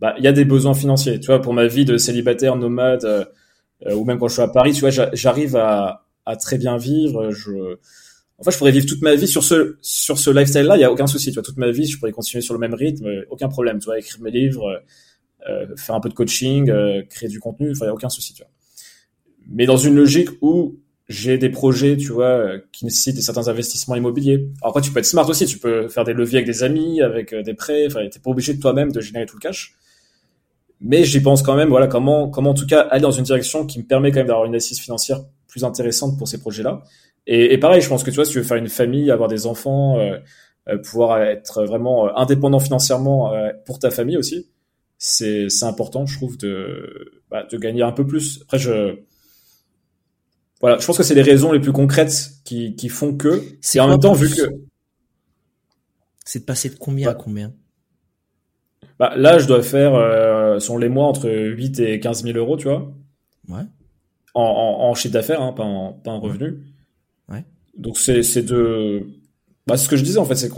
bah, 0.00 0.14
il 0.18 0.24
y 0.24 0.28
a 0.28 0.32
des 0.32 0.44
besoins 0.44 0.74
financiers. 0.74 1.18
Tu 1.18 1.26
vois, 1.26 1.40
pour 1.40 1.54
ma 1.54 1.66
vie 1.66 1.84
de 1.84 1.96
célibataire, 1.96 2.54
nomade, 2.54 3.04
euh, 3.04 3.24
euh, 3.86 3.94
ou 3.96 4.04
même 4.04 4.18
quand 4.20 4.28
je 4.28 4.34
suis 4.34 4.42
à 4.42 4.48
Paris, 4.48 4.74
tu 4.74 4.80
vois, 4.80 4.90
j'arrive 5.12 5.56
à, 5.56 6.06
à 6.24 6.36
très 6.36 6.56
bien 6.58 6.76
vivre. 6.76 7.32
Je, 7.32 7.76
en 8.38 8.44
fait, 8.44 8.52
je 8.52 8.58
pourrais 8.58 8.70
vivre 8.72 8.86
toute 8.86 9.02
ma 9.02 9.16
vie 9.16 9.26
sur 9.26 9.42
ce, 9.42 9.76
sur 9.82 10.18
ce 10.18 10.30
lifestyle-là, 10.30 10.76
il 10.76 10.80
y 10.80 10.84
a 10.84 10.92
aucun 10.92 11.08
souci. 11.08 11.30
Tu 11.30 11.34
vois, 11.34 11.42
toute 11.42 11.56
ma 11.58 11.70
vie, 11.72 11.86
je 11.86 11.98
pourrais 11.98 12.12
continuer 12.12 12.42
sur 12.42 12.54
le 12.54 12.60
même 12.60 12.74
rythme, 12.74 13.08
aucun 13.30 13.48
problème. 13.48 13.80
Tu 13.80 13.86
vois, 13.86 13.98
écrire 13.98 14.20
mes 14.22 14.30
livres, 14.30 14.82
euh, 15.48 15.66
faire 15.76 15.96
un 15.96 16.00
peu 16.00 16.10
de 16.10 16.14
coaching, 16.14 16.70
euh, 16.70 17.02
créer 17.10 17.28
du 17.28 17.40
contenu, 17.40 17.72
enfin, 17.72 17.86
il 17.86 17.88
y 17.88 17.90
a 17.90 17.94
aucun 17.94 18.08
souci, 18.08 18.34
tu 18.34 18.42
vois 18.44 18.51
mais 19.50 19.66
dans 19.66 19.76
une 19.76 19.94
logique 19.94 20.28
où 20.40 20.78
j'ai 21.08 21.38
des 21.38 21.50
projets, 21.50 21.96
tu 21.96 22.12
vois, 22.12 22.26
euh, 22.26 22.58
qui 22.72 22.84
nécessitent 22.84 23.20
certains 23.20 23.48
investissements 23.48 23.96
immobiliers. 23.96 24.48
Alors 24.60 24.70
après, 24.70 24.80
tu 24.80 24.90
peux 24.90 24.98
être 24.98 25.06
smart 25.06 25.28
aussi, 25.28 25.46
tu 25.46 25.58
peux 25.58 25.88
faire 25.88 26.04
des 26.04 26.12
leviers 26.12 26.38
avec 26.38 26.46
des 26.46 26.62
amis, 26.62 27.02
avec 27.02 27.32
euh, 27.32 27.42
des 27.42 27.54
prêts, 27.54 27.86
enfin, 27.86 28.00
t'es 28.08 28.18
pas 28.18 28.30
obligé 28.30 28.54
de 28.54 28.60
toi-même 28.60 28.92
de 28.92 29.00
générer 29.00 29.26
tout 29.26 29.36
le 29.36 29.40
cash. 29.40 29.74
Mais 30.80 31.04
j'y 31.04 31.20
pense 31.20 31.42
quand 31.42 31.54
même, 31.54 31.68
voilà, 31.68 31.86
comment, 31.86 32.28
comment 32.28 32.50
en 32.50 32.54
tout 32.54 32.66
cas 32.66 32.80
aller 32.80 33.02
dans 33.02 33.12
une 33.12 33.24
direction 33.24 33.66
qui 33.66 33.78
me 33.78 33.84
permet 33.84 34.10
quand 34.10 34.18
même 34.18 34.26
d'avoir 34.26 34.46
une 34.46 34.54
assise 34.54 34.80
financière 34.80 35.20
plus 35.46 35.64
intéressante 35.64 36.18
pour 36.18 36.26
ces 36.26 36.40
projets-là. 36.40 36.82
Et, 37.26 37.52
et, 37.52 37.58
pareil, 37.58 37.80
je 37.80 37.88
pense 37.88 38.02
que 38.02 38.10
tu 38.10 38.16
vois, 38.16 38.24
si 38.24 38.32
tu 38.32 38.38
veux 38.38 38.44
faire 38.44 38.56
une 38.56 38.68
famille, 38.68 39.10
avoir 39.10 39.28
des 39.28 39.46
enfants, 39.46 39.98
euh, 39.98 40.18
euh 40.68 40.78
pouvoir 40.78 41.22
être 41.22 41.64
vraiment 41.64 42.16
indépendant 42.16 42.58
financièrement 42.58 43.32
pour 43.66 43.78
ta 43.78 43.90
famille 43.90 44.16
aussi, 44.16 44.48
c'est 44.98 45.48
important, 45.62 46.06
je 46.06 46.16
trouve, 46.16 46.36
de, 46.38 47.22
bah, 47.30 47.44
de 47.50 47.56
gagner 47.58 47.82
un 47.82 47.92
peu 47.92 48.06
plus. 48.06 48.40
Après, 48.42 48.58
je, 48.58 48.96
voilà, 50.62 50.78
je 50.78 50.86
pense 50.86 50.96
que 50.96 51.02
c'est 51.02 51.16
les 51.16 51.22
raisons 51.22 51.50
les 51.50 51.58
plus 51.58 51.72
concrètes 51.72 52.34
qui, 52.44 52.76
qui 52.76 52.88
font 52.88 53.14
que. 53.16 53.42
C'est 53.60 53.80
en 53.80 53.88
même 53.88 53.98
temps, 53.98 54.12
vu 54.12 54.30
que. 54.30 54.42
C'est 56.24 56.38
de 56.38 56.44
passer 56.44 56.70
de 56.70 56.76
combien 56.76 57.10
à 57.10 57.14
combien? 57.14 57.52
Bah, 59.00 59.12
Là, 59.16 59.40
je 59.40 59.48
dois 59.48 59.62
faire, 59.64 59.94
euh, 59.96 60.60
sont 60.60 60.78
les 60.78 60.88
mois 60.88 61.06
entre 61.06 61.28
8 61.28 61.80
et 61.80 61.98
15 61.98 62.22
000 62.22 62.38
euros, 62.38 62.56
tu 62.56 62.68
vois. 62.68 62.92
Ouais. 63.48 63.64
En, 64.34 64.42
en, 64.42 64.88
en 64.88 64.94
chiffre 64.94 65.12
d'affaires, 65.12 65.42
hein, 65.42 65.52
pas, 65.52 65.64
en, 65.64 65.92
pas 65.92 66.12
en 66.12 66.20
revenu. 66.20 66.60
Ouais. 67.28 67.44
Donc, 67.76 67.98
c'est, 67.98 68.22
c'est 68.22 68.42
de. 68.42 69.04
Bah, 69.66 69.76
ce 69.76 69.88
que 69.88 69.96
je 69.96 70.04
disais, 70.04 70.18
en 70.18 70.24
fait, 70.24 70.36
c'est. 70.36 70.50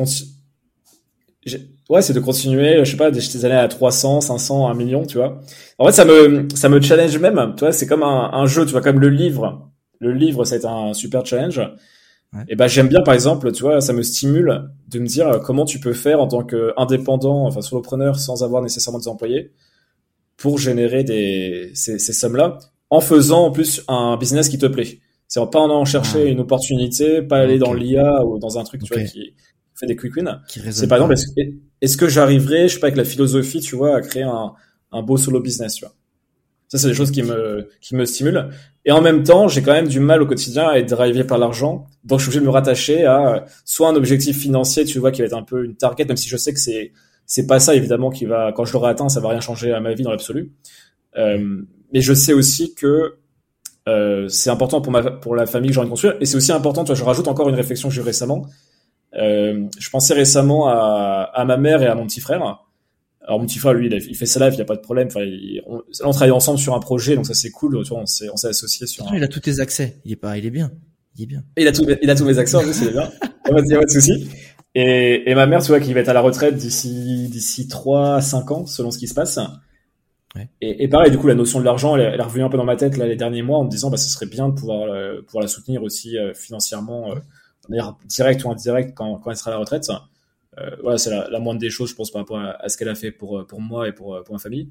Ouais, 1.88 2.03
c'est 2.03 2.12
de 2.12 2.21
continuer, 2.21 2.85
je 2.85 2.90
sais 2.90 2.97
pas, 2.99 3.11
des 3.11 3.45
années 3.47 3.55
à 3.55 3.69
300, 3.69 4.21
500, 4.21 4.69
1 4.69 4.75
million, 4.75 5.07
tu 5.07 5.17
vois. 5.17 5.40
En 5.79 5.87
fait, 5.87 5.93
ça 5.93 6.05
me, 6.05 6.47
ça 6.55 6.69
me 6.69 6.81
challenge 6.81 7.19
même, 7.19 7.55
tu 7.57 7.61
vois, 7.61 7.73
c'est 7.73 7.87
comme 7.87 8.03
un, 8.03 8.31
un 8.33 8.47
jeu, 8.47 8.64
tu 8.64 8.73
vois, 8.73 8.81
comme 8.81 9.01
le 9.01 9.11
livre 9.11 9.71
le 10.05 10.12
livre, 10.12 10.45
c'est 10.45 10.64
un 10.64 10.93
super 10.95 11.25
challenge. 11.27 11.61
Et 12.49 12.57
ben 12.57 12.67
j'aime 12.67 12.88
bien 12.88 13.03
par 13.03 13.14
exemple, 13.14 13.53
tu 13.53 13.62
vois, 13.62 13.81
ça 13.81 13.93
me 13.93 14.03
stimule 14.03 14.69
de 14.88 14.99
me 14.99 15.07
dire 15.07 15.40
comment 15.45 15.64
tu 15.64 15.79
peux 15.79 15.93
faire 15.93 16.21
en 16.21 16.27
tant 16.27 16.43
qu'indépendant, 16.43 17.47
enfin 17.47 17.61
solopreneur, 17.61 18.19
sans 18.19 18.43
avoir 18.43 18.61
nécessairement 18.61 18.99
des 18.99 19.07
employés, 19.07 19.53
pour 20.37 20.59
générer 20.59 21.05
des 21.05 21.71
ces, 21.75 21.99
ces 22.01 22.12
sommes-là, 22.12 22.59
en 22.90 23.01
faisant 23.01 23.47
en 23.47 23.51
plus 23.53 23.83
un 23.87 24.17
business 24.17 24.49
qui 24.49 24.59
te 24.59 24.67
plaît. 24.67 24.99
C'est 25.29 25.40
pas 25.51 25.61
en 25.61 25.67
allant 25.67 25.85
chercher 25.85 26.23
ah. 26.27 26.31
une 26.31 26.40
opportunité, 26.40 27.23
pas 27.23 27.38
aller 27.38 27.59
dans 27.59 27.73
l'IA 27.73 28.25
ou 28.25 28.38
dans 28.38 28.59
un 28.59 28.64
truc 28.64 28.83
tu 28.83 28.93
vois 28.93 29.03
qui 29.05 29.35
fait 29.75 29.87
des 29.87 29.97
quick 29.97 30.17
wins. 30.17 30.40
C'est 30.71 30.87
par 30.87 30.99
exemple, 30.99 31.14
est-ce 31.81 31.97
que, 31.97 32.09
j'arriverai, 32.09 32.69
je 32.69 32.75
sais 32.75 32.81
pas, 32.81 32.87
avec 32.87 32.97
la 32.97 33.05
philosophie, 33.05 33.61
tu 33.61 33.77
vois, 33.77 33.97
à 33.97 34.01
créer 34.01 34.23
un, 34.23 34.53
un 34.93 35.03
beau 35.03 35.17
solo 35.17 35.40
business, 35.40 35.75
tu 35.75 35.85
vois? 35.85 35.95
Ça, 36.68 36.79
c'est 36.79 36.88
des 36.88 36.94
choses 36.94 37.11
qui 37.11 37.22
me, 37.22 37.68
qui 37.81 37.94
me 37.94 38.05
stimulent. 38.05 38.48
Et 38.85 38.92
en 38.92 39.00
même 39.00 39.22
temps, 39.22 39.48
j'ai 39.48 39.62
quand 39.62 39.72
même 39.72 39.88
du 39.88 40.00
mal 40.00 40.22
au 40.22 40.27
quotidien 40.27 40.68
à 40.68 40.79
être 40.79 40.88
drivé 40.88 41.24
par 41.24 41.38
l'argent. 41.38 41.87
Donc, 42.05 42.18
je 42.18 42.24
suis 42.24 42.29
obligé 42.31 42.40
de 42.40 42.46
me 42.46 42.50
rattacher 42.50 43.05
à 43.05 43.44
soit 43.64 43.88
un 43.88 43.96
objectif 43.96 44.38
financier, 44.38 44.85
tu 44.85 44.98
vois, 44.98 45.11
qui 45.11 45.20
va 45.20 45.27
être 45.27 45.37
un 45.37 45.42
peu 45.42 45.64
une 45.64 45.77
target, 45.77 46.05
même 46.05 46.16
si 46.16 46.29
je 46.29 46.37
sais 46.37 46.53
que 46.53 46.61
c'est, 46.61 46.92
c'est 47.27 47.46
pas 47.46 47.61
ça, 47.61 47.74
évidemment, 47.74 48.11
qui 48.11 48.27
va, 48.27 48.53
quand 48.53 48.64
je 48.64 48.72
l'aurai 48.72 48.90
atteint, 48.90 49.09
ça 49.09 49.20
va 49.20 49.31
rien 49.31 49.40
changer 49.40 49.72
à 49.72 49.81
ma 49.81 49.94
vie 49.94 50.03
dans 50.03 50.11
l'absolu. 50.11 50.53
Euh, 51.16 51.62
mais 51.92 52.00
je 52.00 52.12
sais 52.12 52.33
aussi 52.33 52.74
que, 52.74 53.16
euh, 53.88 54.29
c'est 54.29 54.50
important 54.50 54.81
pour 54.81 54.92
ma, 54.92 55.03
pour 55.03 55.37
la 55.37 55.46
famille 55.46 55.68
que 55.68 55.74
j'ai 55.74 55.81
envie 55.81 55.90
de. 55.90 56.16
Et 56.20 56.27
c'est 56.27 56.37
aussi 56.37 56.53
important, 56.53 56.85
tu 56.85 56.88
vois, 56.88 56.96
je 56.96 57.05
rajoute 57.05 57.29
encore 57.29 57.48
une 57.48 57.55
réflexion 57.55 57.88
que 57.88 57.94
j'ai 57.94 58.00
eu 58.00 58.05
récemment. 58.05 58.46
Euh, 59.14 59.66
je 59.79 59.90
pensais 59.90 60.14
récemment 60.14 60.68
à, 60.68 61.31
à 61.33 61.44
ma 61.44 61.57
mère 61.57 61.83
et 61.83 61.87
à 61.87 61.94
mon 61.94 62.07
petit 62.07 62.20
frère 62.20 62.64
alors 63.27 63.41
mon 63.41 63.47
petit 63.47 63.59
frère, 63.59 63.73
lui, 63.73 63.89
il, 63.89 64.17
fait 64.17 64.27
sa 64.27 64.41
live, 64.41 64.53
il 64.53 64.57
n'y 64.57 64.63
a 64.63 64.67
pas 64.67 64.77
de 64.77 64.83
problème. 64.83 65.09
Enfin, 65.09 65.21
on, 65.67 65.83
on, 66.05 66.11
travaille 66.11 66.31
ensemble 66.31 66.59
sur 66.59 66.75
un 66.75 66.81
projet, 66.81 67.17
donc 67.17 67.27
ça 67.27 67.33
c'est 67.33 67.51
cool. 67.51 67.83
Tu 67.83 67.89
vois, 67.89 68.01
on 68.01 68.07
s'est, 68.07 68.29
associé 68.45 68.87
sur. 68.87 69.07
Il 69.15 69.23
a 69.25 69.29
tous 69.29 69.41
tes 69.41 69.61
accès. 69.61 69.97
Il 70.05 70.13
est 70.13 70.17
pas, 70.17 70.37
il 70.37 70.45
est 70.45 70.51
bien. 70.51 70.71
Il 71.17 71.23
est 71.23 71.27
bien. 71.27 71.45
Il 71.57 71.67
a 71.67 71.73
tout, 71.73 71.87
il 72.03 72.11
a 72.11 72.15
tous 72.15 72.25
mes 72.25 72.39
accès 72.39 72.57
en 72.57 72.63
plus, 72.63 72.79
il 72.83 72.89
est 72.89 72.93
bien. 72.93 73.11
Il 73.49 73.55
n'y 73.55 73.75
a 73.75 73.79
pas 73.79 73.85
de 73.85 73.91
souci. 73.91 74.29
Et, 74.75 75.31
et 75.31 75.35
ma 75.35 75.47
mère, 75.47 75.63
tu 75.63 75.69
vois, 75.69 75.81
qui 75.81 75.93
va 75.95 76.01
être 76.01 76.09
à 76.09 76.13
la 76.13 76.21
retraite 76.21 76.57
d'ici 76.57 77.29
d'ici 77.31 77.69
trois 77.69 78.21
cinq 78.21 78.51
ans, 78.51 78.67
selon 78.67 78.91
ce 78.91 78.99
qui 78.99 79.09
se 79.09 79.15
passe. 79.15 79.39
Ouais. 80.35 80.49
Et, 80.61 80.85
et, 80.85 80.89
pareil, 80.89 81.11
du 81.11 81.19
coup, 81.19 81.29
la 81.29 81.35
notion 81.35 81.61
de 81.61 81.65
l'argent, 81.65 81.97
elle, 81.97 82.13
elle, 82.13 82.21
est 82.21 82.23
revenue 82.23 82.45
un 82.45 82.49
peu 82.51 82.57
dans 82.57 82.65
ma 82.65 82.77
tête 82.77 82.97
là 82.97 83.07
les 83.07 83.17
derniers 83.17 83.43
mois 83.43 83.59
en 83.59 83.65
me 83.65 83.71
disant, 83.71 83.89
bah, 83.89 83.97
ce 83.97 84.11
serait 84.11 84.27
bien 84.27 84.49
de 84.49 84.55
pouvoir 84.55 84.91
euh, 84.91 85.23
pouvoir 85.23 85.43
la 85.43 85.49
soutenir 85.49 85.83
aussi 85.83 86.19
euh, 86.19 86.35
financièrement, 86.35 87.13
euh, 87.71 87.81
direct 88.07 88.45
ou 88.45 88.51
indirect 88.51 88.95
quand 88.95 89.17
quand 89.19 89.31
elle 89.31 89.37
sera 89.37 89.53
à 89.53 89.55
la 89.55 89.61
retraite 89.61 89.89
voilà, 90.83 90.99
c'est 90.99 91.11
la, 91.11 91.38
moindre 91.40 91.61
des 91.61 91.71
choses, 91.71 91.90
je 91.90 91.95
pense, 91.95 92.11
par 92.11 92.23
rapport 92.23 92.38
à, 92.38 92.69
ce 92.69 92.77
qu'elle 92.77 92.88
a 92.88 92.95
fait 92.95 93.11
pour, 93.11 93.47
pour 93.47 93.61
moi 93.61 93.88
et 93.88 93.93
pour, 93.93 94.23
pour 94.25 94.35
ma 94.35 94.38
famille. 94.38 94.71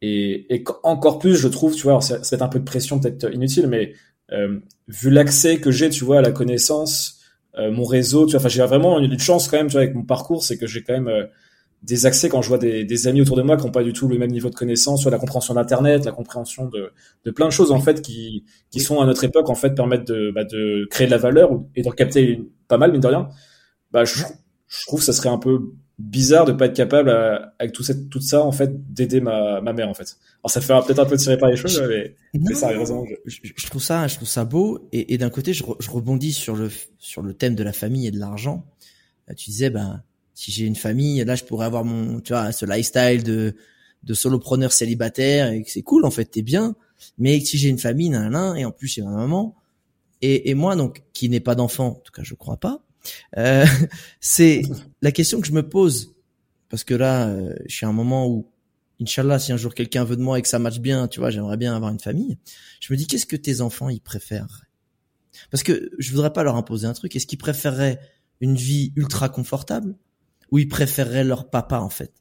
Et, 0.00 0.64
encore 0.82 1.18
plus, 1.18 1.36
je 1.36 1.48
trouve, 1.48 1.74
tu 1.74 1.82
vois, 1.82 2.00
ça, 2.00 2.18
va 2.18 2.22
être 2.32 2.42
un 2.42 2.48
peu 2.48 2.60
de 2.60 2.64
pression 2.64 3.00
peut-être 3.00 3.32
inutile, 3.32 3.66
mais 3.66 3.94
euh, 4.32 4.60
vu 4.86 5.10
l'accès 5.10 5.60
que 5.60 5.70
j'ai, 5.70 5.90
tu 5.90 6.04
vois, 6.04 6.18
à 6.18 6.22
la 6.22 6.32
connaissance, 6.32 7.20
euh, 7.58 7.70
mon 7.72 7.84
réseau, 7.84 8.26
tu 8.26 8.32
vois, 8.32 8.40
enfin, 8.40 8.48
j'ai 8.48 8.62
vraiment 8.62 8.98
une 9.00 9.18
chance 9.18 9.48
quand 9.48 9.56
même, 9.56 9.66
tu 9.66 9.72
vois, 9.72 9.82
avec 9.82 9.94
mon 9.94 10.04
parcours, 10.04 10.44
c'est 10.44 10.56
que 10.56 10.66
j'ai 10.66 10.82
quand 10.82 10.92
même 10.92 11.08
euh, 11.08 11.26
des 11.82 12.06
accès 12.06 12.28
quand 12.28 12.42
je 12.42 12.48
vois 12.48 12.58
des, 12.58 13.06
amis 13.08 13.22
autour 13.22 13.36
de 13.36 13.42
moi 13.42 13.56
qui 13.56 13.64
n'ont 13.64 13.72
pas 13.72 13.82
du 13.82 13.92
tout 13.92 14.06
le 14.06 14.18
même 14.18 14.30
niveau 14.30 14.50
de 14.50 14.54
connaissance, 14.54 15.00
sur 15.00 15.10
la 15.10 15.18
compréhension 15.18 15.54
d'internet, 15.54 16.04
la 16.04 16.12
compréhension 16.12 16.66
de, 16.66 16.92
de 17.24 17.30
plein 17.30 17.46
de 17.46 17.52
choses 17.52 17.72
en 17.72 17.80
fait 17.80 18.02
qui, 18.02 18.44
qui 18.70 18.80
sont 18.80 19.00
à 19.00 19.06
notre 19.06 19.24
époque 19.24 19.48
en 19.48 19.54
fait 19.54 19.74
permettent 19.74 20.06
de, 20.06 20.30
bah, 20.32 20.44
de 20.44 20.86
créer 20.90 21.06
de 21.06 21.12
la 21.12 21.18
valeur 21.18 21.50
et 21.76 21.82
d'en 21.82 21.90
capter 21.90 22.42
pas 22.68 22.78
mal 22.78 22.92
mine 22.92 23.00
de 23.00 23.06
rien. 23.06 23.28
Bah, 23.92 24.04
je, 24.04 24.24
je 24.68 24.86
trouve 24.86 25.00
que 25.00 25.06
ça 25.06 25.12
serait 25.12 25.30
un 25.30 25.38
peu 25.38 25.72
bizarre 25.98 26.44
de 26.44 26.52
pas 26.52 26.66
être 26.66 26.76
capable 26.76 27.10
avec 27.58 27.72
tout, 27.72 27.82
cette, 27.82 28.08
tout 28.08 28.20
ça 28.20 28.44
en 28.44 28.52
fait 28.52 28.92
d'aider 28.92 29.20
ma, 29.20 29.60
ma 29.60 29.72
mère 29.72 29.88
en 29.88 29.94
fait. 29.94 30.16
Alors 30.44 30.50
ça 30.50 30.60
fait 30.60 30.72
peut-être 30.86 31.00
un 31.00 31.06
peu 31.06 31.16
tirer 31.16 31.36
par 31.36 31.50
les 31.50 31.56
choses 31.56 31.82
mais, 31.88 32.14
mais 32.34 32.54
ça 32.54 32.68
raison. 32.68 33.04
Je, 33.24 33.38
je, 33.42 33.66
trouve 33.66 33.82
ça 33.82 34.06
je 34.06 34.14
trouve 34.14 34.28
ça 34.28 34.44
beau 34.44 34.88
et, 34.92 35.14
et 35.14 35.18
d'un 35.18 35.30
côté 35.30 35.52
je, 35.52 35.64
je, 35.80 35.90
rebondis 35.90 36.32
sur 36.32 36.54
le 36.54 36.70
sur 36.98 37.22
le 37.22 37.34
thème 37.34 37.56
de 37.56 37.64
la 37.64 37.72
famille 37.72 38.06
et 38.06 38.10
de 38.12 38.18
l'argent. 38.18 38.64
Euh, 39.28 39.34
tu 39.34 39.50
disais 39.50 39.70
ben 39.70 40.02
si 40.34 40.52
j'ai 40.52 40.66
une 40.66 40.76
famille 40.76 41.24
là 41.24 41.34
je 41.34 41.42
pourrais 41.42 41.66
avoir 41.66 41.84
mon 41.84 42.20
tu 42.20 42.32
vois 42.32 42.52
ce 42.52 42.64
lifestyle 42.64 43.24
de 43.24 43.56
de 44.04 44.14
solopreneur 44.14 44.72
célibataire 44.72 45.50
et 45.50 45.64
que 45.64 45.70
c'est 45.70 45.82
cool 45.82 46.04
en 46.04 46.12
fait 46.12 46.26
t'es 46.26 46.42
bien 46.42 46.76
mais 47.16 47.40
si 47.40 47.58
j'ai 47.58 47.68
une 47.68 47.78
famille 47.78 48.10
nan, 48.10 48.56
et 48.56 48.64
en 48.64 48.70
plus 48.70 48.86
j'ai 48.86 49.02
ma 49.02 49.10
maman 49.10 49.56
et, 50.22 50.50
et 50.50 50.54
moi 50.54 50.76
donc 50.76 51.02
qui 51.12 51.28
n'ai 51.28 51.40
pas 51.40 51.56
d'enfant 51.56 51.88
en 51.88 51.94
tout 51.94 52.12
cas 52.12 52.22
je 52.22 52.34
crois 52.34 52.56
pas 52.56 52.84
euh, 53.36 53.64
c'est 54.20 54.62
la 55.02 55.12
question 55.12 55.40
que 55.40 55.46
je 55.46 55.52
me 55.52 55.68
pose 55.68 56.14
parce 56.68 56.84
que 56.84 56.94
là, 56.94 57.28
euh, 57.28 57.54
je 57.66 57.74
suis 57.74 57.86
à 57.86 57.88
un 57.88 57.92
moment 57.92 58.28
où, 58.28 58.50
Inch'Allah, 59.00 59.38
si 59.38 59.52
un 59.52 59.56
jour 59.56 59.74
quelqu'un 59.74 60.04
veut 60.04 60.16
de 60.16 60.22
moi 60.22 60.38
et 60.38 60.42
que 60.42 60.48
ça 60.48 60.58
matche 60.58 60.80
bien, 60.80 61.08
tu 61.08 61.20
vois, 61.20 61.30
j'aimerais 61.30 61.56
bien 61.56 61.74
avoir 61.74 61.90
une 61.90 62.00
famille. 62.00 62.38
Je 62.80 62.92
me 62.92 62.98
dis, 62.98 63.06
qu'est-ce 63.06 63.26
que 63.26 63.36
tes 63.36 63.60
enfants 63.60 63.88
ils 63.88 64.00
préfèrent? 64.00 64.64
Parce 65.50 65.62
que 65.62 65.90
je 65.98 66.10
voudrais 66.10 66.32
pas 66.32 66.42
leur 66.42 66.56
imposer 66.56 66.86
un 66.86 66.92
truc. 66.92 67.14
Est-ce 67.14 67.26
qu'ils 67.26 67.38
préféreraient 67.38 68.00
une 68.40 68.56
vie 68.56 68.92
ultra 68.96 69.28
confortable 69.28 69.96
ou 70.50 70.58
ils 70.58 70.68
préféreraient 70.68 71.24
leur 71.24 71.48
papa 71.48 71.78
en 71.78 71.90
fait? 71.90 72.12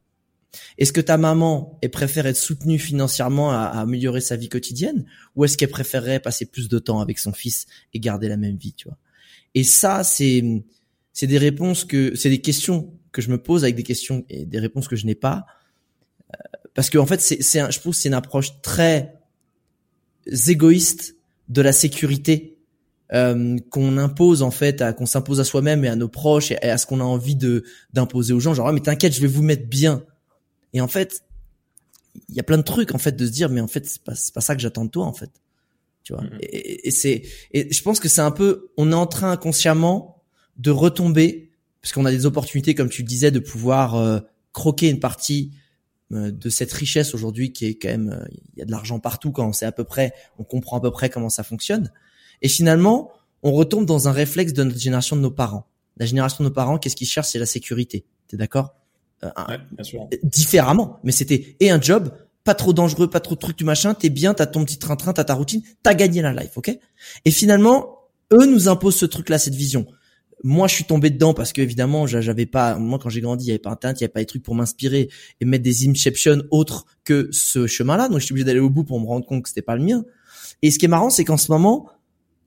Est-ce 0.78 0.94
que 0.94 1.02
ta 1.02 1.18
maman 1.18 1.78
elle 1.82 1.92
préfère 1.92 2.26
être 2.26 2.38
soutenue 2.38 2.80
financièrement 2.80 3.52
à, 3.52 3.66
améliorer 3.66 4.22
sa 4.22 4.36
vie 4.36 4.50
quotidienne 4.50 5.06
ou 5.36 5.46
est-ce 5.46 5.58
qu'elle 5.58 5.70
préférerait 5.70 6.20
passer 6.20 6.46
plus 6.46 6.70
de 6.70 6.80
temps 6.80 7.00
avec 7.00 7.20
son 7.20 7.34
fils 7.34 7.66
et 7.94 8.00
garder 8.00 8.30
la 8.30 8.38
même 8.38 8.56
vie, 8.56 8.74
tu 8.74 8.88
vois? 8.88 8.98
Et 9.58 9.64
ça, 9.64 10.04
c'est 10.04 10.44
c'est 11.14 11.26
des 11.26 11.40
réponses 11.40 11.84
que 11.84 12.14
c'est 12.16 12.30
des 12.30 12.42
questions 12.42 12.94
que 13.12 13.24
je 13.24 13.32
me 13.32 13.40
pose 13.40 13.64
avec 13.64 13.74
des 13.74 13.82
questions 13.82 14.24
et 14.30 14.46
des 14.46 14.60
réponses 14.60 14.88
que 14.88 14.96
je 14.96 15.08
n'ai 15.08 15.16
pas 15.16 15.48
euh, 16.32 16.38
parce 16.76 16.92
que 16.92 17.00
en 17.00 17.08
fait 17.08 17.20
c'est 17.22 17.42
c'est 17.42 17.72
je 17.72 17.80
trouve 17.80 17.96
c'est 17.96 18.10
une 18.10 18.14
approche 18.14 18.62
très 18.62 19.16
égoïste 20.48 21.16
de 21.50 21.64
la 21.64 21.72
sécurité 21.72 22.60
euh, 23.14 23.58
qu'on 23.72 23.98
impose 23.98 24.44
en 24.44 24.52
fait, 24.52 24.80
à, 24.84 24.94
qu'on 24.94 25.08
s'impose 25.08 25.40
à 25.40 25.44
soi-même 25.44 25.84
et 25.84 25.88
à 25.88 25.96
nos 25.96 26.08
proches 26.08 26.52
et 26.52 26.62
à 26.62 26.78
ce 26.78 26.86
qu'on 26.86 27.00
a 27.00 27.04
envie 27.04 27.36
de 27.36 27.64
d'imposer 27.94 28.34
aux 28.34 28.40
gens. 28.40 28.54
Genre, 28.54 28.68
ah, 28.68 28.72
mais 28.72 28.82
t'inquiète, 28.82 29.16
je 29.16 29.22
vais 29.22 29.28
vous 29.28 29.42
mettre 29.42 29.66
bien. 29.66 30.04
Et 30.74 30.82
en 30.82 30.88
fait, 30.88 31.24
il 32.30 32.36
y 32.36 32.40
a 32.40 32.44
plein 32.44 32.58
de 32.58 32.64
trucs 32.74 32.94
en 32.94 33.00
fait 33.00 33.16
de 33.16 33.26
se 33.26 33.32
dire, 33.32 33.50
mais 33.50 33.62
en 33.62 33.68
fait, 33.68 33.88
c'est 33.88 34.04
pas 34.04 34.14
c'est 34.14 34.36
pas 34.36 34.42
ça 34.42 34.56
que 34.56 34.62
j'attends 34.62 34.86
de 34.86 34.92
toi 34.92 35.06
en 35.06 35.14
fait. 35.14 35.32
Tu 36.08 36.14
vois. 36.14 36.24
Mm-hmm. 36.24 36.40
Et, 36.42 36.88
et 36.88 36.92
c'est 36.92 37.24
et 37.52 37.74
je 37.74 37.84
pense 37.84 38.00
que 38.00 38.08
c'est 38.08 38.22
un 38.22 38.32
peu, 38.32 38.72
on 38.78 38.92
est 38.92 38.96
en 38.96 39.08
train 39.08 39.32
inconsciemment 39.32 40.24
de 40.58 40.72
retomber 40.72 41.52
parce 41.82 41.92
qu'on 41.92 42.06
a 42.06 42.12
des 42.12 42.26
opportunités, 42.26 42.76
comme 42.76 42.90
tu 42.90 43.02
le 43.02 43.08
disais, 43.08 43.32
de 43.32 43.40
pouvoir 43.40 43.96
euh, 43.96 44.20
croquer 44.54 44.90
une 44.90 45.00
partie 45.00 45.52
euh, 46.14 46.32
de 46.32 46.50
cette 46.50 46.72
richesse 46.72 47.14
aujourd'hui 47.14 47.52
qui 47.52 47.66
est 47.66 47.76
quand 47.76 47.90
même 47.90 48.26
il 48.54 48.60
y 48.60 48.62
a 48.62 48.66
de 48.66 48.72
l'argent 48.72 49.00
partout 49.00 49.32
quand 49.32 49.46
on 49.48 49.54
sait 49.54 49.66
à 49.66 49.74
peu 49.74 49.84
près 49.84 50.14
on 50.40 50.44
comprend 50.44 50.78
à 50.78 50.82
peu 50.82 50.92
près 50.92 51.10
comment 51.10 51.30
ça 51.30 51.44
fonctionne 51.44 51.92
et 52.42 52.48
finalement, 52.48 53.12
on 53.44 53.52
retombe 53.52 53.86
dans 53.86 54.08
un 54.08 54.12
réflexe 54.12 54.54
de 54.54 54.64
notre 54.64 54.80
génération 54.80 55.16
de 55.16 55.22
nos 55.22 55.32
parents. 55.32 55.68
La 55.98 56.06
génération 56.06 56.44
de 56.44 56.50
nos 56.50 56.54
parents, 56.54 56.78
qu'est-ce 56.78 56.96
qu'ils 56.96 57.08
cherchent? 57.08 57.30
C'est 57.30 57.40
la 57.40 57.46
sécurité. 57.46 58.06
T'es 58.28 58.38
d'accord? 58.38 58.76
Euh, 59.24 59.30
bien 59.72 59.84
sûr. 59.84 60.08
Différemment, 60.24 61.00
mais 61.04 61.12
c'était 61.12 61.56
et 61.60 61.72
un 61.72 61.82
job, 61.82 62.12
pas 62.48 62.56
trop 62.56 62.72
dangereux, 62.72 63.10
pas 63.10 63.20
trop 63.20 63.36
de 63.36 63.42
trucs 63.42 63.58
du 63.58 63.66
machin, 63.66 63.94
t'es 63.94 64.10
bien, 64.10 64.34
t'as 64.34 64.46
ton 64.46 64.64
petit 64.64 64.80
train-train, 64.80 65.12
t'as 65.12 65.26
ta 65.26 65.34
routine, 65.34 65.62
t'as 65.84 65.94
gagné 65.94 66.22
la 66.22 66.32
life, 66.32 66.58
ok? 66.58 66.72
Et 67.26 67.32
finalement, 67.32 68.08
eux 68.32 68.46
nous 68.46 68.70
imposent 68.70 68.96
ce 68.96 69.06
truc-là, 69.06 69.38
cette 69.38 69.54
vision. 69.54 69.86
Moi, 70.46 70.70
je 70.70 70.76
suis 70.76 70.86
tombé 70.86 71.10
dedans 71.10 71.34
parce 71.34 71.52
que 71.52 71.62
évidemment, 71.62 72.08
j'avais 72.08 72.46
pas, 72.46 72.78
moi 72.78 73.00
quand 73.00 73.10
j'ai 73.10 73.20
grandi, 73.20 73.44
il 73.44 73.48
y 73.50 73.52
avait 73.52 73.60
pas 73.60 73.72
internet, 73.72 74.00
il 74.00 74.04
y 74.04 74.06
avait 74.06 74.14
pas 74.14 74.22
des 74.22 74.26
trucs 74.28 74.44
pour 74.44 74.56
m'inspirer 74.56 75.10
et 75.42 75.46
mettre 75.46 75.66
des 75.66 75.90
inceptions 75.90 76.42
autres 76.50 76.86
que 77.04 77.28
ce 77.34 77.68
chemin-là. 77.68 78.08
Donc, 78.08 78.22
je 78.22 78.26
suis 78.26 78.32
obligé 78.32 78.46
d'aller 78.46 78.62
au 78.62 78.70
bout 78.70 78.86
pour 78.86 78.98
me 79.02 79.06
rendre 79.06 79.26
compte 79.26 79.44
que 79.44 79.50
c'était 79.50 79.62
pas 79.62 79.76
le 79.76 79.84
mien. 79.84 80.06
Et 80.62 80.72
ce 80.72 80.80
qui 80.80 80.86
est 80.86 80.88
marrant, 80.88 81.10
c'est 81.10 81.26
qu'en 81.26 81.36
ce 81.36 81.52
moment, 81.52 81.90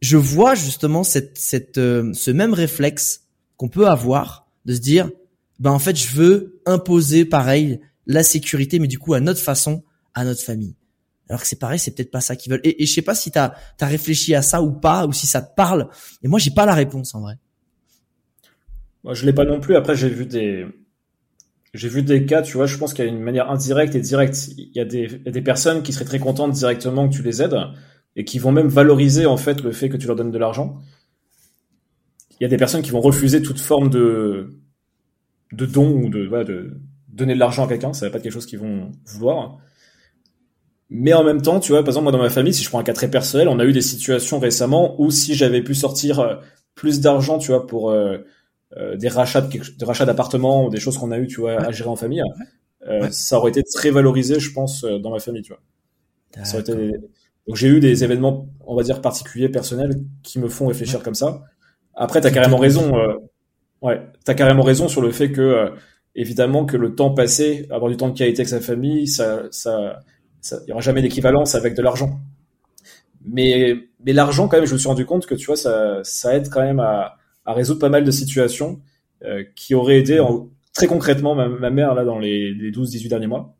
je 0.00 0.16
vois 0.16 0.54
justement 0.54 1.04
cette, 1.04 1.36
cette, 1.36 1.76
euh, 1.76 2.10
ce 2.14 2.30
même 2.30 2.54
réflexe 2.54 3.26
qu'on 3.58 3.68
peut 3.68 3.86
avoir 3.86 4.46
de 4.64 4.74
se 4.74 4.80
dire, 4.80 5.10
ben 5.58 5.72
en 5.72 5.78
fait, 5.78 5.96
je 5.96 6.08
veux 6.14 6.62
imposer 6.64 7.26
pareil 7.26 7.80
la 8.06 8.22
sécurité, 8.22 8.78
mais 8.78 8.88
du 8.88 8.98
coup 8.98 9.12
à 9.12 9.20
notre 9.20 9.40
façon, 9.40 9.82
à 10.14 10.24
notre 10.24 10.42
famille. 10.42 10.76
Alors 11.28 11.40
que 11.40 11.46
c'est 11.46 11.58
pareil, 11.58 11.78
c'est 11.78 11.94
peut-être 11.94 12.10
pas 12.10 12.20
ça 12.20 12.34
qu'ils 12.34 12.50
veulent. 12.50 12.60
Et, 12.64 12.82
et, 12.82 12.86
je 12.86 12.92
sais 12.92 13.02
pas 13.02 13.14
si 13.14 13.30
t'as 13.30 13.54
as 13.80 13.86
réfléchi 13.86 14.34
à 14.34 14.42
ça 14.42 14.62
ou 14.62 14.72
pas, 14.72 15.06
ou 15.06 15.12
si 15.12 15.26
ça 15.28 15.40
te 15.40 15.54
parle. 15.54 15.88
Et 16.22 16.28
moi, 16.28 16.40
j'ai 16.40 16.50
pas 16.50 16.66
la 16.66 16.74
réponse 16.74 17.14
en 17.14 17.20
vrai. 17.20 17.38
Moi, 19.04 19.14
je 19.14 19.24
l'ai 19.24 19.32
pas 19.32 19.44
non 19.44 19.60
plus. 19.60 19.76
Après, 19.76 19.94
j'ai 19.94 20.08
vu 20.08 20.26
des 20.26 20.66
j'ai 21.72 21.88
vu 21.88 22.02
des 22.02 22.26
cas, 22.26 22.42
tu 22.42 22.56
vois. 22.56 22.66
Je 22.66 22.76
pense 22.76 22.94
qu'il 22.94 23.04
y 23.04 23.08
a 23.08 23.10
une 23.10 23.20
manière 23.20 23.48
indirecte 23.48 23.94
et 23.94 24.00
directe. 24.00 24.48
Il 24.56 24.72
y 24.74 24.80
a 24.80 24.84
des, 24.84 25.06
des 25.06 25.42
personnes 25.42 25.82
qui 25.82 25.92
seraient 25.92 26.04
très 26.04 26.18
contentes 26.18 26.52
directement 26.52 27.08
que 27.08 27.14
tu 27.14 27.22
les 27.22 27.42
aides 27.42 27.56
et 28.16 28.24
qui 28.24 28.40
vont 28.40 28.50
même 28.50 28.68
valoriser 28.68 29.26
en 29.26 29.36
fait 29.36 29.62
le 29.62 29.70
fait 29.70 29.88
que 29.88 29.96
tu 29.96 30.08
leur 30.08 30.16
donnes 30.16 30.32
de 30.32 30.38
l'argent. 30.38 30.80
Il 32.40 32.42
y 32.42 32.46
a 32.46 32.48
des 32.48 32.56
personnes 32.56 32.82
qui 32.82 32.90
vont 32.90 33.00
refuser 33.00 33.40
toute 33.40 33.60
forme 33.60 33.88
de 33.88 34.58
de 35.52 35.66
don 35.66 35.92
ou 35.92 36.08
de, 36.08 36.26
de 36.44 36.80
donner 37.08 37.34
de 37.34 37.38
l'argent 37.38 37.66
à 37.66 37.68
quelqu'un, 37.68 37.92
ça 37.92 38.06
va 38.06 38.10
pas 38.10 38.18
être 38.18 38.24
quelque 38.24 38.32
chose 38.32 38.46
qu'ils 38.46 38.58
vont 38.58 38.92
vouloir. 39.04 39.58
Mais 40.90 41.12
en 41.12 41.24
même 41.24 41.40
temps, 41.40 41.60
tu 41.60 41.72
vois, 41.72 41.82
par 41.82 41.88
exemple 41.88 42.04
moi 42.04 42.12
dans 42.12 42.18
ma 42.18 42.30
famille, 42.30 42.52
si 42.52 42.64
je 42.64 42.68
prends 42.68 42.80
un 42.80 42.84
cas 42.84 42.92
très 42.92 43.10
personnel, 43.10 43.48
on 43.48 43.58
a 43.58 43.64
eu 43.64 43.72
des 43.72 43.80
situations 43.80 44.38
récemment 44.38 45.00
où 45.00 45.10
si 45.10 45.34
j'avais 45.34 45.62
pu 45.62 45.74
sortir 45.74 46.20
euh, 46.20 46.34
plus 46.74 47.00
d'argent, 47.00 47.38
tu 47.38 47.52
vois, 47.52 47.66
pour 47.66 47.90
euh, 47.90 48.18
euh, 48.76 48.96
des 48.96 49.08
rachats 49.08 49.40
de, 49.40 49.84
rachats 49.84 50.06
d'appartements 50.06 50.66
ou 50.66 50.70
des 50.70 50.80
choses 50.80 50.98
qu'on 50.98 51.12
a 51.12 51.18
eu, 51.18 51.26
tu 51.26 51.40
vois, 51.40 51.62
à 51.62 51.70
gérer 51.70 51.90
en 51.90 51.96
famille, 51.96 52.22
ça 53.10 53.38
aurait 53.38 53.50
été 53.50 53.62
très 53.62 53.90
valorisé, 53.90 54.40
je 54.40 54.52
pense, 54.52 54.84
dans 54.84 55.10
ma 55.10 55.20
famille, 55.20 55.42
tu 55.42 55.52
vois. 55.52 56.44
Ça 56.44 56.54
aurait 56.54 56.62
été 56.62 56.92
donc 57.46 57.56
j'ai 57.56 57.66
eu 57.66 57.80
des 57.80 58.04
événements, 58.04 58.48
on 58.60 58.76
va 58.76 58.84
dire 58.84 59.00
particuliers, 59.00 59.48
personnels, 59.48 60.00
qui 60.22 60.38
me 60.38 60.48
font 60.48 60.68
réfléchir 60.68 61.02
comme 61.02 61.16
ça. 61.16 61.42
Après, 61.94 62.20
t'as 62.20 62.30
carrément 62.30 62.58
raison. 62.58 62.96
Euh, 62.96 63.14
ouais, 63.82 64.00
t'as 64.24 64.34
carrément 64.34 64.62
raison 64.62 64.86
sur 64.86 65.02
le 65.02 65.10
fait 65.10 65.32
que, 65.32 65.40
euh, 65.40 65.70
évidemment, 66.14 66.64
que 66.64 66.76
le 66.76 66.94
temps 66.94 67.12
passé, 67.12 67.66
avoir 67.70 67.90
du 67.90 67.96
temps 67.96 68.08
de 68.08 68.16
qualité 68.16 68.42
avec 68.42 68.48
sa 68.48 68.60
famille, 68.60 69.08
ça, 69.08 69.42
ça, 69.50 70.00
ça, 70.40 70.58
y 70.66 70.72
aura 70.72 70.80
jamais 70.80 71.02
d'équivalence 71.02 71.54
avec 71.54 71.74
de 71.74 71.82
l'argent. 71.82 72.20
Mais, 73.24 73.76
mais 74.04 74.12
l'argent, 74.12 74.48
quand 74.48 74.56
même, 74.56 74.66
je 74.66 74.72
me 74.72 74.78
suis 74.78 74.88
rendu 74.88 75.04
compte 75.04 75.26
que 75.26 75.34
tu 75.34 75.46
vois, 75.46 75.56
ça, 75.56 76.00
ça 76.02 76.34
aide 76.34 76.48
quand 76.48 76.62
même 76.62 76.80
à, 76.80 77.18
à 77.44 77.52
résoudre 77.52 77.80
pas 77.80 77.88
mal 77.88 78.04
de 78.04 78.10
situations 78.10 78.80
euh, 79.24 79.44
qui 79.54 79.74
auraient 79.74 79.98
aidé 79.98 80.20
en, 80.20 80.48
très 80.72 80.86
concrètement 80.86 81.34
ma, 81.34 81.48
ma, 81.48 81.70
mère 81.70 81.94
là 81.94 82.04
dans 82.04 82.18
les, 82.18 82.54
les 82.54 82.70
12-18 82.70 83.08
derniers 83.08 83.26
mois. 83.26 83.54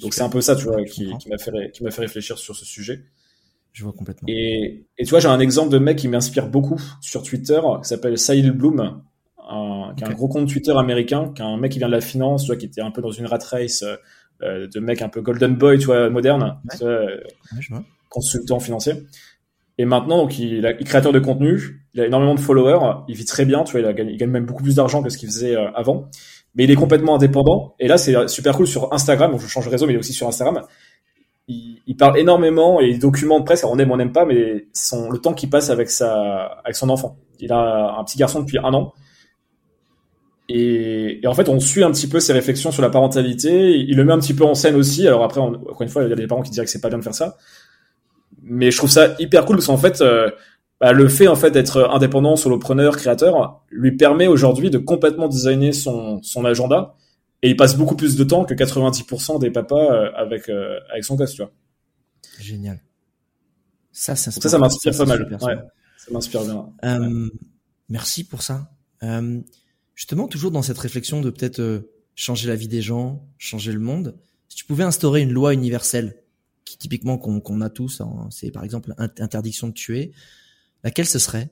Donc 0.00 0.12
c'est 0.14 0.22
un 0.22 0.28
peu 0.28 0.40
ça, 0.40 0.56
tu 0.56 0.64
vois, 0.64 0.82
qui, 0.84 1.10
qui 1.18 1.28
m'a 1.28 1.38
fait, 1.38 1.70
qui 1.72 1.84
m'a 1.84 1.90
fait 1.90 2.02
réfléchir 2.02 2.36
sur 2.38 2.56
ce 2.56 2.64
sujet. 2.64 3.04
Je 3.72 3.84
vois 3.84 3.92
complètement. 3.92 4.26
Et, 4.28 4.86
et 4.98 5.04
tu 5.04 5.10
vois, 5.10 5.20
j'ai 5.20 5.28
un 5.28 5.40
exemple 5.40 5.70
de 5.70 5.78
mec 5.78 5.98
qui 5.98 6.08
m'inspire 6.08 6.48
beaucoup 6.48 6.80
sur 7.00 7.22
Twitter, 7.22 7.60
qui 7.82 7.88
s'appelle 7.88 8.18
Sahil 8.18 8.50
Bloom, 8.50 9.02
un, 9.38 9.94
qui 9.96 10.04
est 10.04 10.06
un 10.06 10.12
gros 10.12 10.28
compte 10.28 10.48
Twitter 10.48 10.72
américain, 10.76 11.32
qui 11.34 11.42
est 11.42 11.44
un 11.44 11.56
mec 11.56 11.72
qui 11.72 11.78
vient 11.78 11.88
de 11.88 11.92
la 11.92 12.00
finance, 12.00 12.42
tu 12.42 12.48
vois, 12.48 12.56
qui 12.56 12.66
était 12.66 12.80
un 12.80 12.90
peu 12.90 13.02
dans 13.02 13.10
une 13.10 13.26
rat 13.26 13.38
race 13.38 13.82
euh, 13.82 13.96
de 14.40 14.80
mec 14.80 15.02
un 15.02 15.08
peu 15.08 15.22
golden 15.22 15.54
boy, 15.54 15.78
tu 15.78 15.86
vois, 15.86 16.10
moderne, 16.10 16.58
tu 16.76 16.84
vois, 17.70 17.82
consultant 18.08 18.60
financier. 18.60 18.94
Et 19.78 19.84
maintenant, 19.84 20.18
donc, 20.18 20.38
il, 20.38 20.64
est 20.64 20.84
créateur 20.84 21.12
de 21.12 21.18
contenu, 21.18 21.84
il 21.94 22.00
a 22.00 22.06
énormément 22.06 22.34
de 22.34 22.40
followers, 22.40 23.02
il 23.08 23.16
vit 23.16 23.24
très 23.24 23.44
bien, 23.44 23.64
tu 23.64 23.72
vois, 23.72 23.80
il, 23.80 23.86
a, 23.86 24.02
il 24.02 24.16
gagne 24.16 24.30
même 24.30 24.46
beaucoup 24.46 24.62
plus 24.62 24.76
d'argent 24.76 25.02
que 25.02 25.08
ce 25.08 25.18
qu'il 25.18 25.28
faisait 25.28 25.56
euh, 25.56 25.70
avant 25.74 26.08
mais 26.54 26.64
il 26.64 26.70
est 26.70 26.76
complètement 26.76 27.16
indépendant. 27.16 27.74
Et 27.80 27.88
là, 27.88 27.98
c'est 27.98 28.28
super 28.28 28.56
cool 28.56 28.66
sur 28.66 28.92
Instagram. 28.92 29.32
Donc, 29.32 29.40
je 29.40 29.46
change 29.46 29.66
de 29.66 29.70
réseau, 29.70 29.86
mais 29.86 29.92
il 29.92 29.96
est 29.96 30.00
aussi 30.00 30.12
sur 30.12 30.28
Instagram. 30.28 30.62
Il, 31.48 31.82
il 31.86 31.96
parle 31.96 32.18
énormément 32.18 32.80
et 32.80 32.86
il 32.86 32.98
documente 32.98 33.44
presque. 33.44 33.66
on 33.66 33.78
aime, 33.78 33.90
on 33.90 33.96
n'aime 33.96 34.12
pas, 34.12 34.24
mais 34.24 34.66
son, 34.72 35.10
le 35.10 35.18
temps 35.18 35.34
qu'il 35.34 35.50
passe 35.50 35.70
avec 35.70 35.90
sa, 35.90 36.60
avec 36.64 36.76
son 36.76 36.88
enfant. 36.90 37.16
Il 37.40 37.52
a 37.52 37.96
un 37.98 38.04
petit 38.04 38.18
garçon 38.18 38.40
depuis 38.40 38.58
un 38.58 38.72
an. 38.72 38.94
Et, 40.48 41.20
et, 41.22 41.26
en 41.26 41.34
fait, 41.34 41.48
on 41.48 41.58
suit 41.58 41.82
un 41.82 41.90
petit 41.90 42.06
peu 42.06 42.20
ses 42.20 42.32
réflexions 42.32 42.70
sur 42.70 42.82
la 42.82 42.90
parentalité. 42.90 43.78
Il 43.78 43.96
le 43.96 44.04
met 44.04 44.12
un 44.12 44.18
petit 44.18 44.34
peu 44.34 44.44
en 44.44 44.54
scène 44.54 44.76
aussi. 44.76 45.06
Alors 45.06 45.24
après, 45.24 45.40
encore 45.40 45.82
une 45.82 45.88
fois, 45.88 46.04
il 46.04 46.10
y 46.10 46.12
a 46.12 46.16
des 46.16 46.26
parents 46.26 46.42
qui 46.42 46.50
diraient 46.50 46.66
que 46.66 46.70
c'est 46.70 46.80
pas 46.80 46.90
bien 46.90 46.98
de 46.98 47.04
faire 47.04 47.14
ça. 47.14 47.36
Mais 48.42 48.70
je 48.70 48.76
trouve 48.76 48.90
ça 48.90 49.14
hyper 49.18 49.46
cool 49.46 49.56
parce 49.56 49.66
qu'en 49.66 49.78
fait, 49.78 50.02
euh, 50.02 50.30
bah, 50.80 50.92
le 50.92 51.08
fait 51.08 51.28
en 51.28 51.36
fait 51.36 51.50
d'être 51.50 51.88
indépendant, 51.90 52.36
solopreneur, 52.36 52.96
créateur, 52.96 53.62
lui 53.70 53.96
permet 53.96 54.26
aujourd'hui 54.26 54.70
de 54.70 54.78
complètement 54.78 55.28
designer 55.28 55.72
son, 55.72 56.22
son 56.22 56.44
agenda 56.44 56.94
et 57.42 57.50
il 57.50 57.56
passe 57.56 57.76
beaucoup 57.76 57.96
plus 57.96 58.16
de 58.16 58.24
temps 58.24 58.44
que 58.44 58.54
90% 58.54 59.38
des 59.38 59.50
papas 59.50 59.76
euh, 59.76 60.10
avec 60.14 60.48
euh, 60.48 60.78
avec 60.90 61.04
son 61.04 61.14
gosse, 61.14 61.32
tu 61.32 61.42
vois. 61.42 61.52
Génial. 62.40 62.80
Ça, 63.92 64.16
ça, 64.16 64.30
ça, 64.30 64.48
ça 64.48 64.58
m'inspire 64.58 64.96
pas 64.96 65.04
mal. 65.04 65.38
Ouais, 65.40 65.56
ça 65.96 66.10
m'inspire 66.10 66.42
bien. 66.42 66.68
Euh, 66.84 67.28
Merci 67.88 68.24
pour 68.24 68.42
ça. 68.42 68.70
Justement, 69.94 70.28
toujours 70.28 70.50
dans 70.50 70.62
cette 70.62 70.78
réflexion 70.78 71.20
de 71.20 71.30
peut-être 71.30 71.60
euh, 71.60 71.92
changer 72.14 72.48
la 72.48 72.56
vie 72.56 72.68
des 72.68 72.82
gens, 72.82 73.26
changer 73.38 73.72
le 73.72 73.80
monde. 73.80 74.16
Si 74.48 74.56
tu 74.56 74.64
pouvais 74.64 74.84
instaurer 74.84 75.22
une 75.22 75.32
loi 75.32 75.54
universelle, 75.54 76.16
qui 76.64 76.78
typiquement 76.78 77.18
qu'on 77.18 77.60
a 77.60 77.70
tous, 77.70 78.00
hein, 78.00 78.28
c'est 78.30 78.50
par 78.50 78.64
exemple 78.64 78.94
interdiction 78.98 79.68
de 79.68 79.72
tuer 79.72 80.12
laquelle 80.82 81.06
ce 81.06 81.18
serait? 81.18 81.50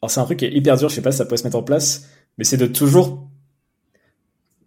Alors 0.00 0.10
c'est 0.10 0.20
un 0.20 0.24
truc 0.24 0.38
qui 0.38 0.44
est 0.44 0.52
hyper 0.52 0.76
dur, 0.76 0.88
je 0.88 0.94
sais 0.94 1.02
pas 1.02 1.12
si 1.12 1.18
ça 1.18 1.24
pourrait 1.24 1.36
se 1.36 1.44
mettre 1.44 1.56
en 1.56 1.62
place, 1.62 2.08
mais 2.38 2.44
c'est 2.44 2.56
de 2.56 2.66
toujours, 2.66 3.28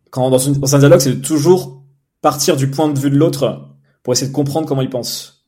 quand 0.09 0.29
dans, 0.29 0.37
une, 0.37 0.53
dans 0.53 0.75
un 0.75 0.79
dialogue, 0.79 0.99
c'est 0.99 1.15
de 1.15 1.21
toujours 1.21 1.83
partir 2.21 2.57
du 2.57 2.69
point 2.69 2.89
de 2.89 2.99
vue 2.99 3.09
de 3.09 3.15
l'autre 3.17 3.69
pour 4.03 4.13
essayer 4.13 4.27
de 4.27 4.35
comprendre 4.35 4.67
comment 4.67 4.81
il 4.81 4.89
pense. 4.89 5.40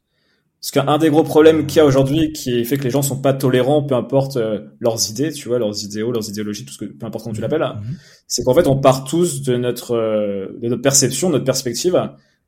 Parce 0.64 0.72
qu'un 0.72 0.98
des 0.98 1.10
gros 1.10 1.24
problèmes 1.24 1.68
qu'il 1.68 1.78
y 1.78 1.80
a 1.82 1.86
aujourd'hui, 1.86 2.32
qui 2.32 2.64
fait 2.64 2.78
que 2.78 2.86
les 2.86 2.90
gens 2.90 3.02
sont 3.02 3.22
pas 3.22 3.34
tolérants, 3.34 3.84
peu 3.84 3.96
importe 3.96 4.38
euh, 4.38 4.62
leurs 4.80 5.10
idées, 5.10 5.34
tu 5.34 5.50
vois, 5.50 5.60
leurs 5.60 5.84
idéaux, 5.84 6.12
leurs 6.14 6.30
idéologies, 6.30 6.64
tout 6.64 6.74
ce 6.74 6.78
que, 6.78 6.86
peu 6.86 7.06
importe 7.06 7.26
comment 7.26 7.36
tu 7.36 7.42
l'appelles, 7.42 7.62
mhm. 7.62 7.98
c'est 8.28 8.44
qu'en 8.44 8.54
fait, 8.54 8.66
on 8.68 8.80
part 8.80 9.04
tous 9.04 9.42
de 9.42 9.58
notre, 9.58 9.94
euh, 9.94 10.58
de 10.62 10.70
notre 10.70 10.82
perception, 10.82 11.28
de 11.28 11.34
notre 11.34 11.46
perspective, 11.46 12.02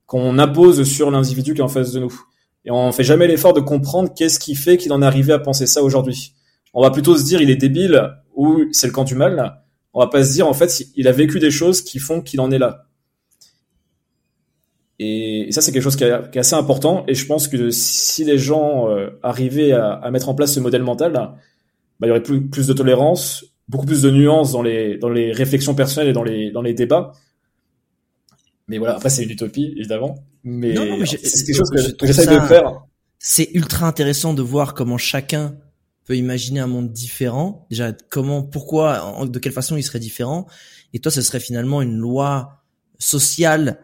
qu'on 0.05 0.39
impose 0.39 0.83
sur 0.83 1.11
l'individu 1.11 1.53
qui 1.53 1.59
est 1.59 1.63
en 1.63 1.67
face 1.67 1.91
de 1.91 1.99
nous 1.99 2.25
et 2.65 2.71
on 2.71 2.91
fait 2.91 3.03
jamais 3.03 3.27
l'effort 3.27 3.53
de 3.53 3.59
comprendre 3.59 4.11
qu'est-ce 4.15 4.39
qui 4.39 4.55
fait 4.55 4.77
qu'il 4.77 4.91
en 4.91 5.01
est 5.01 5.05
arrivé 5.05 5.31
à 5.31 5.39
penser 5.39 5.67
ça 5.67 5.83
aujourd'hui. 5.83 6.33
On 6.73 6.81
va 6.81 6.89
plutôt 6.89 7.15
se 7.15 7.23
dire 7.23 7.41
il 7.41 7.49
est 7.49 7.55
débile 7.55 8.11
ou 8.35 8.63
c'est 8.71 8.87
le 8.87 8.93
camp 8.93 9.03
du 9.03 9.15
mal. 9.15 9.61
On 9.93 9.99
va 9.99 10.07
pas 10.07 10.23
se 10.23 10.33
dire 10.33 10.47
en 10.47 10.53
fait 10.53 10.83
il 10.95 11.07
a 11.07 11.11
vécu 11.11 11.39
des 11.39 11.51
choses 11.51 11.81
qui 11.81 11.99
font 11.99 12.21
qu'il 12.21 12.41
en 12.41 12.51
est 12.51 12.57
là. 12.57 12.87
Et, 14.99 15.47
ça 15.51 15.61
c'est 15.61 15.71
quelque 15.71 15.83
chose 15.83 15.95
qui 15.95 16.03
est, 16.05 16.37
assez 16.37 16.55
important 16.55 17.03
et 17.07 17.15
je 17.15 17.25
pense 17.25 17.47
que 17.47 17.69
si 17.69 18.23
les 18.23 18.37
gens 18.37 18.89
euh, 18.89 19.09
arrivaient 19.23 19.73
à, 19.73 20.09
mettre 20.11 20.29
en 20.29 20.35
place 20.35 20.53
ce 20.53 20.59
modèle 20.59 20.83
mental, 20.83 21.13
bah, 21.13 21.37
il 22.03 22.07
y 22.07 22.11
aurait 22.11 22.23
plus, 22.23 22.47
plus 22.47 22.67
de 22.67 22.73
tolérance, 22.73 23.45
beaucoup 23.67 23.85
plus 23.85 24.01
de 24.01 24.11
nuances 24.11 24.53
dans 24.53 24.61
les 24.61 24.97
dans 24.97 25.09
les 25.09 25.31
réflexions 25.31 25.75
personnelles 25.75 26.09
et 26.09 26.13
dans 26.13 26.23
les 26.23 26.51
dans 26.51 26.61
les 26.61 26.73
débats. 26.73 27.11
Mais 28.67 28.77
voilà, 28.77 28.95
après 28.95 29.09
c'est 29.09 29.23
une 29.23 29.31
utopie 29.31 29.73
évidemment, 29.77 30.15
mais, 30.43 30.75
c'est 31.05 31.45
quelque 31.45 31.57
chose 31.57 31.69
que, 31.71 32.07
j'essaie 32.07 32.27
de 32.27 32.39
faire. 32.41 32.85
C'est 33.19 33.49
ultra 33.53 33.87
intéressant 33.87 34.33
de 34.33 34.41
voir 34.41 34.75
comment 34.75 34.97
chacun 34.97 35.57
peut 36.05 36.15
imaginer 36.15 36.59
un 36.59 36.67
monde 36.67 36.91
différent. 36.91 37.65
Déjà, 37.69 37.91
comment, 38.09 38.43
pourquoi, 38.43 39.25
de 39.25 39.39
quelle 39.39 39.51
façon 39.51 39.75
il 39.75 39.83
serait 39.83 39.99
différent. 39.99 40.45
Et 40.93 40.99
toi, 40.99 41.11
ce 41.11 41.21
serait 41.21 41.39
finalement 41.39 41.81
une 41.81 41.97
loi 41.97 42.61
sociale 42.99 43.79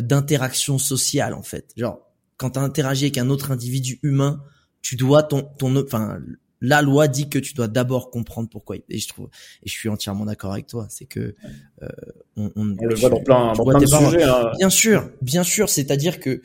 d'interaction 0.00 0.78
sociale 0.78 1.34
en 1.34 1.42
fait. 1.42 1.72
Genre, 1.76 2.00
quand 2.36 2.50
tu 2.50 2.58
interagis 2.58 3.04
avec 3.04 3.18
un 3.18 3.30
autre 3.30 3.50
individu 3.50 3.98
humain, 4.02 4.42
tu 4.82 4.96
dois 4.96 5.22
ton 5.22 5.42
ton 5.58 5.74
enfin 5.82 6.20
la 6.60 6.80
loi 6.82 7.08
dit 7.08 7.28
que 7.28 7.38
tu 7.38 7.52
dois 7.54 7.68
d'abord 7.68 8.10
comprendre 8.10 8.48
pourquoi 8.48 8.76
et 8.76 8.98
je 8.98 9.08
trouve 9.08 9.28
et 9.62 9.68
je 9.68 9.72
suis 9.72 9.88
entièrement 9.88 10.24
d'accord 10.24 10.52
avec 10.52 10.66
toi 10.66 10.86
c'est 10.88 11.04
que 11.04 11.34
euh, 11.82 11.88
on, 12.36 12.50
on, 12.56 12.76
on, 12.78 12.86
le 12.86 12.94
voit 12.94 13.10
dans 13.10 13.22
plein, 13.22 13.52
dans 13.52 13.64
plein 13.64 13.78
de 13.78 13.86
sujets 13.86 14.22
hein. 14.22 14.50
bien 14.58 14.70
sûr 14.70 15.10
bien 15.20 15.42
sûr 15.42 15.68
c'est-à-dire 15.68 16.20
que 16.20 16.42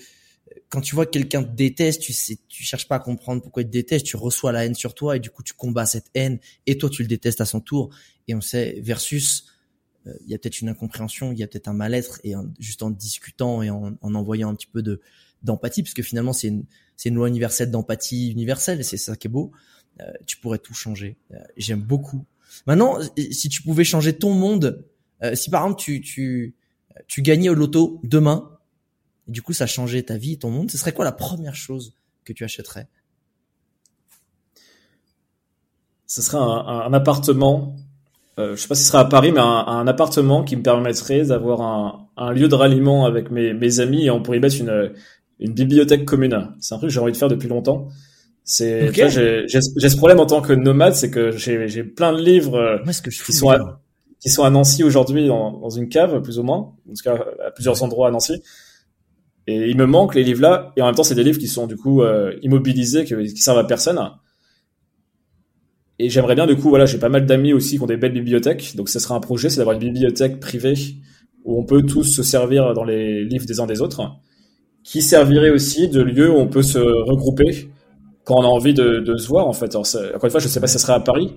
quand 0.68 0.82
tu 0.82 0.95
vois 0.95 1.06
que 1.06 1.12
quelqu'un 1.12 1.43
te 1.43 1.56
déteste 1.56 2.02
tu 2.02 2.12
sais 2.12 2.38
tu 2.47 2.64
cherches 2.64 2.88
pas 2.88 2.95
à 2.95 3.00
comprendre 3.00 3.41
pourquoi 3.41 3.62
il 3.62 3.68
te 3.68 3.72
déteste 3.72 4.06
tu 4.06 4.18
reçois 4.18 4.52
la 4.52 4.66
haine 4.66 4.76
sur 4.76 4.93
toi 4.93 5.16
et 5.16 5.20
du 5.20 5.30
coup 5.30 5.43
tu 5.43 5.54
combats 5.54 5.86
cette 5.86 6.08
haine 6.16 6.39
et 6.66 6.78
toi 6.78 6.89
tu 6.89 7.02
le 7.02 7.08
détestes 7.08 7.41
à 7.41 7.45
son 7.45 7.62
tour 7.62 7.89
et 8.28 8.36
on 8.36 8.41
sait 8.41 8.80
versus 8.82 9.45
euh, 9.45 9.52
il 10.26 10.32
y 10.32 10.36
a 10.36 10.38
peut-être 10.38 10.62
une 10.62 10.70
incompréhension 10.70 11.32
il 11.32 11.39
y 11.39 11.43
a 11.43 11.47
peut-être 11.47 11.68
un 11.68 11.74
mal-être 11.74 12.20
et 12.24 12.34
juste 12.60 12.84
en 12.84 12.89
discutant 12.89 13.62
et 13.62 13.70
en, 13.70 13.93
en 14.01 14.16
envoyant 14.16 14.49
un 14.49 14.55
petit 14.55 14.68
peu 14.68 14.82
de 14.82 15.01
d'empathie 15.43 15.84
parce 15.84 15.93
que 15.93 16.03
finalement 16.03 16.34
c'est 16.34 16.47
une 16.47 16.66
c'est 16.95 17.10
une 17.10 17.16
loi 17.16 17.28
universelle 17.28 17.72
d'empathie 17.72 18.32
universelle 18.32 18.80
et 18.80 18.84
c'est 18.84 18.97
ça 18.97 19.16
qui 19.16 19.28
est 19.28 19.30
beau 19.30 19.51
euh, 20.01 20.12
tu 20.26 20.38
pourrais 20.38 20.60
tout 20.60 20.74
changer. 20.74 21.18
Euh, 21.34 21.38
j'aime 21.57 21.82
beaucoup. 21.82 22.26
Maintenant, 22.68 22.99
si 23.32 23.49
tu 23.49 23.62
pouvais 23.62 23.84
changer 23.84 24.14
ton 24.14 24.34
monde, 24.34 24.86
euh, 25.24 25.36
si 25.36 25.49
par 25.49 25.64
exemple 25.64 25.82
tu 25.82 26.01
tu 26.01 26.55
tu 27.07 27.22
gagnais 27.22 27.49
au 27.49 27.53
loto 27.53 27.99
demain, 28.03 28.57
et 29.28 29.32
du 29.32 29.41
coup 29.41 29.53
ça 29.53 29.68
changeait 29.68 30.03
ta 30.03 30.18
vie, 30.18 30.38
ton 30.39 30.49
monde, 30.49 30.72
ce 30.72 30.78
serait 30.78 30.93
quoi 30.93 31.05
la 31.05 31.12
première 31.12 31.55
chose 31.55 31.93
que 32.24 32.34
tu 32.34 32.43
achèterais? 32.43 32.88
Ce 36.07 36.22
serait 36.22 36.38
un, 36.38 36.93
appartement. 36.93 37.76
Euh, 38.40 38.56
je 38.56 38.62
sais 38.62 38.68
pas 38.70 38.76
si 38.76 38.84
ce 38.84 38.90
serait 38.90 39.00
à 39.00 39.06
Paris, 39.06 39.32
mais 39.34 39.42
un, 39.42 39.86
appartement 39.88 40.44
qui 40.44 40.56
me 40.56 40.64
permettrait 40.64 41.24
d'avoir 41.24 41.62
un, 41.62 42.08
un, 42.16 42.32
lieu 42.32 42.48
de 42.48 42.56
ralliement 42.56 43.06
avec 43.06 43.32
mes, 43.32 43.54
mes 43.54 43.80
amis 43.82 44.06
et 44.06 44.12
on 44.12 44.22
pourrait 44.22 44.38
y 44.38 44.40
mettre 44.40 44.56
une, 44.60 44.94
une 45.40 45.54
bibliothèque 45.54 46.06
commune. 46.06 46.50
C'est 46.60 46.74
un 46.74 46.78
truc 46.78 46.90
que 46.90 46.94
j'ai 46.94 47.02
envie 47.02 47.12
de 47.12 47.18
faire 47.18 47.28
depuis 47.28 47.50
longtemps. 47.50 47.90
C'est, 48.46 48.92
j'ai, 48.94 49.46
j'ai, 49.48 49.62
ce 49.62 49.98
problème 49.98 50.20
en 50.20 50.26
tant 50.26 50.42
que 50.42 50.54
nomade, 50.54 50.96
c'est 50.96 51.12
que 51.12 51.32
j'ai, 51.32 51.68
j'ai 51.68 51.84
plein 51.84 52.14
de 52.14 52.20
livres 52.20 52.56
euh, 52.56 52.78
qui 53.04 53.34
sont 53.34 53.50
à, 53.50 53.82
qui 54.20 54.30
sont 54.30 54.44
à 54.44 54.50
Nancy 54.50 54.84
aujourd'hui 54.84 55.28
dans, 55.28 55.52
dans 55.52 55.70
une 55.70 55.90
cave 55.90 56.22
plus 56.22 56.40
ou 56.40 56.44
moins, 56.44 56.58
en 56.58 56.94
tout 56.94 57.04
cas 57.04 57.24
à 57.46 57.52
plusieurs 57.52 57.84
endroits 57.84 58.08
à 58.08 58.12
Nancy. 58.12 58.42
Et 59.48 59.70
il 59.70 59.78
me 59.78 59.86
manque 59.86 60.16
les 60.16 60.24
livres 60.24 60.42
là, 60.42 60.74
et 60.78 60.82
en 60.82 60.86
même 60.86 60.96
temps 60.96 61.04
c'est 61.04 61.16
des 61.16 61.24
livres 61.24 61.40
qui 61.40 61.48
sont 61.48 61.68
du 61.68 61.76
coup 61.76 62.02
euh, 62.02 62.34
immobilisés, 62.42 63.04
qui, 63.04 63.16
qui 63.16 63.42
servent 63.42 63.60
à 63.60 63.66
personne. 63.66 64.00
Et 66.00 66.10
j'aimerais 66.10 66.36
bien 66.36 66.47
du 66.47 66.56
coup, 66.56 66.70
voilà, 66.70 66.86
j'ai 66.86 66.97
pas 66.97 67.10
mal 67.10 67.26
d'amis 67.26 67.52
aussi 67.52 67.76
qui 67.76 67.84
ont 67.84 67.86
des 67.86 67.97
belles 67.97 68.14
bibliothèques, 68.14 68.76
donc 68.78 68.88
ce 68.88 69.00
sera 69.00 69.16
un 69.16 69.20
projet, 69.20 69.50
c'est 69.50 69.58
d'avoir 69.58 69.76
une 69.76 69.84
bibliothèque 69.84 70.39
privée 70.39 70.76
où 71.43 71.60
on 71.60 71.66
peut 71.66 71.84
tous 71.84 72.06
se 72.06 72.24
servir 72.24 72.74
dans 72.74 72.86
les 72.86 73.26
livres 73.26 73.45
des 73.45 73.60
uns 73.60 73.66
des 73.66 73.82
autres, 73.82 74.02
qui 74.84 75.02
servirait 75.02 75.50
aussi 75.50 75.89
de 75.89 76.02
lieu 76.02 76.32
où 76.32 76.38
on 76.38 76.47
peut 76.47 76.64
se 76.64 76.80
regrouper 76.80 77.70
quand 78.24 78.36
on 78.36 78.43
a 78.43 78.47
envie 78.47 78.74
de, 78.74 79.00
de 79.00 79.18
se 79.18 79.28
voir 79.28 79.47
en 79.47 79.54
fait. 79.54 79.76
Alors, 79.76 79.86
encore 80.16 80.26
une 80.26 80.32
fois, 80.32 80.39
je 80.39 80.47
sais 80.47 80.62
pas 80.62 80.68
si 80.68 80.74
ça 80.74 80.80
serait 80.80 80.93
à 80.93 81.00
Paris, 81.02 81.34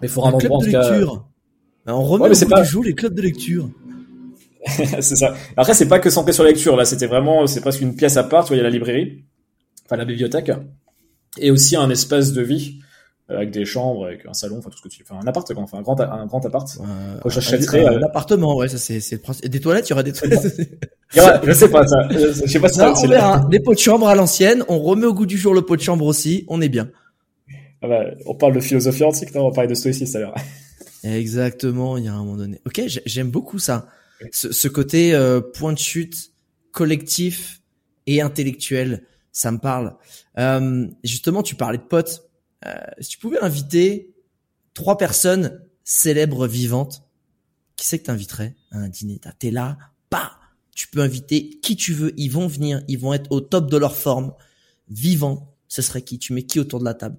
mais 0.00 0.06
il 0.06 0.10
faudra 0.10 0.30
un 0.30 0.32
endroit 0.32 0.56
en 0.56 0.60
tout 0.60 0.70
cas. 0.70 0.98
On 1.86 2.02
remet 2.02 2.24
ouais, 2.24 2.30
au 2.30 2.44
bout 2.44 2.50
pas... 2.50 2.62
du 2.62 2.68
jour 2.68 2.84
les 2.84 2.94
clubs 2.94 3.14
de 3.14 3.22
lecture. 3.22 3.68
c'est 4.66 5.16
ça. 5.16 5.34
Après, 5.56 5.74
c'est 5.74 5.88
pas 5.88 5.98
que 5.98 6.08
centré 6.08 6.32
sur 6.32 6.44
la 6.44 6.50
lecture. 6.50 6.76
Là, 6.76 6.84
c'était 6.84 7.06
vraiment, 7.06 7.46
c'est 7.46 7.60
presque 7.60 7.80
une 7.80 7.96
pièce 7.96 8.16
à 8.16 8.24
part. 8.24 8.44
Tu 8.44 8.48
vois, 8.48 8.56
il 8.56 8.58
y 8.58 8.60
a 8.60 8.64
la 8.64 8.70
librairie, 8.70 9.24
enfin 9.84 9.96
la 9.96 10.04
bibliothèque, 10.04 10.52
et 11.38 11.50
aussi 11.50 11.76
un 11.76 11.90
espace 11.90 12.32
de 12.32 12.42
vie 12.42 12.80
avec 13.30 13.50
des 13.50 13.64
chambres, 13.64 14.06
avec 14.06 14.26
un 14.26 14.32
salon, 14.32 14.58
enfin 14.58 14.70
tout 14.70 14.78
ce 14.78 14.82
que 14.82 14.88
tu, 14.88 15.02
enfin 15.02 15.20
un 15.22 15.26
appart, 15.26 15.46
quoi, 15.52 15.62
enfin 15.62 15.78
un 15.78 15.82
grand, 15.82 16.00
un 16.00 16.26
grand 16.26 16.44
appart. 16.44 16.68
Euh, 16.80 17.28
J'achèterais 17.30 17.86
un, 17.86 18.02
appartement, 18.02 18.56
ouais, 18.56 18.68
ça 18.68 18.78
c'est, 18.78 19.00
c'est 19.00 19.20
Et 19.42 19.48
des 19.48 19.60
toilettes, 19.60 19.88
il 19.88 19.90
y 19.90 19.92
aura 19.94 20.02
des 20.02 20.12
toilettes. 20.12 20.56
je 21.10 21.52
sais 21.52 21.68
pas 21.70 21.86
ça. 21.86 22.08
Je 22.10 22.46
sais 22.46 22.60
pas 22.60 22.68
ça. 22.68 22.92
on 22.96 23.06
verra. 23.06 23.46
Des 23.50 23.60
pots 23.60 23.74
de 23.74 23.78
chambre 23.78 24.08
à 24.08 24.14
l'ancienne. 24.14 24.64
On 24.68 24.78
remet 24.78 25.06
au 25.06 25.14
goût 25.14 25.26
du 25.26 25.38
jour 25.38 25.54
le 25.54 25.62
pot 25.62 25.76
de 25.76 25.82
chambre 25.82 26.04
aussi. 26.04 26.44
On 26.48 26.60
est 26.60 26.68
bien. 26.68 26.90
Ah 27.82 27.88
bah, 27.88 28.04
on 28.26 28.34
parle 28.34 28.54
de 28.54 28.60
philosophie 28.60 29.04
antique, 29.04 29.34
non 29.34 29.46
On 29.46 29.52
parlait 29.52 29.68
de 29.68 29.74
stoïcisme 29.74 30.16
à 30.16 30.20
l'heure. 30.20 30.34
Exactement. 31.04 31.96
Il 31.96 32.04
y 32.04 32.08
a 32.08 32.14
un 32.14 32.18
moment 32.18 32.36
donné. 32.36 32.60
Ok, 32.66 32.82
j'aime 32.86 33.30
beaucoup 33.30 33.58
ça. 33.58 33.86
Ce, 34.32 34.52
ce 34.52 34.68
côté 34.68 35.14
euh, 35.14 35.40
point 35.40 35.72
de 35.72 35.78
chute 35.78 36.32
collectif 36.72 37.60
et 38.06 38.20
intellectuel, 38.20 39.04
ça 39.32 39.50
me 39.50 39.58
parle. 39.58 39.96
Euh, 40.38 40.86
justement, 41.04 41.42
tu 41.42 41.54
parlais 41.54 41.78
de 41.78 41.82
potes. 41.82 42.29
Euh, 42.66 42.74
si 43.00 43.10
tu 43.10 43.18
pouvais 43.18 43.40
inviter 43.40 44.14
trois 44.74 44.98
personnes 44.98 45.60
célèbres 45.84 46.46
vivantes, 46.46 47.02
qui 47.76 47.86
c'est 47.86 47.98
que 47.98 48.04
t'inviterais 48.04 48.54
à 48.70 48.78
un 48.78 48.88
dîner? 48.88 49.20
T'es 49.38 49.50
là, 49.50 49.78
pas. 50.10 50.38
Tu 50.74 50.88
peux 50.88 51.00
inviter 51.00 51.58
qui 51.62 51.76
tu 51.76 51.92
veux. 51.92 52.12
Ils 52.16 52.28
vont 52.28 52.46
venir. 52.46 52.82
Ils 52.88 52.98
vont 52.98 53.14
être 53.14 53.30
au 53.32 53.40
top 53.40 53.70
de 53.70 53.76
leur 53.76 53.96
forme, 53.96 54.34
vivants. 54.88 55.56
Ce 55.68 55.82
serait 55.82 56.02
qui? 56.02 56.18
Tu 56.18 56.32
mets 56.32 56.42
qui 56.42 56.60
autour 56.60 56.80
de 56.80 56.84
la 56.84 56.94
table? 56.94 57.16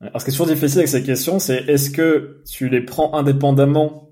Alors, 0.00 0.20
ce 0.20 0.24
qui 0.24 0.30
est 0.30 0.34
toujours 0.34 0.46
difficile 0.46 0.78
avec 0.78 0.88
ces 0.88 1.02
questions, 1.02 1.38
c'est 1.38 1.58
est-ce 1.68 1.90
que 1.90 2.42
tu 2.50 2.68
les 2.68 2.80
prends 2.80 3.14
indépendamment 3.14 4.10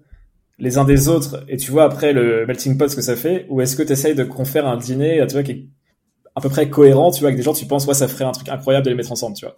les 0.59 0.79
uns 0.79 0.85
des 0.85 1.09
autres? 1.09 1.45
Et 1.49 1.57
tu 1.57 1.73
vois 1.73 1.85
après 1.85 2.13
le 2.13 2.47
melting 2.47 2.79
pot 2.79 2.89
ce 2.89 2.97
que 2.97 3.03
ça 3.03 3.17
fait, 3.17 3.47
ou 3.49 3.61
est-ce 3.61 3.77
que 3.77 3.83
tu 3.83 3.93
essayes 3.93 4.15
de 4.15 4.25
conférer 4.25 4.69
un 4.69 4.77
dîner, 4.77 5.25
tu 5.27 5.33
vois, 5.33 5.43
qui 5.43 5.51
est 5.51 5.69
à 6.35 6.41
peu 6.41 6.49
près 6.49 6.69
cohérent, 6.69 7.11
tu 7.11 7.21
vois, 7.21 7.29
avec 7.29 7.37
des 7.37 7.43
gens, 7.43 7.53
tu 7.53 7.67
penses, 7.67 7.87
ouais, 7.87 7.95
ça 7.95 8.09
ferait 8.09 8.25
un 8.25 8.33
truc 8.33 8.49
incroyable 8.49 8.85
de 8.85 8.91
les 8.91 8.97
mettre 8.97 9.13
ensemble, 9.13 9.37
tu 9.37 9.45
vois. 9.45 9.57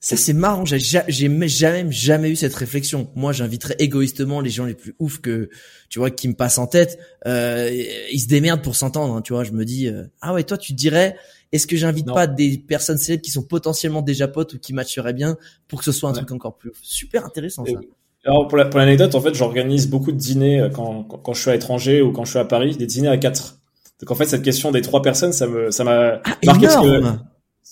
Ça 0.00 0.18
c'est 0.18 0.34
marrant, 0.34 0.66
j'ai 0.66 0.78
jamais 0.78 1.48
jamais 1.48 2.28
eu 2.28 2.36
cette 2.36 2.54
réflexion. 2.54 3.10
Moi, 3.14 3.32
j'inviterais 3.32 3.76
égoïstement 3.78 4.42
les 4.42 4.50
gens 4.50 4.66
les 4.66 4.74
plus 4.74 4.94
ouf 4.98 5.18
que 5.22 5.48
tu 5.88 5.98
vois 5.98 6.10
qui 6.10 6.28
me 6.28 6.34
passent 6.34 6.58
en 6.58 6.66
tête. 6.66 6.98
Euh, 7.26 7.70
ils 8.12 8.20
se 8.20 8.28
démerdent 8.28 8.60
pour 8.60 8.76
s'entendre, 8.76 9.14
hein, 9.14 9.22
tu 9.22 9.32
vois. 9.32 9.44
Je 9.44 9.52
me 9.52 9.64
dis 9.64 9.88
euh, 9.88 10.04
ah 10.20 10.34
ouais, 10.34 10.44
toi 10.44 10.58
tu 10.58 10.74
dirais 10.74 11.16
est-ce 11.54 11.66
que 11.66 11.76
j'invite 11.76 12.06
pas 12.06 12.26
des 12.26 12.58
personnes 12.58 12.98
célèbres 12.98 13.22
qui 13.22 13.30
sont 13.30 13.44
potentiellement 13.44 14.02
déjà 14.02 14.26
potes 14.26 14.54
ou 14.54 14.58
qui 14.58 14.72
matcheraient 14.72 15.12
bien 15.12 15.38
pour 15.68 15.78
que 15.78 15.84
ce 15.84 15.92
soit 15.92 16.10
un 16.10 16.12
truc 16.12 16.32
encore 16.32 16.56
plus 16.58 16.70
ouf? 16.70 16.78
Super 16.82 17.24
intéressant 17.24 17.64
ça. 17.64 17.78
alors 18.26 18.48
pour 18.48 18.58
l'anecdote, 18.58 19.14
en 19.14 19.20
fait, 19.20 19.34
j'organise 19.34 19.88
beaucoup 19.88 20.10
de 20.10 20.18
dîners 20.18 20.60
euh, 20.60 20.68
quand, 20.68 21.04
quand, 21.04 21.32
je 21.32 21.40
suis 21.40 21.50
à 21.50 21.52
l'étranger 21.52 22.02
ou 22.02 22.12
quand 22.12 22.24
je 22.24 22.30
suis 22.30 22.38
à 22.40 22.44
Paris, 22.44 22.76
des 22.76 22.86
dîners 22.86 23.08
à 23.08 23.18
quatre. 23.18 23.60
Donc 24.04 24.10
en 24.10 24.16
fait, 24.16 24.26
cette 24.26 24.42
question 24.42 24.70
des 24.70 24.82
trois 24.82 25.00
personnes, 25.00 25.32
ça 25.32 25.46
me, 25.46 25.70
ça 25.70 25.82
m'a 25.82 26.20
ah, 26.22 26.36
marqué 26.44 26.66
parce 26.66 26.76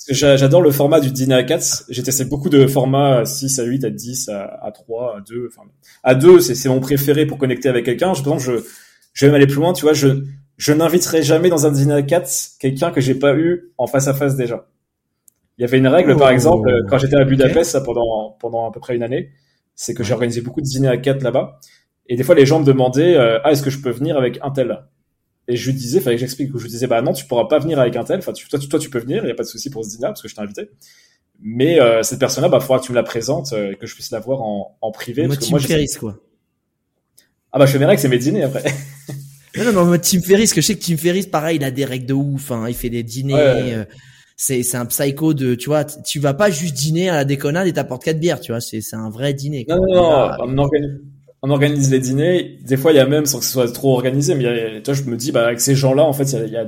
que, 0.06 0.14
j'adore 0.14 0.62
le 0.62 0.70
format 0.70 0.98
du 0.98 1.10
dîner 1.10 1.34
à 1.34 1.42
4. 1.42 1.84
J'ai 1.90 2.02
testé 2.02 2.24
beaucoup 2.24 2.48
de 2.48 2.66
formats 2.66 3.18
à 3.18 3.24
6, 3.26 3.58
à 3.58 3.64
8, 3.64 3.84
à 3.84 3.90
10, 3.90 4.30
à, 4.30 4.44
à 4.62 4.70
3, 4.70 5.18
à 5.18 5.20
2. 5.20 5.50
Enfin, 5.52 5.68
à 6.02 6.14
2, 6.14 6.40
c'est 6.40 6.70
mon 6.70 6.80
préféré 6.80 7.26
pour 7.26 7.36
connecter 7.36 7.68
avec 7.68 7.84
quelqu'un. 7.84 8.14
Je 8.14 8.22
pense 8.22 8.42
je, 8.42 8.52
je 9.12 9.26
vais 9.26 9.30
même 9.30 9.34
aller 9.34 9.46
plus 9.46 9.60
loin. 9.60 9.74
Tu 9.74 9.82
vois, 9.82 9.92
je, 9.92 10.24
je 10.56 10.72
n'inviterai 10.72 11.22
jamais 11.22 11.50
dans 11.50 11.66
un 11.66 11.70
dîner 11.70 11.92
à 11.92 12.02
4 12.02 12.52
quelqu'un 12.58 12.92
que 12.92 13.02
j'ai 13.02 13.14
pas 13.14 13.34
eu 13.34 13.70
en 13.76 13.86
face 13.86 14.08
à 14.08 14.14
face 14.14 14.34
déjà. 14.34 14.66
Il 15.58 15.60
y 15.60 15.64
avait 15.66 15.76
une 15.76 15.86
règle, 15.86 16.16
par 16.16 16.28
oh. 16.30 16.32
exemple, 16.32 16.72
quand 16.88 16.96
j'étais 16.96 17.16
à 17.16 17.24
Budapest, 17.26 17.72
ça, 17.72 17.82
pendant, 17.82 18.38
pendant 18.40 18.70
à 18.70 18.72
peu 18.72 18.80
près 18.80 18.96
une 18.96 19.02
année, 19.02 19.32
c'est 19.74 19.92
que 19.92 20.02
j'ai 20.02 20.14
organisé 20.14 20.40
beaucoup 20.40 20.62
de 20.62 20.66
dîners 20.66 20.88
à 20.88 20.96
4 20.96 21.22
là-bas. 21.22 21.60
Et 22.06 22.16
des 22.16 22.24
fois, 22.24 22.34
les 22.34 22.46
gens 22.46 22.58
me 22.58 22.64
demandaient, 22.64 23.18
euh, 23.18 23.38
ah, 23.44 23.52
est-ce 23.52 23.62
que 23.62 23.68
je 23.68 23.82
peux 23.82 23.90
venir 23.90 24.16
avec 24.16 24.38
un 24.40 24.50
tel? 24.50 24.78
Et 25.48 25.56
je 25.56 25.70
lui 25.70 25.76
disais, 25.76 26.00
fallait 26.00 26.16
que 26.16 26.20
j'explique, 26.20 26.50
je 26.54 26.62
lui 26.62 26.70
disais, 26.70 26.86
bah 26.86 27.02
non, 27.02 27.12
tu 27.12 27.26
pourras 27.26 27.46
pas 27.46 27.58
venir 27.58 27.80
avec 27.80 27.96
un 27.96 28.04
tel, 28.04 28.18
enfin, 28.18 28.32
toi, 28.32 28.58
tu, 28.58 28.68
toi, 28.68 28.78
tu 28.78 28.90
peux 28.90 29.00
venir, 29.00 29.24
il 29.24 29.28
y 29.28 29.30
a 29.30 29.34
pas 29.34 29.42
de 29.42 29.48
souci 29.48 29.70
pour 29.70 29.84
ce 29.84 29.90
dîner 29.90 30.06
parce 30.06 30.22
que 30.22 30.28
je 30.28 30.34
t'ai 30.34 30.40
invité. 30.40 30.70
Mais 31.40 31.80
euh, 31.80 32.04
cette 32.04 32.20
personne-là, 32.20 32.48
bah, 32.48 32.60
faudra 32.60 32.78
que 32.78 32.84
tu 32.84 32.92
me 32.92 32.96
la 32.96 33.02
présentes, 33.02 33.52
euh, 33.52 33.74
que 33.74 33.86
je 33.86 33.94
puisse 33.94 34.12
la 34.12 34.20
voir 34.20 34.42
en, 34.42 34.78
en 34.80 34.92
privé. 34.92 35.26
Moi, 35.26 35.34
parce 35.34 35.46
que 35.46 35.50
moi, 35.50 35.60
Ferris, 35.60 35.96
quoi. 35.98 36.16
Ah 37.50 37.58
bah, 37.58 37.66
je 37.66 37.76
verrai 37.76 37.96
que 37.96 38.00
c'est 38.00 38.08
mes 38.08 38.18
dîners 38.18 38.44
après. 38.44 38.62
non, 39.56 39.72
non, 39.72 39.84
mais 39.86 39.98
Tim 39.98 40.20
Ferris, 40.20 40.48
que 40.48 40.60
je 40.60 40.66
sais 40.66 40.76
que 40.76 40.84
Tim 40.84 40.96
Ferris, 40.96 41.26
pareil, 41.26 41.56
il 41.56 41.64
a 41.64 41.72
des 41.72 41.84
règles 41.84 42.06
de 42.06 42.14
ouf, 42.14 42.52
hein, 42.52 42.66
il 42.68 42.74
fait 42.74 42.88
des 42.90 43.02
dîners, 43.02 43.34
euh, 43.36 43.84
c'est, 44.36 44.62
c'est 44.62 44.76
un 44.76 44.86
psycho 44.86 45.34
de, 45.34 45.54
tu 45.56 45.66
vois, 45.66 45.84
tu 45.84 46.20
vas 46.20 46.32
pas 46.32 46.50
juste 46.50 46.74
dîner 46.74 47.10
à 47.10 47.16
la 47.16 47.24
déconnade 47.24 47.66
et 47.66 47.72
t'apportes 47.72 48.04
quatre 48.04 48.20
bières, 48.20 48.40
tu 48.40 48.52
vois, 48.52 48.60
c'est, 48.60 48.80
c'est 48.80 48.96
un 48.96 49.10
vrai 49.10 49.34
dîner. 49.34 49.64
Quoi. 49.64 49.76
Non, 49.76 50.46
non, 50.46 50.46
non, 50.46 50.70
on 51.42 51.50
organise 51.50 51.90
les 51.90 51.98
dîners. 51.98 52.58
Des 52.62 52.76
fois, 52.76 52.92
il 52.92 52.96
y 52.96 53.00
a 53.00 53.06
même, 53.06 53.26
sans 53.26 53.38
que 53.38 53.44
ce 53.44 53.52
soit 53.52 53.72
trop 53.72 53.94
organisé, 53.94 54.34
mais 54.34 54.44
il 54.44 54.78
y 54.78 54.82
toi, 54.82 54.94
je 54.94 55.02
me 55.02 55.16
dis, 55.16 55.32
bah, 55.32 55.46
avec 55.46 55.60
ces 55.60 55.74
gens-là, 55.74 56.04
en 56.04 56.12
fait, 56.12 56.32
il 56.32 56.52
y 56.52 56.56
a, 56.56 56.66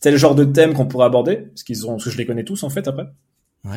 tel 0.00 0.16
genre 0.16 0.34
de 0.34 0.44
thème 0.44 0.74
qu'on 0.74 0.86
pourrait 0.86 1.06
aborder, 1.06 1.36
parce 1.36 1.62
qu'ils 1.62 1.86
ont, 1.86 1.92
parce 1.92 2.04
que 2.04 2.10
je 2.10 2.18
les 2.18 2.26
connais 2.26 2.44
tous, 2.44 2.62
en 2.62 2.70
fait, 2.70 2.86
après. 2.88 3.06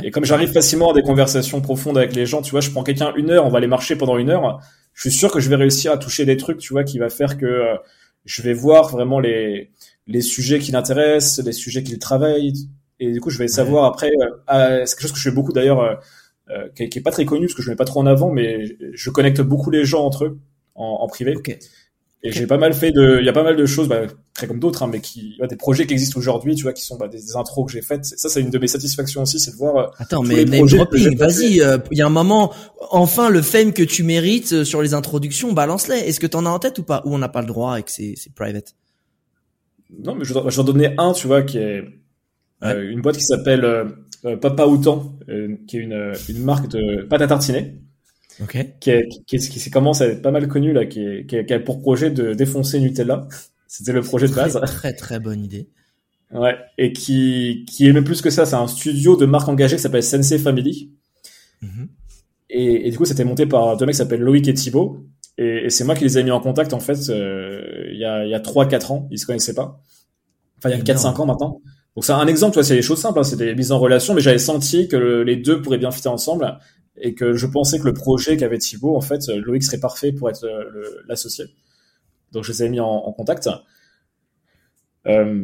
Et 0.04 0.12
comme 0.12 0.24
j'arrive 0.24 0.52
facilement 0.52 0.92
à 0.92 0.94
des 0.94 1.02
conversations 1.02 1.60
profondes 1.60 1.98
avec 1.98 2.16
les 2.16 2.26
gens, 2.26 2.42
tu 2.42 2.52
vois, 2.52 2.62
je 2.62 2.72
prends 2.72 2.84
quelqu'un 2.84 3.14
une 3.18 3.30
heure, 3.32 3.46
on 3.46 3.50
va 3.50 3.58
aller 3.58 3.68
marcher 3.68 3.98
pendant 3.98 4.18
une 4.18 4.30
heure. 4.30 4.62
Je 4.94 5.10
suis 5.10 5.18
sûr 5.18 5.30
que 5.32 5.42
je 5.42 5.50
vais 5.50 5.58
réussir 5.58 5.92
à 5.92 5.98
toucher 5.98 6.26
des 6.26 6.38
trucs, 6.38 6.60
tu 6.60 6.72
vois, 6.72 6.86
qui 6.86 7.00
va 7.00 7.10
faire 7.10 7.38
que 7.38 7.46
euh, 7.46 7.76
je 8.24 8.42
vais 8.42 8.54
voir 8.54 8.90
vraiment 8.90 9.20
les 9.20 9.72
les 10.08 10.22
sujets 10.22 10.60
qui 10.60 10.72
l'intéressent, 10.72 11.46
les 11.46 11.54
sujets 11.54 11.84
qu'il 11.84 12.00
travaille, 12.00 12.54
et 13.00 13.12
du 13.12 13.20
coup, 13.20 13.30
je 13.30 13.38
vais 13.38 13.48
savoir 13.48 13.86
après. 13.86 14.12
Euh, 14.54 14.86
c'est 14.86 14.96
quelque 14.96 15.02
chose 15.02 15.12
que 15.12 15.18
je 15.18 15.30
fais 15.30 15.36
beaucoup 15.36 15.54
d'ailleurs. 15.54 15.82
Euh, 15.82 15.96
euh, 16.50 16.70
qui, 16.76 16.90
qui, 16.90 17.00
est 17.00 17.02
pas 17.02 17.12
très 17.12 17.26
connu 17.26 17.48
parce 17.48 17.56
que 17.56 17.62
je 17.62 17.70
mets 17.70 17.76
pas 17.76 17.86
trop 17.86 18.00
en 18.00 18.06
avant, 18.06 18.32
mais 18.32 18.78
je 18.94 19.10
connecte 19.10 19.42
beaucoup 19.42 19.70
les 19.70 19.86
gens 19.86 20.06
entre 20.06 20.26
eux 20.26 20.40
en, 20.76 21.00
en 21.02 21.08
privé. 21.08 21.36
Okay. 21.36 21.60
Et 22.26 22.32
j'ai 22.32 22.48
pas 22.48 22.58
mal 22.58 22.74
fait 22.74 22.92
de, 22.92 23.18
il 23.20 23.26
y 23.26 23.30
a 23.30 23.34
pas 23.34 23.44
mal 23.44 23.58
de 23.58 23.66
choses, 23.66 23.90
bah, 23.90 24.04
très 24.34 24.48
comme 24.48 24.60
d'autres, 24.60 24.82
hein, 24.82 24.90
mais 24.90 25.02
qui, 25.02 25.36
bah, 25.40 25.48
des 25.48 25.58
projets 25.58 25.86
qui 25.86 25.92
existent 25.92 26.18
aujourd'hui, 26.18 26.56
tu 26.56 26.64
vois, 26.64 26.72
qui 26.72 26.82
sont 26.82 26.96
bah, 26.96 27.10
des, 27.10 27.18
des, 27.18 27.36
intros 27.36 27.66
que 27.66 27.74
j'ai 27.74 27.82
faites. 27.82 28.06
Ça, 28.06 28.30
c'est 28.30 28.40
une 28.40 28.50
de 28.50 28.58
mes 28.58 28.68
satisfactions 28.68 29.24
aussi, 29.24 29.42
c'est 29.42 29.52
de 29.52 29.58
voir. 29.58 29.76
Euh, 29.76 29.88
Attends, 29.98 30.24
mais 30.24 30.46
name 30.46 30.66
dropping, 30.66 31.18
vas-y. 31.18 31.60
Euh, 31.60 31.78
il 31.92 31.98
y 31.98 32.02
a 32.02 32.06
un 32.06 32.10
moment, 32.10 32.54
enfin, 32.92 33.30
le 33.30 33.42
fame 33.42 33.74
que 33.74 33.84
tu 33.84 34.04
mérites 34.04 34.54
euh, 34.54 34.64
sur 34.64 34.82
les 34.82 34.94
introductions, 34.94 35.52
balance-les. 35.52 35.98
Est-ce 35.98 36.22
que 36.22 36.28
t'en 36.28 36.46
as 36.46 36.50
en 36.50 36.60
tête 36.60 36.80
ou 36.80 36.84
pas? 36.84 37.02
Ou 37.04 37.14
on 37.14 37.18
n'a 37.18 37.28
pas 37.28 37.42
le 37.42 37.48
droit 37.48 37.78
et 37.78 37.84
que 37.84 37.92
c'est 37.92 38.16
private? 38.34 38.74
Non, 40.00 40.16
mais 40.16 40.24
je, 40.24 40.34
vais 40.34 40.60
en 40.60 40.64
donner 40.64 40.96
un, 40.98 41.12
tu 41.12 41.28
vois, 41.28 41.42
qui 41.42 41.58
est 41.58 41.84
ouais. 42.62 42.86
une 42.86 43.02
boîte 43.02 43.18
qui 43.18 43.26
s'appelle 43.26 43.66
Papa 44.42 44.66
Outan, 44.66 45.18
qui 45.68 45.78
est 45.78 45.82
une, 45.82 46.14
une 46.30 46.44
marque 46.44 46.70
de 46.70 47.04
pâte 47.04 47.22
à 47.22 47.28
tartiner. 47.28 47.76
Okay. 48.42 48.74
Qui, 48.80 49.70
commence 49.70 50.02
à 50.02 50.08
être 50.08 50.22
pas 50.22 50.32
mal 50.32 50.48
connu 50.48 50.74
là, 50.74 50.86
qui, 50.86 51.02
est, 51.02 51.26
qui, 51.26 51.54
a 51.54 51.60
pour 51.60 51.82
projet 51.82 52.10
de 52.10 52.34
défoncer 52.34 52.80
Nutella. 52.80 53.28
C'était 53.68 53.92
le 53.92 54.02
projet 54.02 54.28
de 54.28 54.34
base. 54.34 54.60
Très, 54.66 54.94
très 54.94 55.20
bonne 55.20 55.44
idée. 55.44 55.70
Ouais, 56.32 56.56
et 56.78 56.94
qui 56.94 57.66
qui 57.68 57.88
est 57.88 57.94
même 57.94 58.04
plus 58.04 58.22
que 58.22 58.32
ça, 58.32 58.46
c'est 58.46 58.56
un 58.56 58.68
studio 58.68 59.16
de 59.16 59.26
marque 59.26 59.48
engagée 59.50 59.76
qui 59.76 59.82
s'appelle 59.82 60.04
Sensei 60.04 60.40
Family. 60.40 60.92
Mm 61.62 61.68
-hmm. 61.68 61.88
et, 62.50 62.88
et, 62.88 62.92
du 62.92 62.98
coup, 62.98 63.06
c'était 63.06 63.26
monté 63.26 63.46
par 63.46 63.78
deux 63.78 63.86
mecs 63.86 63.94
qui 63.94 64.00
s'appellent 64.00 64.22
Loïc 64.22 64.48
et 64.48 64.54
Thibaut. 64.54 65.06
Et, 65.38 65.66
et 65.66 65.70
c'est 65.70 65.84
moi 65.84 65.96
qui 65.96 66.04
les 66.04 66.18
ai 66.18 66.24
mis 66.24 66.32
en 66.32 66.40
contact 66.40 66.74
en 66.74 66.80
fait 66.80 67.00
euh, 67.10 67.92
il 67.92 68.00
y 68.00 68.06
a 68.06 68.26
y 68.26 68.36
a 68.36 68.40
trois 68.40 68.68
quatre 68.68 68.92
ans, 68.92 69.08
ils 69.12 69.20
se 69.20 69.26
connaissaient 69.26 69.56
pas. 69.62 69.80
Enfin, 70.58 70.70
il 70.70 70.78
y 70.78 70.82
a 70.82 70.84
quatre 70.84 71.02
cinq 71.08 71.20
ans 71.20 71.26
maintenant. 71.26 71.62
Donc 71.96 72.06
c'est 72.06 72.12
un 72.12 72.28
exemple, 72.28 72.54
tu 72.54 72.60
vois, 72.60 72.64
c'est 72.64 72.76
des 72.76 72.82
choses 72.82 73.00
simples, 73.00 73.20
hein, 73.20 73.24
c'est 73.24 73.36
des 73.36 73.54
mises 73.56 73.72
en 73.72 73.80
relation, 73.80 74.14
mais 74.14 74.22
j'avais 74.22 74.40
senti 74.40 74.88
que 74.88 74.96
le, 74.96 75.24
les 75.24 75.36
deux 75.36 75.62
pourraient 75.62 75.78
bien 75.78 75.92
fitter 75.92 76.10
ensemble 76.10 76.58
et 76.98 77.14
que 77.14 77.34
je 77.34 77.46
pensais 77.46 77.80
que 77.80 77.86
le 77.86 77.94
projet 77.94 78.38
qu'avait 78.38 78.58
Thibaut, 78.58 78.96
en 78.96 79.02
fait, 79.02 79.28
Loïc 79.28 79.64
serait 79.64 79.80
parfait 79.80 80.12
pour 80.12 80.30
être 80.30 80.48
l'associé. 81.08 81.46
Donc 82.32 82.44
je 82.44 82.52
les 82.52 82.64
ai 82.64 82.70
mis 82.70 82.80
en, 82.80 82.88
en 82.88 83.12
contact. 83.14 83.48
Euh, 85.08 85.44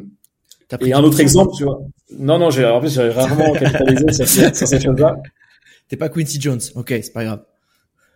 et 0.81 0.93
un 0.93 1.03
autre 1.03 1.19
exemple, 1.19 1.51
tu 1.55 1.63
vois. 1.63 1.81
Non, 2.17 2.37
non, 2.37 2.49
j'ai 2.49 2.65
en 2.65 2.79
plus 2.79 2.93
j'ai 2.93 3.09
rarement 3.09 3.53
capitalisé 3.53 4.11
sur, 4.13 4.27
ces, 4.27 4.53
sur 4.53 4.67
ces 4.67 4.79
choses-là. 4.79 5.17
T'es 5.87 5.97
pas 5.97 6.09
Quincy 6.09 6.39
Jones, 6.39 6.59
ok, 6.75 6.89
c'est 6.89 7.13
pas 7.13 7.23
grave. 7.23 7.43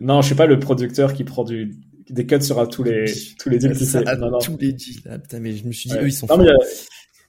Non, 0.00 0.20
je 0.20 0.26
suis 0.26 0.34
pas 0.34 0.46
le 0.46 0.58
producteur 0.58 1.12
qui 1.12 1.24
prend 1.24 1.44
du 1.44 1.74
des 2.10 2.26
cuts 2.26 2.42
sur 2.42 2.68
tous 2.68 2.82
les 2.82 3.06
tous 3.38 3.48
les 3.48 3.58
deals 3.58 3.74
fait. 3.74 4.04
Non, 4.18 4.30
non. 4.30 4.38
Tous 4.38 4.56
les 4.60 4.72
deals. 4.72 5.02
Ah, 5.08 5.18
putain, 5.18 5.40
mais 5.40 5.56
je 5.56 5.64
me 5.64 5.72
suis 5.72 5.88
dit, 5.90 5.96
ouais. 5.96 6.02
eux 6.02 6.08
ils 6.08 6.12
sont. 6.12 6.26
Non, 6.26 6.36
mais 6.36 6.50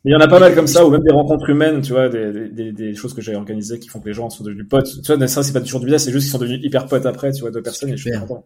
il 0.06 0.12
y 0.12 0.16
en 0.16 0.20
a 0.20 0.28
pas 0.28 0.40
mal 0.40 0.54
comme 0.54 0.68
ça, 0.68 0.86
ou 0.86 0.92
même 0.92 1.02
des 1.02 1.12
rencontres 1.12 1.50
humaines, 1.50 1.82
tu 1.82 1.92
vois, 1.92 2.10
des, 2.10 2.50
des, 2.50 2.72
des 2.72 2.94
choses 2.94 3.16
que 3.16 3.22
j'ai 3.22 3.36
organisées 3.36 3.80
qui 3.80 3.90
font 3.90 4.00
que 4.00 4.08
les 4.08 4.14
gens 4.14 4.30
sont 4.30 4.44
devenus 4.44 4.68
potes. 4.70 5.02
Tu 5.02 5.14
vois, 5.14 5.28
ça, 5.28 5.42
c'est 5.42 5.52
pas 5.52 5.62
toujours 5.62 5.80
du 5.80 5.88
business, 5.88 6.04
c'est 6.06 6.12
juste 6.12 6.26
qu'ils 6.26 6.32
sont 6.32 6.38
devenus 6.38 6.60
hyper 6.64 6.86
potes 6.86 7.08
après, 7.08 7.32
tu 7.32 7.42
vois, 7.42 7.50
deux 7.50 7.64
personnes, 7.64 7.90
et 7.90 7.98
je 7.98 8.10
suis 8.10 8.20
content. 8.20 8.46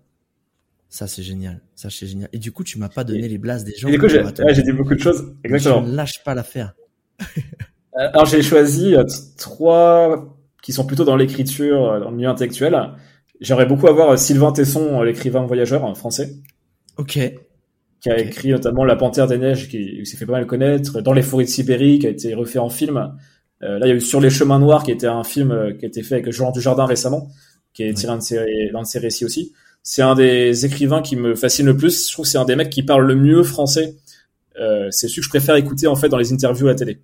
Ça, 0.87 1.05
c'est 1.05 1.21
génial. 1.21 1.59
Ça, 1.75 1.89
c'est 1.89 2.07
génial. 2.07 2.29
Et 2.31 2.39
du 2.39 2.53
coup, 2.53 2.63
tu 2.63 2.79
m'as 2.79 2.87
pas 2.87 3.03
donné 3.03 3.25
et, 3.25 3.29
les 3.29 3.37
blases 3.37 3.65
des 3.65 3.75
gens. 3.75 3.89
Et 3.89 3.91
du 3.91 3.99
coup, 3.99 4.07
j'ai 4.07 4.23
ouais, 4.23 4.63
dit 4.63 4.71
beaucoup 4.71 4.95
de 4.95 4.99
choses. 4.99 5.33
Exactement. 5.43 5.85
Je 5.85 5.91
ne 5.91 5.95
lâche 5.95 6.23
pas 6.23 6.33
l'affaire. 6.33 6.73
Alors, 7.93 8.25
j'ai 8.25 8.41
choisi 8.41 8.95
trois 9.37 10.35
qui 10.63 10.71
sont 10.71 10.85
plutôt 10.85 11.03
dans 11.03 11.17
l'écriture, 11.17 11.99
dans 11.99 12.09
le 12.09 12.15
milieu 12.15 12.29
intellectuel. 12.29 12.75
J'aimerais 13.41 13.65
beaucoup 13.65 13.87
avoir 13.87 14.17
Sylvain 14.17 14.53
Tesson, 14.53 15.01
l'écrivain 15.01 15.45
voyageur 15.45 15.95
français. 15.97 16.35
Ok 16.97 17.19
qui 18.01 18.09
a 18.09 18.19
écrit 18.19 18.49
notamment 18.49 18.85
La 18.85 18.95
Panthère 18.95 19.27
des 19.27 19.37
Neiges, 19.37 19.67
qui, 19.67 20.05
s'est 20.05 20.17
fait 20.17 20.25
pas 20.25 20.33
mal 20.33 20.45
connaître, 20.45 21.01
Dans 21.01 21.13
les 21.13 21.21
forêts 21.21 21.43
de 21.43 21.49
Sibérie, 21.49 21.99
qui 21.99 22.07
a 22.07 22.09
été 22.09 22.33
refait 22.33 22.59
en 22.59 22.69
film. 22.69 23.13
Euh, 23.61 23.77
là, 23.77 23.87
il 23.87 23.89
y 23.89 23.91
a 23.91 23.95
eu 23.95 24.01
Sur 24.01 24.21
les 24.21 24.29
chemins 24.29 24.59
noirs, 24.59 24.83
qui 24.83 24.91
était 24.91 25.07
un 25.07 25.23
film 25.23 25.51
euh, 25.51 25.73
qui 25.73 25.85
a 25.85 25.87
été 25.87 26.01
fait 26.01 26.15
avec 26.15 26.31
Jean 26.31 26.51
Dujardin 26.51 26.85
récemment, 26.85 27.29
qui 27.73 27.83
est 27.83 27.93
tiré 27.93 28.13
d'un 28.13 28.17
de, 28.17 28.23
ses, 28.23 28.37
de 28.37 28.83
ses 28.83 28.99
récits 28.99 29.25
aussi. 29.25 29.53
C'est 29.83 30.01
un 30.01 30.15
des 30.15 30.65
écrivains 30.65 31.01
qui 31.01 31.15
me 31.15 31.35
fascine 31.35 31.65
le 31.65 31.75
plus. 31.75 32.07
Je 32.07 32.13
trouve 32.13 32.25
que 32.25 32.31
c'est 32.31 32.37
un 32.37 32.45
des 32.45 32.55
mecs 32.55 32.69
qui 32.69 32.83
parle 32.83 33.05
le 33.05 33.15
mieux 33.15 33.43
français. 33.43 33.95
Euh, 34.59 34.89
c'est 34.91 35.07
celui 35.07 35.21
que 35.21 35.25
je 35.25 35.29
préfère 35.29 35.55
écouter 35.55 35.87
en 35.87 35.95
fait 35.95 36.09
dans 36.09 36.17
les 36.17 36.33
interviews 36.33 36.67
à 36.67 36.71
la 36.71 36.75
télé. 36.75 36.99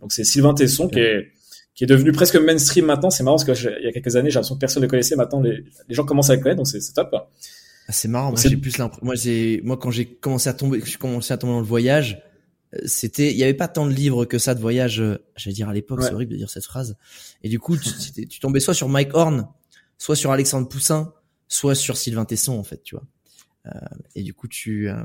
Donc 0.00 0.12
c'est 0.12 0.24
Sylvain 0.24 0.54
Tesson 0.54 0.84
okay. 0.84 0.94
qui 0.94 1.00
est 1.00 1.28
qui 1.74 1.84
est 1.84 1.86
devenu 1.86 2.12
presque 2.12 2.36
mainstream 2.36 2.84
maintenant. 2.84 3.10
C'est 3.10 3.22
marrant 3.22 3.36
parce 3.36 3.62
que 3.62 3.80
il 3.80 3.84
y 3.84 3.88
a 3.88 3.92
quelques 3.92 4.14
années, 4.16 4.30
j'ai 4.30 4.34
l'impression 4.34 4.56
que 4.56 4.60
personne 4.60 4.82
ne 4.82 4.88
connaissait. 4.88 5.16
Maintenant, 5.16 5.40
les, 5.40 5.64
les 5.88 5.94
gens 5.94 6.04
commencent 6.04 6.30
à 6.30 6.36
le 6.36 6.42
connaître, 6.42 6.58
donc 6.58 6.68
c'est 6.68 6.80
top. 6.92 7.14
Ah, 7.88 7.92
c'est 7.92 8.08
marrant. 8.08 8.30
Moi, 8.30 8.40
j'ai 8.40 8.56
plus 8.56 8.78
l'impression. 8.78 9.04
Moi, 9.04 9.14
j'ai, 9.14 9.60
moi, 9.64 9.76
quand 9.76 9.90
j'ai 9.90 10.06
commencé 10.06 10.48
à 10.48 10.54
tomber, 10.54 10.80
j'ai 10.84 10.96
commencé 10.96 11.32
à 11.32 11.36
tomber 11.36 11.54
dans 11.54 11.60
le 11.60 11.66
voyage, 11.66 12.22
c'était, 12.86 13.30
il 13.30 13.36
y 13.36 13.42
avait 13.42 13.54
pas 13.54 13.68
tant 13.68 13.86
de 13.86 13.92
livres 13.92 14.24
que 14.24 14.38
ça 14.38 14.54
de 14.54 14.60
voyage. 14.60 15.02
J'allais 15.36 15.54
dire 15.54 15.68
à 15.68 15.74
l'époque, 15.74 16.00
ouais. 16.00 16.06
c'est 16.06 16.14
horrible 16.14 16.32
de 16.32 16.38
dire 16.38 16.50
cette 16.50 16.64
phrase. 16.64 16.96
Et 17.42 17.48
du 17.48 17.58
coup, 17.58 17.76
tu, 17.76 18.26
tu, 18.26 18.40
tombais 18.40 18.60
soit 18.60 18.74
sur 18.74 18.88
Mike 18.88 19.14
Horn, 19.14 19.48
soit 19.98 20.16
sur 20.16 20.32
Alexandre 20.32 20.68
Poussin, 20.68 21.12
soit 21.48 21.74
sur 21.74 21.96
Sylvain 21.96 22.24
Tesson, 22.24 22.54
en 22.54 22.62
fait, 22.62 22.82
tu 22.82 22.94
vois. 22.94 23.04
Euh, 23.66 23.70
et 24.14 24.22
du 24.22 24.34
coup, 24.34 24.48
tu, 24.48 24.88
euh, 24.88 24.96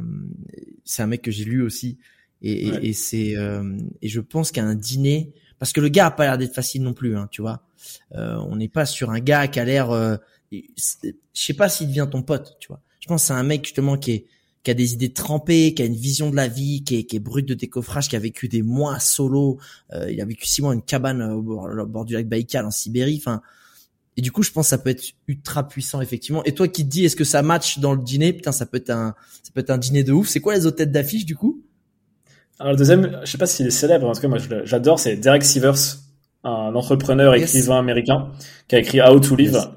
c'est 0.83 1.01
un 1.01 1.07
mec 1.07 1.21
que 1.21 1.31
j'ai 1.31 1.43
lu 1.43 1.61
aussi. 1.61 1.97
Et, 2.41 2.71
ouais. 2.71 2.79
et, 2.83 2.89
et 2.89 2.93
c'est, 2.93 3.35
euh, 3.35 3.77
et 4.01 4.07
je 4.07 4.21
pense 4.21 4.51
qu'à 4.51 4.63
un 4.63 4.75
dîner, 4.75 5.33
parce 5.59 5.73
que 5.73 5.81
le 5.81 5.89
gars 5.89 6.07
a 6.07 6.11
pas 6.11 6.23
l'air 6.25 6.37
d'être 6.37 6.53
facile 6.53 6.83
non 6.83 6.93
plus, 6.93 7.17
hein, 7.17 7.27
tu 7.31 7.41
vois. 7.41 7.63
on 8.11 8.55
n'est 8.55 8.69
pas 8.69 8.85
sur 8.85 9.09
un 9.09 9.19
gars 9.19 9.47
qui 9.47 9.59
a 9.59 9.65
l'air 9.65 10.19
je 10.51 10.63
sais 11.33 11.53
pas 11.53 11.69
s'il 11.69 11.87
devient 11.87 12.07
ton 12.09 12.23
pote, 12.23 12.57
tu 12.59 12.67
vois. 12.67 12.81
Je 12.99 13.07
pense 13.07 13.21
que 13.23 13.27
c'est 13.27 13.33
un 13.33 13.43
mec 13.43 13.65
justement 13.65 13.97
qui 13.97 14.11
est 14.11 14.25
qui 14.63 14.71
a 14.71 14.73
des 14.73 14.93
idées 14.93 15.13
trempées, 15.13 15.73
qui 15.73 15.81
a 15.81 15.85
une 15.85 15.95
vision 15.95 16.29
de 16.29 16.35
la 16.35 16.49
vie, 16.49 16.83
qui 16.83 16.97
est, 16.97 17.03
qui 17.05 17.15
est 17.15 17.19
brut 17.19 17.47
de 17.47 17.53
décoffrage, 17.53 18.09
qui 18.09 18.17
a 18.17 18.19
vécu 18.19 18.49
des 18.49 18.63
mois 18.63 18.99
solo. 18.99 19.59
Euh, 19.93 20.11
il 20.11 20.19
a 20.19 20.25
vécu 20.25 20.45
six 20.45 20.61
mois 20.61 20.73
une 20.73 20.81
cabane 20.81 21.21
au 21.21 21.41
bord, 21.41 21.69
au 21.71 21.85
bord, 21.85 22.03
du 22.03 22.15
lac 22.15 22.27
Baïkal 22.27 22.65
en 22.65 22.71
Sibérie. 22.71 23.15
Enfin, 23.17 23.41
et 24.17 24.21
du 24.21 24.31
coup, 24.33 24.43
je 24.43 24.51
pense 24.51 24.65
que 24.65 24.69
ça 24.71 24.77
peut 24.77 24.89
être 24.89 25.13
ultra 25.27 25.65
puissant 25.67 26.01
effectivement. 26.01 26.43
Et 26.43 26.53
toi 26.53 26.67
qui 26.67 26.83
te 26.83 26.89
dis, 26.89 27.05
est-ce 27.05 27.15
que 27.15 27.23
ça 27.23 27.41
match 27.43 27.79
dans 27.79 27.93
le 27.93 28.01
dîner? 28.01 28.33
Putain, 28.33 28.51
ça 28.51 28.65
peut 28.65 28.75
être 28.75 28.89
un, 28.89 29.15
ça 29.41 29.51
peut 29.53 29.61
être 29.61 29.69
un 29.69 29.77
dîner 29.77 30.03
de 30.03 30.11
ouf. 30.11 30.27
C'est 30.27 30.41
quoi 30.41 30.53
les 30.53 30.65
autres 30.65 30.77
têtes 30.77 30.91
d'affiche 30.91 31.25
du 31.25 31.37
coup? 31.37 31.63
Alors 32.59 32.73
le 32.73 32.77
deuxième, 32.77 33.21
je 33.23 33.31
sais 33.31 33.37
pas 33.37 33.45
s'il 33.45 33.67
est 33.67 33.71
célèbre. 33.71 34.09
En 34.09 34.13
tout 34.13 34.19
cas, 34.21 34.27
moi 34.27 34.39
j'adore, 34.65 34.99
c'est 34.99 35.15
Derek 35.15 35.45
Sivers, 35.45 35.77
un 36.43 36.75
entrepreneur 36.75 37.37
yes. 37.37 37.55
écrivain 37.55 37.79
américain 37.79 38.33
qui 38.67 38.75
a 38.75 38.79
écrit 38.79 38.99
How 38.99 39.17
to 39.21 39.35
Live. 39.37 39.53
Yes. 39.53 39.67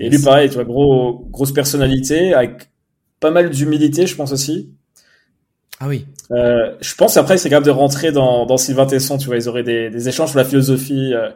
Et 0.00 0.08
lui, 0.10 0.20
pareil, 0.20 0.48
tu 0.48 0.56
vois, 0.56 0.64
gros, 0.64 1.26
grosse 1.30 1.52
personnalité, 1.52 2.34
avec 2.34 2.68
pas 3.20 3.30
mal 3.30 3.50
d'humilité, 3.50 4.06
je 4.06 4.16
pense 4.16 4.32
aussi. 4.32 4.74
Ah 5.80 5.88
oui. 5.88 6.06
Euh, 6.30 6.74
je 6.80 6.94
pense 6.94 7.16
après, 7.16 7.38
c'est 7.38 7.48
capable 7.48 7.66
de 7.66 7.70
rentrer 7.70 8.12
dans, 8.12 8.46
dans 8.46 8.56
Sylvain 8.56 8.86
Tesson, 8.86 9.18
tu 9.18 9.26
vois, 9.26 9.36
ils 9.36 9.48
auraient 9.48 9.62
des, 9.62 9.90
des 9.90 10.08
échanges 10.08 10.30
sur 10.30 10.38
la 10.38 10.44
philosophie, 10.44 11.12
euh, 11.14 11.30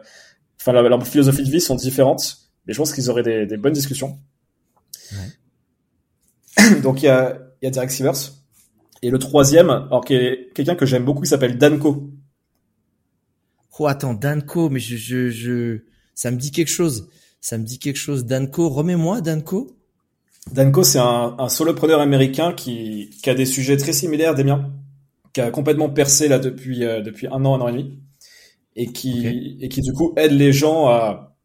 enfin, 0.59 0.73
leur 0.73 1.07
philosophie 1.07 1.43
de 1.43 1.49
vie 1.49 1.61
sont 1.61 1.75
différentes, 1.75 2.37
mais 2.65 2.73
je 2.73 2.77
pense 2.77 2.93
qu'ils 2.93 3.09
auraient 3.09 3.23
des, 3.23 3.45
des, 3.45 3.57
bonnes 3.57 3.73
discussions. 3.73 4.19
Ouais. 5.13 6.79
Donc, 6.81 7.01
il 7.01 7.05
y 7.05 7.09
a, 7.09 7.39
il 7.61 7.65
y 7.65 7.67
a 7.67 7.71
Derek 7.71 7.91
Sivers. 7.91 8.33
Et 9.01 9.09
le 9.09 9.19
troisième, 9.19 9.69
alors 9.69 10.03
qui 10.03 10.15
est 10.15 10.53
quelqu'un 10.53 10.75
que 10.75 10.85
j'aime 10.85 11.05
beaucoup, 11.05 11.23
il 11.23 11.27
s'appelle 11.27 11.57
Danko. 11.57 12.09
Oh, 13.77 13.87
attends, 13.87 14.13
Danko, 14.13 14.69
mais 14.69 14.79
je, 14.79 14.97
je, 14.97 15.29
je, 15.29 15.79
ça 16.13 16.31
me 16.31 16.37
dit 16.37 16.51
quelque 16.51 16.67
chose 16.67 17.07
ça 17.41 17.57
me 17.57 17.63
dit 17.63 17.79
quelque 17.79 17.97
chose. 17.97 18.25
Danko, 18.25 18.69
remets-moi 18.69 19.21
Danko. 19.21 19.75
Danko, 20.51 20.83
c'est 20.83 20.99
un, 20.99 21.35
un, 21.37 21.49
solopreneur 21.49 21.99
américain 22.01 22.53
qui, 22.53 23.11
qui, 23.21 23.29
a 23.29 23.35
des 23.35 23.45
sujets 23.45 23.77
très 23.77 23.93
similaires 23.93 24.35
des 24.35 24.43
miens, 24.43 24.71
qui 25.33 25.41
a 25.41 25.51
complètement 25.51 25.89
percé 25.89 26.27
là 26.27 26.39
depuis 26.39 26.83
euh, 26.83 27.01
depuis 27.01 27.27
un 27.27 27.45
an, 27.45 27.55
un 27.55 27.61
an 27.61 27.67
et 27.67 27.71
demi, 27.71 27.99
et 28.75 28.91
qui 28.91 29.19
okay. 29.19 29.57
et 29.61 29.69
qui 29.69 29.81
du 29.81 29.93
coup 29.93 30.13
aide 30.17 30.31
les 30.31 30.51
gens 30.51 30.87
à 30.87 31.35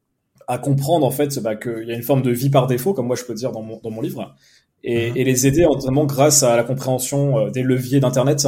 à 0.47 0.59
comprendre 0.59 1.07
en 1.07 1.11
fait 1.11 1.38
bah, 1.40 1.57
qu'il 1.57 1.84
y 1.86 1.92
a 1.92 1.95
une 1.95 2.03
forme 2.03 2.22
de 2.22 2.30
vie 2.30 2.51
par 2.51 2.66
défaut, 2.66 2.95
comme 2.95 3.07
moi 3.07 3.16
je 3.16 3.24
peux 3.24 3.34
dire 3.34 3.53
dans 3.53 3.62
mon 3.62 3.80
dans 3.82 3.90
mon 3.90 4.01
livre, 4.01 4.34
et, 4.82 5.11
-huh. 5.11 5.16
et 5.16 5.24
les 5.24 5.47
aider 5.47 5.62
notamment 5.62 6.07
grâce 6.07 6.42
à 6.42 6.57
la 6.57 6.64
compréhension 6.64 7.38
euh, 7.38 7.51
des 7.51 7.62
leviers 7.62 8.01
d'internet. 8.01 8.47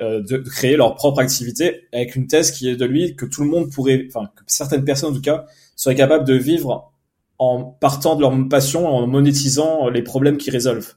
Euh, 0.00 0.20
de 0.22 0.38
créer 0.38 0.76
leur 0.76 0.96
propre 0.96 1.20
activité 1.20 1.82
avec 1.92 2.16
une 2.16 2.26
thèse 2.26 2.50
qui 2.50 2.68
est 2.68 2.74
de 2.74 2.84
lui 2.84 3.14
que 3.14 3.26
tout 3.26 3.44
le 3.44 3.48
monde 3.48 3.70
pourrait, 3.70 4.08
enfin 4.08 4.28
que 4.34 4.42
certaines 4.48 4.84
personnes 4.84 5.12
en 5.12 5.14
tout 5.14 5.20
cas 5.20 5.46
seraient 5.76 5.94
capables 5.94 6.26
de 6.26 6.34
vivre 6.34 6.92
en 7.38 7.64
partant 7.64 8.16
de 8.16 8.20
leur 8.20 8.32
passion, 8.48 8.86
en 8.86 9.06
monétisant 9.06 9.88
les 9.88 10.02
problèmes 10.02 10.36
qu'ils 10.36 10.52
résolvent. 10.52 10.94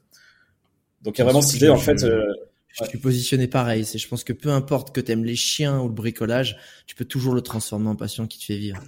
Donc 1.02 1.18
il 1.18 1.20
y 1.20 1.22
a 1.22 1.24
vraiment 1.24 1.42
cette 1.42 1.56
idée, 1.56 1.68
en 1.68 1.76
fait. 1.76 2.04
Euh, 2.04 2.22
je 2.80 2.84
suis 2.84 2.98
positionné 2.98 3.48
pareil. 3.48 3.84
C'est, 3.84 3.98
je 3.98 4.08
pense 4.08 4.24
que 4.24 4.32
peu 4.32 4.50
importe 4.50 4.94
que 4.94 5.00
t'aimes 5.00 5.24
les 5.24 5.36
chiens 5.36 5.80
ou 5.80 5.88
le 5.88 5.94
bricolage, 5.94 6.58
tu 6.86 6.94
peux 6.94 7.04
toujours 7.04 7.34
le 7.34 7.40
transformer 7.40 7.88
en 7.88 7.96
passion 7.96 8.26
qui 8.26 8.38
te 8.38 8.44
fait 8.44 8.56
vivre. 8.56 8.80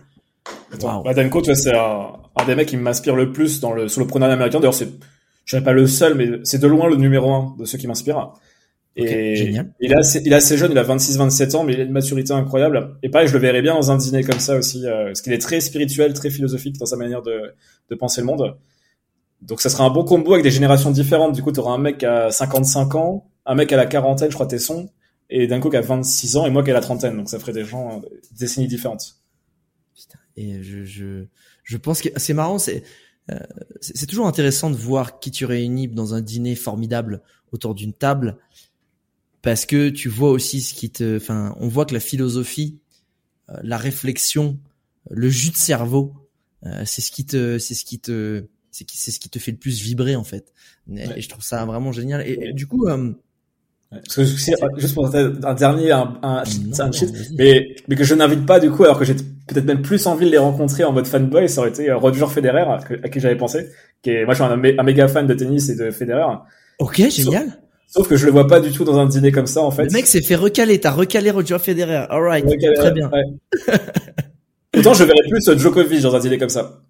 Wow. 0.81 1.03
Bah, 1.03 1.15
Danko, 1.15 1.41
tu 1.41 1.47
vois, 1.47 1.57
c'est 1.57 1.75
un, 1.75 2.13
un, 2.37 2.45
des 2.45 2.55
mecs 2.55 2.69
qui 2.69 2.77
m'inspire 2.77 3.17
le 3.17 3.33
plus 3.33 3.61
dans 3.61 3.73
le 3.73 3.89
solopreneur 3.89 4.31
américain. 4.31 4.61
D'ailleurs, 4.61 4.75
c'est, 4.75 4.89
je 5.45 5.57
dirais 5.57 5.65
pas 5.65 5.73
le 5.73 5.87
seul, 5.87 6.15
mais 6.15 6.29
c'est 6.45 6.59
de 6.59 6.67
loin 6.67 6.89
le 6.89 6.97
numéro 6.97 7.33
un 7.33 7.57
de 7.59 7.65
ceux 7.65 7.79
qui 7.79 7.87
m'inspirent. 7.87 8.33
Okay, 8.99 9.33
et 9.33 9.37
génial. 9.37 9.73
il 9.81 9.93
est 9.93 9.97
assez, 9.97 10.21
il 10.25 10.33
est 10.33 10.37
assez 10.37 10.57
jeune, 10.57 10.73
il 10.73 10.79
a 10.79 10.83
26-27 10.83 11.57
ans, 11.57 11.65
mais 11.65 11.75
il 11.75 11.81
a 11.81 11.85
une 11.85 11.93
maturité 11.93 12.33
incroyable. 12.33 12.97
Et 13.03 13.09
pareil, 13.09 13.29
je 13.29 13.33
le 13.33 13.39
verrais 13.39 13.63
bien 13.63 13.75
dans 13.75 13.91
un 13.93 13.97
dîner 13.97 14.25
comme 14.25 14.41
ça 14.41 14.57
aussi, 14.57 14.85
euh, 14.85 15.07
parce 15.07 15.21
qu'il 15.23 15.33
est 15.33 15.39
très 15.39 15.61
spirituel, 15.61 16.13
très 16.13 16.29
philosophique 16.29 16.77
dans 16.77 16.87
sa 16.87 16.97
manière 16.97 17.23
de, 17.23 17.55
de 17.89 17.95
penser 17.95 18.21
le 18.21 18.27
monde. 18.27 18.57
Donc 19.43 19.61
ça 19.61 19.71
sera 19.71 19.85
un 19.85 19.91
bon 19.91 20.05
combo 20.05 20.33
avec 20.33 20.43
des 20.43 20.51
générations 20.51 20.91
différentes. 20.91 21.35
Du 21.35 21.43
coup, 21.43 21.53
tu 21.53 21.61
auras 21.61 21.73
un 21.73 21.79
mec 21.79 22.03
à 22.03 22.31
55 22.31 22.95
ans, 22.97 23.31
un 23.47 23.55
mec 23.55 23.73
à 23.73 23.77
la 23.77 23.87
quarantaine, 23.87 24.31
je 24.31 24.35
crois, 24.35 24.47
Tesson, 24.47 24.91
et 25.31 25.47
d'un 25.47 25.61
coup 25.61 25.71
qui 25.71 25.77
a 25.77 25.81
26 25.81 26.37
ans, 26.37 26.47
et 26.47 26.51
moi 26.51 26.65
qui 26.65 26.71
a 26.71 26.75
la 26.75 26.81
trentaine. 26.81 27.17
Donc 27.17 27.29
ça 27.29 27.39
ferait 27.39 27.53
des 27.53 27.65
gens, 27.65 28.01
des 28.01 28.09
décennies 28.39 28.69
différentes. 28.69 29.17
Putain. 29.95 30.19
Et 30.37 30.63
je, 30.63 30.85
je, 30.85 31.27
Je 31.63 31.77
pense 31.77 32.03
que 32.03 32.09
c'est 32.17 32.35
marrant, 32.35 32.59
c'est 32.59 32.83
euh, 33.31 33.39
c'est 33.81 34.07
toujours 34.07 34.27
intéressant 34.27 34.71
de 34.71 34.77
voir 34.77 35.21
qui 35.21 35.31
tu 35.31 35.45
réunis 35.45 35.89
dans 35.89 36.15
un 36.15 36.21
dîner 36.21 36.57
formidable 36.57 37.23
autour 37.53 37.75
d'une 37.75 37.93
table 37.93 38.39
parce 39.43 39.67
que 39.67 39.89
tu 39.89 40.09
vois 40.09 40.31
aussi 40.31 40.61
ce 40.61 40.75
qui 40.75 40.91
te 40.91 41.17
enfin 41.17 41.55
on 41.59 41.69
voit 41.69 41.87
que 41.87 41.95
la 41.95 42.01
philosophie 42.01 42.79
euh, 43.51 43.55
la 43.63 43.79
réflexion 43.79 44.59
le 45.11 45.29
jus 45.29 45.51
de 45.51 45.57
cerveau 45.57 46.15
euh, 46.67 46.83
c'est 46.85 47.01
ce 47.01 47.11
qui 47.11 47.25
te 47.25 47.59
c'est 47.59 47.75
ce 47.75 47.85
qui 47.85 47.99
te 47.99 48.45
c'est 48.71 48.87
c'est 48.91 49.11
ce 49.11 49.21
qui 49.21 49.31
te 49.31 49.39
fait 49.39 49.51
le 49.51 49.57
plus 49.57 49.81
vibrer 49.81 50.17
en 50.17 50.25
fait. 50.25 50.53
Et 50.97 51.21
je 51.21 51.29
trouve 51.29 51.43
ça 51.43 51.65
vraiment 51.65 51.93
génial. 51.93 52.27
Et, 52.27 52.53
du 52.53 52.67
coup 52.67 52.87
euh, 52.89 53.13
parce 53.91 54.15
que 54.15 54.25
juste 54.25 54.95
pour 54.95 55.13
un 55.13 55.55
dernier, 55.55 55.91
un, 55.91 56.17
un, 56.23 56.45
un 56.79 56.91
mais, 57.37 57.75
mais 57.89 57.97
que 57.97 58.05
je 58.05 58.15
n'invite 58.15 58.47
pas 58.47 58.61
du 58.61 58.71
coup, 58.71 58.85
alors 58.85 58.97
que 58.97 59.05
j'ai 59.05 59.15
peut-être 59.15 59.65
même 59.65 59.83
plus 59.83 60.07
envie 60.07 60.27
de 60.27 60.31
les 60.31 60.39
rencontrer 60.39 60.85
en 60.85 60.93
mode 60.93 61.09
fanboy, 61.09 61.49
ça 61.49 61.63
aurait 61.63 61.71
été 61.71 61.91
Roger 61.93 62.27
Federer, 62.29 62.61
à, 62.61 63.09
qui 63.09 63.19
j'avais 63.19 63.37
pensé, 63.37 63.69
qui 64.01 64.11
est, 64.11 64.25
moi 64.25 64.35
je 64.35 64.45
suis 64.45 64.53
un, 64.53 64.79
un, 64.79 64.83
méga 64.85 65.09
fan 65.09 65.27
de 65.27 65.35
tennis 65.35 65.71
et 65.71 65.75
de 65.75 65.91
Federer. 65.91 66.37
Ok, 66.79 67.03
génial. 67.11 67.59
Sauf 67.91 68.09
que 68.09 68.17
je 68.17 68.25
le 68.25 68.31
vois 68.33 68.47
pas 68.47 68.61
du 68.61 68.71
tout 68.71 68.85
dans 68.85 68.99
un 68.99 69.07
dîner 69.07 69.33
comme 69.33 69.49
ça, 69.49 69.63
en 69.63 69.73
fait. 69.73 69.85
Le 69.85 69.91
mec 69.91 70.07
s'est 70.07 70.23
fait 70.23 70.37
recaler, 70.37 70.79
t'as 70.79 70.93
recalé 70.93 71.31
Roger 71.31 71.59
Federer. 71.59 72.07
Alright, 72.09 72.47
très 72.47 72.93
bien. 72.93 73.11
Ouais. 73.11 73.75
Autant 74.79 74.95
je 74.95 75.03
verrais 75.03 75.29
plus 75.29 75.59
Djokovic 75.59 76.01
dans 76.01 76.15
un 76.15 76.21
dîner 76.21 76.39
comme 76.39 76.49
ça 76.49 76.81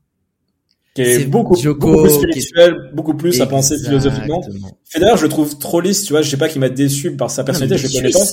qui 0.95 1.03
est, 1.03 1.25
beaucoup, 1.27 1.55
beaucoup, 1.63 2.03
plus 2.03 2.11
spirituel, 2.11 2.91
beaucoup 2.93 3.15
plus 3.15 3.41
à 3.41 3.47
penser 3.47 3.79
philosophiquement. 3.79 4.43
Federer, 4.85 5.17
je 5.17 5.23
le 5.23 5.29
trouve 5.29 5.57
trop 5.59 5.81
lisse, 5.81 6.05
tu 6.05 6.13
vois, 6.13 6.23
je 6.23 6.29
sais 6.29 6.37
pas 6.37 6.49
qu'il 6.49 6.61
m'a 6.61 6.69
déçu 6.69 7.17
par 7.17 7.31
sa 7.31 7.45
personnalité, 7.45 7.79
je 7.79 7.87
le 7.87 7.93
connais 7.93 8.11
pas. 8.11 8.25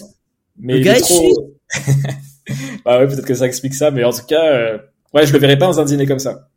Mais 0.59 0.79
il 0.79 0.87
est 0.87 0.99
trop... 0.99 1.53
bah 2.83 2.99
ouais, 2.99 3.07
peut-être 3.07 3.25
que 3.25 3.35
ça 3.35 3.45
explique 3.45 3.75
ça, 3.75 3.91
mais 3.91 4.03
en 4.03 4.11
tout 4.11 4.25
cas, 4.27 4.43
euh, 4.43 4.77
ouais, 5.13 5.27
je 5.27 5.33
le 5.33 5.39
verrais 5.39 5.57
pas 5.57 5.67
dans 5.67 5.79
un 5.79 5.85
dîner 5.85 6.07
comme 6.07 6.19
ça. 6.19 6.49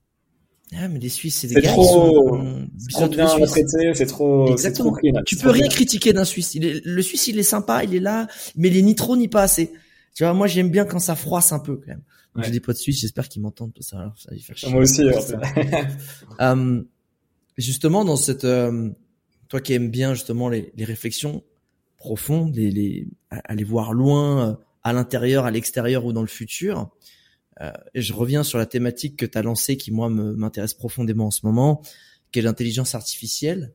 Ah, 0.76 0.88
mais 0.88 1.00
les 1.00 1.08
Suisses, 1.08 1.36
c'est 1.36 1.48
des 1.48 1.60
gars 1.60 1.72
trop, 1.72 2.38
qui 2.78 2.92
sont, 2.92 3.00
trop 3.00 3.08
bien 3.08 3.26
traités, 3.26 3.92
c'est 3.94 4.06
trop, 4.06 4.52
Exactement. 4.52 4.92
Trop 4.92 5.22
tu 5.26 5.36
peux 5.36 5.50
rien 5.50 5.68
critiquer 5.68 6.12
d'un 6.12 6.24
Suisse. 6.24 6.54
Il 6.54 6.64
est, 6.64 6.84
le 6.84 7.02
Suisse, 7.02 7.26
il 7.26 7.38
est 7.38 7.44
sympa, 7.44 7.82
il 7.82 7.94
est 7.94 8.00
là, 8.00 8.28
mais 8.56 8.68
il 8.68 8.76
est 8.76 8.82
ni 8.82 8.94
trop 8.94 9.16
ni 9.16 9.26
pas 9.26 9.42
assez. 9.42 9.72
Tu 10.14 10.22
vois, 10.22 10.32
moi, 10.32 10.46
j'aime 10.46 10.70
bien 10.70 10.84
quand 10.84 11.00
ça 11.00 11.16
froisse 11.16 11.52
un 11.52 11.58
peu, 11.58 11.76
quand 11.76 11.88
même. 11.88 12.02
Ouais. 12.36 12.44
J'ai 12.44 12.52
des 12.52 12.60
potes 12.60 12.76
suisses, 12.76 13.00
j'espère 13.00 13.28
qu'ils 13.28 13.42
m'entendent. 13.42 13.72
Ça, 13.80 13.98
alors, 13.98 14.16
ça 14.16 14.30
va 14.30 14.36
faire 14.38 14.56
chier. 14.56 14.70
Moi 14.70 14.82
aussi. 14.82 15.02
euh, 16.40 16.82
justement, 17.58 18.04
dans 18.04 18.16
cette, 18.16 18.44
euh, 18.44 18.90
toi 19.48 19.60
qui 19.60 19.72
aimes 19.72 19.90
bien 19.90 20.14
justement 20.14 20.48
les, 20.48 20.72
les 20.76 20.84
réflexions 20.84 21.42
profondes, 21.96 22.54
les, 22.54 22.70
les, 22.70 23.08
aller 23.30 23.64
voir 23.64 23.92
loin, 23.92 24.50
euh, 24.50 24.54
à 24.82 24.92
l'intérieur, 24.92 25.44
à 25.44 25.50
l'extérieur 25.50 26.04
ou 26.04 26.12
dans 26.12 26.22
le 26.22 26.28
futur. 26.28 26.90
Euh, 27.60 27.70
et 27.94 28.00
je 28.00 28.12
reviens 28.12 28.42
sur 28.42 28.58
la 28.58 28.66
thématique 28.66 29.16
que 29.16 29.26
tu 29.26 29.36
as 29.36 29.42
lancée, 29.42 29.76
qui 29.76 29.90
moi 29.90 30.08
m'intéresse 30.08 30.74
profondément 30.74 31.26
en 31.26 31.30
ce 31.30 31.44
moment, 31.44 31.82
qui 32.32 32.38
est 32.38 32.42
l'intelligence 32.42 32.94
artificielle. 32.94 33.72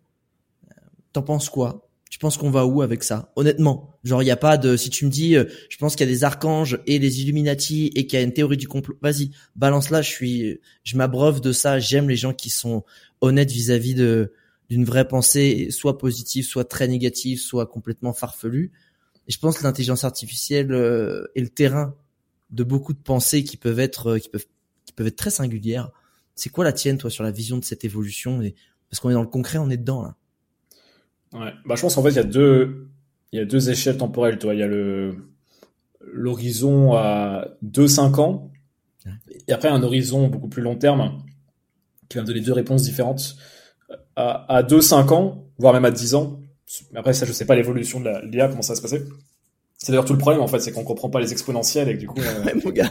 Euh, 0.69 0.81
t'en 1.13 1.21
penses 1.21 1.49
quoi? 1.49 1.87
Tu 2.09 2.19
penses 2.19 2.37
qu'on 2.37 2.51
va 2.51 2.65
où 2.65 2.81
avec 2.81 3.03
ça? 3.03 3.31
Honnêtement, 3.35 3.97
genre 4.03 4.23
il 4.23 4.27
y 4.27 4.31
a 4.31 4.37
pas 4.37 4.57
de 4.57 4.77
si 4.77 4.89
tu 4.89 5.05
me 5.05 5.11
dis 5.11 5.35
euh, 5.35 5.45
je 5.69 5.77
pense 5.77 5.95
qu'il 5.95 6.07
y 6.07 6.09
a 6.09 6.13
des 6.13 6.23
archanges 6.23 6.79
et 6.87 6.97
les 6.97 7.21
Illuminati 7.21 7.91
et 7.95 8.07
qu'il 8.07 8.17
y 8.17 8.21
a 8.21 8.25
une 8.25 8.33
théorie 8.33 8.57
du 8.57 8.67
complot, 8.67 8.97
vas-y, 9.01 9.31
balance 9.55 9.89
là, 9.89 10.01
je 10.01 10.09
suis 10.09 10.59
je 10.83 10.97
m'abreuve 10.97 11.41
de 11.41 11.51
ça, 11.51 11.79
j'aime 11.79 12.07
les 12.07 12.15
gens 12.15 12.33
qui 12.33 12.49
sont 12.49 12.83
honnêtes 13.21 13.51
vis-à-vis 13.51 13.95
de 13.95 14.33
d'une 14.69 14.85
vraie 14.85 15.07
pensée 15.07 15.69
soit 15.71 15.97
positive, 15.97 16.45
soit 16.45 16.65
très 16.65 16.87
négative, 16.87 17.39
soit 17.39 17.67
complètement 17.67 18.13
farfelue. 18.13 18.71
Et 19.27 19.31
je 19.31 19.39
pense 19.39 19.57
que 19.57 19.63
l'intelligence 19.63 20.03
artificielle 20.03 20.71
est 21.35 21.41
le 21.41 21.49
terrain 21.49 21.95
de 22.51 22.63
beaucoup 22.63 22.93
de 22.93 22.99
pensées 22.99 23.43
qui 23.43 23.57
peuvent 23.57 23.79
être 23.79 24.07
euh, 24.07 24.19
qui 24.19 24.29
peuvent 24.29 24.45
qui 24.85 24.93
peuvent 24.93 25.07
être 25.07 25.15
très 25.15 25.31
singulières. 25.31 25.91
C'est 26.35 26.49
quoi 26.49 26.63
la 26.63 26.73
tienne 26.73 26.97
toi 26.97 27.09
sur 27.09 27.23
la 27.23 27.31
vision 27.31 27.57
de 27.57 27.63
cette 27.63 27.85
évolution 27.85 28.41
et 28.41 28.55
parce 28.89 28.99
qu'on 28.99 29.09
est 29.09 29.13
dans 29.13 29.21
le 29.21 29.27
concret, 29.27 29.57
on 29.57 29.69
est 29.69 29.77
dedans 29.77 30.03
là. 30.03 30.15
Ouais. 31.33 31.53
Bah, 31.65 31.75
je 31.75 31.81
pense 31.81 31.95
qu'en 31.95 32.03
fait, 32.03 32.11
il 32.11 32.15
y 32.15 32.19
a 32.19 32.23
deux, 32.23 32.87
il 33.31 33.39
y 33.39 33.41
a 33.41 33.45
deux 33.45 33.69
échelles 33.69 33.97
temporelles, 33.97 34.37
toi. 34.37 34.53
Il 34.53 34.59
y 34.59 34.63
a 34.63 34.67
le, 34.67 35.15
l'horizon 35.99 36.93
à 36.93 37.47
2-5 37.63 38.21
ans. 38.21 38.51
Et 39.47 39.53
après, 39.53 39.67
un 39.67 39.83
horizon 39.83 40.27
beaucoup 40.29 40.47
plus 40.47 40.61
long 40.61 40.75
terme 40.75 41.21
qui 42.09 42.17
va 42.17 42.23
me 42.23 42.27
donner 42.27 42.39
deux 42.39 42.53
réponses 42.53 42.83
différentes. 42.83 43.35
À, 44.15 44.55
à 44.55 44.63
2-5 44.63 45.13
ans, 45.13 45.45
voire 45.57 45.73
même 45.73 45.85
à 45.85 45.91
10 45.91 46.15
ans. 46.15 46.39
Après, 46.95 47.13
ça, 47.13 47.25
je 47.25 47.33
sais 47.33 47.45
pas 47.45 47.55
l'évolution 47.55 47.99
de 47.99 48.09
l'IA, 48.25 48.47
comment 48.47 48.61
ça 48.61 48.73
va 48.73 48.77
se 48.77 48.81
passer. 48.81 49.03
C'est 49.85 49.91
d'ailleurs 49.91 50.05
tout 50.05 50.13
le 50.13 50.19
problème, 50.19 50.41
en 50.41 50.47
fait, 50.47 50.59
c'est 50.59 50.71
qu'on 50.71 50.83
comprend 50.83 51.11
pas 51.11 51.19
les 51.19 51.31
exponentielles 51.31 51.89
et 51.89 51.93
que 51.93 51.99
du 51.99 52.07
coup. 52.07 52.19
Euh, 52.19 52.59
mon 52.65 52.71
gars. 52.71 52.89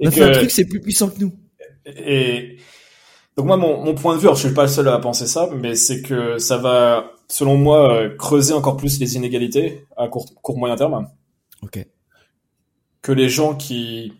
On 0.00 0.06
a 0.06 0.10
fait 0.12 0.22
un 0.22 0.30
truc, 0.30 0.52
c'est 0.52 0.66
plus 0.66 0.80
puissant 0.80 1.08
que 1.08 1.18
nous. 1.18 1.32
Et, 1.84 2.58
donc 3.36 3.46
moi, 3.46 3.56
mon, 3.56 3.82
mon 3.84 3.96
point 3.96 4.14
de 4.14 4.20
vue, 4.20 4.26
alors 4.26 4.36
je 4.36 4.46
suis 4.46 4.54
pas 4.54 4.62
le 4.62 4.68
seul 4.68 4.86
à 4.86 5.00
penser 5.00 5.26
ça, 5.26 5.50
mais 5.52 5.74
c'est 5.74 6.00
que 6.00 6.38
ça 6.38 6.56
va, 6.56 7.10
selon 7.26 7.56
moi, 7.56 7.92
euh, 7.92 8.16
creuser 8.16 8.54
encore 8.54 8.76
plus 8.76 9.00
les 9.00 9.16
inégalités 9.16 9.84
à 9.96 10.06
court, 10.06 10.32
court 10.40 10.56
moyen 10.56 10.76
terme. 10.76 11.08
Ok. 11.62 11.84
Que 13.02 13.10
les 13.10 13.28
gens 13.28 13.56
qui 13.56 14.12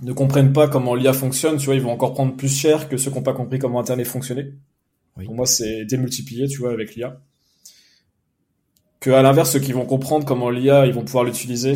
ne 0.00 0.12
comprennent 0.12 0.52
pas 0.52 0.68
comment 0.68 0.94
l'IA 0.94 1.12
fonctionne, 1.12 1.56
tu 1.56 1.66
vois, 1.66 1.74
ils 1.74 1.82
vont 1.82 1.90
encore 1.90 2.14
prendre 2.14 2.36
plus 2.36 2.56
cher 2.56 2.88
que 2.88 2.96
ceux 2.96 3.10
qui 3.10 3.16
n'ont 3.16 3.24
pas 3.24 3.34
compris 3.34 3.58
comment 3.58 3.80
Internet 3.80 4.06
fonctionnait. 4.06 4.52
Oui. 5.16 5.24
Pour 5.24 5.34
moi, 5.34 5.46
c'est 5.46 5.86
démultiplié, 5.86 6.46
tu 6.46 6.58
vois, 6.58 6.70
avec 6.70 6.94
l'IA. 6.94 7.20
Que 9.02 9.10
à 9.10 9.20
l'inverse, 9.20 9.50
ceux 9.50 9.58
qui 9.58 9.72
vont 9.72 9.84
comprendre 9.84 10.24
comment 10.24 10.48
l'IA, 10.48 10.86
ils 10.86 10.94
vont 10.94 11.04
pouvoir 11.04 11.24
l'utiliser, 11.24 11.74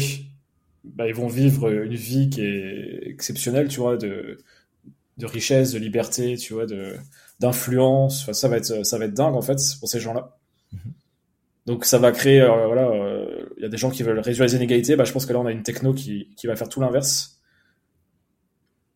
bah, 0.84 1.08
ils 1.08 1.14
vont 1.14 1.26
vivre 1.26 1.68
une 1.68 1.96
vie 1.96 2.30
qui 2.30 2.40
est 2.42 3.00
exceptionnelle, 3.02 3.66
tu 3.66 3.80
vois, 3.80 3.96
de 3.96 4.38
de 5.18 5.26
richesse, 5.26 5.72
de 5.72 5.78
liberté, 5.80 6.36
tu 6.36 6.54
vois, 6.54 6.66
de 6.66 6.94
d'influence. 7.40 8.22
Enfin, 8.22 8.32
ça 8.32 8.46
va 8.48 8.56
être 8.58 8.86
ça 8.86 8.96
va 8.98 9.06
être 9.06 9.14
dingue 9.14 9.34
en 9.34 9.42
fait 9.42 9.58
pour 9.80 9.88
ces 9.88 9.98
gens-là. 9.98 10.38
Mm 10.72 10.76
-hmm. 10.76 10.92
Donc 11.66 11.84
ça 11.84 11.98
va 11.98 12.12
créer 12.12 12.40
euh, 12.40 12.66
voilà, 12.66 12.84
il 12.94 13.00
euh, 13.00 13.62
y 13.62 13.64
a 13.64 13.68
des 13.68 13.80
gens 13.82 13.90
qui 13.90 14.04
veulent 14.04 14.20
réduire 14.20 14.44
les 14.44 14.54
inégalités. 14.54 14.94
Bah, 14.96 15.04
je 15.04 15.12
pense 15.12 15.26
que 15.26 15.32
là 15.32 15.40
on 15.40 15.46
a 15.46 15.52
une 15.58 15.64
techno 15.64 15.92
qui 15.94 16.30
qui 16.36 16.46
va 16.46 16.54
faire 16.54 16.68
tout 16.68 16.80
l'inverse. 16.80 17.40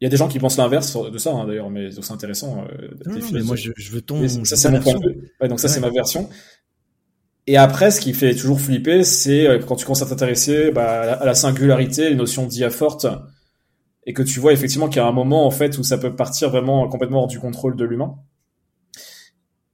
Il 0.01 0.05
y 0.05 0.07
a 0.07 0.11
des 0.11 0.17
gens 0.17 0.29
qui 0.29 0.39
pensent 0.39 0.57
l'inverse 0.57 0.97
de 0.97 1.19
ça 1.19 1.31
hein, 1.35 1.47
d'ailleurs, 1.47 1.69
mais 1.69 1.91
c'est 1.91 2.13
intéressant. 2.13 2.65
Euh, 2.65 2.89
non, 3.07 3.19
non, 3.19 3.27
mais 3.33 3.43
moi 3.43 3.57
je, 3.57 3.71
je 3.77 3.91
veux 3.93 4.01
ton. 4.01 4.17
ça 4.45 4.57
c'est 4.57 4.71
mon 4.71 4.81
point 4.81 4.99
de 4.99 5.05
vue. 5.09 5.17
Ouais, 5.41 5.49
donc 5.49 5.59
ça 5.61 5.67
ouais. 5.67 5.75
c'est 5.75 5.81
ma 5.81 5.91
version. 5.91 6.31
Et 7.47 7.57
après, 7.57 7.91
ce 7.91 8.01
qui 8.01 8.13
fait 8.13 8.35
toujours 8.35 8.61
flipper, 8.61 9.03
c'est 9.03 9.47
euh, 9.47 9.59
quand 9.59 9.77
tu 9.77 9.85
commences 9.85 10.03
à 10.03 10.07
t'intéresser 10.07 10.71
bah, 10.71 11.15
à 11.15 11.25
la 11.25 11.35
singularité, 11.35 12.11
les 12.11 12.15
notions 12.15 12.47
d'IA 12.47 12.71
fortes 12.71 13.07
et 14.07 14.13
que 14.13 14.23
tu 14.23 14.41
vois 14.41 14.53
effectivement 14.53 14.89
qu'il 14.89 14.97
y 14.97 15.05
a 15.05 15.07
un 15.07 15.13
moment 15.13 15.47
en 15.47 15.51
fait 15.51 15.79
où 15.79 15.83
ça 15.83 15.99
peut 15.99 16.15
partir 16.15 16.51
vraiment 16.51 16.89
complètement 16.89 17.23
hors 17.23 17.27
du 17.27 17.39
contrôle 17.39 17.77
de 17.77 17.85
l'humain. 17.85 18.17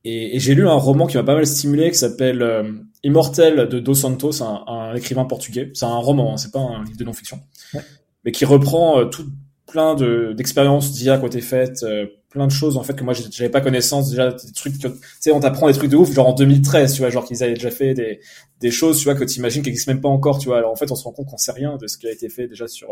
Et, 0.04 0.36
et 0.36 0.40
j'ai 0.40 0.54
lu 0.54 0.68
un 0.68 0.74
roman 0.74 1.06
qui 1.06 1.16
m'a 1.16 1.24
pas 1.24 1.34
mal 1.34 1.46
stimulé 1.46 1.90
qui 1.90 1.98
s'appelle 1.98 2.42
euh, 2.42 2.72
Immortel 3.02 3.68
de 3.68 3.80
Dos 3.80 3.94
Santos, 3.94 4.42
un, 4.42 4.64
un 4.66 4.94
écrivain 4.94 5.24
portugais. 5.24 5.70
C'est 5.74 5.86
un 5.86 5.96
roman, 5.96 6.34
hein, 6.34 6.36
c'est 6.36 6.52
pas 6.52 6.60
un 6.60 6.84
livre 6.84 6.96
de 6.96 7.04
non-fiction, 7.04 7.40
ouais. 7.74 7.80
mais 8.24 8.32
qui 8.32 8.44
reprend 8.44 9.00
euh, 9.00 9.04
tout 9.06 9.26
plein 9.66 9.94
de 9.94 10.32
d'expériences 10.36 10.92
d'IA 10.92 11.18
qui 11.18 11.24
ont 11.24 11.26
été 11.26 11.40
faites, 11.40 11.82
euh, 11.82 12.06
plein 12.30 12.46
de 12.46 12.52
choses 12.52 12.76
en 12.76 12.82
fait 12.82 12.94
que 12.94 13.04
moi 13.04 13.14
j'avais 13.14 13.50
pas 13.50 13.60
connaissance 13.60 14.10
déjà 14.10 14.30
des 14.30 14.52
trucs 14.52 14.78
tu 14.78 14.88
sais 15.20 15.30
on 15.32 15.40
t'apprend 15.40 15.68
des 15.68 15.74
trucs 15.74 15.90
de 15.90 15.96
ouf 15.96 16.12
genre 16.12 16.28
en 16.28 16.34
2013 16.34 16.92
tu 16.92 17.00
vois 17.00 17.10
genre 17.10 17.24
qu'ils 17.24 17.42
avaient 17.42 17.54
déjà 17.54 17.70
fait 17.70 17.94
des 17.94 18.20
des 18.60 18.70
choses 18.70 18.98
tu 18.98 19.04
vois 19.04 19.14
que 19.14 19.24
tu 19.24 19.38
imagines 19.38 19.62
qui 19.62 19.68
n'existent 19.68 19.92
même 19.92 20.00
pas 20.00 20.08
encore 20.08 20.38
tu 20.38 20.48
vois. 20.48 20.58
Alors 20.58 20.72
en 20.72 20.76
fait 20.76 20.90
on 20.90 20.96
se 20.96 21.04
rend 21.04 21.12
compte 21.12 21.26
qu'on 21.26 21.36
sait 21.36 21.52
rien 21.52 21.76
de 21.76 21.86
ce 21.86 21.98
qui 21.98 22.06
a 22.06 22.12
été 22.12 22.28
fait 22.28 22.48
déjà 22.48 22.68
sur 22.68 22.88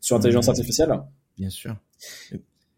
sur 0.00 0.16
l'intelligence 0.16 0.46
mmh. 0.46 0.50
artificielle. 0.50 1.00
Bien 1.36 1.50
sûr. 1.50 1.74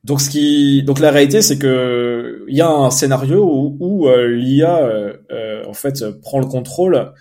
Donc 0.05 0.21
ce 0.21 0.31
qui 0.31 0.83
donc 0.83 0.99
la 0.99 1.11
réalité 1.11 1.43
c'est 1.43 1.59
que 1.59 2.45
il 2.49 2.57
y 2.57 2.63
a 2.63 2.69
un 2.69 2.91
scénario 2.91 3.45
où, 3.45 3.77
où 3.81 4.09
euh, 4.09 4.29
l'IA 4.29 4.79
euh, 4.79 5.15
euh, 5.31 5.65
en 5.67 5.75
fait 5.75 6.05
prend 6.23 6.41
le 6.41 6.47
contrôle 6.47 7.13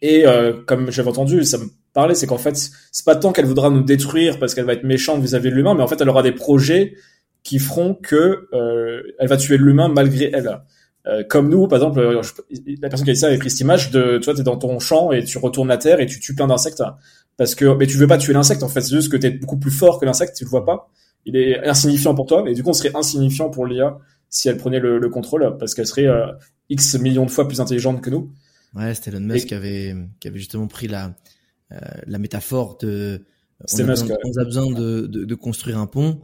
et 0.00 0.26
euh, 0.26 0.54
comme 0.66 0.90
j'avais 0.90 1.08
entendu 1.08 1.44
ça 1.44 1.58
me 1.58 1.66
parlait 1.92 2.14
c'est 2.14 2.28
qu'en 2.28 2.38
fait 2.38 2.56
c'est 2.92 3.04
pas 3.04 3.16
tant 3.16 3.32
qu'elle 3.32 3.46
voudra 3.46 3.68
nous 3.68 3.82
détruire 3.82 4.38
parce 4.38 4.54
qu'elle 4.54 4.64
va 4.64 4.74
être 4.74 4.84
méchante 4.84 5.20
vis-à-vis 5.20 5.48
-vis 5.48 5.50
de 5.50 5.56
l'humain 5.56 5.74
mais 5.74 5.82
en 5.82 5.88
fait 5.88 6.00
elle 6.00 6.08
aura 6.08 6.22
des 6.22 6.32
projets 6.32 6.94
qui 7.42 7.58
feront 7.58 7.94
que 7.94 8.48
euh, 8.52 9.02
elle 9.18 9.28
va 9.28 9.36
tuer 9.36 9.56
l'humain 9.56 9.88
malgré 9.88 10.30
elle. 10.32 10.60
Euh, 11.06 11.24
comme 11.24 11.48
nous, 11.48 11.66
par 11.66 11.78
exemple, 11.78 11.98
euh, 11.98 12.20
la 12.82 12.88
personne 12.88 13.04
qui 13.04 13.10
a 13.10 13.14
dit 13.14 13.20
ça 13.20 13.28
avait 13.28 13.38
pris 13.38 13.50
cette 13.50 13.60
image 13.60 13.90
de, 13.90 14.18
tu 14.18 14.26
vois, 14.26 14.34
t'es 14.34 14.42
dans 14.42 14.58
ton 14.58 14.78
champ 14.78 15.12
et 15.12 15.24
tu 15.24 15.38
retournes 15.38 15.68
la 15.68 15.78
terre 15.78 16.00
et 16.00 16.06
tu 16.06 16.20
tues 16.20 16.34
plein 16.34 16.46
d'insectes 16.46 16.82
parce 17.38 17.54
que, 17.54 17.74
mais 17.74 17.86
tu 17.86 17.96
veux 17.96 18.06
pas 18.06 18.18
tuer 18.18 18.34
l'insecte 18.34 18.62
en 18.62 18.68
fait, 18.68 18.82
c'est 18.82 18.94
juste 18.94 19.10
que 19.10 19.16
t'es 19.16 19.30
beaucoup 19.30 19.56
plus 19.56 19.70
fort 19.70 19.98
que 19.98 20.04
l'insecte, 20.04 20.36
tu 20.36 20.44
le 20.44 20.50
vois 20.50 20.66
pas. 20.66 20.90
Il 21.24 21.36
est 21.36 21.66
insignifiant 21.66 22.14
pour 22.14 22.26
toi 22.26 22.44
et 22.46 22.54
du 22.54 22.62
coup 22.62 22.70
on 22.70 22.74
serait 22.74 22.94
insignifiant 22.94 23.48
pour 23.48 23.66
l'IA 23.66 23.98
si 24.28 24.48
elle 24.48 24.58
prenait 24.58 24.78
le, 24.78 24.98
le 24.98 25.08
contrôle 25.08 25.56
parce 25.58 25.74
qu'elle 25.74 25.86
serait 25.86 26.06
euh, 26.06 26.26
x 26.68 26.98
millions 26.98 27.24
de 27.24 27.30
fois 27.30 27.48
plus 27.48 27.60
intelligente 27.60 28.02
que 28.02 28.10
nous. 28.10 28.32
Ouais, 28.74 28.94
c'était 28.94 29.10
Elon 29.10 29.20
Musk 29.20 29.46
et... 29.46 29.48
qui 29.48 29.54
avait 29.54 29.96
qui 30.20 30.28
avait 30.28 30.38
justement 30.38 30.66
pris 30.66 30.86
la 30.86 31.14
euh, 31.72 31.78
la 32.06 32.18
métaphore 32.18 32.76
de 32.78 33.24
on 33.72 33.78
a, 33.78 33.82
Musk, 33.84 34.02
besoin, 34.02 34.16
ouais. 34.16 34.22
on 34.24 34.40
a 34.40 34.44
besoin 34.44 34.72
de, 34.72 35.06
de, 35.06 35.24
de 35.24 35.34
construire 35.34 35.78
un 35.78 35.86
pont 35.86 36.20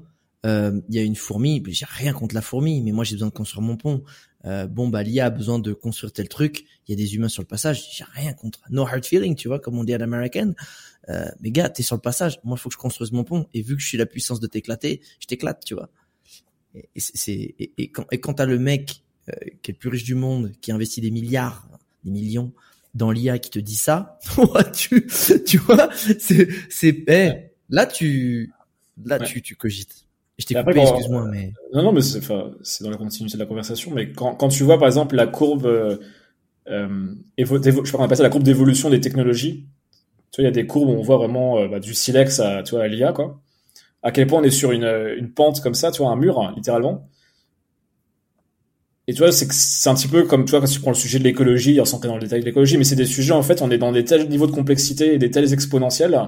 il 0.47 0.49
euh, 0.49 0.81
y 0.91 0.99
a 0.99 1.03
une 1.03 1.17
fourmi, 1.17 1.61
j'ai 1.67 1.87
rien 1.89 2.13
contre 2.13 2.35
la 2.37 2.41
fourmi, 2.41 2.81
mais 2.81 2.93
moi 2.93 3.03
j'ai 3.03 3.17
besoin 3.17 3.29
de 3.29 3.33
construire 3.33 3.63
mon 3.63 3.77
pont. 3.77 4.05
Euh, 4.45 4.69
bon 4.69 4.87
bah 4.87 5.03
l'IA 5.03 5.27
a 5.27 5.31
besoin 5.31 5.59
de 5.59 5.73
construire 5.73 6.13
tel 6.13 6.29
truc, 6.29 6.67
il 6.87 6.93
y 6.93 6.95
a 6.95 6.97
des 6.97 7.17
humains 7.17 7.29
sur 7.29 7.43
le 7.43 7.49
passage, 7.49 7.89
j'ai 7.93 8.05
rien 8.05 8.33
contre. 8.33 8.61
No 8.71 8.87
hard 8.87 9.05
feeling, 9.05 9.35
tu 9.35 9.49
vois, 9.49 9.59
comme 9.59 9.77
on 9.77 9.83
dit 9.83 9.93
à 9.93 9.99
l'américaine. 9.99 10.55
Euh, 11.09 11.27
mais 11.41 11.51
gars, 11.51 11.69
t'es 11.69 11.83
sur 11.83 11.97
le 11.97 12.01
passage, 12.01 12.39
moi 12.45 12.57
il 12.57 12.61
faut 12.61 12.69
que 12.69 12.75
je 12.75 12.79
construise 12.79 13.11
mon 13.11 13.25
pont, 13.25 13.49
et 13.55 13.63
vu 13.63 13.75
que 13.75 13.83
je 13.83 13.89
suis 13.89 13.99
la 13.99 14.07
puissance 14.07 14.39
de 14.39 14.47
t'éclater, 14.47 15.01
je 15.19 15.27
t'éclate, 15.27 15.65
tu 15.65 15.75
vois. 15.75 15.91
Et, 16.75 17.01
c'est 17.01 17.57
et, 17.59 17.91
quand 17.91 18.07
et 18.13 18.21
quand 18.21 18.35
t'as 18.35 18.47
le 18.47 18.61
mec 18.61 19.03
euh, 19.29 19.33
qui 19.63 19.73
est 19.73 19.75
le 19.75 19.79
plus 19.79 19.89
riche 19.89 20.05
du 20.05 20.15
monde, 20.15 20.53
qui 20.61 20.71
investit 20.71 21.01
des 21.01 21.11
milliards, 21.11 21.69
des 22.05 22.13
millions 22.13 22.53
dans 22.95 23.11
l'IA, 23.11 23.41
qui 23.41 23.51
te 23.51 23.59
dit 23.59 23.75
ça, 23.75 24.21
tu 24.75 25.09
tu 25.45 25.59
vois, 25.59 25.89
c'est 25.97 26.49
c'est 26.71 27.05
eh, 27.09 27.51
là 27.69 27.87
tu 27.87 28.53
là 29.05 29.19
tu 29.19 29.43
tu 29.43 29.57
cogites. 29.57 30.06
Je 30.39 30.45
t'ai 30.45 30.55
coupé, 30.55 30.81
excuse-moi, 30.81 31.29
mais 31.31 31.53
non 31.73 31.83
non 31.83 31.93
mais 31.93 32.03
c'est 32.03 32.85
dans 32.85 32.91
la 32.91 32.97
continuité 32.99 33.39
de 33.39 33.43
la 33.43 33.49
conversation, 33.49 33.91
mais 33.95 34.13
quand 34.13 34.35
quand 34.35 34.49
tu 34.49 34.65
vois 34.65 34.79
par 34.79 34.87
exemple 34.87 35.17
la 35.17 35.27
courbe 35.27 35.67
euh, 35.67 35.97
euh 36.69 37.15
je 37.39 37.93
qu'on 37.93 38.05
appelle 38.05 38.17
ça 38.17 38.23
la 38.23 38.29
courbe 38.29 38.43
d'évolution 38.43 38.91
des 38.91 39.01
technologies. 39.01 39.67
Tu 40.33 40.43
vois, 40.43 40.51
il 40.51 40.55
y 40.55 40.59
a 40.59 40.63
des 40.63 40.67
courbes 40.67 40.91
où 40.91 40.93
on 40.93 41.03
voit 41.03 41.17
vraiment 41.17 41.59
euh, 41.59 41.69
bah, 41.69 41.81
du 41.81 41.95
silex 41.95 42.41
à, 42.41 42.63
tu 42.63 42.75
vois, 42.75 42.85
à 42.85 42.89
l'IA, 42.89 43.13
quoi. 43.13 43.41
À 44.03 44.11
quel 44.13 44.27
point 44.27 44.41
on 44.41 44.43
est 44.43 44.51
sur 44.51 44.73
une, 44.73 44.85
une 45.17 45.33
pente 45.33 45.63
comme 45.63 45.75
ça, 45.75 45.91
tu 45.91 46.03
vois, 46.03 46.11
un 46.11 46.17
mur, 46.17 46.39
hein, 46.41 46.53
littéralement. 46.57 47.09
Et 49.09 49.15
tu 49.15 49.21
vois, 49.21 49.33
c'est 49.33 49.51
c'est 49.53 49.89
un 49.89 49.95
petit 49.95 50.09
peu 50.09 50.25
comme, 50.25 50.45
tu 50.45 50.51
vois, 50.51 50.61
quand 50.61 50.67
tu 50.67 50.81
prends 50.81 50.91
le 50.91 50.97
sujet 50.97 51.19
de 51.19 51.25
l'écologie, 51.25 51.81
sans 51.85 51.97
rentrer 51.97 52.09
dans 52.09 52.17
le 52.17 52.21
détail 52.21 52.41
de 52.41 52.45
l'écologie, 52.45 52.77
mais 52.77 52.85
c'est 52.85 52.97
des 52.97 53.07
sujets, 53.07 53.33
en 53.33 53.43
fait, 53.43 53.63
on 53.63 53.71
est 53.71 53.79
dans 53.79 53.93
des 53.93 54.05
tels 54.05 54.29
niveaux 54.29 54.47
de 54.47 54.53
complexité 54.53 55.15
et 55.15 55.19
des 55.19 55.31
telles 55.31 55.53
exponentielles 55.53 56.21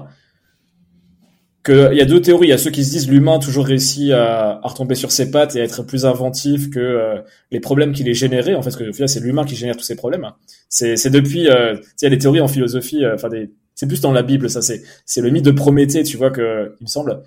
que 1.69 1.91
il 1.91 1.97
y 1.97 2.01
a 2.01 2.05
deux 2.05 2.21
théories. 2.21 2.47
Il 2.47 2.49
y 2.49 2.53
a 2.53 2.57
ceux 2.57 2.71
qui 2.71 2.83
se 2.83 2.89
disent 2.89 3.09
l'humain 3.09 3.35
a 3.35 3.39
toujours 3.39 3.65
réussi 3.65 4.11
à, 4.11 4.59
à, 4.63 4.67
retomber 4.67 4.95
sur 4.95 5.11
ses 5.11 5.29
pattes 5.29 5.55
et 5.55 5.61
à 5.61 5.63
être 5.63 5.83
plus 5.83 6.05
inventif 6.05 6.69
que 6.69 6.79
euh, 6.79 7.21
les 7.51 7.59
problèmes 7.59 7.93
qu'il 7.93 8.09
est 8.09 8.13
généré. 8.13 8.55
En 8.55 8.61
fait, 8.61 8.75
que 8.75 8.89
au 8.89 8.93
final, 8.93 9.07
c'est 9.07 9.19
l'humain 9.19 9.45
qui 9.45 9.55
génère 9.55 9.77
tous 9.77 9.83
ces 9.83 9.95
problèmes. 9.95 10.31
C'est, 10.67 10.97
c'est 10.97 11.11
depuis, 11.11 11.47
euh, 11.47 11.75
il 12.01 12.03
y 12.03 12.07
a 12.07 12.09
des 12.09 12.17
théories 12.17 12.41
en 12.41 12.47
philosophie, 12.47 13.05
euh, 13.05 13.15
enfin 13.15 13.29
des, 13.29 13.51
c'est 13.75 13.87
plus 13.87 14.01
dans 14.01 14.11
la 14.11 14.23
Bible, 14.23 14.49
ça. 14.49 14.61
C'est, 14.61 14.81
c'est 15.05 15.21
le 15.21 15.29
mythe 15.29 15.45
de 15.45 15.51
Prométhée, 15.51 16.03
tu 16.03 16.17
vois 16.17 16.31
que, 16.31 16.75
il 16.79 16.83
me 16.83 16.89
semble, 16.89 17.21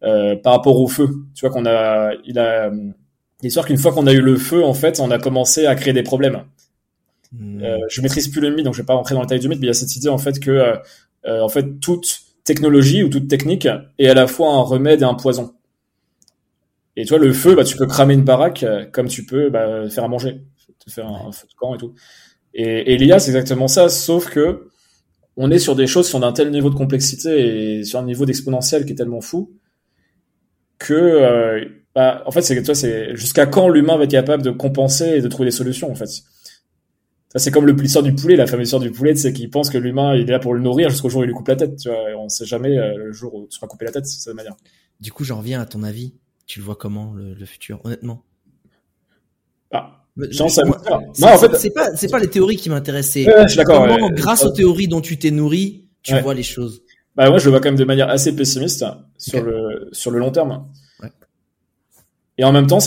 par 0.00 0.52
rapport 0.52 0.80
au 0.80 0.86
feu. 0.86 1.08
Tu 1.34 1.40
vois 1.44 1.50
qu'on 1.50 1.66
a, 1.66 2.12
il 2.24 2.38
a 2.38 2.70
l'histoire 3.42 3.66
qu'une 3.66 3.78
fois 3.78 3.92
qu'on 3.92 4.06
a 4.06 4.12
eu 4.12 4.20
le 4.20 4.36
feu, 4.36 4.64
en 4.64 4.74
fait, 4.74 5.00
on 5.00 5.10
a 5.10 5.18
commencé 5.18 5.66
à 5.66 5.74
créer 5.74 5.92
des 5.92 6.04
problèmes. 6.04 6.44
Euh, 7.34 7.76
je 7.90 8.00
maîtrise 8.00 8.28
plus 8.28 8.40
le 8.40 8.54
mythe, 8.54 8.64
donc 8.64 8.74
je 8.74 8.80
vais 8.80 8.86
pas 8.86 8.94
rentrer 8.94 9.14
dans 9.14 9.20
le 9.20 9.26
détail 9.26 9.40
du 9.40 9.48
mythe, 9.48 9.58
mais 9.58 9.66
il 9.66 9.68
y 9.68 9.70
a 9.70 9.74
cette 9.74 9.94
idée 9.96 10.08
en 10.08 10.16
fait 10.16 10.40
que, 10.40 10.76
en 11.26 11.48
fait, 11.48 11.78
toute 11.80 12.27
technologie 12.48 13.04
ou 13.04 13.08
toute 13.08 13.28
technique 13.28 13.68
est 13.98 14.08
à 14.08 14.14
la 14.14 14.26
fois 14.26 14.52
un 14.52 14.62
remède 14.62 15.02
et 15.02 15.04
un 15.04 15.14
poison. 15.14 15.54
Et 16.96 17.04
toi, 17.04 17.18
le 17.18 17.32
feu, 17.32 17.54
bah, 17.54 17.62
tu 17.62 17.76
peux 17.76 17.86
cramer 17.86 18.14
une 18.14 18.24
baraque 18.24 18.64
comme 18.92 19.06
tu 19.06 19.24
peux 19.24 19.50
bah, 19.50 19.88
faire 19.88 20.04
à 20.04 20.08
manger, 20.08 20.40
te 20.84 20.90
faire 20.90 21.06
un, 21.06 21.30
feu 21.30 21.46
de 21.48 21.54
camp 21.54 21.74
et 21.74 21.78
tout. 21.78 21.94
Et, 22.54 22.96
l'IA, 22.96 23.20
c'est 23.20 23.30
exactement 23.30 23.68
ça, 23.68 23.88
sauf 23.88 24.30
que 24.30 24.68
on 25.36 25.50
est 25.52 25.60
sur 25.60 25.76
des 25.76 25.86
choses 25.86 26.08
sur 26.08 26.24
un 26.24 26.32
tel 26.32 26.50
niveau 26.50 26.70
de 26.70 26.74
complexité 26.74 27.78
et 27.78 27.84
sur 27.84 28.00
un 28.00 28.04
niveau 28.04 28.26
d'exponentiel 28.26 28.84
qui 28.84 28.92
est 28.92 28.96
tellement 28.96 29.20
fou 29.20 29.52
que 30.78 30.94
euh, 30.94 31.64
bah, 31.94 32.22
en 32.26 32.30
fait, 32.32 32.42
c'est 32.42 33.14
jusqu'à 33.14 33.46
quand 33.46 33.68
l'humain 33.68 33.96
va 33.96 34.04
être 34.04 34.10
capable 34.10 34.42
de 34.42 34.50
compenser 34.50 35.16
et 35.16 35.20
de 35.20 35.28
trouver 35.28 35.48
des 35.48 35.56
solutions, 35.56 35.90
en 35.90 35.94
fait? 35.94 36.08
Ça, 37.30 37.38
c'est 37.38 37.50
comme 37.50 37.66
le 37.66 37.72
l'histoire 37.72 38.02
du 38.02 38.14
poulet, 38.14 38.36
la 38.36 38.46
fameuse 38.46 38.68
histoire 38.68 38.82
du 38.82 38.90
poulet, 38.90 39.14
c'est 39.14 39.34
qu'il 39.34 39.50
pense 39.50 39.68
que 39.68 39.76
l'humain, 39.76 40.14
il 40.14 40.22
est 40.22 40.32
là 40.32 40.38
pour 40.38 40.54
le 40.54 40.60
nourrir 40.60 40.88
jusqu'au 40.88 41.10
jour 41.10 41.20
où 41.20 41.24
il 41.24 41.26
lui 41.26 41.34
coupe 41.34 41.48
la 41.48 41.56
tête, 41.56 41.76
tu 41.76 41.88
vois. 41.88 41.98
on 42.16 42.28
sait 42.28 42.46
jamais 42.46 42.78
euh, 42.78 42.96
le 42.96 43.12
jour 43.12 43.34
où 43.34 43.46
tu 43.46 43.60
vas 43.60 43.66
couper 43.66 43.84
la 43.84 43.92
tête, 43.92 44.04
de 44.04 44.08
cette 44.08 44.34
manière. 44.34 44.56
Du 45.00 45.12
coup, 45.12 45.24
j'en 45.24 45.38
reviens 45.38 45.60
à 45.60 45.66
ton 45.66 45.82
avis. 45.82 46.14
Tu 46.46 46.60
le 46.60 46.64
vois 46.64 46.76
comment, 46.76 47.12
le, 47.12 47.44
futur, 47.44 47.80
honnêtement? 47.84 48.24
Ah. 49.70 50.04
J'en 50.30 50.48
sais 50.48 50.62
Non, 50.64 51.28
en 51.28 51.38
fait, 51.38 51.54
c'est 51.56 51.70
pas, 51.70 51.94
c'est 51.94 52.10
pas 52.10 52.18
les 52.18 52.28
théories 52.28 52.56
qui 52.56 52.70
m'intéressaient. 52.70 53.26
Ouais, 53.26 53.42
je 53.42 53.48
suis 53.48 53.56
d'accord. 53.58 53.86
Grâce 54.12 54.44
aux 54.44 54.50
théories 54.50 54.88
dont 54.88 55.02
tu 55.02 55.18
t'es 55.18 55.30
nourri, 55.30 55.88
tu 56.02 56.18
vois 56.20 56.32
les 56.32 56.42
choses. 56.42 56.82
Bah, 57.14 57.28
moi, 57.28 57.38
je 57.38 57.44
le 57.44 57.50
vois 57.50 57.60
quand 57.60 57.68
même 57.68 57.78
de 57.78 57.84
manière 57.84 58.08
assez 58.08 58.34
pessimiste 58.34 58.84
sur 59.18 59.42
le, 59.42 59.88
sur 59.92 60.10
le 60.10 60.18
long 60.18 60.30
terme. 60.30 60.66
Et 62.38 62.44
en 62.44 62.52
même 62.52 62.68
temps, 62.68 62.78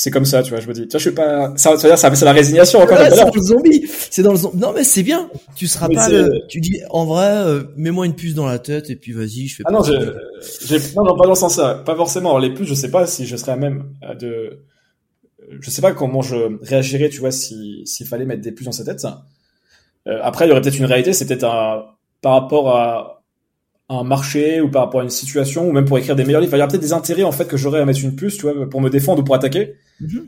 c'est 0.00 0.12
comme 0.12 0.26
ça, 0.26 0.44
tu 0.44 0.50
vois. 0.50 0.60
Je 0.60 0.68
me 0.68 0.74
dis, 0.74 0.82
tu 0.82 0.90
vois, 0.92 1.00
je 1.00 1.08
suis 1.08 1.10
pas. 1.10 1.52
Ça, 1.56 1.76
ça, 1.76 1.96
ça 1.96 2.14
c'est 2.14 2.24
la 2.24 2.32
résignation 2.32 2.78
encore. 2.78 2.98
c'est 2.98 3.16
dans 3.16 3.32
le 3.34 3.42
zombie. 3.42 3.90
C'est 4.10 4.22
dans 4.22 4.30
le 4.30 4.36
zombie. 4.36 4.56
Non, 4.56 4.72
mais 4.72 4.84
c'est 4.84 5.02
bien. 5.02 5.28
Tu 5.56 5.66
seras 5.66 5.88
pas. 5.88 6.08
Le... 6.08 6.46
Tu 6.46 6.60
dis, 6.60 6.80
en 6.90 7.04
vrai, 7.04 7.26
euh, 7.26 7.64
mets-moi 7.76 8.06
une 8.06 8.14
puce 8.14 8.32
dans 8.32 8.46
la 8.46 8.60
tête 8.60 8.90
et 8.90 8.94
puis 8.94 9.10
vas-y, 9.10 9.48
je 9.48 9.56
fais. 9.56 9.64
Ah 9.66 9.72
non, 9.72 9.82
j'ai, 9.82 9.98
non, 10.94 11.02
non, 11.02 11.16
pas 11.16 11.26
dans 11.26 11.34
ce 11.34 11.40
sens-là. 11.40 11.82
Pas 11.84 11.96
forcément. 11.96 12.28
Alors, 12.28 12.38
les 12.38 12.54
puces, 12.54 12.68
je 12.68 12.74
sais 12.74 12.92
pas 12.92 13.08
si 13.08 13.26
je 13.26 13.34
serais 13.34 13.50
à 13.50 13.56
même 13.56 13.92
de. 14.20 14.60
Je 15.58 15.68
sais 15.68 15.82
pas 15.82 15.90
comment 15.90 16.22
je 16.22 16.36
réagirais, 16.62 17.08
tu 17.08 17.18
vois, 17.18 17.32
si 17.32 17.82
s'il 17.84 18.06
fallait 18.06 18.24
mettre 18.24 18.42
des 18.42 18.52
puces 18.52 18.66
dans 18.66 18.72
sa 18.72 18.84
tête. 18.84 19.04
Euh, 20.06 20.20
après, 20.22 20.46
il 20.46 20.50
y 20.50 20.52
aurait 20.52 20.60
peut-être 20.60 20.78
une 20.78 20.84
réalité. 20.84 21.12
C'est 21.12 21.26
peut-être 21.26 21.42
un 21.42 21.86
par 22.22 22.34
rapport 22.34 22.76
à 22.76 23.24
un 23.88 24.04
marché 24.04 24.60
ou 24.60 24.70
par 24.70 24.84
rapport 24.84 25.00
à 25.00 25.02
une 25.02 25.10
situation 25.10 25.68
ou 25.68 25.72
même 25.72 25.86
pour 25.86 25.98
écrire 25.98 26.14
des 26.14 26.22
meilleurs 26.22 26.40
livres. 26.40 26.54
il 26.54 26.60
y 26.60 26.62
a 26.62 26.68
peut-être 26.68 26.82
des 26.82 26.92
intérêts 26.92 27.24
en 27.24 27.32
fait 27.32 27.48
que 27.48 27.56
j'aurais 27.56 27.80
à 27.80 27.84
mettre 27.84 28.04
une 28.04 28.14
puce, 28.14 28.36
tu 28.36 28.42
vois, 28.42 28.70
pour 28.70 28.80
me 28.80 28.90
défendre 28.90 29.22
ou 29.22 29.24
pour 29.24 29.34
attaquer. 29.34 29.74
Mm-hmm. 30.00 30.26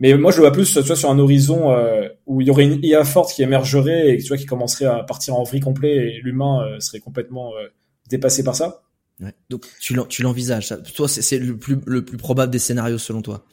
Mais 0.00 0.14
moi, 0.16 0.32
je 0.32 0.38
le 0.38 0.42
vois 0.42 0.52
plus, 0.52 0.72
tu 0.72 0.80
vois, 0.80 0.96
sur 0.96 1.10
un 1.10 1.18
horizon 1.18 1.70
euh, 1.70 2.08
où 2.26 2.40
il 2.40 2.46
y 2.46 2.50
aurait 2.50 2.64
une 2.64 2.82
IA 2.82 3.04
forte 3.04 3.32
qui 3.32 3.42
émergerait 3.42 4.10
et 4.10 4.18
tu 4.18 4.28
vois 4.28 4.36
qui 4.36 4.46
commencerait 4.46 4.86
à 4.86 5.02
partir 5.04 5.36
en 5.36 5.44
vrille 5.44 5.60
complet 5.60 5.96
et 5.96 6.20
l'humain 6.22 6.66
euh, 6.66 6.80
serait 6.80 6.98
complètement 6.98 7.52
euh, 7.56 7.68
dépassé 8.10 8.42
par 8.42 8.56
ça. 8.56 8.82
Ouais. 9.20 9.32
Donc 9.50 9.66
tu 9.80 9.94
l'envisages. 9.94 10.74
Toi, 10.94 11.08
c'est 11.08 11.38
le 11.38 11.56
plus 11.56 11.78
le 11.86 12.04
plus 12.04 12.16
probable 12.16 12.52
des 12.52 12.58
scénarios 12.58 12.98
selon 12.98 13.22
toi? 13.22 13.44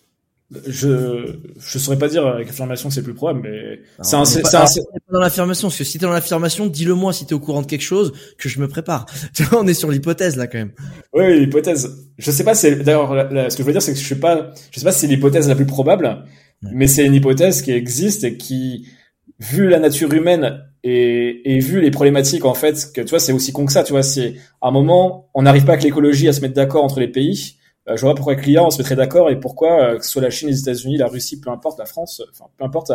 Je 0.68 1.38
je 1.60 1.80
saurais 1.80 1.98
pas 1.98 2.10
dire 2.10 2.28
avec 2.28 2.50
affirmation 2.50 2.90
que 2.90 2.96
c'est 2.96 3.04
plus 3.04 3.14
probable 3.14 3.42
mais 3.44 3.80
c'est 4.02 4.16
un 4.16 4.26
c'est 4.26 4.42
pas, 4.42 4.66
dans 5.12 5.20
l'affirmation 5.20 5.70
parce 5.70 5.78
que 5.78 5.84
si 5.84 5.98
t'es 5.98 6.06
dans 6.06 6.12
l'affirmation 6.12 6.68
dis-le 6.68 6.94
moi 6.94 7.14
si 7.14 7.26
t'es 7.26 7.34
au 7.34 7.40
courant 7.40 7.62
de 7.62 7.68
quelque 7.68 7.84
chose 7.84 8.12
que 8.38 8.50
je 8.50 8.60
me 8.60 8.68
prépare. 8.68 9.06
Tu 9.34 9.44
vois 9.44 9.62
on 9.62 9.68
est 9.68 9.74
sur 9.74 9.90
l'hypothèse 9.90 10.36
là 10.36 10.48
quand 10.48 10.58
même. 10.58 10.72
Oui 11.14 11.40
l'hypothèse. 11.40 12.10
Je 12.18 12.32
sais 12.32 12.44
pas 12.44 12.54
c'est 12.54 12.76
d'ailleurs 12.84 13.30
ce 13.50 13.56
que 13.56 13.64
je 13.64 13.68
veux 13.68 13.72
dire 13.72 13.82
c'est 13.82 13.94
que 13.94 14.00
je 14.00 14.06
sais 14.06 14.20
pas 14.20 14.52
je 14.72 14.80
sais 14.80 14.86
pas 14.86 14.92
si 14.92 15.02
c'est 15.02 15.08
l'hypothèse 15.08 15.48
la 15.48 15.56
plus 15.56 15.66
probable 15.66 16.26
mais 16.62 16.88
c'est 16.88 17.06
une 17.06 17.16
hypothèse 17.16 17.62
qui 17.62 17.72
existe 17.72 18.24
et 18.24 18.38
qui 18.38 18.88
vu 19.40 19.70
la 19.70 19.80
nature 19.80 20.14
humaine 20.14 20.64
et, 20.84 21.56
et 21.56 21.60
vu 21.60 21.80
les 21.80 21.92
problématiques 21.92 22.46
en 22.46 22.54
fait 22.54 22.92
que 22.94 23.02
tu 23.02 23.10
vois 23.10 23.20
c'est 23.20 23.32
aussi 23.32 23.54
con 23.54 23.66
que 23.66 23.72
ça 23.72 23.84
tu 23.84 23.94
vois 23.94 24.04
c'est 24.04 24.36
à 24.62 24.68
un 24.68 24.72
moment 24.72 25.30
on 25.34 25.44
n'arrive 25.44 25.64
pas 25.64 25.74
avec 25.74 25.84
l'écologie 25.84 26.28
à 26.28 26.34
se 26.34 26.42
mettre 26.42 26.56
d'accord 26.56 26.84
entre 26.84 27.00
les 27.00 27.08
pays 27.08 27.58
je 27.88 28.02
vois 28.02 28.16
pourquoi 28.16 28.34
avec 28.34 28.46
l'IA 28.46 28.64
on 28.64 28.70
se 28.70 28.78
mettrait 28.78 28.96
d'accord 28.96 29.30
et 29.30 29.40
pourquoi 29.40 29.82
euh, 29.82 29.98
que 29.98 30.06
ce 30.06 30.12
soit 30.12 30.22
la 30.22 30.30
Chine, 30.30 30.50
les 30.50 30.60
États-Unis, 30.60 30.98
la 30.98 31.08
Russie, 31.08 31.40
peu 31.40 31.50
importe, 31.50 31.80
la 31.80 31.86
France, 31.86 32.22
enfin 32.32 32.46
peu 32.58 32.64
importe, 32.64 32.92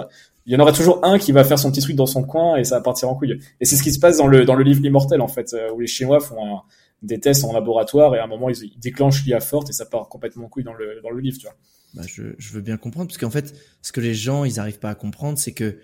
il 0.47 0.53
y 0.53 0.57
en 0.57 0.61
aura 0.61 0.72
toujours 0.72 1.05
un 1.05 1.18
qui 1.18 1.32
va 1.32 1.43
faire 1.45 1.59
son 1.59 1.70
petit 1.70 1.80
truc 1.80 1.97
dans 1.97 2.07
son 2.07 2.22
coin 2.22 2.57
et 2.57 2.64
ça 2.64 2.76
va 2.76 2.80
partir 2.82 3.09
en 3.09 3.14
couille. 3.16 3.41
Et 3.61 3.64
c'est 3.64 3.76
ce 3.76 3.82
qui 3.82 3.93
se 3.93 3.99
passe 3.99 4.18
dans 4.18 4.28
le 4.28 4.45
dans 4.45 4.55
le 4.55 4.62
livre 4.62 4.84
Immortel 4.84 5.20
en 5.20 5.28
fait, 5.28 5.53
euh, 5.55 5.72
où 5.72 5.80
les 5.80 5.87
Chinois 5.87 6.20
font 6.20 6.61
des 7.03 7.18
tests 7.20 7.45
en 7.45 7.53
laboratoire 7.53 8.14
et 8.14 8.18
à 8.18 8.24
un 8.24 8.28
moment 8.28 8.49
ils, 8.49 8.78
déclenchent 8.78 9.24
l'IA 9.24 9.41
forte 9.41 9.70
et 9.70 9.72
ça 9.72 9.87
part 9.87 10.09
complètement 10.09 10.47
en 10.47 10.49
couille 10.49 10.64
dans 10.64 10.74
le 10.74 11.01
dans 11.03 11.11
le 11.11 11.20
livre, 11.20 11.39
tu 11.39 11.47
vois. 11.47 11.57
Bah, 11.95 12.03
je, 12.07 12.22
je 12.39 12.53
veux 12.53 12.61
bien 12.61 12.76
comprendre 12.76 13.09
parce 13.09 13.18
qu'en 13.18 13.30
fait, 13.30 13.55
ce 13.82 13.91
que 13.91 14.01
les 14.01 14.14
gens 14.14 14.45
ils 14.45 14.61
arrivent 14.61 14.78
pas 14.78 14.91
à 14.91 14.95
comprendre, 14.95 15.39
c'est 15.39 15.53
que 15.53 15.64
euh, 15.64 15.80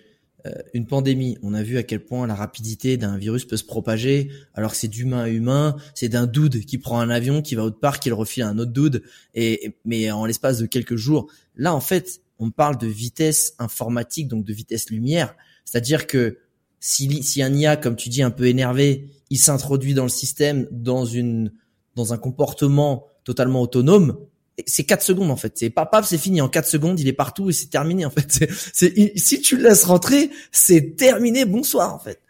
une 0.75 0.87
pandémie, 0.87 1.39
on 1.43 1.55
a 1.55 1.63
vu 1.63 1.79
à 1.79 1.83
quel 1.83 2.05
point 2.05 2.27
la 2.27 2.35
rapidité 2.35 2.97
d'un 2.97 3.17
virus 3.17 3.45
peut 3.45 3.57
se 3.57 3.65
propager, 3.65 4.31
alors 4.55 4.73
que 4.73 4.77
c'est 4.77 4.89
d'humain 4.89 5.21
à 5.21 5.29
humain, 5.29 5.77
c'est 5.95 6.09
d'un 6.09 6.27
dude 6.27 6.65
qui 6.65 6.79
prend 6.79 7.01
un 7.01 7.11
avion, 7.11 7.43
qui 7.43 7.55
va 7.55 7.65
autre 7.65 7.79
part, 7.79 8.01
qui 8.01 8.09
le 8.09 8.15
refile 8.15 8.43
à 8.43 8.49
un 8.49 8.59
autre 8.59 8.73
dude, 8.73 9.03
et, 9.35 9.77
mais 9.85 10.11
en 10.11 10.25
l'espace 10.25 10.59
de 10.59 10.67
quelques 10.67 10.97
jours. 10.97 11.31
Là, 11.57 11.75
en 11.75 11.81
fait, 11.81 12.21
on 12.39 12.51
parle 12.51 12.77
de 12.77 12.87
vitesse 12.89 13.55
informatique, 13.59 14.29
donc 14.29 14.45
de 14.45 14.53
vitesse 14.53 14.91
lumière, 14.91 15.37
c'est-à-dire 15.65 16.07
que 16.07 16.39
si, 16.81 17.23
si 17.23 17.43
un 17.43 17.55
IA, 17.55 17.77
comme 17.77 17.95
tu 17.95 18.09
dis, 18.09 18.23
un 18.23 18.33
peu 18.33 18.47
énervé, 18.47 19.11
il 19.31 19.39
s'introduit 19.39 19.95
dans 19.95 20.03
le 20.03 20.09
système, 20.09 20.67
dans 20.73 21.05
une, 21.05 21.53
dans 21.95 22.13
un 22.13 22.19
comportement 22.19 23.07
totalement 23.25 23.63
autonome, 23.63 24.19
c'est 24.67 24.85
4 24.85 25.03
secondes 25.03 25.31
en 25.31 25.37
fait. 25.37 25.53
C'est 25.57 25.71
pas 25.71 25.87
paf, 25.87 26.07
c'est 26.07 26.19
fini 26.19 26.41
en 26.41 26.49
4 26.49 26.67
secondes, 26.67 27.01
il 27.01 27.09
est 27.09 27.13
partout 27.13 27.51
et 27.51 27.53
c'est 27.53 27.69
terminé 27.69 28.05
en 28.05 28.11
fait. 28.11 28.51
C'est 28.73 29.19
si 29.19 29.41
tu 29.41 29.57
le 29.57 29.65
laisses 29.65 29.85
rentrer, 29.85 30.31
c'est 30.51 30.97
terminé, 30.97 31.45
bonsoir 31.45 31.95
en 31.95 31.99
fait. 31.99 32.21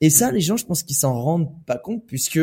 Et 0.00 0.10
ça 0.10 0.30
les 0.30 0.40
gens 0.40 0.56
je 0.56 0.66
pense 0.66 0.82
qu'ils 0.82 0.96
s'en 0.96 1.20
rendent 1.20 1.50
pas 1.66 1.78
compte 1.78 2.04
puisque 2.06 2.40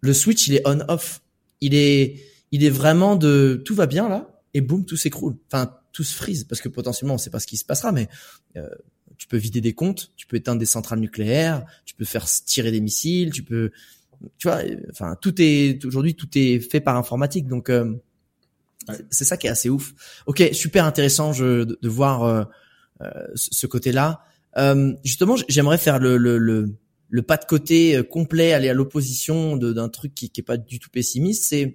le 0.00 0.12
switch 0.12 0.48
il 0.48 0.56
est 0.56 0.62
on 0.66 0.80
off. 0.88 1.22
Il 1.60 1.74
est 1.74 2.20
il 2.52 2.64
est 2.64 2.70
vraiment 2.70 3.16
de 3.16 3.60
tout 3.64 3.74
va 3.74 3.86
bien 3.86 4.08
là 4.08 4.40
et 4.54 4.60
boum 4.60 4.84
tout 4.84 4.96
s'écroule. 4.96 5.36
Enfin 5.50 5.72
tout 5.92 6.04
se 6.04 6.14
frise 6.14 6.44
parce 6.44 6.60
que 6.60 6.68
potentiellement 6.68 7.14
on 7.14 7.18
sait 7.18 7.30
pas 7.30 7.40
ce 7.40 7.46
qui 7.46 7.56
se 7.56 7.64
passera 7.64 7.92
mais 7.92 8.08
euh, 8.56 8.68
tu 9.16 9.28
peux 9.28 9.36
vider 9.36 9.60
des 9.60 9.74
comptes, 9.74 10.12
tu 10.16 10.26
peux 10.26 10.36
éteindre 10.36 10.58
des 10.58 10.66
centrales 10.66 10.98
nucléaires, 10.98 11.64
tu 11.84 11.94
peux 11.94 12.04
faire 12.04 12.26
tirer 12.26 12.72
des 12.72 12.80
missiles, 12.80 13.30
tu 13.30 13.42
peux 13.42 13.70
tu 14.38 14.48
vois 14.48 14.60
enfin 14.90 15.16
tout 15.20 15.34
est 15.38 15.84
aujourd'hui 15.84 16.14
tout 16.14 16.28
est 16.36 16.60
fait 16.60 16.80
par 16.80 16.96
informatique 16.96 17.46
donc 17.46 17.68
euh, 17.68 17.94
c'est 19.10 19.24
ça 19.24 19.36
qui 19.36 19.46
est 19.46 19.50
assez 19.50 19.70
ouf. 19.70 19.94
Ok, 20.26 20.42
super 20.52 20.84
intéressant 20.84 21.32
je, 21.32 21.64
de, 21.64 21.88
voir 21.88 22.22
euh, 22.24 22.44
euh, 23.02 23.26
ce 23.34 23.66
côté-là. 23.66 24.24
Euh, 24.56 24.94
justement, 25.04 25.36
j'aimerais 25.48 25.78
faire 25.78 25.98
le, 25.98 26.16
le, 26.16 26.38
le, 26.38 26.74
le, 27.08 27.22
pas 27.22 27.36
de 27.36 27.44
côté 27.44 28.02
complet, 28.08 28.52
aller 28.52 28.68
à 28.68 28.74
l'opposition 28.74 29.56
d'un 29.56 29.88
truc 29.88 30.14
qui, 30.14 30.30
qui 30.30 30.40
est 30.40 30.44
pas 30.44 30.56
du 30.56 30.78
tout 30.78 30.90
pessimiste. 30.90 31.44
C'est 31.44 31.74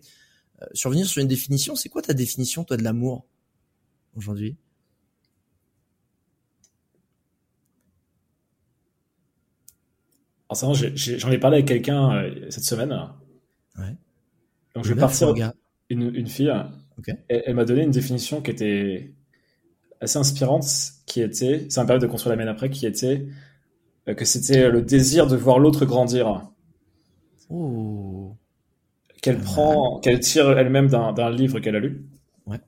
survenir 0.73 1.05
sur 1.07 1.21
une 1.21 1.27
définition. 1.27 1.75
C'est 1.75 1.89
quoi 1.89 2.01
ta 2.01 2.13
définition, 2.13 2.63
toi, 2.63 2.77
de 2.77 2.83
l'amour 2.83 3.25
aujourd'hui? 4.15 4.57
J'en 10.51 11.31
ai, 11.31 11.37
parlé 11.37 11.57
avec 11.57 11.67
quelqu'un 11.67 12.31
cette 12.49 12.63
semaine. 12.63 12.91
Ouais. 13.77 13.95
Donc 14.73 14.83
je 14.83 14.93
vais 14.93 14.99
partir. 14.99 15.33
une, 15.89 16.13
une 16.13 16.27
fille. 16.27 16.51
Elle, 17.07 17.43
elle 17.45 17.55
m'a 17.55 17.65
donné 17.65 17.83
une 17.83 17.91
définition 17.91 18.41
qui 18.41 18.51
était 18.51 19.13
assez 20.01 20.17
inspirante, 20.17 20.65
qui 21.05 21.21
était, 21.21 21.65
ça 21.69 21.81
m'a 21.81 21.87
permis 21.87 22.01
de 22.01 22.07
construire 22.07 22.35
la 22.35 22.37
mienne 22.37 22.53
après, 22.53 22.69
qui 22.69 22.85
était 22.85 23.27
euh, 24.07 24.13
que 24.13 24.25
c'était 24.25 24.69
le 24.69 24.81
désir 24.81 25.27
de 25.27 25.35
voir 25.35 25.59
l'autre 25.59 25.85
grandir. 25.85 26.49
Qu'elle 29.21 29.39
prend, 29.39 29.99
qu'elle 29.99 30.19
tire 30.19 30.57
elle-même 30.57 30.87
d'un 30.87 31.29
livre 31.31 31.59
qu'elle 31.59 31.75
a 31.75 31.79
lu. 31.79 32.05
Ouais. 32.45 32.59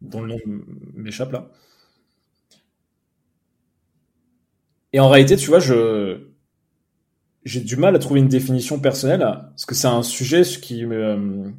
Dont 0.00 0.22
le 0.22 0.34
nom 0.34 0.38
m'échappe 0.94 1.32
là. 1.32 1.50
Et 4.92 5.00
en 5.00 5.08
réalité, 5.08 5.36
tu 5.36 5.48
vois, 5.48 5.58
je 5.58 6.28
j'ai 7.44 7.60
du 7.60 7.76
mal 7.76 7.94
à 7.94 7.98
trouver 7.98 8.20
une 8.20 8.28
définition 8.28 8.80
personnelle 8.80 9.20
parce 9.20 9.66
que 9.66 9.74
c'est 9.74 9.86
un 9.86 10.02
sujet 10.02 10.42
qui 10.42 10.86
me 10.86 11.52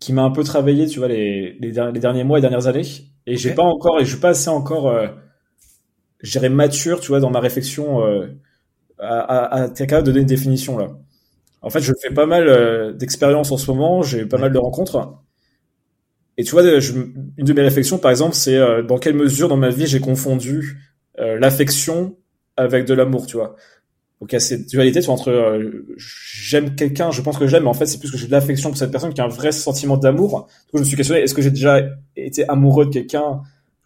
qui 0.00 0.12
m'a 0.12 0.22
un 0.22 0.30
peu 0.30 0.42
travaillé, 0.44 0.86
tu 0.86 0.98
vois, 0.98 1.08
les, 1.08 1.56
les, 1.60 1.70
derniers 1.72 2.24
mois 2.24 2.38
et 2.38 2.40
dernières 2.40 2.66
années. 2.66 2.86
Et 3.26 3.36
j'ai 3.36 3.54
pas 3.54 3.62
encore, 3.62 4.00
et 4.00 4.04
je 4.04 4.10
suis 4.10 4.20
pas 4.20 4.30
assez 4.30 4.48
encore, 4.48 4.88
euh, 4.88 5.08
je 6.22 6.38
mature, 6.48 7.00
tu 7.00 7.08
vois, 7.08 7.20
dans 7.20 7.30
ma 7.30 7.40
réflexion 7.40 8.04
euh, 8.04 8.26
à, 8.98 9.18
à, 9.20 9.62
à 9.62 9.64
être 9.66 9.76
capable 9.76 10.06
de 10.06 10.12
donner 10.12 10.22
une 10.22 10.26
définition 10.26 10.78
là. 10.78 10.88
En 11.62 11.70
fait, 11.70 11.80
je 11.80 11.92
fais 12.00 12.12
pas 12.12 12.26
mal 12.26 12.48
euh, 12.48 12.92
d'expériences 12.92 13.52
en 13.52 13.58
ce 13.58 13.70
moment, 13.70 14.02
j'ai 14.02 14.24
pas 14.26 14.38
mal 14.38 14.52
de 14.52 14.58
rencontres. 14.58 15.18
Et 16.36 16.44
tu 16.44 16.52
vois, 16.52 16.62
une 16.62 17.44
de 17.44 17.52
mes 17.52 17.62
réflexions, 17.62 17.98
par 17.98 18.10
exemple, 18.10 18.34
c'est 18.34 18.56
euh, 18.56 18.82
dans 18.82 18.98
quelle 18.98 19.14
mesure 19.14 19.48
dans 19.48 19.58
ma 19.58 19.68
vie 19.68 19.86
j'ai 19.86 20.00
confondu 20.00 20.78
euh, 21.18 21.38
l'affection 21.38 22.16
avec 22.56 22.86
de 22.86 22.94
l'amour, 22.94 23.26
tu 23.26 23.36
vois. 23.36 23.56
Donc 24.20 24.32
il 24.32 24.34
y 24.34 24.36
a 24.36 24.40
cette 24.40 24.68
dualité 24.68 25.00
tu 25.00 25.08
entre 25.08 25.30
euh, 25.30 25.86
j'aime 25.96 26.74
quelqu'un, 26.74 27.10
je 27.10 27.22
pense 27.22 27.38
que 27.38 27.46
j'aime, 27.46 27.62
mais 27.62 27.70
en 27.70 27.74
fait 27.74 27.86
c'est 27.86 27.98
plus 27.98 28.10
que 28.10 28.18
j'ai 28.18 28.26
de 28.26 28.32
l'affection 28.32 28.68
pour 28.68 28.76
cette 28.76 28.90
personne 28.90 29.14
qui 29.14 29.20
a 29.20 29.24
un 29.24 29.28
vrai 29.28 29.50
sentiment 29.50 29.96
d'amour. 29.96 30.46
Du 30.66 30.70
coup 30.72 30.76
je 30.76 30.80
me 30.80 30.84
suis 30.84 30.96
questionné, 30.96 31.22
est-ce 31.22 31.34
que 31.34 31.40
j'ai 31.40 31.50
déjà 31.50 31.80
été 32.16 32.46
amoureux 32.48 32.86
de 32.86 32.90
quelqu'un 32.90 33.40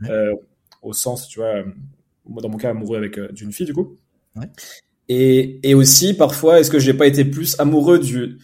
euh, 0.09 0.35
au 0.83 0.93
sens, 0.93 1.29
tu 1.29 1.39
vois, 1.39 1.63
moi 2.29 2.43
dans 2.43 2.49
mon 2.49 2.59
cas 2.59 2.71
amoureux 2.71 2.99
avec 2.99 3.17
euh, 3.19 3.31
d'une 3.31 3.53
fille 3.53 3.67
du 3.67 3.75
coup. 3.75 3.97
Ouais. 4.35 4.47
Et, 5.09 5.61
et 5.63 5.75
aussi 5.75 6.15
parfois 6.15 6.59
est-ce 6.59 6.71
que 6.71 6.81
j'ai 6.81 6.95
pas 6.95 7.07
été 7.07 7.25
plus 7.25 7.59
amoureux 7.61 8.01
du 8.01 8.39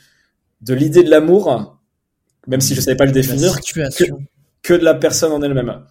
de 0.61 0.75
l'idée 0.75 1.03
de 1.03 1.11
l'amour, 1.11 1.81
même 2.47 2.61
si 2.61 2.75
je 2.77 2.81
savais 2.81 2.97
pas 2.97 3.07
le 3.07 3.13
définir, 3.13 3.59
que, 3.61 4.05
que 4.63 4.75
de 4.75 4.85
la 4.85 4.95
personne 4.95 5.33
en 5.33 5.43
elle-même? 5.43 5.83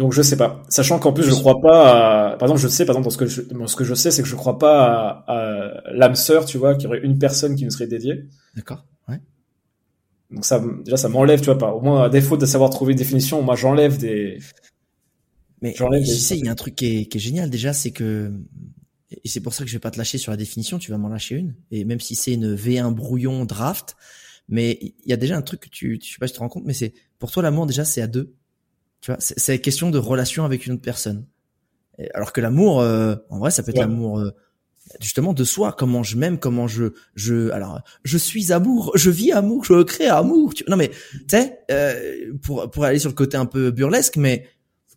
Donc 0.00 0.14
je 0.14 0.22
sais 0.22 0.38
pas, 0.38 0.62
sachant 0.70 0.98
qu'en 0.98 1.12
plus 1.12 1.24
je 1.24 1.34
crois 1.34 1.60
pas. 1.60 2.30
À... 2.30 2.36
Par 2.38 2.46
exemple, 2.48 2.62
je 2.62 2.68
sais, 2.68 2.86
par 2.86 2.94
exemple, 2.94 3.04
dans 3.04 3.10
ce 3.10 3.18
que 3.18 3.26
je, 3.26 3.42
ce 3.66 3.76
que 3.76 3.84
je 3.84 3.92
sais, 3.92 4.10
c'est 4.10 4.22
que 4.22 4.28
je 4.28 4.34
crois 4.34 4.58
pas 4.58 5.24
à, 5.28 5.92
l'âme 5.92 6.14
sœur, 6.14 6.46
tu 6.46 6.56
vois, 6.56 6.74
qu'il 6.74 6.84
y 6.84 6.86
aurait 6.86 7.02
une 7.02 7.18
personne 7.18 7.54
qui 7.54 7.66
nous 7.66 7.70
serait 7.70 7.86
dédiée. 7.86 8.24
D'accord. 8.56 8.86
Ouais. 9.10 9.20
Donc 10.30 10.46
ça, 10.46 10.64
déjà, 10.86 10.96
ça 10.96 11.10
m'enlève, 11.10 11.40
tu 11.40 11.44
vois, 11.44 11.58
pas. 11.58 11.74
Au 11.74 11.82
moins, 11.82 12.04
à 12.04 12.08
défaut 12.08 12.38
de 12.38 12.46
savoir 12.46 12.70
trouver 12.70 12.92
une 12.92 12.98
définition, 12.98 13.42
moi, 13.42 13.56
j'enlève 13.56 13.98
des. 13.98 14.38
Mais 15.60 15.74
j'enlève. 15.76 16.02
Tu 16.02 16.14
sais, 16.14 16.38
il 16.38 16.46
y 16.46 16.48
a 16.48 16.52
un 16.52 16.54
truc 16.54 16.76
qui 16.76 17.00
est, 17.00 17.04
qui 17.04 17.18
est 17.18 17.20
génial 17.20 17.50
déjà, 17.50 17.74
c'est 17.74 17.90
que 17.90 18.32
et 19.10 19.28
c'est 19.28 19.40
pour 19.40 19.52
ça 19.52 19.64
que 19.64 19.68
je 19.68 19.76
vais 19.76 19.80
pas 19.80 19.90
te 19.90 19.98
lâcher 19.98 20.16
sur 20.16 20.30
la 20.30 20.38
définition, 20.38 20.78
tu 20.78 20.90
vas 20.90 20.96
m'en 20.96 21.08
lâcher 21.08 21.34
une. 21.34 21.54
Et 21.70 21.84
même 21.84 22.00
si 22.00 22.16
c'est 22.16 22.32
une 22.32 22.54
V1 22.54 22.94
brouillon 22.94 23.44
draft, 23.44 23.96
mais 24.48 24.78
il 24.80 25.10
y 25.10 25.12
a 25.12 25.18
déjà 25.18 25.36
un 25.36 25.42
truc 25.42 25.60
que 25.60 25.68
tu, 25.68 26.00
je 26.02 26.10
sais 26.10 26.18
pas 26.18 26.26
si 26.26 26.32
tu 26.32 26.38
te 26.38 26.40
rends 26.42 26.48
compte, 26.48 26.64
mais 26.64 26.72
c'est 26.72 26.94
pour 27.18 27.30
toi 27.30 27.42
l'amour 27.42 27.66
déjà 27.66 27.84
c'est 27.84 28.00
à 28.00 28.06
deux. 28.06 28.34
Tu 29.00 29.10
vois, 29.10 29.16
c'est 29.20 29.58
question 29.60 29.90
de 29.90 29.98
relation 29.98 30.44
avec 30.44 30.66
une 30.66 30.74
autre 30.74 30.82
personne. 30.82 31.26
Alors 32.14 32.32
que 32.32 32.40
l'amour, 32.40 32.80
euh, 32.80 33.16
en 33.28 33.38
vrai, 33.38 33.50
ça 33.50 33.62
peut 33.62 33.70
être 33.70 33.78
l'amour 33.78 34.18
euh, 34.18 34.30
justement 35.00 35.32
de 35.32 35.44
soi. 35.44 35.72
Comment 35.72 36.02
je 36.02 36.16
m'aime, 36.16 36.38
comment 36.38 36.66
je, 36.66 36.92
je, 37.14 37.50
alors, 37.50 37.80
je 38.04 38.18
suis 38.18 38.52
amour, 38.52 38.92
je 38.94 39.10
vis 39.10 39.32
amour, 39.32 39.64
je 39.64 39.82
crée 39.82 40.06
amour. 40.06 40.52
Non 40.68 40.76
mais, 40.76 40.88
tu 40.88 41.24
sais, 41.30 41.60
euh, 41.70 42.32
pour 42.42 42.70
pour 42.70 42.84
aller 42.84 42.98
sur 42.98 43.10
le 43.10 43.14
côté 43.14 43.36
un 43.36 43.46
peu 43.46 43.70
burlesque, 43.70 44.16
mais 44.16 44.48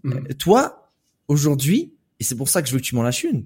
mm. 0.03 0.33
toi, 0.39 0.91
aujourd'hui, 1.27 1.93
et 2.19 2.23
c'est 2.23 2.35
pour 2.35 2.49
ça 2.49 2.61
que 2.61 2.67
je 2.67 2.73
veux 2.73 2.79
que 2.79 2.85
tu 2.85 2.95
m'en 2.95 3.03
lâches 3.03 3.23
une. 3.23 3.45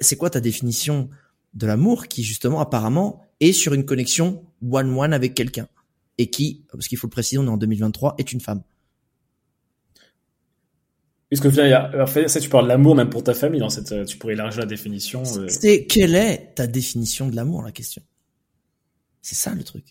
C'est 0.00 0.16
quoi 0.16 0.30
ta 0.30 0.40
définition 0.40 1.08
de 1.54 1.66
l'amour 1.66 2.08
qui 2.08 2.22
justement 2.22 2.60
apparemment 2.60 3.22
est 3.40 3.52
sur 3.52 3.74
une 3.74 3.84
connexion 3.84 4.44
one 4.70 4.96
one 4.96 5.12
avec 5.12 5.34
quelqu'un 5.34 5.68
et 6.18 6.30
qui, 6.30 6.64
parce 6.72 6.88
qu'il 6.88 6.98
faut 6.98 7.06
le 7.06 7.12
préciser, 7.12 7.38
on 7.38 7.46
est 7.46 7.50
en 7.50 7.56
2023, 7.56 8.16
est 8.18 8.32
une 8.32 8.40
femme? 8.40 8.62
Fait, 11.30 12.28
ça, 12.28 12.40
tu 12.40 12.48
parles 12.48 12.64
de 12.64 12.68
l'amour 12.68 12.94
même 12.94 13.10
pour 13.10 13.22
ta 13.22 13.34
famille, 13.34 13.60
dans 13.60 13.68
cette, 13.68 14.06
tu 14.06 14.16
pourrais 14.16 14.32
élargir 14.32 14.60
la 14.60 14.66
définition. 14.66 15.22
Euh. 15.36 15.46
C'est 15.48 15.84
quelle 15.84 16.14
est 16.14 16.54
ta 16.54 16.66
définition 16.66 17.28
de 17.28 17.36
l'amour, 17.36 17.62
la 17.62 17.72
question? 17.72 18.02
C'est 19.20 19.34
ça 19.34 19.54
le 19.54 19.62
truc. 19.62 19.84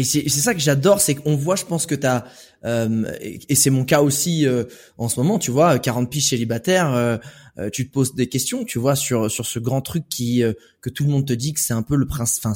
Et 0.00 0.04
c'est 0.04 0.28
ça 0.28 0.54
que 0.54 0.60
j'adore, 0.60 1.00
c'est 1.00 1.16
qu'on 1.16 1.34
voit, 1.34 1.56
je 1.56 1.64
pense 1.64 1.84
que 1.84 1.96
t'as, 1.96 2.24
euh, 2.64 3.12
et 3.20 3.56
c'est 3.56 3.70
mon 3.70 3.84
cas 3.84 4.00
aussi 4.00 4.46
euh, 4.46 4.62
en 4.96 5.08
ce 5.08 5.18
moment, 5.18 5.40
tu 5.40 5.50
vois, 5.50 5.80
40 5.80 6.08
piges 6.08 6.28
célibataire, 6.28 6.94
euh, 6.94 7.16
euh, 7.58 7.68
tu 7.68 7.88
te 7.88 7.92
poses 7.92 8.14
des 8.14 8.28
questions, 8.28 8.64
tu 8.64 8.78
vois, 8.78 8.94
sur 8.94 9.28
sur 9.28 9.44
ce 9.44 9.58
grand 9.58 9.80
truc 9.80 10.08
qui 10.08 10.44
que 10.80 10.88
tout 10.88 11.02
le 11.02 11.10
monde 11.10 11.26
te 11.26 11.32
dit 11.32 11.52
que 11.52 11.58
c'est 11.58 11.72
un 11.74 11.82
peu 11.82 11.96
le 11.96 12.06
prince, 12.06 12.40
enfin, 12.40 12.52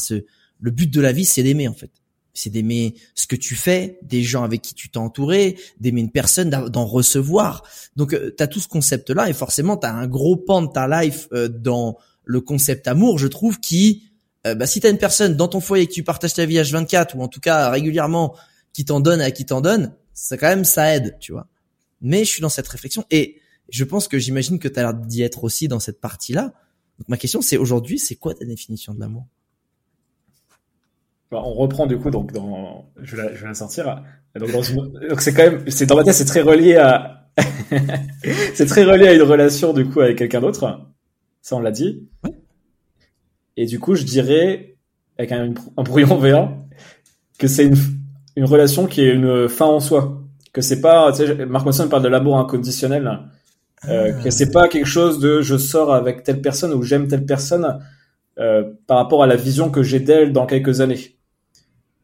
le 0.61 0.70
but 0.70 0.88
de 0.88 1.01
la 1.01 1.11
vie, 1.11 1.24
c'est 1.24 1.43
d'aimer 1.43 1.66
en 1.66 1.74
fait 1.74 1.90
c'est 2.34 2.50
d'aimer 2.50 2.94
ce 3.14 3.26
que 3.26 3.36
tu 3.36 3.54
fais, 3.54 3.98
des 4.02 4.22
gens 4.22 4.42
avec 4.42 4.62
qui 4.62 4.74
tu 4.74 4.88
t'es 4.88 4.98
entouré, 4.98 5.58
d'aimer 5.80 6.00
une 6.00 6.10
personne, 6.10 6.50
d'en 6.50 6.86
recevoir. 6.86 7.62
Donc 7.96 8.14
euh, 8.14 8.34
tu 8.36 8.42
as 8.42 8.46
tout 8.46 8.60
ce 8.60 8.68
concept-là 8.68 9.28
et 9.28 9.32
forcément 9.32 9.76
tu 9.76 9.86
as 9.86 9.94
un 9.94 10.06
gros 10.06 10.36
pan 10.36 10.62
de 10.62 10.72
ta 10.72 10.88
life 10.88 11.28
euh, 11.32 11.48
dans 11.48 11.98
le 12.24 12.40
concept 12.40 12.88
amour, 12.88 13.18
je 13.18 13.26
trouve, 13.26 13.60
qui, 13.60 14.04
euh, 14.46 14.54
bah, 14.54 14.66
si 14.66 14.80
tu 14.80 14.86
as 14.86 14.90
une 14.90 14.98
personne 14.98 15.36
dans 15.36 15.48
ton 15.48 15.60
foyer 15.60 15.86
que 15.86 15.92
tu 15.92 16.02
partages 16.02 16.34
ta 16.34 16.46
vie 16.46 16.56
H24 16.56 17.16
ou 17.16 17.22
en 17.22 17.28
tout 17.28 17.40
cas 17.40 17.70
régulièrement 17.70 18.34
qui 18.72 18.84
t'en 18.84 19.00
donne 19.00 19.20
à 19.20 19.30
qui 19.30 19.44
t'en 19.44 19.60
donne, 19.60 19.94
ça 20.14 20.36
quand 20.36 20.48
même 20.48 20.64
ça 20.64 20.94
aide, 20.94 21.16
tu 21.20 21.32
vois. 21.32 21.48
Mais 22.00 22.24
je 22.24 22.30
suis 22.30 22.40
dans 22.40 22.48
cette 22.48 22.68
réflexion 22.68 23.04
et 23.10 23.40
je 23.68 23.84
pense 23.84 24.08
que 24.08 24.18
j'imagine 24.18 24.58
que 24.58 24.68
tu 24.68 24.78
as 24.78 24.82
l'air 24.82 24.94
d'y 24.94 25.22
être 25.22 25.44
aussi 25.44 25.68
dans 25.68 25.80
cette 25.80 26.00
partie-là. 26.00 26.54
Donc 26.98 27.08
ma 27.08 27.16
question 27.16 27.42
c'est 27.42 27.58
aujourd'hui, 27.58 27.98
c'est 27.98 28.16
quoi 28.16 28.34
ta 28.34 28.44
définition 28.44 28.94
de 28.94 29.00
l'amour? 29.00 29.26
On 31.32 31.54
reprend 31.54 31.86
du 31.86 31.98
coup 31.98 32.10
donc 32.10 32.32
dans 32.32 32.90
je 33.00 33.16
vais 33.16 33.22
la, 33.22 33.34
je 33.34 33.40
vais 33.42 33.48
la 33.48 33.54
sortir. 33.54 34.02
Donc 34.38 34.50
dans 34.50 34.62
une... 34.62 34.92
donc 35.08 35.20
c'est 35.20 35.32
quand 35.32 35.44
même 35.44 35.64
c'est 35.68 35.86
dans 35.86 35.96
ma 35.96 36.04
tête 36.04 36.14
c'est 36.14 36.24
très 36.24 36.42
relié 36.42 36.76
à 36.76 37.28
c'est 38.54 38.66
très 38.66 38.84
relié 38.84 39.08
à 39.08 39.14
une 39.14 39.22
relation 39.22 39.72
du 39.72 39.86
coup 39.86 40.00
avec 40.00 40.18
quelqu'un 40.18 40.40
d'autre. 40.40 40.80
Ça 41.40 41.56
on 41.56 41.60
l'a 41.60 41.70
dit. 41.70 42.08
Et 43.56 43.66
du 43.66 43.78
coup 43.80 43.94
je 43.94 44.04
dirais 44.04 44.76
avec 45.18 45.32
un, 45.32 45.54
un 45.76 45.82
brouillon 45.82 46.20
V1 46.20 46.50
que 47.38 47.48
c'est 47.48 47.64
une 47.64 47.76
une 48.36 48.44
relation 48.44 48.86
qui 48.86 49.02
est 49.02 49.12
une 49.12 49.48
fin 49.48 49.66
en 49.66 49.80
soi. 49.80 50.22
Que 50.52 50.60
c'est 50.60 50.80
pas 50.80 51.12
tu 51.12 51.26
sais 51.26 51.46
Mark 51.46 51.64
Manson 51.64 51.88
parle 51.88 52.02
de 52.02 52.08
l'amour 52.08 52.38
inconditionnel. 52.38 53.20
Euh, 53.88 54.12
ah. 54.14 54.22
que 54.22 54.30
c'est 54.30 54.52
pas 54.52 54.68
quelque 54.68 54.86
chose 54.86 55.18
de 55.18 55.40
je 55.40 55.56
sors 55.56 55.92
avec 55.92 56.22
telle 56.22 56.40
personne 56.40 56.72
ou 56.72 56.82
j'aime 56.82 57.08
telle 57.08 57.26
personne 57.26 57.80
euh, 58.38 58.62
par 58.86 58.98
rapport 58.98 59.24
à 59.24 59.26
la 59.26 59.34
vision 59.34 59.70
que 59.70 59.82
j'ai 59.82 59.98
d'elle 59.98 60.32
dans 60.32 60.46
quelques 60.46 60.80
années 60.80 61.16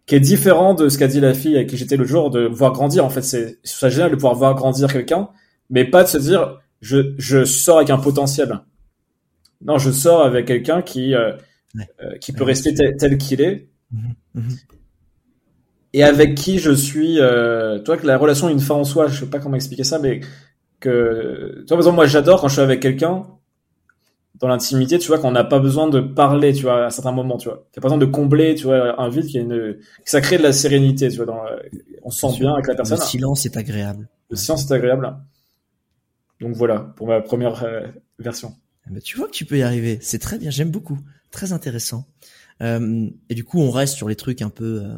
qui 0.08 0.14
est 0.14 0.20
différent 0.20 0.72
de 0.72 0.88
ce 0.88 0.96
qu'a 0.96 1.06
dit 1.06 1.20
la 1.20 1.34
fille 1.34 1.54
avec 1.54 1.68
qui 1.68 1.76
j'étais 1.76 1.98
le 1.98 2.06
jour, 2.06 2.30
de 2.30 2.46
voir 2.46 2.72
grandir. 2.72 3.04
En 3.04 3.10
fait, 3.10 3.20
c'est 3.20 3.58
ça 3.62 3.90
génial 3.90 4.10
de 4.10 4.16
pouvoir 4.16 4.34
voir 4.34 4.54
grandir 4.54 4.90
quelqu'un, 4.90 5.28
mais 5.68 5.84
pas 5.84 6.02
de 6.02 6.08
se 6.08 6.16
dire 6.16 6.58
je, 6.80 7.14
je 7.18 7.44
sors 7.44 7.76
avec 7.76 7.90
un 7.90 7.98
potentiel. 7.98 8.60
Non, 9.60 9.76
je 9.76 9.90
sors 9.90 10.22
avec 10.22 10.46
quelqu'un 10.46 10.80
qui 10.80 11.14
euh, 11.14 11.32
euh, 12.00 12.16
qui 12.20 12.32
peut 12.32 12.44
rester 12.44 12.72
tel, 12.74 13.18
qu'il 13.18 13.42
est. 13.42 13.68
Mm-hmm. 13.94 14.40
Mm-hmm. 14.40 14.58
Et 15.92 16.02
avec 16.02 16.34
qui 16.34 16.58
je 16.58 16.70
suis, 16.70 17.20
euh, 17.20 17.78
toi 17.80 17.98
que 17.98 18.06
la 18.06 18.16
relation 18.16 18.48
est 18.48 18.52
une 18.52 18.60
fin 18.60 18.76
en 18.76 18.84
soi, 18.84 19.08
je 19.08 19.20
sais 19.20 19.26
pas 19.26 19.40
comment 19.40 19.56
expliquer 19.56 19.84
ça, 19.84 19.98
mais 19.98 20.20
que, 20.80 21.64
toi 21.66 21.76
par 21.76 21.78
exemple, 21.78 21.96
moi 21.96 22.06
j'adore 22.06 22.40
quand 22.40 22.48
je 22.48 22.54
suis 22.54 22.62
avec 22.62 22.80
quelqu'un, 22.80 23.24
dans 24.40 24.48
l'intimité, 24.48 24.98
tu 24.98 25.08
vois, 25.08 25.18
qu'on 25.18 25.32
n'a 25.32 25.44
pas 25.44 25.58
besoin 25.58 25.88
de 25.88 26.00
parler, 26.00 26.52
tu 26.52 26.62
vois, 26.62 26.86
à 26.86 26.90
certains 26.90 27.12
moments, 27.12 27.36
tu 27.38 27.48
vois. 27.48 27.66
A 27.76 27.80
pas 27.80 27.88
besoin 27.88 27.98
de 27.98 28.06
combler, 28.06 28.54
tu 28.54 28.64
vois, 28.64 29.00
un 29.00 29.08
vide 29.08 29.26
qui 29.26 29.38
est 29.38 29.42
une, 29.42 29.78
ça 30.04 30.20
crée 30.20 30.38
de 30.38 30.42
la 30.42 30.52
sérénité, 30.52 31.08
tu 31.08 31.16
vois, 31.16 31.26
dans, 31.26 31.42
on 32.02 32.10
se 32.10 32.20
sent 32.20 32.38
bien 32.38 32.52
avec 32.52 32.66
la 32.68 32.74
personne. 32.74 32.98
Le 32.98 33.04
silence 33.04 33.46
est 33.46 33.56
agréable. 33.56 34.08
Le 34.30 34.36
silence 34.36 34.70
est 34.70 34.74
agréable. 34.74 35.16
Donc 36.40 36.54
voilà, 36.54 36.80
pour 36.96 37.08
ma 37.08 37.20
première 37.20 37.64
euh, 37.64 37.86
version. 38.18 38.54
Mais 38.86 38.92
ah 38.92 38.94
bah, 38.94 39.00
tu 39.00 39.16
vois 39.16 39.26
que 39.26 39.32
tu 39.32 39.44
peux 39.44 39.58
y 39.58 39.62
arriver. 39.62 39.98
C'est 40.00 40.18
très 40.18 40.38
bien, 40.38 40.50
j'aime 40.50 40.70
beaucoup. 40.70 40.98
Très 41.30 41.52
intéressant. 41.52 42.06
Euh, 42.62 43.08
et 43.28 43.34
du 43.34 43.44
coup, 43.44 43.60
on 43.60 43.70
reste 43.70 43.96
sur 43.96 44.08
les 44.08 44.16
trucs 44.16 44.42
un 44.42 44.50
peu, 44.50 44.82
euh, 44.82 44.96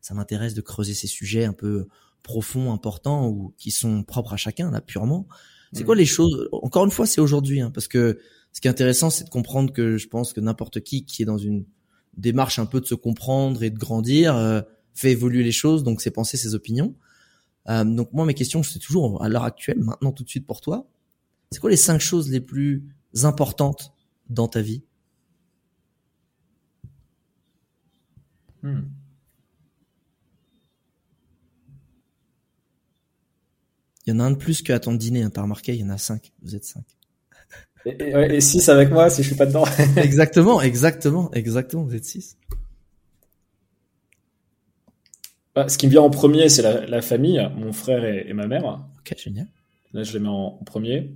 ça 0.00 0.14
m'intéresse 0.14 0.54
de 0.54 0.60
creuser 0.60 0.94
ces 0.94 1.06
sujets 1.06 1.44
un 1.44 1.52
peu 1.52 1.88
profonds, 2.22 2.72
importants 2.72 3.28
ou 3.28 3.54
qui 3.58 3.70
sont 3.70 4.04
propres 4.04 4.34
à 4.34 4.36
chacun, 4.36 4.70
là, 4.70 4.80
purement. 4.80 5.26
C'est 5.72 5.82
mm. 5.82 5.86
quoi 5.86 5.96
les 5.96 6.06
choses, 6.06 6.48
encore 6.52 6.84
une 6.84 6.90
fois, 6.90 7.06
c'est 7.06 7.20
aujourd'hui, 7.20 7.60
hein, 7.60 7.70
parce 7.72 7.88
que 7.88 8.18
ce 8.52 8.60
qui 8.60 8.68
est 8.68 8.70
intéressant, 8.70 9.10
c'est 9.10 9.24
de 9.24 9.30
comprendre 9.30 9.72
que 9.72 9.96
je 9.96 10.08
pense 10.08 10.32
que 10.32 10.40
n'importe 10.40 10.80
qui 10.80 11.04
qui 11.04 11.22
est 11.22 11.26
dans 11.26 11.38
une 11.38 11.64
démarche 12.16 12.58
un 12.58 12.66
peu 12.66 12.80
de 12.80 12.86
se 12.86 12.94
comprendre 12.94 13.62
et 13.62 13.70
de 13.70 13.78
grandir 13.78 14.36
euh, 14.36 14.60
fait 14.94 15.12
évoluer 15.12 15.42
les 15.42 15.52
choses, 15.52 15.82
donc 15.82 16.02
ses 16.02 16.10
pensées, 16.10 16.36
ses 16.36 16.54
opinions. 16.54 16.94
Euh, 17.68 17.84
donc 17.84 18.12
moi, 18.12 18.26
mes 18.26 18.34
questions, 18.34 18.62
c'est 18.62 18.78
toujours 18.78 19.22
à 19.22 19.28
l'heure 19.28 19.44
actuelle, 19.44 19.78
maintenant 19.78 20.12
tout 20.12 20.24
de 20.24 20.28
suite 20.28 20.46
pour 20.46 20.60
toi. 20.60 20.86
C'est 21.50 21.60
quoi 21.60 21.70
les 21.70 21.76
cinq 21.76 22.00
choses 22.00 22.30
les 22.30 22.40
plus 22.40 22.84
importantes 23.22 23.92
dans 24.28 24.48
ta 24.48 24.60
vie? 24.60 24.82
Hmm. 28.62 28.82
Il 34.06 34.10
y 34.10 34.16
en 34.16 34.20
a 34.20 34.24
un 34.24 34.32
de 34.32 34.36
plus 34.36 34.62
qu'à 34.62 34.80
ton 34.80 34.94
dîner, 34.94 35.22
hein, 35.22 35.30
t'as 35.30 35.42
remarqué, 35.42 35.74
il 35.74 35.80
y 35.80 35.84
en 35.84 35.90
a 35.90 35.98
cinq. 35.98 36.32
Vous 36.42 36.56
êtes 36.56 36.64
cinq. 36.64 36.84
Et, 37.84 38.40
six 38.40 38.68
avec 38.68 38.90
moi 38.90 39.10
si 39.10 39.22
je 39.22 39.28
suis 39.28 39.36
pas 39.36 39.46
dedans. 39.46 39.64
exactement, 39.96 40.60
exactement, 40.60 41.30
exactement, 41.32 41.82
vous 41.82 41.94
êtes 41.94 42.04
six. 42.04 42.36
Bah, 45.54 45.68
ce 45.68 45.76
qui 45.76 45.86
me 45.86 45.90
vient 45.90 46.02
en 46.02 46.10
premier, 46.10 46.48
c'est 46.48 46.62
la, 46.62 47.02
famille, 47.02 47.46
mon 47.56 47.72
frère 47.72 48.04
et, 48.04 48.32
ma 48.32 48.46
mère. 48.46 48.64
Ok, 48.64 49.14
génial. 49.18 49.48
Là, 49.92 50.02
je 50.02 50.14
les 50.14 50.20
mets 50.20 50.28
en 50.28 50.52
premier. 50.64 51.10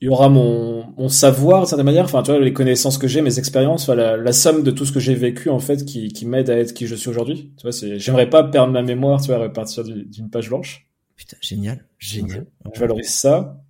Il 0.00 0.06
y 0.06 0.08
aura 0.08 0.28
mon, 0.28 0.84
mon 0.98 1.08
savoir 1.08 1.62
de 1.62 1.66
certaine 1.66 1.86
manière, 1.86 2.04
enfin 2.04 2.22
tu 2.22 2.30
vois 2.30 2.40
les 2.40 2.52
connaissances 2.52 2.98
que 2.98 3.08
j'ai, 3.08 3.22
mes 3.22 3.38
expériences, 3.38 3.88
enfin, 3.88 3.94
la, 3.94 4.32
somme 4.32 4.62
de 4.62 4.70
tout 4.70 4.84
ce 4.84 4.92
que 4.92 5.00
j'ai 5.00 5.14
vécu 5.14 5.48
en 5.48 5.60
fait 5.60 5.84
qui, 5.84 6.08
qui 6.08 6.26
m'aide 6.26 6.50
à 6.50 6.58
être 6.58 6.74
qui 6.74 6.86
je 6.86 6.94
suis 6.94 7.08
aujourd'hui. 7.08 7.52
Tu 7.56 7.68
vois, 7.68 7.70
j'aimerais 7.96 8.28
pas 8.28 8.44
perdre 8.44 8.72
ma 8.72 8.82
mémoire, 8.82 9.20
tu 9.20 9.28
vois, 9.28 9.36
à 9.36 9.40
repartir 9.40 9.84
d'une 9.84 10.30
page 10.30 10.48
blanche. 10.48 10.86
Putain, 11.16 11.36
génial, 11.40 11.86
génial. 11.98 12.46
Je, 12.74 12.80
valorise 12.80 13.14
ça. 13.14 13.60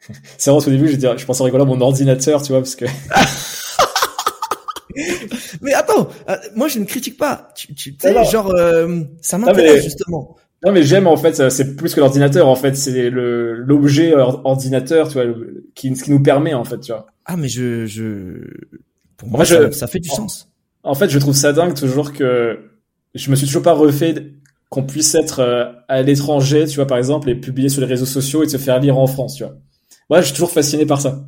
c'est 0.38 0.50
vrai 0.50 0.66
au 0.66 0.70
début, 0.70 0.88
je, 0.88 0.98
je 0.98 1.26
pensais 1.26 1.44
rigoler 1.44 1.62
à 1.62 1.66
mon 1.66 1.80
ordinateur, 1.80 2.42
tu 2.42 2.48
vois, 2.48 2.60
parce 2.60 2.74
que. 2.76 2.86
mais 5.60 5.74
attends, 5.74 6.08
euh, 6.28 6.36
moi 6.56 6.68
je 6.68 6.78
ne 6.78 6.84
critique 6.84 7.18
pas. 7.18 7.48
Tu, 7.54 7.74
tu 7.74 7.96
sais, 8.00 8.24
genre, 8.24 8.54
euh, 8.54 9.02
ça 9.20 9.38
m'intéresse 9.38 9.84
justement. 9.84 10.36
Non, 10.64 10.72
mais 10.72 10.82
j'aime 10.82 11.06
en 11.06 11.16
fait, 11.16 11.50
c'est 11.50 11.76
plus 11.76 11.94
que 11.94 12.00
l'ordinateur 12.00 12.48
en 12.48 12.56
fait, 12.56 12.74
c'est 12.74 13.10
le 13.10 13.54
l'objet 13.54 14.14
ordinateur, 14.14 15.08
tu 15.08 15.14
vois, 15.14 15.24
qui, 15.74 15.92
qui 15.92 16.10
nous 16.10 16.22
permet 16.22 16.54
en 16.54 16.64
fait, 16.64 16.80
tu 16.80 16.92
vois. 16.92 17.06
Ah, 17.26 17.36
mais 17.36 17.48
je, 17.48 17.86
je, 17.86 18.02
pour 19.16 19.28
moi, 19.28 19.44
ça, 19.44 19.70
ça, 19.72 19.86
fait 19.86 20.00
du 20.00 20.08
sens. 20.08 20.50
En 20.82 20.94
fait, 20.94 21.08
je 21.08 21.18
trouve 21.18 21.34
ça 21.34 21.52
dingue 21.52 21.74
toujours 21.74 22.12
que 22.12 22.58
je 23.14 23.30
me 23.30 23.36
suis 23.36 23.46
toujours 23.46 23.62
pas 23.62 23.72
refait 23.72 24.32
qu'on 24.68 24.82
puisse 24.82 25.14
être 25.14 25.40
euh, 25.40 25.66
à 25.88 26.02
l'étranger, 26.02 26.66
tu 26.66 26.76
vois, 26.76 26.86
par 26.86 26.98
exemple, 26.98 27.30
et 27.30 27.34
publier 27.34 27.68
sur 27.68 27.80
les 27.80 27.86
réseaux 27.86 28.06
sociaux 28.06 28.42
et 28.42 28.48
se 28.48 28.56
faire 28.56 28.80
lire 28.80 28.98
en 28.98 29.06
France, 29.06 29.36
tu 29.36 29.44
vois. 29.44 29.54
Moi, 30.10 30.20
je 30.20 30.26
suis 30.26 30.34
toujours 30.34 30.50
fasciné 30.50 30.84
par 30.84 31.00
ça. 31.00 31.26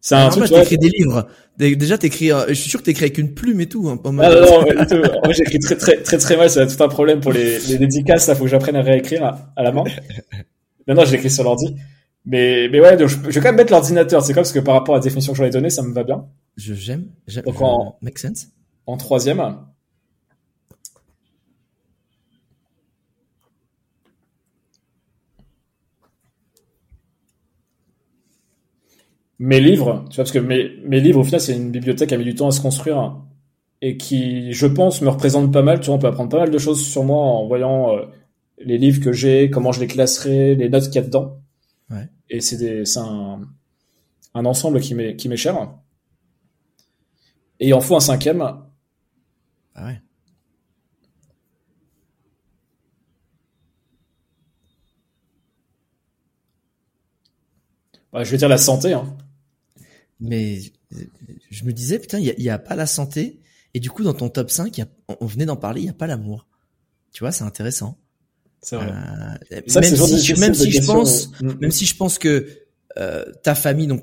C'est 0.00 0.14
un 0.14 0.28
truc. 0.28 0.48
T'écris 0.48 0.78
des 0.78 0.88
livres. 0.88 1.26
Déjà, 1.58 1.98
t'écris. 1.98 2.30
Euh, 2.32 2.46
je 2.48 2.54
suis 2.54 2.70
sûr 2.70 2.80
que 2.80 2.84
t'écris 2.84 3.04
avec 3.04 3.18
une 3.18 3.34
plume 3.34 3.60
et 3.60 3.66
tout. 3.66 3.88
Hein, 3.88 3.96
pas 3.96 4.12
mal. 4.12 4.32
Ah, 4.32 4.40
non, 4.40 4.98
non, 4.98 5.20
Moi, 5.24 5.32
j'écris 5.32 5.58
très, 5.58 5.76
très, 5.76 5.96
très, 6.02 6.18
très 6.18 6.36
mal. 6.36 6.50
C'est 6.50 6.66
tout 6.66 6.82
un 6.82 6.88
problème 6.88 7.20
pour 7.20 7.32
les, 7.32 7.58
les 7.60 7.78
dédicaces. 7.78 8.26
Là, 8.28 8.34
faut 8.34 8.44
que 8.44 8.50
j'apprenne 8.50 8.76
à 8.76 8.82
réécrire 8.82 9.24
à, 9.56 9.62
la 9.62 9.72
main. 9.72 9.84
Maintenant, 10.86 11.04
j'écris 11.04 11.30
sur 11.30 11.44
l'ordi. 11.44 11.74
Mais, 12.24 12.68
mais 12.70 12.80
ouais, 12.80 12.98
je, 12.98 13.16
vais 13.16 13.34
quand 13.34 13.48
même 13.48 13.56
mettre 13.56 13.72
l'ordinateur. 13.72 14.22
C'est 14.22 14.32
comme 14.32 14.42
parce 14.42 14.52
que 14.52 14.58
par 14.58 14.74
rapport 14.74 14.96
à 14.96 14.98
la 14.98 15.02
définition 15.02 15.32
que 15.32 15.38
j'en 15.38 15.44
ai 15.44 15.50
donnée, 15.50 15.70
ça 15.70 15.82
me 15.82 15.94
va 15.94 16.02
bien. 16.02 16.26
Je 16.56 16.74
j'aime. 16.74 17.06
Donc 17.44 17.60
en, 17.60 17.98
make 18.02 18.18
sense. 18.18 18.48
En 18.86 18.96
troisième. 18.96 19.40
Mes 29.38 29.60
livres, 29.60 30.04
tu 30.10 30.16
vois, 30.16 30.24
parce 30.24 30.32
que 30.32 30.38
mes, 30.38 30.70
mes 30.84 31.00
livres, 31.00 31.20
au 31.20 31.24
final, 31.24 31.40
c'est 31.40 31.56
une 31.56 31.70
bibliothèque 31.70 32.08
qui 32.08 32.14
a 32.14 32.18
mis 32.18 32.24
du 32.24 32.34
temps 32.34 32.48
à 32.48 32.52
se 32.52 32.60
construire 32.60 33.16
et 33.82 33.96
qui, 33.96 34.52
je 34.52 34.66
pense, 34.66 35.02
me 35.02 35.08
représente 35.08 35.52
pas 35.52 35.62
mal. 35.62 35.80
Tu 35.80 35.86
vois, 35.86 35.96
on 35.96 35.98
peut 35.98 36.06
apprendre 36.06 36.30
pas 36.30 36.40
mal 36.40 36.50
de 36.50 36.58
choses 36.58 36.84
sur 36.84 37.04
moi 37.04 37.22
en 37.22 37.46
voyant 37.46 37.94
euh, 37.94 38.06
les 38.58 38.78
livres 38.78 39.02
que 39.02 39.12
j'ai, 39.12 39.50
comment 39.50 39.72
je 39.72 39.80
les 39.80 39.86
classerai, 39.86 40.54
les 40.54 40.68
notes 40.68 40.86
qu'il 40.86 40.96
y 40.96 40.98
a 40.98 41.02
dedans. 41.02 41.40
Ouais. 41.90 42.08
Et 42.30 42.40
c'est 42.40 42.56
des, 42.56 42.84
c'est 42.86 43.00
un, 43.00 43.42
un 44.34 44.44
ensemble 44.44 44.80
qui 44.80 44.94
m'est, 44.94 45.16
qui 45.16 45.28
m'est 45.28 45.36
cher. 45.36 45.56
Et 47.60 47.68
il 47.68 47.74
en 47.74 47.80
faut 47.80 47.96
un 47.96 48.00
cinquième. 48.00 48.40
Ah 49.74 49.86
ouais. 49.86 50.00
Bah, 58.12 58.24
je 58.24 58.30
vais 58.30 58.38
dire 58.38 58.48
la 58.48 58.56
santé. 58.56 58.94
Hein. 58.94 59.14
Mais 60.20 60.60
je 61.50 61.64
me 61.64 61.72
disais, 61.72 61.98
putain, 61.98 62.18
il 62.18 62.34
n'y 62.38 62.48
a, 62.48 62.58
pas 62.58 62.74
la 62.74 62.86
santé. 62.86 63.40
Et 63.74 63.80
du 63.80 63.90
coup, 63.90 64.02
dans 64.02 64.14
ton 64.14 64.28
top 64.28 64.50
5, 64.50 64.82
on 65.20 65.26
venait 65.26 65.44
d'en 65.44 65.56
parler, 65.56 65.82
il 65.82 65.84
n'y 65.84 65.90
a 65.90 65.94
pas 65.94 66.06
l'amour. 66.06 66.46
Tu 67.12 67.22
vois, 67.22 67.32
c'est 67.32 67.44
intéressant. 67.44 67.98
C'est 68.62 68.76
vrai. 68.76 68.90
Euh, 69.52 69.60
même, 69.74 69.96
si, 69.96 70.34
même 70.34 70.54
si 70.54 70.70
je 70.70 70.86
pense, 70.86 71.30
mm. 71.40 71.52
même 71.60 71.70
si 71.70 71.86
je 71.86 71.94
pense 71.94 72.18
que 72.18 72.48
euh, 72.98 73.24
ta 73.42 73.54
famille, 73.54 73.86
donc 73.86 74.02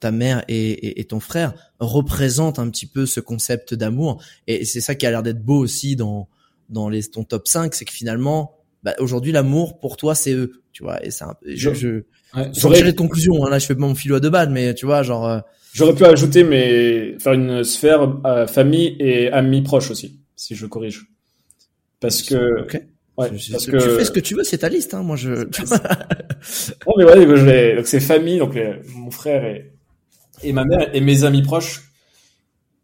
ta, 0.00 0.10
mère 0.10 0.44
et, 0.48 1.00
et, 1.00 1.04
ton 1.06 1.18
frère, 1.18 1.54
représentent 1.80 2.58
un 2.58 2.68
petit 2.68 2.86
peu 2.86 3.06
ce 3.06 3.20
concept 3.20 3.72
d'amour. 3.72 4.22
Et 4.46 4.66
c'est 4.66 4.82
ça 4.82 4.94
qui 4.94 5.06
a 5.06 5.10
l'air 5.10 5.22
d'être 5.22 5.42
beau 5.42 5.56
aussi 5.56 5.96
dans 5.96 6.28
dans 6.68 6.88
les, 6.88 7.02
ton 7.04 7.24
top 7.24 7.48
5, 7.48 7.74
c'est 7.74 7.84
que 7.84 7.92
finalement, 7.92 8.56
bah, 8.82 8.94
aujourd'hui, 8.98 9.32
l'amour 9.32 9.80
pour 9.80 9.96
toi, 9.96 10.14
c'est 10.14 10.32
eux. 10.32 10.62
Tu 10.72 10.82
vois, 10.82 11.04
et 11.04 11.10
c'est 11.10 11.24
un, 11.24 11.34
je, 11.44 11.74
je, 11.74 12.04
Ouais, 12.34 12.50
J'aurais 12.54 12.82
de 12.82 12.90
conclusion. 12.92 13.44
Hein, 13.44 13.50
là, 13.50 13.58
je 13.58 13.66
fais 13.66 13.74
pas 13.74 13.80
mon 13.80 13.94
philo 13.94 14.16
à 14.16 14.20
deux 14.20 14.30
balles, 14.30 14.50
mais 14.50 14.74
tu 14.74 14.86
vois, 14.86 15.02
genre. 15.02 15.26
Euh, 15.26 15.40
J'aurais 15.72 15.94
pu 15.94 16.04
ajouter, 16.04 16.44
mais 16.44 17.18
faire 17.18 17.34
une 17.34 17.62
sphère 17.64 18.20
euh, 18.26 18.46
famille 18.46 18.96
et 18.98 19.30
amis 19.30 19.62
proches 19.62 19.90
aussi, 19.90 20.20
si 20.36 20.54
je 20.54 20.66
corrige. 20.66 21.06
Parce 22.00 22.22
que. 22.22 22.62
Ok. 22.62 22.80
Ouais, 23.16 23.30
parce 23.30 23.66
que... 23.66 23.76
Tu 23.76 23.96
fais 23.96 24.04
ce 24.04 24.10
que 24.12 24.20
tu 24.20 24.36
veux, 24.36 24.44
c'est 24.44 24.58
ta 24.58 24.68
liste. 24.68 24.94
Hein, 24.94 25.02
moi, 25.02 25.16
je. 25.16 25.30
non, 26.86 26.94
mais 26.96 27.04
ouais, 27.04 27.36
je 27.36 27.76
donc 27.76 27.86
c'est 27.86 28.00
famille, 28.00 28.38
donc 28.38 28.56
mon 28.94 29.10
frère 29.10 29.44
et, 29.44 29.72
et 30.42 30.52
ma 30.52 30.64
mère 30.64 30.94
et 30.94 31.00
mes 31.00 31.24
amis 31.24 31.42
proches. 31.42 31.82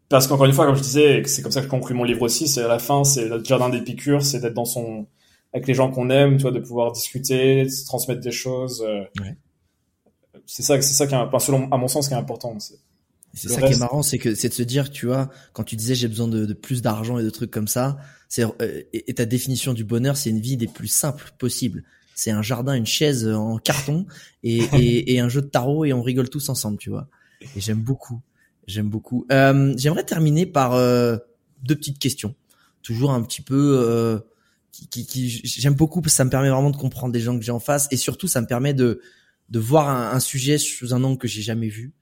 Parce 0.09 0.27
qu'encore 0.27 0.45
une 0.45 0.53
fois, 0.53 0.65
comme 0.65 0.75
je 0.75 0.81
disais, 0.81 1.23
c'est 1.25 1.41
comme 1.41 1.51
ça 1.51 1.61
que 1.61 1.65
je 1.65 1.71
conclue 1.71 1.95
mon 1.95 2.03
livre 2.03 2.21
aussi. 2.21 2.47
C'est 2.47 2.61
à 2.61 2.67
la 2.67 2.79
fin, 2.79 3.03
c'est 3.03 3.27
notre 3.27 3.45
jardin 3.45 3.69
d'Épicure, 3.69 4.21
c'est 4.23 4.39
d'être 4.39 4.53
dans 4.53 4.65
son 4.65 5.07
avec 5.55 5.67
les 5.67 5.73
gens 5.73 5.89
qu'on 5.89 6.09
aime, 6.09 6.35
tu 6.35 6.41
vois, 6.41 6.51
de 6.51 6.59
pouvoir 6.59 6.91
discuter, 6.91 7.63
de 7.63 7.69
se 7.69 7.85
transmettre 7.85 8.19
des 8.19 8.33
choses. 8.33 8.83
Euh, 8.85 9.05
ouais. 9.21 9.37
C'est 10.45 10.63
ça, 10.63 10.79
c'est 10.81 10.93
ça 10.93 11.07
qui 11.07 11.15
est, 11.15 11.39
selon, 11.39 11.71
à 11.71 11.77
mon 11.77 11.87
sens, 11.87 12.09
qui 12.09 12.13
est 12.13 12.17
important. 12.17 12.57
C'est 13.33 13.47
ça 13.47 13.61
qui 13.61 13.73
est 13.73 13.79
marrant, 13.79 14.03
c'est 14.03 14.17
que 14.17 14.35
c'est 14.35 14.49
de 14.49 14.53
se 14.53 14.63
dire, 14.63 14.91
tu 14.91 15.05
vois, 15.05 15.29
quand 15.53 15.63
tu 15.63 15.77
disais 15.77 15.95
j'ai 15.95 16.09
besoin 16.09 16.27
de, 16.27 16.45
de, 16.45 16.53
plus 16.53 16.81
d'argent 16.81 17.17
et 17.19 17.23
de 17.23 17.29
trucs 17.29 17.51
comme 17.51 17.69
ça, 17.69 17.97
c'est 18.27 18.43
euh, 18.43 18.81
et, 18.91 19.13
ta 19.13 19.25
définition 19.25 19.73
du 19.73 19.85
bonheur, 19.85 20.17
c'est 20.17 20.29
une 20.29 20.41
vie 20.41 20.57
des 20.57 20.67
plus 20.67 20.89
simples 20.89 21.31
possibles. 21.37 21.83
C'est 22.15 22.31
un 22.31 22.41
jardin, 22.41 22.73
une 22.73 22.85
chaise 22.85 23.25
en 23.25 23.57
carton 23.57 24.05
et, 24.43 24.57
et, 24.73 25.13
et, 25.13 25.19
un 25.21 25.29
jeu 25.29 25.41
de 25.41 25.47
tarot 25.47 25.85
et 25.85 25.93
on 25.93 26.01
rigole 26.01 26.29
tous 26.29 26.49
ensemble, 26.49 26.77
tu 26.77 26.89
vois. 26.89 27.07
Et 27.55 27.61
j'aime 27.61 27.79
beaucoup, 27.79 28.19
j'aime 28.67 28.89
beaucoup. 28.89 29.25
Euh, 29.31 29.73
J'aimerais 29.77 30.03
terminer 30.03 30.45
par 30.45 30.73
euh, 30.73 31.15
deux 31.63 31.75
petites 31.75 31.99
questions, 31.99 32.35
toujours 32.83 33.11
un 33.11 33.21
petit 33.21 33.41
peu 33.41 34.21
qui, 34.89 35.05
qui, 35.05 35.29
j'aime 35.43 35.73
beaucoup 35.73 36.01
parce 36.01 36.13
que 36.13 36.17
ça 36.17 36.25
me 36.25 36.29
permet 36.29 36.49
vraiment 36.49 36.69
de 36.69 36.77
comprendre 36.77 37.13
des 37.13 37.21
gens 37.21 37.37
que 37.37 37.43
j'ai 37.43 37.51
en 37.51 37.59
face 37.59 37.87
et 37.91 37.97
surtout 37.97 38.27
ça 38.27 38.41
me 38.41 38.47
permet 38.47 38.73
de 38.73 39.01
de 39.49 39.59
voir 39.59 39.89
un, 39.89 40.19
sujet 40.19 40.57
sous 40.57 40.95
un 40.95 41.03
angle 41.03 41.19
que 41.19 41.27
j'ai 41.27 41.43
jamais 41.43 41.67
vu. 41.67 41.93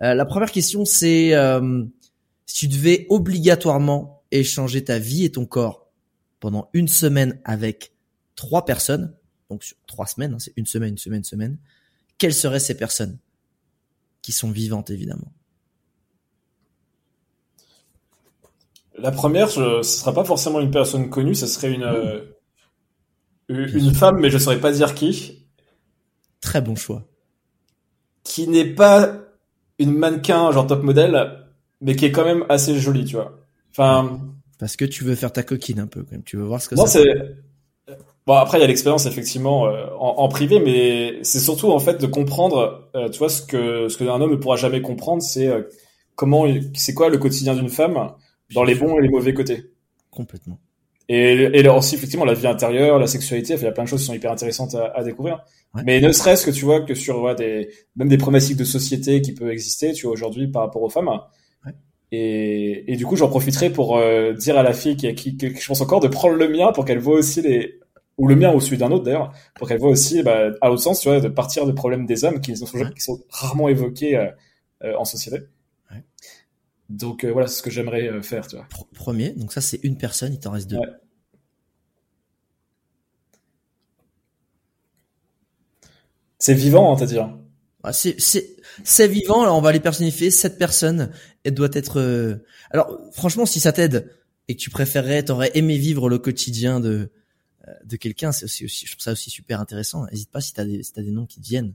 Euh, 0.00 0.14
la 0.14 0.24
première 0.24 0.52
question 0.52 0.84
c'est 0.84 1.34
euh, 1.34 1.84
si 2.46 2.68
tu 2.68 2.76
devais 2.76 3.06
obligatoirement 3.10 4.22
échanger 4.30 4.84
ta 4.84 4.98
vie 4.98 5.24
et 5.24 5.32
ton 5.32 5.44
corps 5.44 5.90
pendant 6.40 6.70
une 6.72 6.88
semaine 6.88 7.40
avec 7.44 7.92
trois 8.36 8.64
personnes, 8.64 9.14
donc 9.50 9.64
sur 9.64 9.76
trois 9.86 10.06
semaines, 10.06 10.34
hein, 10.34 10.38
c'est 10.38 10.52
une 10.56 10.66
semaine, 10.66 10.90
une 10.90 10.98
semaine, 10.98 11.18
une 11.18 11.24
semaine, 11.24 11.58
quelles 12.18 12.34
seraient 12.34 12.60
ces 12.60 12.76
personnes 12.76 13.18
qui 14.22 14.32
sont 14.32 14.50
vivantes 14.50 14.90
évidemment? 14.90 15.32
La 18.96 19.10
première, 19.10 19.50
ce 19.50 19.82
sera 19.82 20.12
pas 20.12 20.24
forcément 20.24 20.60
une 20.60 20.70
personne 20.70 21.10
connue, 21.10 21.34
ce 21.34 21.46
serait 21.46 21.72
une, 21.72 21.82
euh, 21.82 22.20
une 23.48 23.92
femme, 23.92 24.20
mais 24.20 24.30
je 24.30 24.38
saurais 24.38 24.60
pas 24.60 24.72
dire 24.72 24.94
qui. 24.94 25.46
Très 26.40 26.60
bon 26.60 26.76
choix. 26.76 27.02
Qui 28.22 28.46
n'est 28.48 28.64
pas 28.64 29.16
une 29.78 29.92
mannequin 29.92 30.52
genre 30.52 30.66
top 30.66 30.82
modèle, 30.82 31.44
mais 31.80 31.96
qui 31.96 32.04
est 32.04 32.12
quand 32.12 32.24
même 32.24 32.44
assez 32.48 32.78
jolie, 32.78 33.04
tu 33.04 33.16
vois. 33.16 33.36
Enfin. 33.72 34.20
Parce 34.60 34.76
que 34.76 34.84
tu 34.84 35.02
veux 35.02 35.16
faire 35.16 35.32
ta 35.32 35.42
coquine 35.42 35.80
un 35.80 35.88
peu, 35.88 36.02
quand 36.04 36.12
même. 36.12 36.22
Tu 36.22 36.36
veux 36.36 36.44
voir 36.44 36.62
ce 36.62 36.68
que 36.68 36.76
non, 36.76 36.86
c'est. 36.86 37.04
Bon, 38.26 38.34
après, 38.34 38.58
il 38.58 38.60
y 38.62 38.64
a 38.64 38.66
l'expérience 38.68 39.04
effectivement 39.04 39.66
euh, 39.66 39.86
en, 39.98 40.28
privé, 40.28 40.58
mais 40.60 41.18
c'est 41.22 41.40
surtout 41.40 41.72
en 41.72 41.78
fait 41.78 42.00
de 42.00 42.06
comprendre, 42.06 42.88
euh, 42.94 43.10
tu 43.10 43.18
vois, 43.18 43.28
ce 43.28 43.42
que 43.42 43.88
ce 43.88 43.98
que 43.98 44.04
un 44.04 44.20
homme 44.20 44.30
ne 44.30 44.36
pourra 44.36 44.56
jamais 44.56 44.80
comprendre, 44.80 45.20
c'est 45.20 45.50
comment, 46.14 46.46
c'est 46.72 46.94
quoi 46.94 47.10
le 47.10 47.18
quotidien 47.18 47.54
d'une 47.54 47.68
femme 47.68 48.14
dans 48.52 48.64
les 48.64 48.74
bons 48.74 48.98
et 48.98 49.02
les 49.02 49.08
mauvais 49.08 49.32
côtés. 49.34 49.70
Complètement. 50.10 50.58
Et, 51.08 51.32
et 51.32 51.62
là 51.62 51.76
aussi, 51.76 51.96
effectivement, 51.96 52.24
la 52.24 52.34
vie 52.34 52.46
intérieure, 52.46 52.98
la 52.98 53.06
sexualité, 53.06 53.54
il 53.54 53.62
y 53.62 53.66
a 53.66 53.72
plein 53.72 53.84
de 53.84 53.88
choses 53.88 54.00
qui 54.00 54.06
sont 54.06 54.14
hyper 54.14 54.32
intéressantes 54.32 54.74
à, 54.74 54.86
à 54.96 55.04
découvrir. 55.04 55.44
Mais 55.84 56.00
ne 56.00 56.12
serait-ce 56.12 56.46
que 56.46 56.50
tu 56.50 56.64
vois 56.64 56.80
que 56.82 56.94
sur 56.94 57.20
ouais, 57.22 57.34
des, 57.34 57.68
même 57.96 58.08
des 58.08 58.16
problématiques 58.16 58.56
de 58.56 58.64
société 58.64 59.20
qui 59.20 59.34
peuvent 59.34 59.50
exister, 59.50 59.92
tu 59.92 60.06
vois, 60.06 60.12
aujourd'hui 60.12 60.46
par 60.46 60.62
rapport 60.62 60.82
aux 60.82 60.88
femmes. 60.88 61.08
Ouais. 61.08 61.72
Et, 62.12 62.92
et 62.92 62.96
du 62.96 63.04
coup, 63.04 63.16
j'en 63.16 63.28
profiterai 63.28 63.70
pour 63.70 63.98
euh, 63.98 64.32
dire 64.32 64.56
à 64.56 64.62
la 64.62 64.72
fille 64.72 64.96
qui, 64.96 65.12
qui, 65.14 65.36
qui, 65.36 65.54
je 65.54 65.66
pense 65.66 65.80
encore, 65.80 66.00
de 66.00 66.08
prendre 66.08 66.36
le 66.36 66.48
mien 66.48 66.72
pour 66.72 66.84
qu'elle 66.84 67.00
voit 67.00 67.16
aussi 67.16 67.42
les, 67.42 67.80
ou 68.16 68.28
le 68.28 68.36
mien 68.36 68.54
ou 68.54 68.60
celui 68.60 68.78
d'un 68.78 68.92
autre 68.92 69.04
d'ailleurs, 69.04 69.32
pour 69.56 69.68
qu'elle 69.68 69.80
voit 69.80 69.90
aussi, 69.90 70.22
bah, 70.22 70.52
à 70.60 70.68
l'autre 70.68 70.82
sens, 70.82 71.00
tu 71.00 71.08
vois, 71.08 71.20
de 71.20 71.28
partir 71.28 71.66
des 71.66 71.74
problèmes 71.74 72.06
des 72.06 72.24
hommes 72.24 72.40
qui 72.40 72.56
sont, 72.56 72.66
qui 72.66 73.00
sont 73.00 73.20
rarement 73.28 73.68
évoqués 73.68 74.16
euh, 74.16 74.28
euh, 74.84 74.94
en 74.96 75.04
société. 75.04 75.38
Donc 76.94 77.24
euh, 77.24 77.32
voilà, 77.32 77.46
c'est 77.46 77.58
ce 77.58 77.62
que 77.62 77.70
j'aimerais 77.70 78.22
faire, 78.22 78.46
tu 78.46 78.56
vois. 78.56 78.66
Premier, 78.94 79.30
donc 79.30 79.52
ça 79.52 79.60
c'est 79.60 79.80
une 79.82 79.96
personne, 79.96 80.32
il 80.32 80.40
t'en 80.40 80.52
reste 80.52 80.68
deux. 80.70 80.76
Ouais. 80.76 80.86
C'est 86.38 86.54
vivant, 86.54 86.92
hein, 86.92 86.96
t'as 86.98 87.06
dit. 87.06 87.18
Hein. 87.18 87.40
Ah, 87.82 87.92
c'est 87.92 88.16
c'est 88.18 89.08
vivant. 89.08 89.42
Alors 89.42 89.56
on 89.56 89.60
va 89.60 89.72
les 89.72 89.80
personnifier. 89.80 90.30
Cette 90.30 90.58
personne, 90.58 91.10
elle 91.44 91.54
doit 91.54 91.70
être. 91.72 92.40
Alors 92.70 92.98
franchement, 93.12 93.46
si 93.46 93.60
ça 93.60 93.72
t'aide 93.72 94.10
et 94.48 94.56
que 94.56 94.60
tu 94.60 94.70
préférerais, 94.70 95.22
t'aurais 95.22 95.50
aimé 95.54 95.78
vivre 95.78 96.08
le 96.08 96.18
quotidien 96.18 96.80
de 96.80 97.10
euh, 97.68 97.72
de 97.84 97.96
quelqu'un, 97.96 98.32
c'est 98.32 98.44
aussi, 98.44 98.64
aussi, 98.64 98.86
je 98.86 98.92
trouve 98.92 99.02
ça 99.02 99.12
aussi 99.12 99.30
super 99.30 99.60
intéressant. 99.60 100.06
N'hésite 100.06 100.30
pas 100.30 100.40
si 100.40 100.52
t'as 100.52 100.64
des, 100.64 100.82
si 100.82 100.92
t'as 100.92 101.02
des 101.02 101.10
noms 101.10 101.26
qui 101.26 101.40
te 101.40 101.46
viennent. 101.46 101.74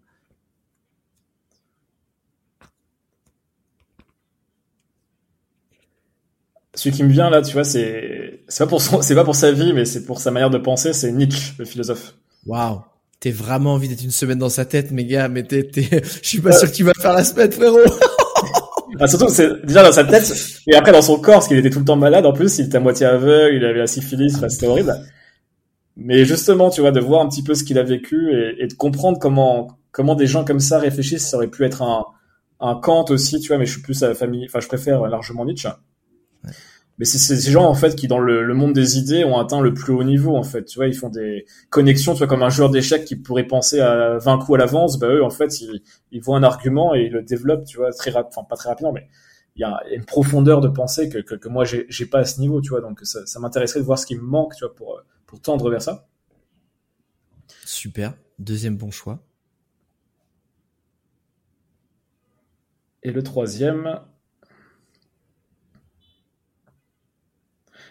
Celui 6.79 6.95
qui 6.95 7.03
me 7.03 7.09
vient 7.09 7.29
là, 7.29 7.41
tu 7.41 7.51
vois, 7.51 7.65
c'est 7.65 8.39
c'est 8.47 8.63
pas 8.63 8.69
pour 8.69 8.81
son, 8.81 9.01
c'est 9.01 9.13
pas 9.13 9.25
pour 9.25 9.35
sa 9.35 9.51
vie, 9.51 9.73
mais 9.73 9.83
c'est 9.83 10.05
pour 10.05 10.21
sa 10.21 10.31
manière 10.31 10.49
de 10.49 10.57
penser. 10.57 10.93
C'est 10.93 11.11
Nietzsche, 11.11 11.53
le 11.59 11.65
philosophe. 11.65 12.15
Waouh, 12.45 12.79
t'es 13.19 13.31
vraiment 13.31 13.73
envie 13.73 13.89
d'être 13.89 14.01
une 14.01 14.11
semaine 14.11 14.37
dans 14.37 14.47
sa 14.47 14.63
tête, 14.63 14.91
mes 14.91 15.03
gars. 15.03 15.27
Mais 15.27 15.43
t'es, 15.43 15.63
t'es... 15.63 15.89
je 16.21 16.25
suis 16.25 16.39
pas 16.39 16.53
sûr 16.53 16.71
que 16.71 16.75
tu 16.77 16.85
vas 16.85 16.93
faire 16.93 17.11
la 17.11 17.25
semaine, 17.25 17.51
frérot. 17.51 17.79
ah, 18.99 19.07
surtout, 19.07 19.27
c'est 19.27 19.65
déjà 19.65 19.83
dans 19.83 19.91
sa 19.91 20.05
tête 20.05 20.33
et 20.67 20.75
après 20.75 20.93
dans 20.93 21.01
son 21.01 21.19
corps, 21.19 21.35
parce 21.35 21.49
qu'il 21.49 21.57
était 21.57 21.69
tout 21.69 21.79
le 21.79 21.85
temps 21.85 21.97
malade. 21.97 22.25
En 22.25 22.31
plus, 22.31 22.59
il 22.59 22.67
était 22.67 22.77
à 22.77 22.79
moitié 22.79 23.07
aveugle, 23.07 23.57
il 23.57 23.65
avait 23.65 23.79
la 23.79 23.87
syphilis, 23.87 24.35
enfin, 24.37 24.47
c'était 24.47 24.67
horrible. 24.67 24.95
Mais 25.97 26.23
justement, 26.23 26.69
tu 26.69 26.79
vois, 26.79 26.91
de 26.91 27.01
voir 27.01 27.21
un 27.21 27.27
petit 27.27 27.43
peu 27.43 27.55
ce 27.55 27.65
qu'il 27.65 27.77
a 27.77 27.83
vécu 27.83 28.31
et, 28.31 28.63
et, 28.63 28.67
de 28.67 28.73
comprendre 28.73 29.19
comment 29.19 29.67
comment 29.91 30.15
des 30.15 30.27
gens 30.27 30.45
comme 30.45 30.61
ça 30.61 30.79
réfléchissent, 30.79 31.27
ça 31.27 31.35
aurait 31.35 31.49
pu 31.49 31.65
être 31.65 31.81
un 31.81 32.05
un 32.61 32.75
Kant 32.75 33.03
aussi, 33.09 33.41
tu 33.41 33.49
vois, 33.49 33.57
mais 33.57 33.65
je 33.65 33.73
suis 33.73 33.81
plus 33.81 34.01
à 34.01 34.07
la 34.07 34.15
famille, 34.15 34.45
enfin, 34.45 34.61
je 34.61 34.67
préfère 34.69 35.01
largement 35.07 35.43
Nietzsche. 35.43 35.67
Mais 36.99 37.05
c'est 37.05 37.17
ces 37.17 37.49
gens 37.49 37.63
en 37.65 37.73
fait 37.73 37.95
qui 37.95 38.07
dans 38.07 38.19
le, 38.19 38.43
le, 38.43 38.53
monde 38.53 38.73
des 38.73 38.97
idées 38.97 39.23
ont 39.23 39.37
atteint 39.39 39.61
le 39.61 39.73
plus 39.73 39.93
haut 39.93 40.03
niveau 40.03 40.35
en 40.35 40.43
fait. 40.43 40.65
Tu 40.65 40.77
vois, 40.77 40.87
ils 40.87 40.93
font 40.93 41.09
des 41.09 41.45
connexions, 41.69 42.13
tu 42.13 42.19
vois, 42.19 42.27
comme 42.27 42.43
un 42.43 42.49
joueur 42.49 42.69
d'échecs 42.69 43.05
qui 43.05 43.15
pourrait 43.15 43.47
penser 43.47 43.79
à 43.79 44.17
20 44.17 44.39
coups 44.39 44.55
à 44.55 44.59
l'avance, 44.59 44.99
bah 44.99 45.07
eux 45.07 45.23
en 45.23 45.29
fait 45.29 45.61
ils, 45.61 45.81
ils 46.11 46.21
voient 46.21 46.37
un 46.37 46.43
argument 46.43 46.93
et 46.93 47.03
ils 47.03 47.11
le 47.11 47.23
développent, 47.23 47.65
tu 47.65 47.77
vois, 47.77 47.91
très 47.93 48.11
rapide, 48.11 48.33
enfin 48.35 48.45
pas 48.47 48.57
très 48.57 48.69
rapidement, 48.69 48.91
mais 48.91 49.07
il 49.55 49.61
y 49.61 49.63
a 49.63 49.79
une 49.93 50.05
profondeur 50.05 50.59
de 50.61 50.67
pensée 50.67 51.09
que 51.09 51.19
que, 51.19 51.35
que 51.35 51.47
moi 51.47 51.63
j'ai 51.65 52.05
pas 52.05 52.19
à 52.19 52.25
ce 52.25 52.41
niveau, 52.41 52.59
tu 52.61 52.69
vois. 52.69 52.81
Donc 52.81 52.99
ça, 53.03 53.25
ça 53.25 53.39
m'intéresserait 53.39 53.79
de 53.79 53.85
voir 53.85 53.97
ce 53.97 54.05
qui 54.05 54.15
me 54.15 54.21
manque, 54.21 54.55
tu 54.55 54.65
vois, 54.65 54.75
pour 54.75 55.01
pour 55.25 55.41
tendre 55.41 55.69
vers 55.69 55.81
ça. 55.81 56.07
Super. 57.65 58.13
Deuxième 58.39 58.77
bon 58.77 58.91
choix. 58.91 59.19
Et 63.03 63.11
le 63.11 63.23
troisième. 63.23 64.01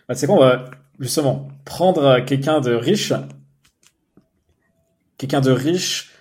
Bah, 0.09 0.15
c'est 0.15 0.27
quoi, 0.27 0.37
on 0.37 0.41
va 0.41 0.71
justement 0.99 1.49
prendre 1.65 2.21
quelqu'un 2.21 2.61
de 2.61 2.73
riche. 2.73 3.13
Quelqu'un 5.19 5.41
de 5.41 5.51
riche. 5.51 6.13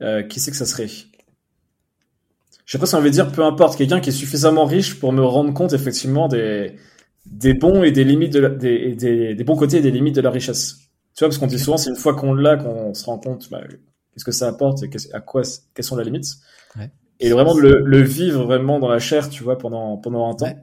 Euh, 0.00 0.22
qui 0.22 0.40
c'est 0.40 0.50
que 0.50 0.56
ça 0.56 0.66
serait? 0.66 0.88
Je 0.88 2.72
sais 2.72 2.78
pas 2.78 2.86
si 2.86 2.94
on 2.94 3.00
veut 3.00 3.10
dire 3.10 3.30
peu 3.30 3.44
importe, 3.44 3.76
quelqu'un 3.76 4.00
qui 4.00 4.08
est 4.08 4.12
suffisamment 4.12 4.64
riche 4.64 4.98
pour 4.98 5.12
me 5.12 5.22
rendre 5.22 5.52
compte 5.54 5.74
effectivement 5.74 6.26
des, 6.26 6.76
des 7.26 7.54
bons 7.54 7.82
et 7.84 7.92
des 7.92 8.02
limites 8.02 8.32
de 8.32 8.48
des, 8.48 8.96
des, 8.96 9.34
des, 9.34 9.44
bons 9.44 9.56
côtés 9.56 9.76
et 9.76 9.80
des 9.80 9.90
limites 9.90 10.16
de 10.16 10.20
la 10.20 10.30
richesse. 10.30 10.78
Tu 11.14 11.20
vois, 11.20 11.28
parce 11.28 11.38
qu'on 11.38 11.46
dit 11.46 11.58
souvent, 11.58 11.76
c'est 11.76 11.90
une 11.90 11.96
fois 11.96 12.14
qu'on 12.14 12.34
l'a 12.34 12.56
qu'on 12.56 12.94
se 12.94 13.04
rend 13.04 13.18
compte 13.18 13.48
bah, 13.50 13.60
qu'est-ce 14.12 14.24
que 14.24 14.32
ça 14.32 14.48
apporte 14.48 14.82
et 14.82 14.90
à 15.12 15.20
quoi, 15.20 15.42
quelles 15.74 15.84
sont 15.84 15.96
les 15.96 16.04
limites. 16.04 16.36
Ouais. 16.76 16.90
Et 17.20 17.30
vraiment 17.30 17.54
de 17.54 17.60
le, 17.60 17.82
le, 17.84 18.02
vivre 18.02 18.44
vraiment 18.44 18.80
dans 18.80 18.88
la 18.88 18.98
chair, 18.98 19.28
tu 19.28 19.44
vois, 19.44 19.58
pendant, 19.58 19.98
pendant 19.98 20.28
un 20.28 20.34
temps. 20.34 20.46
Ouais. 20.46 20.56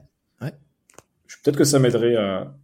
Peut-être 1.42 1.56
que 1.56 1.64
ça 1.64 1.78
m'aiderait 1.78 2.16
à... 2.16 2.54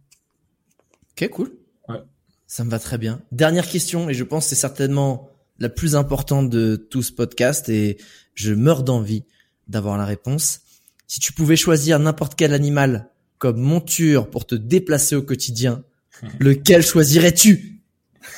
Ok, 1.11 1.29
cool. 1.29 1.51
Ouais. 1.89 2.01
Ça 2.45 2.63
me 2.63 2.69
va 2.69 2.79
très 2.79 2.97
bien. 2.97 3.21
Dernière 3.31 3.67
question, 3.67 4.09
et 4.09 4.13
je 4.13 4.23
pense 4.23 4.45
que 4.45 4.49
c'est 4.49 4.55
certainement 4.55 5.29
la 5.59 5.69
plus 5.69 5.95
importante 5.95 6.49
de 6.49 6.75
tout 6.75 7.01
ce 7.01 7.11
podcast, 7.11 7.69
et 7.69 7.97
je 8.35 8.53
meurs 8.53 8.83
d'envie 8.83 9.23
d'avoir 9.67 9.97
la 9.97 10.05
réponse. 10.05 10.61
Si 11.07 11.19
tu 11.19 11.33
pouvais 11.33 11.55
choisir 11.55 11.99
n'importe 11.99 12.35
quel 12.35 12.53
animal 12.53 13.09
comme 13.37 13.59
monture 13.59 14.29
pour 14.29 14.45
te 14.45 14.55
déplacer 14.55 15.15
au 15.15 15.23
quotidien, 15.23 15.83
lequel 16.39 16.83
choisirais-tu? 16.83 17.81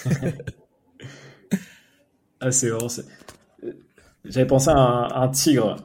Ah, 2.42 2.52
c'est 2.52 2.70
vraiment. 2.70 2.88
J'avais 4.24 4.48
pensé 4.48 4.70
à 4.70 4.74
un, 4.74 5.24
un, 5.24 5.28
tigre. 5.28 5.76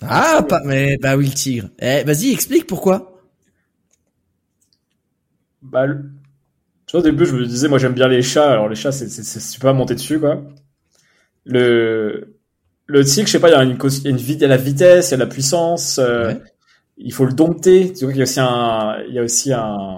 Ah, 0.00 0.44
pas, 0.48 0.60
mais 0.64 0.96
bah 0.98 1.16
oui, 1.16 1.26
le 1.26 1.32
tigre. 1.32 1.70
Eh, 1.80 2.04
vas-y, 2.04 2.30
explique 2.30 2.66
pourquoi. 2.66 3.09
Bah, 5.62 5.86
tu 6.86 6.92
vois, 6.92 7.00
au 7.00 7.02
début, 7.04 7.26
je 7.26 7.34
me 7.36 7.46
disais, 7.46 7.68
moi, 7.68 7.78
j'aime 7.78 7.94
bien 7.94 8.08
les 8.08 8.22
chats. 8.22 8.50
Alors, 8.50 8.68
les 8.68 8.76
chats, 8.76 8.92
c'est, 8.92 9.08
c'est, 9.08 9.22
c'est 9.24 9.60
pas 9.60 9.72
monter 9.72 9.94
dessus, 9.94 10.18
quoi. 10.20 10.42
Le, 11.44 12.36
le 12.86 13.04
tigre, 13.04 13.26
je 13.26 13.32
sais 13.32 13.40
pas, 13.40 13.48
il 13.48 13.52
y 13.52 13.54
a 13.54 13.62
une, 13.64 13.78
il 13.82 14.04
y 14.04 14.08
a 14.08 14.10
une, 14.10 14.18
il 14.18 14.40
y 14.40 14.44
a 14.44 14.48
la 14.48 14.56
vitesse, 14.56 15.10
il 15.10 15.12
y 15.12 15.14
a 15.14 15.18
la 15.18 15.26
puissance. 15.26 15.98
Euh, 15.98 16.34
ouais 16.34 16.42
il 16.98 17.12
faut 17.12 17.24
le 17.26 17.32
dompter. 17.32 17.92
Tu 17.92 18.04
vois 18.04 18.12
qu'il 18.12 18.18
y 18.20 18.22
a 18.22 18.24
aussi 18.24 18.40
un, 18.40 18.98
il 19.08 19.14
y 19.14 19.18
a 19.18 19.22
aussi 19.22 19.52
un, 19.52 19.96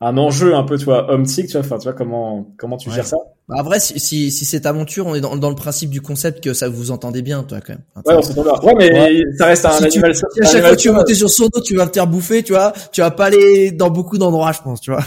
un 0.00 0.18
enjeu 0.18 0.54
un 0.54 0.64
peu, 0.64 0.78
tu 0.78 0.84
vois, 0.86 1.10
homme 1.12 1.26
tu 1.26 1.46
vois, 1.46 1.60
enfin, 1.60 1.78
tu 1.78 1.84
vois 1.84 1.94
comment, 1.94 2.54
comment 2.58 2.76
tu 2.76 2.90
gères 2.90 3.06
ça. 3.06 3.16
Bah, 3.50 3.56
en 3.58 3.62
vrai, 3.64 3.80
si, 3.80 3.98
si, 3.98 4.30
si 4.30 4.44
c'est 4.44 4.64
aventure, 4.64 5.08
on 5.08 5.16
est 5.16 5.20
dans, 5.20 5.36
dans 5.36 5.50
le 5.50 5.56
principe 5.56 5.90
du 5.90 6.00
concept 6.00 6.40
que 6.40 6.54
ça 6.54 6.68
vous 6.68 6.92
entendez 6.92 7.20
bien, 7.20 7.42
toi, 7.42 7.58
quand 7.60 7.72
même. 7.72 7.82
ouais, 8.06 8.14
on 8.16 8.22
s'entend 8.22 8.44
bien. 8.44 8.52
Ouais, 8.62 8.74
mais 8.78 9.22
ça 9.36 9.46
reste 9.46 9.66
un 9.66 9.70
animal. 9.70 10.14
si 10.14 10.22
à 10.40 10.46
chaque 10.46 10.62
fois 10.62 10.76
que 10.76 10.80
tu 10.80 10.88
veux 10.88 10.94
monter 10.94 11.14
sur 11.14 11.28
son 11.28 11.48
dos, 11.52 11.60
tu 11.60 11.74
vas 11.74 11.88
te 11.88 11.94
faire 11.94 12.06
bouffer, 12.06 12.44
tu 12.44 12.52
vois, 12.52 12.72
tu 12.92 13.00
vas 13.00 13.10
pas 13.10 13.24
aller 13.26 13.72
dans 13.72 13.90
beaucoup 13.90 14.18
d'endroits, 14.18 14.52
je 14.52 14.62
pense, 14.62 14.80
tu 14.80 14.92
vois. 14.92 15.02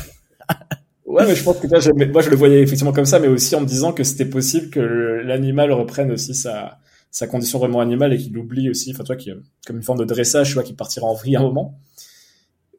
ouais, 1.06 1.26
mais 1.26 1.36
je 1.36 1.44
pense 1.44 1.58
que 1.58 1.68
toi, 1.68 1.80
moi, 2.12 2.22
je 2.22 2.30
le 2.30 2.36
voyais 2.36 2.62
effectivement 2.62 2.92
comme 2.92 3.06
ça, 3.06 3.18
mais 3.20 3.30
aussi 3.30 3.56
en 3.56 3.62
me 3.62 3.66
disant 3.66 3.94
que 3.94 4.04
c'était 4.04 4.26
possible 4.26 4.70
que 4.70 4.82
l'animal 4.82 5.72
reprenne 5.72 6.12
aussi 6.12 6.36
sa, 6.36 6.80
sa 7.12 7.28
condition 7.28 7.60
vraiment 7.60 7.80
animale 7.80 8.12
et 8.12 8.18
qu'il 8.18 8.38
oublie 8.38 8.70
aussi, 8.70 8.92
enfin, 8.94 9.06
toi, 9.06 9.16
qui, 9.16 9.32
comme 9.66 9.78
une 9.78 9.84
forme 9.84 10.00
de 10.00 10.06
dressage, 10.06 10.50
tu 10.50 10.56
vois, 10.56 10.64
qui 10.64 10.74
partira 10.74 11.06
en 11.06 11.14
vrille 11.14 11.38
à 11.38 11.40
un 11.40 11.44
moment. 11.44 11.80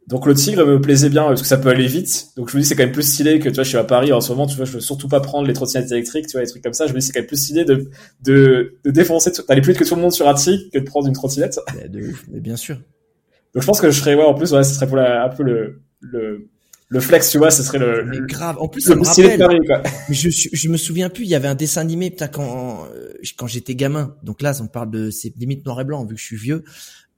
Donc 0.07 0.27
le 0.27 0.35
tigre 0.35 0.67
me 0.67 0.81
plaisait 0.81 1.09
bien 1.09 1.25
parce 1.25 1.41
que 1.41 1.49
ça 1.49 1.57
peut 1.57 1.71
aller 1.71 1.87
vite. 1.87 2.29
Donc 2.37 2.51
je 2.51 2.57
me 2.57 2.63
dis 2.63 2.69
c'est 2.69 2.77
quand 2.77 2.83
même 2.83 2.93
plus 2.93 3.03
stylé 3.11 3.39
que 3.39 3.49
tu 3.49 3.55
vois 3.55 3.65
je 3.65 3.71
suis 3.71 3.79
à 3.79 3.85
Paris 3.85 4.13
en 4.13 4.21
ce 4.21 4.33
moment 4.33 4.47
tu 4.47 4.57
vois 4.57 4.67
je 4.67 4.73
veux 4.73 4.81
surtout 4.81 5.09
pas 5.09 5.21
prendre 5.21 5.47
les 5.47 5.55
trottinettes 5.55 5.91
électriques 5.93 6.27
tu 6.27 6.33
vois 6.33 6.43
les 6.43 6.47
trucs 6.49 6.63
comme 6.63 6.75
ça. 6.75 6.87
Je 6.87 6.93
me 6.93 6.99
dis 6.99 7.07
c'est 7.07 7.13
quand 7.13 7.21
même 7.21 7.27
plus 7.27 7.43
stylé 7.43 7.65
de 7.65 7.89
de, 8.23 8.77
de 8.85 8.91
défoncer 8.91 9.33
d'aller 9.49 9.63
plus 9.63 9.73
vite 9.73 9.81
que 9.81 9.89
tout 9.89 9.95
le 9.97 10.03
monde 10.03 10.13
sur 10.13 10.29
un 10.29 10.35
tigre 10.35 10.63
que 10.73 10.79
de 10.79 10.85
prendre 10.85 11.07
une 11.09 11.15
trottinette. 11.15 11.59
de 11.89 12.01
ouf 12.11 12.25
mais 12.31 12.41
bien 12.41 12.57
sûr. 12.57 12.77
Donc 13.55 13.63
je 13.63 13.67
pense 13.67 13.81
que 13.81 13.91
je 13.91 13.99
serais 13.99 14.15
ouais 14.15 14.25
en 14.25 14.35
plus 14.35 14.53
ouais 14.53 14.65
ce 14.65 14.75
serait 14.75 14.87
pour 14.87 14.97
la, 14.97 15.25
un 15.25 15.29
peu 15.31 15.43
le 15.43 15.81
le 16.01 16.49
le 16.89 17.01
flex, 17.01 17.31
tu 17.31 17.39
vois, 17.39 17.51
ce 17.51 17.63
serait 17.63 17.79
le. 17.79 18.05
Mais 18.05 18.19
grave. 18.21 18.57
En 18.61 18.69
plus, 18.69 18.83
ça 18.83 18.95
me 18.95 19.03
rappelle. 19.03 19.39
Mais 20.09 20.15
je, 20.15 20.29
je 20.31 20.69
me 20.69 20.77
souviens 20.77 21.09
plus. 21.09 21.25
Il 21.25 21.31
y 21.31 21.35
avait 21.35 21.49
un 21.49 21.55
dessin 21.55 21.81
animé, 21.81 22.11
putain, 22.11 22.29
quand 22.29 22.87
euh, 22.95 23.13
quand 23.37 23.47
j'étais 23.47 23.75
gamin. 23.75 24.15
Donc 24.23 24.43
là, 24.43 24.53
on 24.63 24.67
parle 24.67 24.91
de 24.91 25.11
c'est 25.11 25.35
limite 25.37 25.65
noir 25.67 25.81
et 25.81 25.85
blanc 25.85 26.05
vu 26.05 26.15
que 26.15 26.21
je 26.21 26.27
suis 26.27 26.37
vieux. 26.37 26.63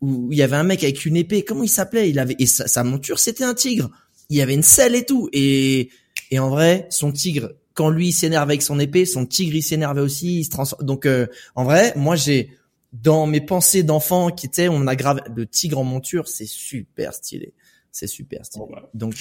Où 0.01 0.29
il 0.31 0.39
y 0.39 0.43
avait 0.43 0.57
un 0.57 0.65
mec 0.65 0.83
avec 0.83 1.07
une 1.07 1.17
épée. 1.17 1.43
Comment 1.43 1.63
il 1.63 1.69
s'appelait? 1.69 2.11
Il 2.11 2.19
avait 2.19 2.37
et 2.39 2.47
sa, 2.47 2.85
monture, 2.85 3.19
c'était 3.19 3.45
un 3.45 3.55
tigre. 3.55 3.91
Il 4.29 4.37
y 4.37 4.43
avait 4.43 4.55
une 4.55 4.63
selle 4.63 4.95
et 4.95 5.05
tout. 5.05 5.29
Et 5.33 5.91
et 6.31 6.39
en 6.39 6.51
vrai, 6.51 6.87
son 6.91 7.13
tigre, 7.13 7.53
quand 7.75 7.89
lui 7.89 8.13
s'énerve 8.13 8.49
avec 8.49 8.63
son 8.63 8.79
épée, 8.79 9.07
son 9.07 9.27
tigre 9.27 9.55
il 9.55 9.63
s'énervait 9.63 10.01
aussi. 10.01 10.41
Il 10.41 10.45
se 10.45 10.51
transforme. 10.51 10.85
Donc 10.85 11.07
euh, 11.07 11.27
en 11.55 11.65
vrai, 11.65 11.93
moi 11.97 12.17
j'ai 12.17 12.51
dans 12.93 13.27
mes 13.27 13.41
pensées 13.41 13.83
d'enfant 13.83 14.31
qui 14.31 14.47
étaient, 14.47 14.69
on 14.69 14.87
a 14.87 14.97
grave 14.97 15.21
le 15.35 15.47
tigre 15.47 15.79
en 15.79 15.85
monture, 15.85 16.29
c'est 16.29 16.47
super 16.47 17.15
stylé. 17.15 17.55
C'est 17.93 18.07
super 18.07 18.43
bah, 18.71 18.91
Donc, 18.95 19.15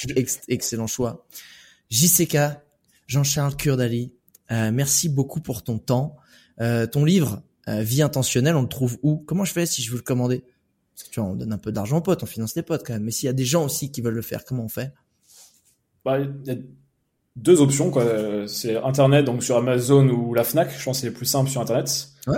excellent 0.47 0.87
choix. 0.87 1.25
JCK, 1.89 2.37
Jean-Charles 3.07 3.55
Kurdali, 3.55 4.13
euh, 4.51 4.71
merci 4.71 5.07
beaucoup 5.07 5.39
pour 5.39 5.63
ton 5.63 5.77
temps. 5.77 6.17
Euh, 6.59 6.85
ton 6.87 7.05
livre, 7.05 7.41
euh, 7.67 7.81
Vie 7.81 8.01
intentionnelle, 8.01 8.55
on 8.55 8.63
le 8.63 8.67
trouve 8.67 8.97
où? 9.01 9.17
Comment 9.17 9.45
je 9.45 9.53
fais 9.53 9.65
si 9.65 9.81
je 9.81 9.91
veux 9.91 9.97
le 9.97 10.03
commander? 10.03 10.43
Parce 10.95 11.09
que 11.09 11.13
tu 11.13 11.19
vois, 11.19 11.29
on 11.29 11.35
donne 11.35 11.51
un 11.51 11.57
peu 11.57 11.73
d'argent 11.73 11.97
aux 11.97 12.01
potes, 12.01 12.23
on 12.23 12.25
finance 12.25 12.55
les 12.55 12.63
potes 12.63 12.85
quand 12.85 12.93
même. 12.93 13.03
Mais 13.03 13.11
s'il 13.11 13.27
y 13.27 13.29
a 13.29 13.33
des 13.33 13.43
gens 13.43 13.65
aussi 13.65 13.91
qui 13.91 14.01
veulent 14.01 14.13
le 14.13 14.21
faire, 14.21 14.45
comment 14.45 14.63
on 14.63 14.69
fait? 14.69 14.93
Bah, 16.05 16.19
Il 16.19 16.31
y 16.45 16.51
a 16.51 16.55
deux 17.35 17.59
options. 17.59 17.91
quoi. 17.91 18.05
C'est 18.47 18.77
Internet, 18.77 19.25
donc 19.25 19.43
sur 19.43 19.57
Amazon 19.57 20.07
ou 20.07 20.33
la 20.33 20.45
FNAC. 20.45 20.71
Je 20.77 20.83
pense 20.83 21.01
que 21.01 21.07
c'est 21.07 21.13
plus 21.13 21.25
simple 21.25 21.49
sur 21.49 21.59
Internet. 21.59 22.07
Ouais. 22.27 22.37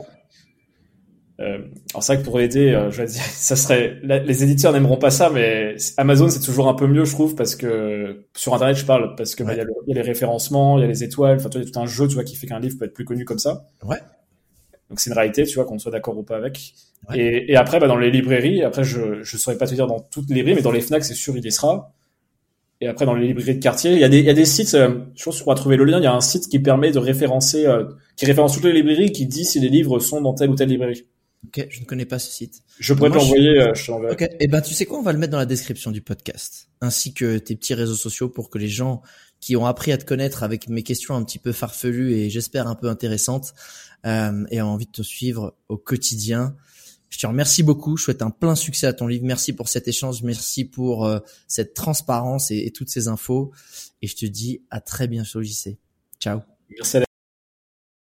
Euh, 1.39 1.59
alors 1.91 2.01
c'est 2.01 2.13
vrai 2.13 2.23
que 2.23 2.27
pour 2.27 2.39
aider, 2.39 2.71
euh, 2.71 2.89
je 2.89 3.03
vais 3.03 3.07
dire, 3.07 3.21
ça 3.31 3.55
serait, 3.55 3.99
les 4.01 4.43
éditeurs 4.43 4.73
n'aimeront 4.73 4.97
pas 4.97 5.11
ça, 5.11 5.29
mais 5.29 5.75
Amazon 5.97 6.29
c'est 6.29 6.39
toujours 6.39 6.67
un 6.67 6.73
peu 6.73 6.87
mieux, 6.87 7.05
je 7.05 7.11
trouve, 7.11 7.35
parce 7.35 7.55
que 7.55 8.25
sur 8.35 8.55
Internet 8.55 8.75
je 8.75 8.85
parle, 8.85 9.15
parce 9.15 9.35
que 9.35 9.43
bah, 9.43 9.53
il 9.53 9.57
y, 9.57 9.61
a 9.61 9.65
les 9.95 10.01
référencements, 10.01 10.79
il 10.79 10.81
y 10.81 10.83
a 10.85 10.87
les 10.87 11.03
étoiles, 11.03 11.37
enfin, 11.37 11.49
il 11.53 11.63
y 11.63 11.67
a 11.67 11.71
tout 11.71 11.79
un 11.79 11.85
jeu, 11.85 12.07
tu 12.07 12.15
vois, 12.15 12.23
qui 12.23 12.35
fait 12.35 12.47
qu'un 12.47 12.59
livre 12.59 12.77
peut 12.79 12.85
être 12.85 12.93
plus 12.93 13.05
connu 13.05 13.23
comme 13.23 13.37
ça. 13.37 13.69
Ouais. 13.83 13.99
Donc 14.89 14.99
c'est 14.99 15.09
une 15.09 15.15
réalité, 15.15 15.43
tu 15.43 15.55
vois, 15.55 15.65
qu'on 15.65 15.79
soit 15.79 15.91
d'accord 15.91 16.17
ou 16.17 16.23
pas 16.23 16.37
avec. 16.37 16.73
Et, 17.13 17.51
et, 17.51 17.55
après, 17.55 17.79
bah, 17.79 17.87
dans 17.87 17.97
les 17.97 18.09
librairies, 18.09 18.63
après 18.63 18.83
je 18.83 19.21
je 19.23 19.37
saurais 19.37 19.57
pas 19.57 19.67
te 19.67 19.75
dire 19.75 19.87
dans 19.87 19.99
toutes 19.99 20.29
les 20.29 20.35
librairies, 20.35 20.57
mais 20.57 20.61
dans 20.61 20.71
les 20.71 20.81
Fnac 20.81 21.03
c'est 21.03 21.13
sûr 21.13 21.37
il 21.37 21.45
y 21.45 21.51
sera. 21.51 21.93
et 22.81 22.87
après 22.87 23.05
dans 23.05 23.13
les 23.13 23.27
librairies 23.27 23.55
de 23.55 23.61
quartier. 23.61 23.93
Il 23.93 23.99
y 23.99 24.03
a 24.03 24.09
des, 24.09 24.19
il 24.19 24.25
y 24.25 24.29
a 24.29 24.33
des 24.33 24.45
sites, 24.45 24.73
euh, 24.73 24.99
je 25.15 25.23
pense 25.23 25.41
qu'on 25.41 25.51
va 25.51 25.55
trouver 25.55 25.77
le 25.77 25.83
lien, 25.83 25.99
il 25.99 26.03
y 26.03 26.07
a 26.07 26.13
un 26.13 26.21
site 26.21 26.47
qui 26.49 26.59
permet 26.59 26.91
de 26.91 26.99
référencer, 26.99 27.65
euh, 27.65 27.85
qui 28.15 28.25
référence 28.25 28.55
toutes 28.55 28.65
les 28.65 28.73
librairies, 28.73 29.11
qui 29.11 29.25
dit 29.25 29.45
si 29.45 29.59
les 29.59 29.69
livres 29.69 29.99
sont 29.99 30.21
dans 30.21 30.33
telle 30.33 30.49
ou 30.49 30.55
telle 30.55 30.69
librairie. 30.69 31.05
Ok, 31.45 31.67
je 31.69 31.81
ne 31.81 31.85
connais 31.85 32.05
pas 32.05 32.17
ce 32.17 32.31
site. 32.31 32.61
Je 32.79 32.93
pourrais 32.93 33.11
te 33.11 33.15
l'envoyer, 33.15 33.61
euh, 33.61 33.73
je, 33.75 33.85
te 33.85 33.91
l'enverrai. 33.91 34.13
Ok, 34.13 34.21
et 34.23 34.37
eh 34.39 34.47
ben 34.47 34.61
tu 34.61 34.73
sais 34.73 34.85
quoi, 34.85 34.97
on 34.97 35.03
va 35.03 35.13
le 35.13 35.19
mettre 35.19 35.31
dans 35.31 35.37
la 35.37 35.45
description 35.45 35.91
du 35.91 36.01
podcast, 36.01 36.69
ainsi 36.81 37.13
que 37.13 37.37
tes 37.37 37.55
petits 37.55 37.75
réseaux 37.75 37.95
sociaux 37.95 38.29
pour 38.29 38.49
que 38.49 38.57
les 38.57 38.69
gens 38.69 39.01
qui 39.39 39.55
ont 39.55 39.65
appris 39.65 39.91
à 39.91 39.97
te 39.97 40.05
connaître 40.05 40.43
avec 40.43 40.67
mes 40.67 40.83
questions 40.83 41.15
un 41.15 41.23
petit 41.23 41.39
peu 41.39 41.51
farfelues 41.51 42.13
et 42.13 42.29
j'espère 42.29 42.67
un 42.67 42.75
peu 42.75 42.89
intéressantes 42.89 43.53
euh, 44.05 44.45
et 44.51 44.61
ont 44.61 44.69
envie 44.69 44.85
de 44.85 44.91
te 44.91 45.01
suivre 45.01 45.55
au 45.69 45.77
quotidien. 45.77 46.55
Je 47.09 47.19
te 47.19 47.27
remercie 47.27 47.63
beaucoup. 47.63 47.97
Je 47.97 48.03
souhaite 48.03 48.21
un 48.21 48.29
plein 48.29 48.55
succès 48.55 48.87
à 48.87 48.93
ton 48.93 49.07
livre. 49.07 49.25
Merci 49.25 49.53
pour 49.53 49.69
cet 49.69 49.87
échange. 49.87 50.23
Merci 50.23 50.65
pour 50.65 51.05
euh, 51.05 51.19
cette 51.47 51.73
transparence 51.73 52.51
et, 52.51 52.71
toutes 52.71 52.89
ces 52.89 53.07
infos. 53.07 53.51
Et 54.01 54.07
je 54.07 54.15
te 54.15 54.25
dis 54.25 54.61
à 54.69 54.81
très 54.81 55.07
bientôt, 55.07 55.41
JC. 55.41 55.77
Ciao. 56.19 56.41
Merci. 56.69 57.06